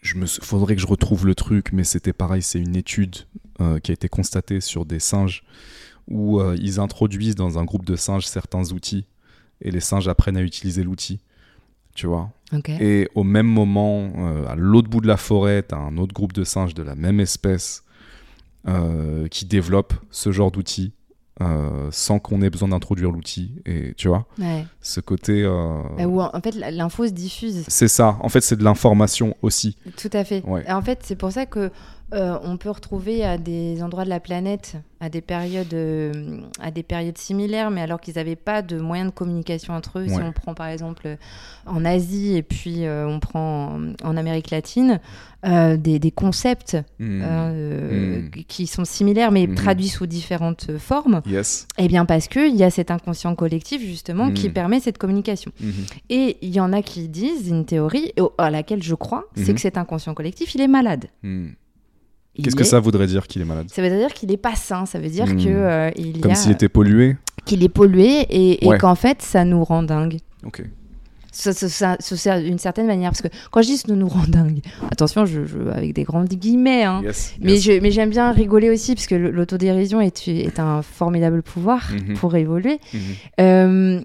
[0.02, 2.42] je me, sou- faudrait que je retrouve le truc, mais c'était pareil.
[2.42, 3.16] C'est une étude
[3.60, 5.42] euh, qui a été constatée sur des singes
[6.06, 9.06] où euh, ils introduisent dans un groupe de singes certains outils
[9.60, 11.20] et les singes apprennent à utiliser l'outil.
[11.94, 12.30] Tu vois
[12.80, 16.32] et au même moment, à l'autre bout de la forêt, tu as un autre groupe
[16.32, 17.82] de singes de la même espèce
[19.30, 20.92] qui développe ce genre d'outil
[21.40, 23.52] euh, sans qu'on ait besoin d'introduire l'outil.
[23.66, 24.64] Et tu vois, Ouais.
[24.80, 25.42] ce côté.
[25.44, 27.64] euh, Bah, où, en en fait, l'info se diffuse.
[27.68, 28.16] c'est ça.
[28.20, 29.76] En fait, c'est de l'information aussi.
[29.96, 30.42] Tout à fait.
[30.46, 30.64] Ouais.
[30.68, 31.70] Et En fait, c'est pour ça que
[32.14, 36.70] euh, on peut retrouver à des endroits de la planète, à des périodes, euh, à
[36.70, 40.08] des périodes similaires, mais alors qu'ils n'avaient pas de moyens de communication entre eux.
[40.08, 41.16] Si on prend par exemple euh,
[41.66, 45.00] en Asie et puis euh, on prend en, en Amérique latine,
[45.44, 47.20] des, des concepts Hmm.
[47.22, 48.30] euh, Mm.
[48.48, 49.54] qui sont similaires mais Mhm.
[49.54, 51.20] traduits sous différentes formes.
[51.26, 51.68] Yes.
[51.78, 55.52] Eh bien parce qu'il y a cet inconscient collectif justement qui permet cette communication.
[56.10, 59.54] Et il y en a qui disent, une théorie et à laquelle je crois, c'est
[59.54, 61.06] que cet inconscient collectif, il est malade.
[62.42, 63.66] Qu'est-ce que ça voudrait dire qu'il est malade?
[63.72, 65.44] Ça veut dire qu'il n'est pas sain, ça veut dire Mhm.
[65.44, 68.78] que euh, il Comme s'il était pollué qu'il est pollué et, et Ouais.
[68.78, 70.18] qu'en fait ça nous rend dingue.
[70.44, 70.62] Ok.
[71.32, 74.58] Ça, ça- ça- d'une certaine manière, parce que quand je dis ça nous rend dingue,
[74.90, 77.34] attention, je, je- avec des grands guillemets, hein, Yes.
[77.40, 77.92] mais, yes.
[77.94, 82.14] j'aime bien rigoler aussi, parce que l'autodérision est, est un formidable pouvoir Mhm.
[82.16, 82.80] pour évoluer.
[82.92, 83.00] Mhm.
[83.40, 84.00] Euh,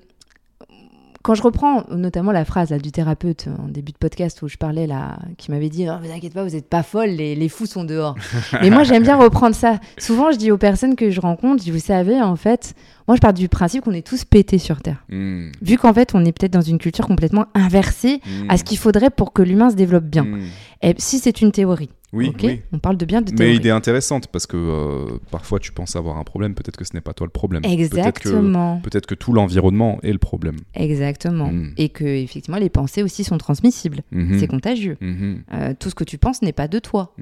[1.24, 4.58] quand je reprends notamment la phrase là, du thérapeute en début de podcast où je
[4.58, 7.50] parlais là, qui m'avait dit Ne vous inquiétez pas, vous n'êtes pas folle, les, les
[7.50, 8.16] fous sont dehors.
[8.62, 9.80] Mais moi j'aime bien reprendre ça.
[9.98, 12.76] Souvent je dis aux personnes que je rencontre, je dis, vous savez, en fait,
[13.08, 15.04] moi je pars du principe qu'on est tous pétés sur Terre.
[15.10, 15.50] Hmm.
[15.62, 18.50] Vu qu'en fait on est peut-être dans une culture complètement inversée Hmm.
[18.50, 20.24] à ce qu'il faudrait pour que l'humain se développe bien.
[20.26, 20.41] Hmm.
[20.82, 22.31] Et si c'est une théorie, Oui,
[22.72, 23.56] on parle de bien de Mais théorie.
[23.56, 27.02] idée intéressante parce que euh, parfois tu penses avoir un problème, peut-être que ce n'est
[27.02, 27.64] pas toi le problème.
[27.64, 28.80] Peut-être que, Exactement.
[28.84, 30.57] peut-être que tout l'environnement est le problème.
[30.76, 31.48] Exactement.
[31.52, 31.73] Mm.
[31.77, 34.02] Et que effectivement les pensées aussi sont transmissibles.
[34.11, 34.38] Mhm.
[34.40, 34.98] C'est contagieux.
[35.02, 35.41] Mhm.
[35.53, 37.15] Euh, tout ce que tu penses n'est pas de toi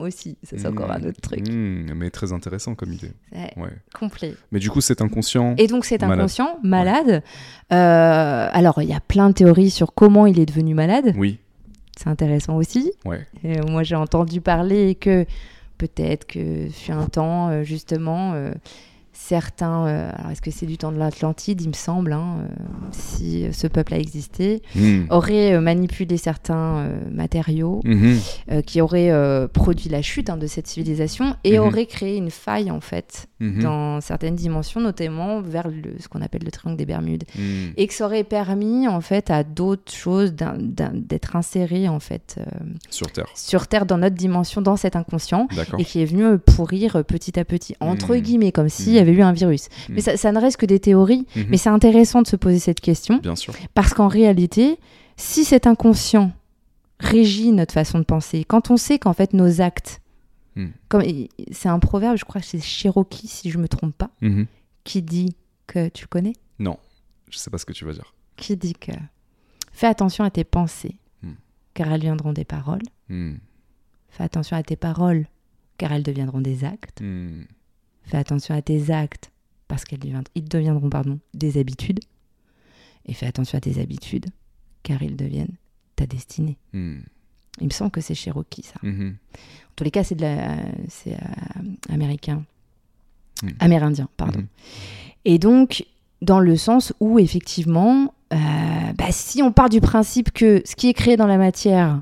[0.00, 0.36] aussi.
[0.42, 1.44] Ça, c'est encore un autre truc.
[1.50, 3.12] Mais très intéressant comme idée.
[3.32, 3.70] C'est Ouais.
[3.94, 4.34] complet.
[4.52, 5.54] Mais du coup, c'est inconscient.
[5.58, 6.18] Et donc, Malade.
[6.18, 7.22] inconscient, malade.
[7.72, 11.12] euh, alors, il y a plein de théories sur comment il est devenu malade.
[11.16, 11.38] Oui.
[11.96, 12.92] C'est intéressant aussi.
[13.04, 13.26] Ouais.
[13.42, 15.24] Et moi, j'ai entendu parler que
[15.78, 18.52] peut-être que fut un temps, euh, justement, euh,
[19.14, 19.86] certains.
[19.86, 22.46] euh, alors, est-ce que c'est du temps de l'Atlantide, il me semble, hein, euh,
[22.92, 25.06] si ce peuple a existé, Mhm.
[25.10, 28.18] auraient euh, manipulé certains euh, matériaux Mhm.
[28.52, 31.64] euh, qui auraient euh, produit la chute hein, de cette civilisation et Mhm.
[31.66, 36.42] auraient créé une faille, en fait, dans certaines dimensions, notamment vers le- ce qu'on appelle
[36.44, 37.24] le triangle des Bermudes.
[37.76, 42.44] Et que ça aurait permis, en fait, à d'autres choses d'être insérées, en fait, euh,
[42.90, 43.26] Sur Terre.
[43.34, 45.46] sur Terre, dans notre dimension, dans cet inconscient,
[45.78, 49.16] et qui est venu euh, pourrir euh, petit à petit, entre guillemets, comme y avait
[49.16, 49.68] eu un virus.
[49.88, 49.94] Mhm.
[49.94, 51.46] Mais ça, ça ne reste que des théories, Mhm.
[51.48, 53.54] mais c'est intéressant de se poser cette question, Bien sûr.
[53.74, 54.78] parce qu'en réalité,
[55.16, 56.32] si cet inconscient
[57.00, 60.00] régit notre façon de penser, quand on sait qu'en fait nos actes,
[60.88, 61.02] comme
[61.50, 64.46] c'est un proverbe, je crois que c'est Cherokee, si je me trompe pas, Mhm.
[64.84, 65.34] qui dit
[65.66, 66.34] que, tu le connais?
[66.60, 66.78] Non.
[67.30, 68.14] Je sais pas ce que tu vas dire.
[68.36, 68.92] qui dit que
[69.72, 71.32] fais attention à tes pensées, Hmm.
[71.74, 72.82] car elles viendront des paroles.
[73.08, 75.26] Fais attention à tes paroles,
[75.78, 77.00] car elles deviendront des actes.
[78.04, 79.30] Fais attention à tes actes,
[79.68, 79.98] parce qu'ils
[80.48, 82.00] deviendront, pardon, des habitudes.
[83.06, 84.26] Et fais attention à tes habitudes,
[84.82, 85.56] car ils deviennent
[85.96, 86.56] ta destinée.
[86.72, 87.02] Mhm.
[87.60, 88.80] Il me semble que c'est Cherokee, ça.
[88.82, 89.16] Mhm.
[89.34, 90.16] En tous les cas, c'est
[90.88, 91.16] c'est euh,
[91.88, 92.44] américain,
[93.42, 93.48] Hmm.
[93.58, 94.38] amérindien, pardon.
[94.40, 94.46] Mhm.
[95.24, 95.84] Et donc,
[96.22, 98.36] dans le sens où, effectivement, euh,
[98.96, 102.00] bah, si on part du principe que ce qui est créé dans la matière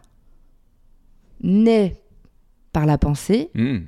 [1.42, 1.96] naît
[2.72, 3.86] par la pensée, Mhm.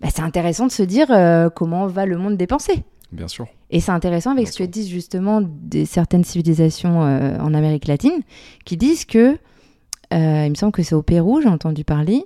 [0.00, 2.84] Bah, c'est intéressant de se dire euh, comment va le monde des pensées.
[3.12, 3.46] Bien sûr.
[3.70, 4.70] Et c'est intéressant avec Bien ce que sûr.
[4.70, 8.22] disent justement des, certaines civilisations euh, en Amérique latine,
[8.64, 9.38] qui disent que
[10.12, 12.24] euh, il me semble que c'est au Pérou, j'ai entendu parler,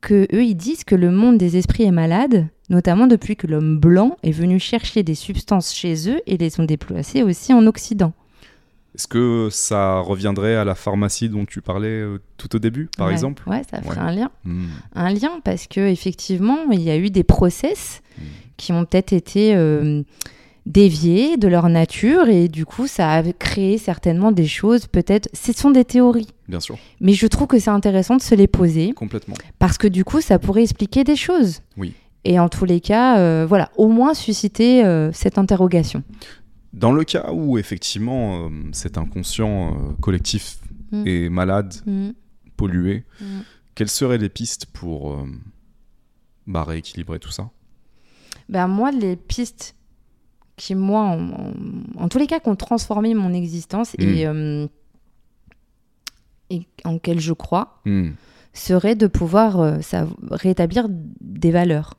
[0.00, 3.78] que eux ils disent que le monde des esprits est malade, notamment depuis que l'homme
[3.78, 8.12] blanc est venu chercher des substances chez eux et les ont déplacées aussi en Occident.
[8.94, 13.06] Est-ce que ça reviendrait à la pharmacie dont tu parlais euh, tout au début, par
[13.08, 14.02] Ouais, exemple Ouais, ça ferait Ouais.
[14.02, 14.30] un lien.
[14.44, 14.66] Hmm.
[14.94, 18.22] Un lien parce que effectivement, il y a eu des process Mm.
[18.56, 20.02] qui ont peut-être été euh,
[20.66, 24.86] déviés de leur nature et du coup, ça a créé certainement des choses.
[24.88, 28.34] Peut-être, ce sont des théories, Bien sûr, mais je trouve que c'est intéressant de se
[28.34, 29.34] les poser complètement.
[29.60, 31.60] parce que du coup, ça pourrait expliquer des choses.
[31.76, 31.94] Oui.
[32.24, 34.82] Et en tous les cas, euh, voilà, au moins susciter
[35.12, 36.02] cette interrogation.
[36.72, 40.58] Dans le cas où effectivement euh, cet inconscient euh, collectif
[40.90, 41.06] Mm.
[41.06, 42.10] est malade, Mm.
[42.56, 43.40] pollué, Mm.
[43.74, 45.26] quelles seraient les pistes pour euh,
[46.46, 47.50] bah, rééquilibrer tout ça?
[48.48, 49.74] Ben, moi, les pistes
[50.56, 51.16] qui, moi,
[51.98, 54.26] en, tous les cas, qui ont transformé mon existence et,
[56.50, 57.82] et en quelles je crois,
[58.54, 59.78] serait de pouvoir
[60.30, 61.98] rétablir des valeurs.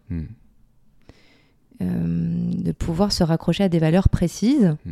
[1.80, 1.85] Hmm.
[1.85, 4.91] Euh, de pouvoir se raccrocher à des valeurs précises Mm.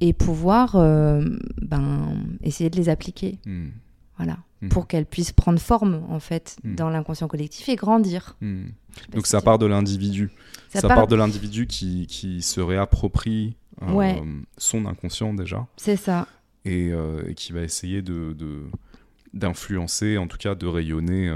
[0.00, 1.22] et pouvoir euh,
[1.60, 3.38] ben, essayer de les appliquer.
[3.46, 3.68] Hmm.
[4.16, 4.38] Voilà.
[4.62, 4.70] Mhm.
[4.70, 8.36] Pour qu'elles puissent prendre forme, en fait, dans l'inconscient collectif et grandir.
[8.40, 8.68] Hmm.
[9.12, 10.30] Donc ça part de l'individu.
[10.70, 14.22] Ça, part- part de l'individu qui, qui se réapproprie euh, Ouais.
[14.56, 16.26] son inconscient déjà C'est ça.
[16.64, 16.88] et,
[17.28, 18.34] et qui va essayer de
[19.34, 21.30] d'influencer, en tout cas de rayonner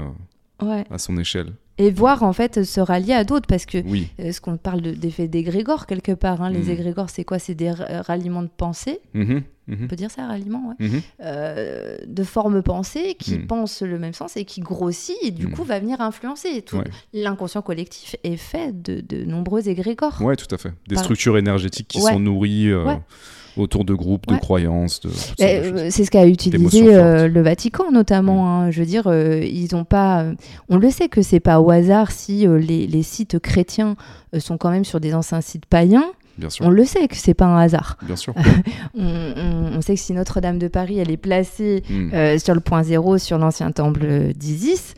[0.61, 0.85] Ouais.
[0.89, 1.53] à son échelle.
[1.77, 3.47] Et voir, en fait, se rallier à d'autres.
[3.47, 6.41] Parce que Oui, euh, ce qu'on parle de- d'effet d'égrégore, quelque part.
[6.41, 6.69] hein, Les Mm.
[6.69, 7.39] égrégores, c'est quoi?
[7.39, 8.99] C'est des ra- ralliements de pensée.
[9.13, 10.87] Mhm, mhm, On peut dire ça, ralliement ouais.
[10.87, 11.01] mhm.
[11.23, 15.63] Euh, de formes pensées qui pensent le même sens et qui grossit et du coup
[15.63, 16.61] va venir influencer.
[16.61, 16.83] Tout Ouais.
[17.13, 20.21] L'inconscient collectif est fait de, de nombreux égrégores.
[20.21, 20.73] Ouais, tout à fait.
[20.87, 22.11] Des Par- structures énergétiques qui Ouais.
[22.11, 22.95] sont nourries euh.
[23.57, 24.39] Autour de groupes, de Ouais.
[24.39, 25.33] croyances, de choses.
[25.41, 28.43] euh, C'est ce qu'a utilisé euh, le Vatican notamment.
[28.45, 28.47] Mm.
[28.67, 28.71] hein.
[28.71, 30.25] Je veux dire, euh, ils ont pas.
[30.69, 33.95] On le sait que c'est pas au hasard si les, les sites chrétiens
[34.39, 36.05] sont quand même sur des anciens sites païens.
[36.37, 37.97] Bien sûr, On le sait que c'est pas un hasard.
[38.05, 38.33] bien sûr.
[38.97, 42.09] On, on- on sait que si Notre-Dame de Paris elle est placée Mm.
[42.13, 44.93] euh, sur le point zéro sur l'ancien temple d'Isis,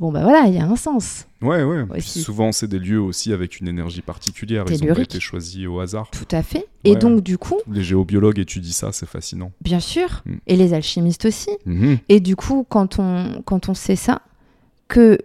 [0.00, 1.26] bon bah voilà, il y a un sens.
[1.42, 1.84] Ouais, ouais.
[1.96, 2.20] Aussi.
[2.22, 4.64] souvent, c'est des lieux aussi avec une énergie particulière.
[4.68, 5.10] Ils pas Tellurique.
[5.14, 6.10] été choisis au hasard.
[6.10, 6.66] Tout à fait.
[6.84, 6.96] Et Ouais.
[6.96, 9.52] donc du coup, Les géobiologues étudient ça, c'est fascinant.
[9.60, 10.32] bien sûr, Mm.
[10.46, 11.50] et les alchimistes aussi.
[11.66, 11.98] Mhm.
[12.08, 14.22] Et du coup, quand on, quand on sait ça,
[14.88, 15.18] que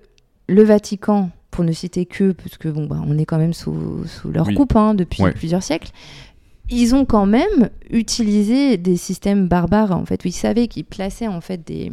[0.48, 4.06] le Vatican, pour ne citer que, parce que bon, bah, on est quand même sous,
[4.06, 4.56] sous leur Oui.
[4.56, 5.32] coupe hein, depuis Ouais.
[5.34, 5.92] plusieurs siècles,
[6.70, 11.28] ils ont quand même utilisé des systèmes barbares, en fait, où ils savaient qu'ils plaçaient
[11.28, 11.92] en fait des,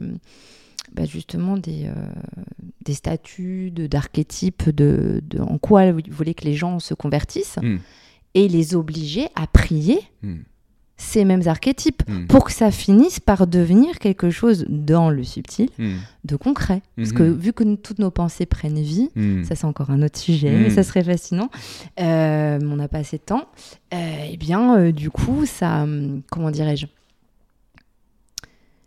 [0.94, 1.94] bah, justement des, euh,
[2.84, 7.58] des statues de- d'archétypes de, de, en quoi ils voulaient que les gens se convertissent,
[7.62, 7.76] Mm.
[8.34, 10.36] et les obliger à prier Mm.
[10.96, 12.26] ces mêmes archétypes Mm.
[12.26, 15.68] pour que ça finisse par devenir quelque chose dans le subtil
[16.24, 16.82] de concret.
[16.96, 19.08] Parce que vu que nous- toutes nos pensées prennent vie,
[19.44, 21.48] ça c'est encore un autre sujet, mais ça serait fascinant,
[22.00, 23.46] euh, on n'a pas assez de temps,
[23.94, 26.86] euh, eh bien euh, du coup, ça, hum, comment dirais-je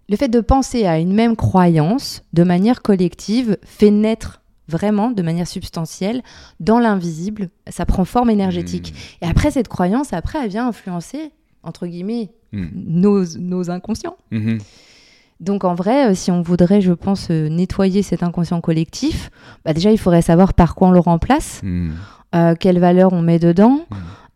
[0.10, 5.22] Le fait de penser à une même croyance de manière collective fait naître vraiment de
[5.22, 6.22] manière substantielle
[6.60, 8.94] dans l'invisible, ça prend forme énergétique.
[9.22, 11.32] Et après, cette croyance, après, elle vient influencer,
[11.64, 12.68] entre guillemets, Mm.
[12.76, 14.16] nos, nos inconscients.
[14.30, 14.60] Mhm.
[15.40, 19.32] Donc en vrai, euh, si on voudrait, je pense, euh, nettoyer cet inconscient collectif,
[19.66, 21.92] bah déjà il faudrait savoir par quoi on le remplace, Mm.
[22.36, 23.82] euh, quelle valeur on met dedans,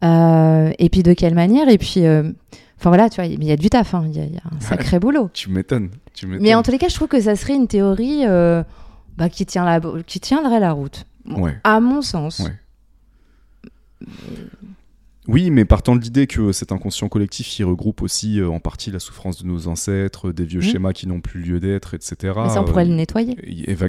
[0.04, 1.70] euh, et puis de quelle manière.
[1.70, 2.32] Et puis, euh,
[2.80, 4.38] enfin voilà, tu vois, il y a du taf, hein, il y, a- il y
[4.38, 5.30] a un sacré boulot.
[5.34, 5.90] Tu m'étonnes.
[6.14, 6.28] Tu.
[6.28, 8.64] Mais en tous les cas, je trouve que ça serait une théorie euh,
[9.18, 11.06] bah, qui, tient la, qui tiendrait la route.
[11.26, 11.58] Bon, Ouais.
[11.64, 12.40] À mon sens.
[12.40, 12.54] Ouais.
[15.28, 18.92] Oui, mais partant de l'idée que cet inconscient collectif, il regroupe aussi euh, en partie
[18.92, 20.66] la souffrance de nos ancêtres, des vieux Mhm.
[20.66, 22.16] schémas qui n'ont plus lieu d'être, etc.
[22.38, 23.36] Mais ça, on pourrait euh, le nettoyer.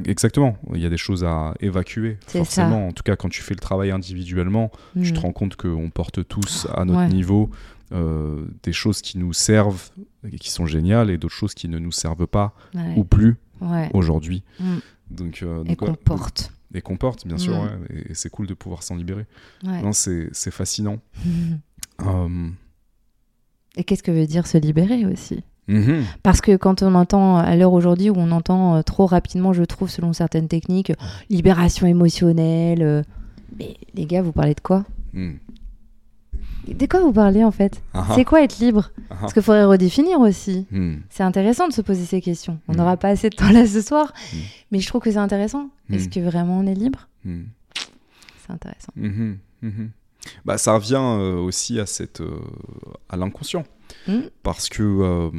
[0.07, 0.57] Exactement.
[0.75, 2.89] Il y a des choses à évacuer, C'est forcément.
[2.89, 5.15] En tout cas, quand tu fais le travail individuellement, tu Mm.
[5.15, 7.09] te rends compte qu'on porte tous à notre Ouais.
[7.09, 7.51] niveau
[7.93, 9.91] euh, des choses qui nous servent
[10.31, 12.95] et qui sont géniales et d'autres choses qui ne nous servent pas Ouais.
[12.97, 13.91] ou plus Ouais.
[13.95, 14.43] aujourd'hui.
[14.61, 14.77] Mm.
[15.11, 16.53] Donc, euh, Et qu'on porte.
[16.75, 17.55] Et qu'on porte, bien sûr.
[17.57, 17.69] Mm.
[17.91, 19.25] et, et c'est cool de pouvoir s'en libérer.
[19.65, 20.99] Non, c'est c'est fascinant.
[22.07, 22.49] Euh,
[23.77, 25.43] Et qu'est-ce que veut dire se libérer aussi?
[25.67, 26.05] Mhm.
[26.23, 29.65] Parce que quand on entend, à l'heure aujourd'hui où on entend euh, trop rapidement, je
[29.65, 30.95] trouve, selon certaines techniques, euh,
[31.29, 32.83] libération émotionnelle.
[32.83, 33.03] euh,
[33.59, 34.85] mais les gars, vous parlez de quoi?
[35.13, 35.33] Mm.
[36.75, 38.13] De quoi vous parlez en fait Ah ah.
[38.15, 39.17] C'est quoi être libre Ah ah.
[39.21, 40.67] Parce qu'il faudrait redéfinir aussi.
[40.71, 40.97] Mm.
[41.11, 42.59] C'est intéressant de se poser ces questions.
[42.69, 42.77] On Mm.
[42.77, 44.37] n'aura pas assez de temps là ce soir, Mm.
[44.73, 45.71] mais je trouve que c'est intéressant.
[45.91, 47.09] Est-ce que vraiment on est libre.
[47.25, 48.93] C'est intéressant.
[50.45, 52.39] Bah, ça revient euh, aussi à, cette, euh,
[53.09, 53.65] à l'inconscient.
[54.43, 55.31] Parce que euh,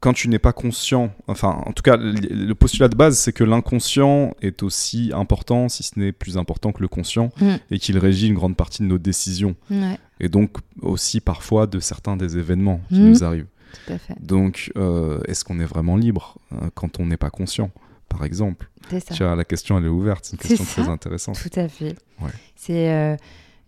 [0.00, 3.44] quand tu n'es pas conscient, enfin, en tout cas, le, postulat de base, c'est que
[3.44, 7.54] l'inconscient est aussi important, si ce n'est plus important que le conscient, Mm.
[7.70, 11.80] et qu'il régit une grande partie de nos décisions, Ouais, et donc aussi parfois de
[11.80, 13.08] certains des événements qui Mm.
[13.08, 13.46] nous arrivent.
[13.86, 14.14] tout à fait.
[14.22, 17.70] Donc, euh, est-ce qu'on est vraiment libre euh, quand on n'est pas conscient,
[18.08, 18.70] par exemple?
[18.90, 19.14] C'est ça.
[19.14, 20.82] Tu vois, la question, elle est ouverte, c'est une question ça.
[20.82, 21.38] très intéressante.
[21.42, 21.96] Tout à fait.
[22.20, 22.30] Ouais.
[22.54, 23.16] C'est euh,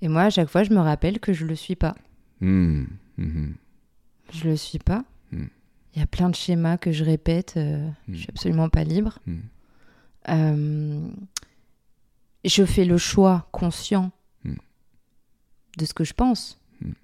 [0.00, 1.94] et moi à chaque fois je me rappelle que je le suis pas.
[2.40, 2.86] Mhm,
[4.32, 5.04] Je le suis pas.
[5.94, 7.54] Il y a plein de schémas que je répète.
[7.56, 8.12] euh, Mm.
[8.14, 9.18] Je suis absolument pas libre.
[9.26, 9.36] Mm.
[10.30, 11.08] Euh,
[12.44, 14.10] je fais le choix conscient
[14.44, 14.54] Mm.
[15.78, 16.58] de ce que je pense.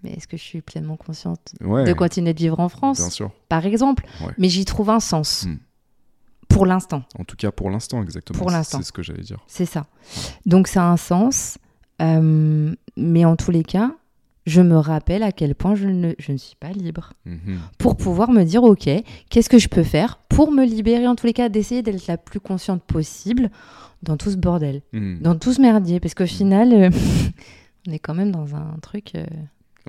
[0.05, 3.11] Mais est-ce que je suis pleinement consciente Ouais, de continuer de vivre en France, bien
[3.11, 3.32] sûr.
[3.48, 4.32] par exemple Ouais.
[4.39, 5.47] Mais j'y trouve un sens.
[6.48, 8.39] Pour l'instant, En tout cas, pour l'instant, exactement.
[8.39, 8.78] Pour l'instant.
[8.78, 9.40] C'est ce que j'allais dire.
[9.48, 9.86] c'est ça.
[10.47, 11.59] Donc ça a un sens.
[12.02, 13.90] euh, mais en tous les cas,
[14.47, 17.12] je me rappelle à quel point je ne, je ne suis pas libre.
[17.25, 17.59] Mhm.
[17.79, 18.89] pour pouvoir me dire ok
[19.31, 22.19] qu'est-ce que je peux faire pour me libérer en tous les cas d'essayer d'être la
[22.19, 23.51] plus consciente possible
[24.03, 25.19] dans tout ce bordel Mhm.
[25.23, 26.91] dans tout ce merdier parce qu'au final euh,
[27.89, 29.25] on est quand même dans un truc euh,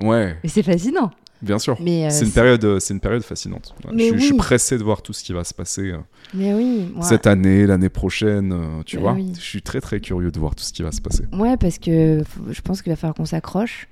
[0.02, 1.10] Ouais, mais c'est fascinant
[1.42, 1.76] bien sûr.
[1.80, 3.74] mais euh, c'est une période, euh, c'est une période fascinante.
[3.92, 4.36] Je, suis- je suis oui.
[4.38, 5.98] pressé de voir tout ce qui va se passer euh,
[6.34, 8.52] mais oui moi- cette année, l'année prochaine.
[8.52, 9.32] euh, tu Mais vois, oui.
[9.34, 11.24] je suis très très curieux de voir tout ce qui va se passer.
[11.32, 13.88] ouais parce que je pense qu'il va falloir qu'on s'accroche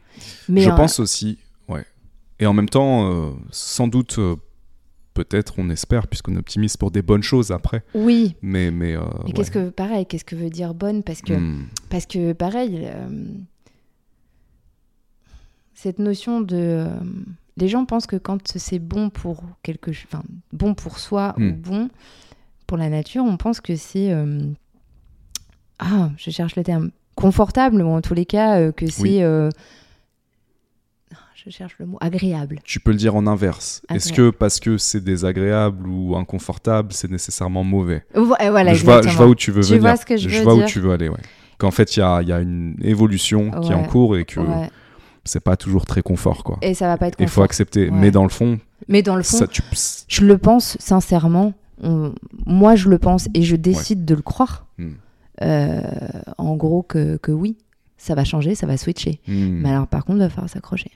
[0.48, 1.38] mais je euh, pense aussi,
[1.68, 1.84] ouais.
[2.40, 4.36] Et en même temps, euh, sans doute, euh,
[5.14, 7.84] peut-être, on espère, puisqu'on est optimiste pour des bonnes choses après.
[7.94, 9.32] oui Mais, mais, euh, ouais.
[9.32, 11.02] qu'est-ce que pareil qu'est-ce que veut dire bonne?
[11.02, 11.66] Parce que Hmm.
[11.90, 12.88] Parce que pareil,
[15.74, 16.86] cette notion de...
[17.56, 21.48] les gens pensent que quand c'est bon pour quelque chose, enfin bon pour soi Hmm.
[21.48, 21.88] ou bon
[22.66, 24.12] pour la nature, on pense que c'est...
[25.78, 26.90] ah, je cherche le terme.
[27.14, 29.24] Confortable, ou en tous les cas, que c'est...
[29.24, 29.50] Oui.
[31.44, 31.98] Je cherche le mot.
[32.00, 32.58] Agréable.
[32.64, 33.82] Tu peux le dire en inverse.
[33.90, 38.04] Est-ce que parce que c'est désagréable ou inconfortable, c'est nécessairement mauvais?
[38.16, 39.82] Euh, Voilà, je, vois, je vois où tu veux Tu venir.
[39.82, 41.20] vois ce que je veux vois où tu veux aller, ouais.
[41.58, 44.24] Qu'en fait, il y a, il y a une évolution qui est en cours et
[44.24, 44.70] que Ouais.
[45.24, 46.58] c'est pas toujours très confort, quoi.
[46.62, 47.90] Et ça va pas être Il faut accepter.
[47.90, 48.58] Mais dans le fond,
[48.88, 49.62] Mais dans le fond, ça, tu...
[50.08, 51.52] je le pense sincèrement.
[51.82, 52.12] On-
[52.46, 54.66] Moi, je le pense et je décide de le croire.
[54.78, 54.92] Hmm.
[55.42, 55.82] Euh,
[56.38, 57.56] en gros, que, que oui,
[57.98, 59.20] ça va changer, ça va switcher.
[59.26, 59.60] Hmm.
[59.62, 60.90] Mais alors, par contre, il va falloir s'accrocher.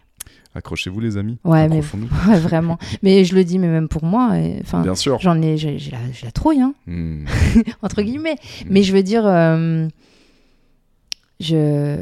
[0.58, 1.38] Accrochez-vous, les amis.
[1.44, 1.80] Ouais, mais-.
[2.28, 2.78] Ouais, vraiment.
[3.02, 4.32] Mais je le dis, mais même pour moi.
[4.60, 5.18] Enfin, Bien sûr.
[5.20, 7.24] j'en ai, j'ai la, j'ai la trouille, hein, Hmm.
[7.82, 8.36] entre guillemets.
[8.68, 9.88] Mais je veux dire, euh,
[11.40, 11.98] je.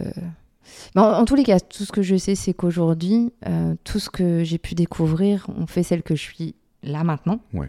[0.95, 4.09] En, en tous les cas, tout ce que je sais, c'est qu'aujourd'hui, euh, tout ce
[4.11, 7.69] que j'ai pu découvrir, on fait celle que je suis là maintenant Ouais.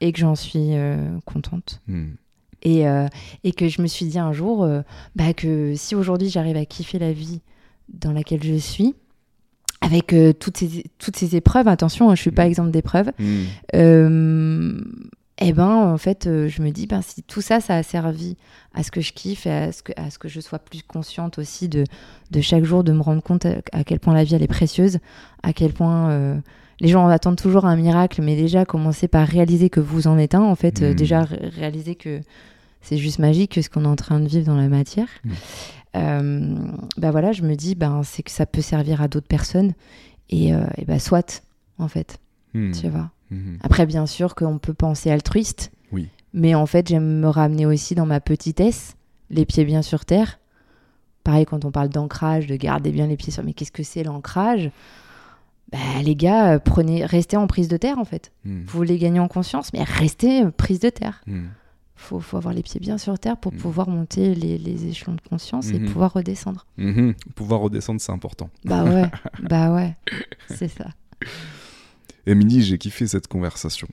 [0.00, 1.80] et que j'en suis euh, contente.
[1.88, 2.10] Hmm.
[2.62, 2.82] Et,
[3.44, 4.68] et que je me suis dit un jour
[5.14, 7.40] bah, que si aujourd'hui j'arrive à kiffer la vie
[7.88, 8.96] dans laquelle je suis,
[9.80, 12.48] avec euh, toutes, ces, toutes ces épreuves, attention, hein, je suis pas Mm.
[12.48, 13.10] exemple d'épreuves,
[13.74, 14.80] euh,
[15.40, 18.36] eh ben en fait euh, je me dis ben, si tout ça ça a servi
[18.74, 20.82] à ce que je kiffe et à ce que, à ce que je sois plus
[20.82, 21.84] consciente aussi de,
[22.30, 24.48] de chaque jour, de me rendre compte à, à quel point la vie elle est
[24.48, 24.98] précieuse,
[25.42, 26.40] à quel point
[26.80, 30.34] les gens attendent toujours un miracle, mais déjà commencer par réaliser que vous en êtes
[30.34, 30.94] un, en fait, Mm.
[30.94, 32.20] déjà ré- réaliser que
[32.82, 35.08] c'est juste magique que ce qu'on est en train de vivre dans la matière.
[35.24, 35.30] Mm.
[35.96, 36.56] Euh,
[36.96, 39.72] bah voilà, je me dis ben c'est que ça peut servir à d'autres personnes
[40.28, 41.42] et, euh, et bah soit
[41.78, 42.18] en fait,
[42.54, 42.72] Hmm.
[42.72, 43.10] tu vois.
[43.30, 43.56] Hmm.
[43.62, 45.70] Après, bien sûr qu'on peut penser altruiste.
[45.92, 46.08] Oui.
[46.32, 48.96] Mais en fait, j'aime me ramener aussi dans ma petitesse,
[49.30, 50.38] les pieds bien sur terre.
[51.24, 53.44] Pareil, quand on parle d'ancrage, de garder bien les pieds sur...
[53.44, 54.70] Mais qu'est-ce que c'est l'ancrage?
[55.72, 58.32] Bah, Les gars, euh, prenez, restez en prise de terre, en fait.
[58.44, 58.62] Hmm.
[58.66, 61.22] Vous voulez gagner en conscience, mais restez prise de terre.
[62.00, 63.56] Faut, faut avoir les pieds bien sur terre pour Mm.
[63.56, 65.90] pouvoir monter les, les échelons de conscience et Mhm.
[65.90, 66.64] pouvoir redescendre.
[66.76, 67.14] Mhm.
[67.34, 68.50] Pouvoir redescendre, c'est important.
[68.64, 69.10] Bah ouais,
[69.42, 69.96] bah ouais,
[70.48, 70.86] c'est ça.
[72.26, 73.88] Émilie, j'ai kiffé cette conversation.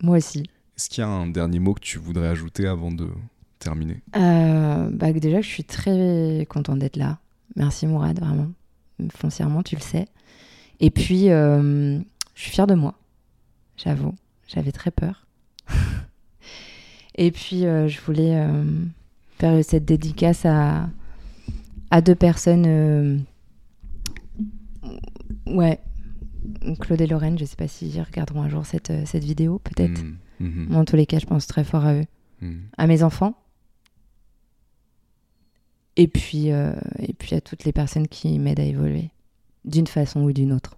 [0.00, 0.44] Moi aussi.
[0.76, 3.08] Est-ce qu'il y a un dernier mot que tu voudrais ajouter avant de
[3.58, 4.02] terminer?
[4.16, 7.18] Euh, bah, déjà, je suis très contente d'être là.
[7.56, 8.50] Merci Mourad, vraiment.
[9.12, 10.06] Foncièrement, tu le sais.
[10.80, 11.98] Et puis, euh,
[12.34, 12.94] je suis fière de moi,
[13.76, 14.14] j'avoue.
[14.46, 15.26] J'avais très peur.
[17.16, 18.64] Et puis, euh, je voulais euh,
[19.38, 20.88] faire cette dédicace à,
[21.90, 22.64] à deux personnes.
[22.66, 23.18] euh,
[25.46, 25.78] ouais.
[26.80, 30.02] Claude et Lorraine, je sais pas s'ils regarderont un jour cette, cette vidéo, peut-être.
[30.40, 32.04] Moi, en tous les cas, je pense très fort à eux
[32.40, 32.62] Hmm.
[32.76, 33.38] à mes enfants
[35.96, 39.10] et puis, et puis à toutes les personnes qui m'aident à évoluer
[39.64, 40.76] d'une façon ou d'une autre.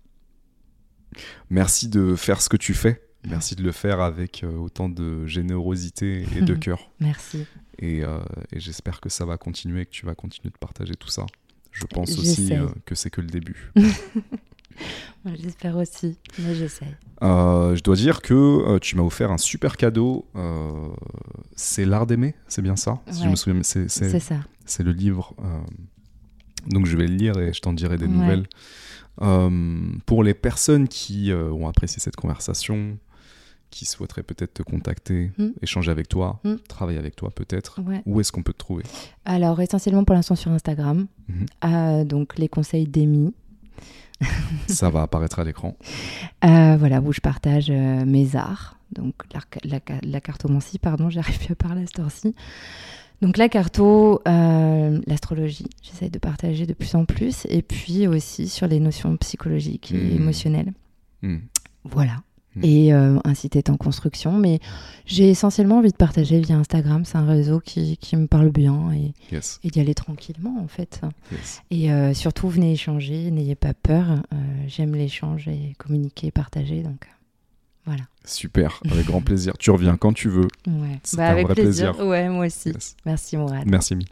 [1.49, 3.01] Merci de faire ce que tu fais.
[3.29, 6.91] Merci de le faire avec euh, autant de générosité et de cœur.
[7.01, 7.45] Merci.
[7.79, 8.19] Et, euh,
[8.53, 11.27] et j'espère que ça va continuer, que tu vas continuer de partager tout ça.
[11.73, 13.71] Je pense aussi euh, que c'est que le début.
[15.43, 16.95] J'espère aussi, mais j'essaye.
[17.23, 20.27] Euh, je dois dire que euh, tu m'as offert un super cadeau.
[20.37, 20.89] euh,
[21.57, 23.01] c'est L'Art d'aimer, c'est bien ça?
[23.11, 24.35] Si je me souviens, c'est- ça.
[24.65, 25.35] c'est le livre.
[26.69, 28.13] donc je vais le lire et je t'en dirai des Ouais.
[28.13, 28.47] nouvelles.
[30.07, 32.99] Pour les personnes qui ont apprécié cette conversation,
[33.77, 35.49] qui souhaiteraient peut-être te contacter, Mm.
[35.61, 36.55] échanger avec toi, Mm.
[36.69, 38.01] travailler avec toi peut-être, Ouais.
[38.07, 38.85] où est-ce qu'on peut te trouver?
[39.27, 41.07] Alors, essentiellement pour l'instant sur Instagram.
[41.29, 41.47] Mhm.
[41.65, 43.35] Euh, donc, les conseils d'Amy.
[44.67, 45.77] Ça va apparaître à l'écran.
[46.45, 48.79] Euh, voilà, où je partage euh, mes arts.
[48.93, 49.41] Donc, la,
[49.87, 52.35] ca- la cartomancie, pardon, j'arrive plus à parler à cette heure-ci.
[53.21, 57.47] Donc, la carto, euh, l'astrologie, j'essaye de partager de plus en plus.
[57.51, 60.17] Et puis aussi sur les notions psychologiques et Mhm.
[60.23, 60.73] émotionnelles.
[61.85, 62.23] Voilà.
[62.57, 62.65] Mhm.
[62.65, 64.33] Et euh, un site est en construction.
[64.33, 64.61] Mais
[65.05, 67.05] j'ai essentiellement envie de partager via Instagram.
[67.05, 70.67] C'est un réseau qui, qui me parle bien et, Yes, et d'y aller tranquillement, en
[70.69, 71.01] fait.
[71.33, 71.63] yes.
[71.71, 74.07] Et euh, surtout, venez échanger, n'ayez pas peur.
[74.33, 76.83] Euh, J'aime l'échange et communiquer, partager.
[76.83, 77.07] Donc,
[77.85, 78.03] voilà.
[78.25, 79.53] Super, avec grand plaisir.
[79.59, 80.49] Tu reviens quand tu veux.
[80.67, 80.99] Ouais.
[81.05, 81.93] C'était Bah, un avec vrai plaisir.
[81.93, 82.09] plaisir.
[82.09, 82.71] Ouais, moi aussi.
[82.71, 82.97] Yes.
[83.05, 83.65] Merci, Mourad.
[83.67, 84.07] Merci, Mi.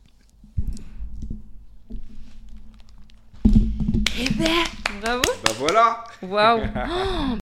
[3.47, 4.47] Eh ben,
[5.03, 5.23] bravo.
[5.45, 6.61] Bah voilà Waouh.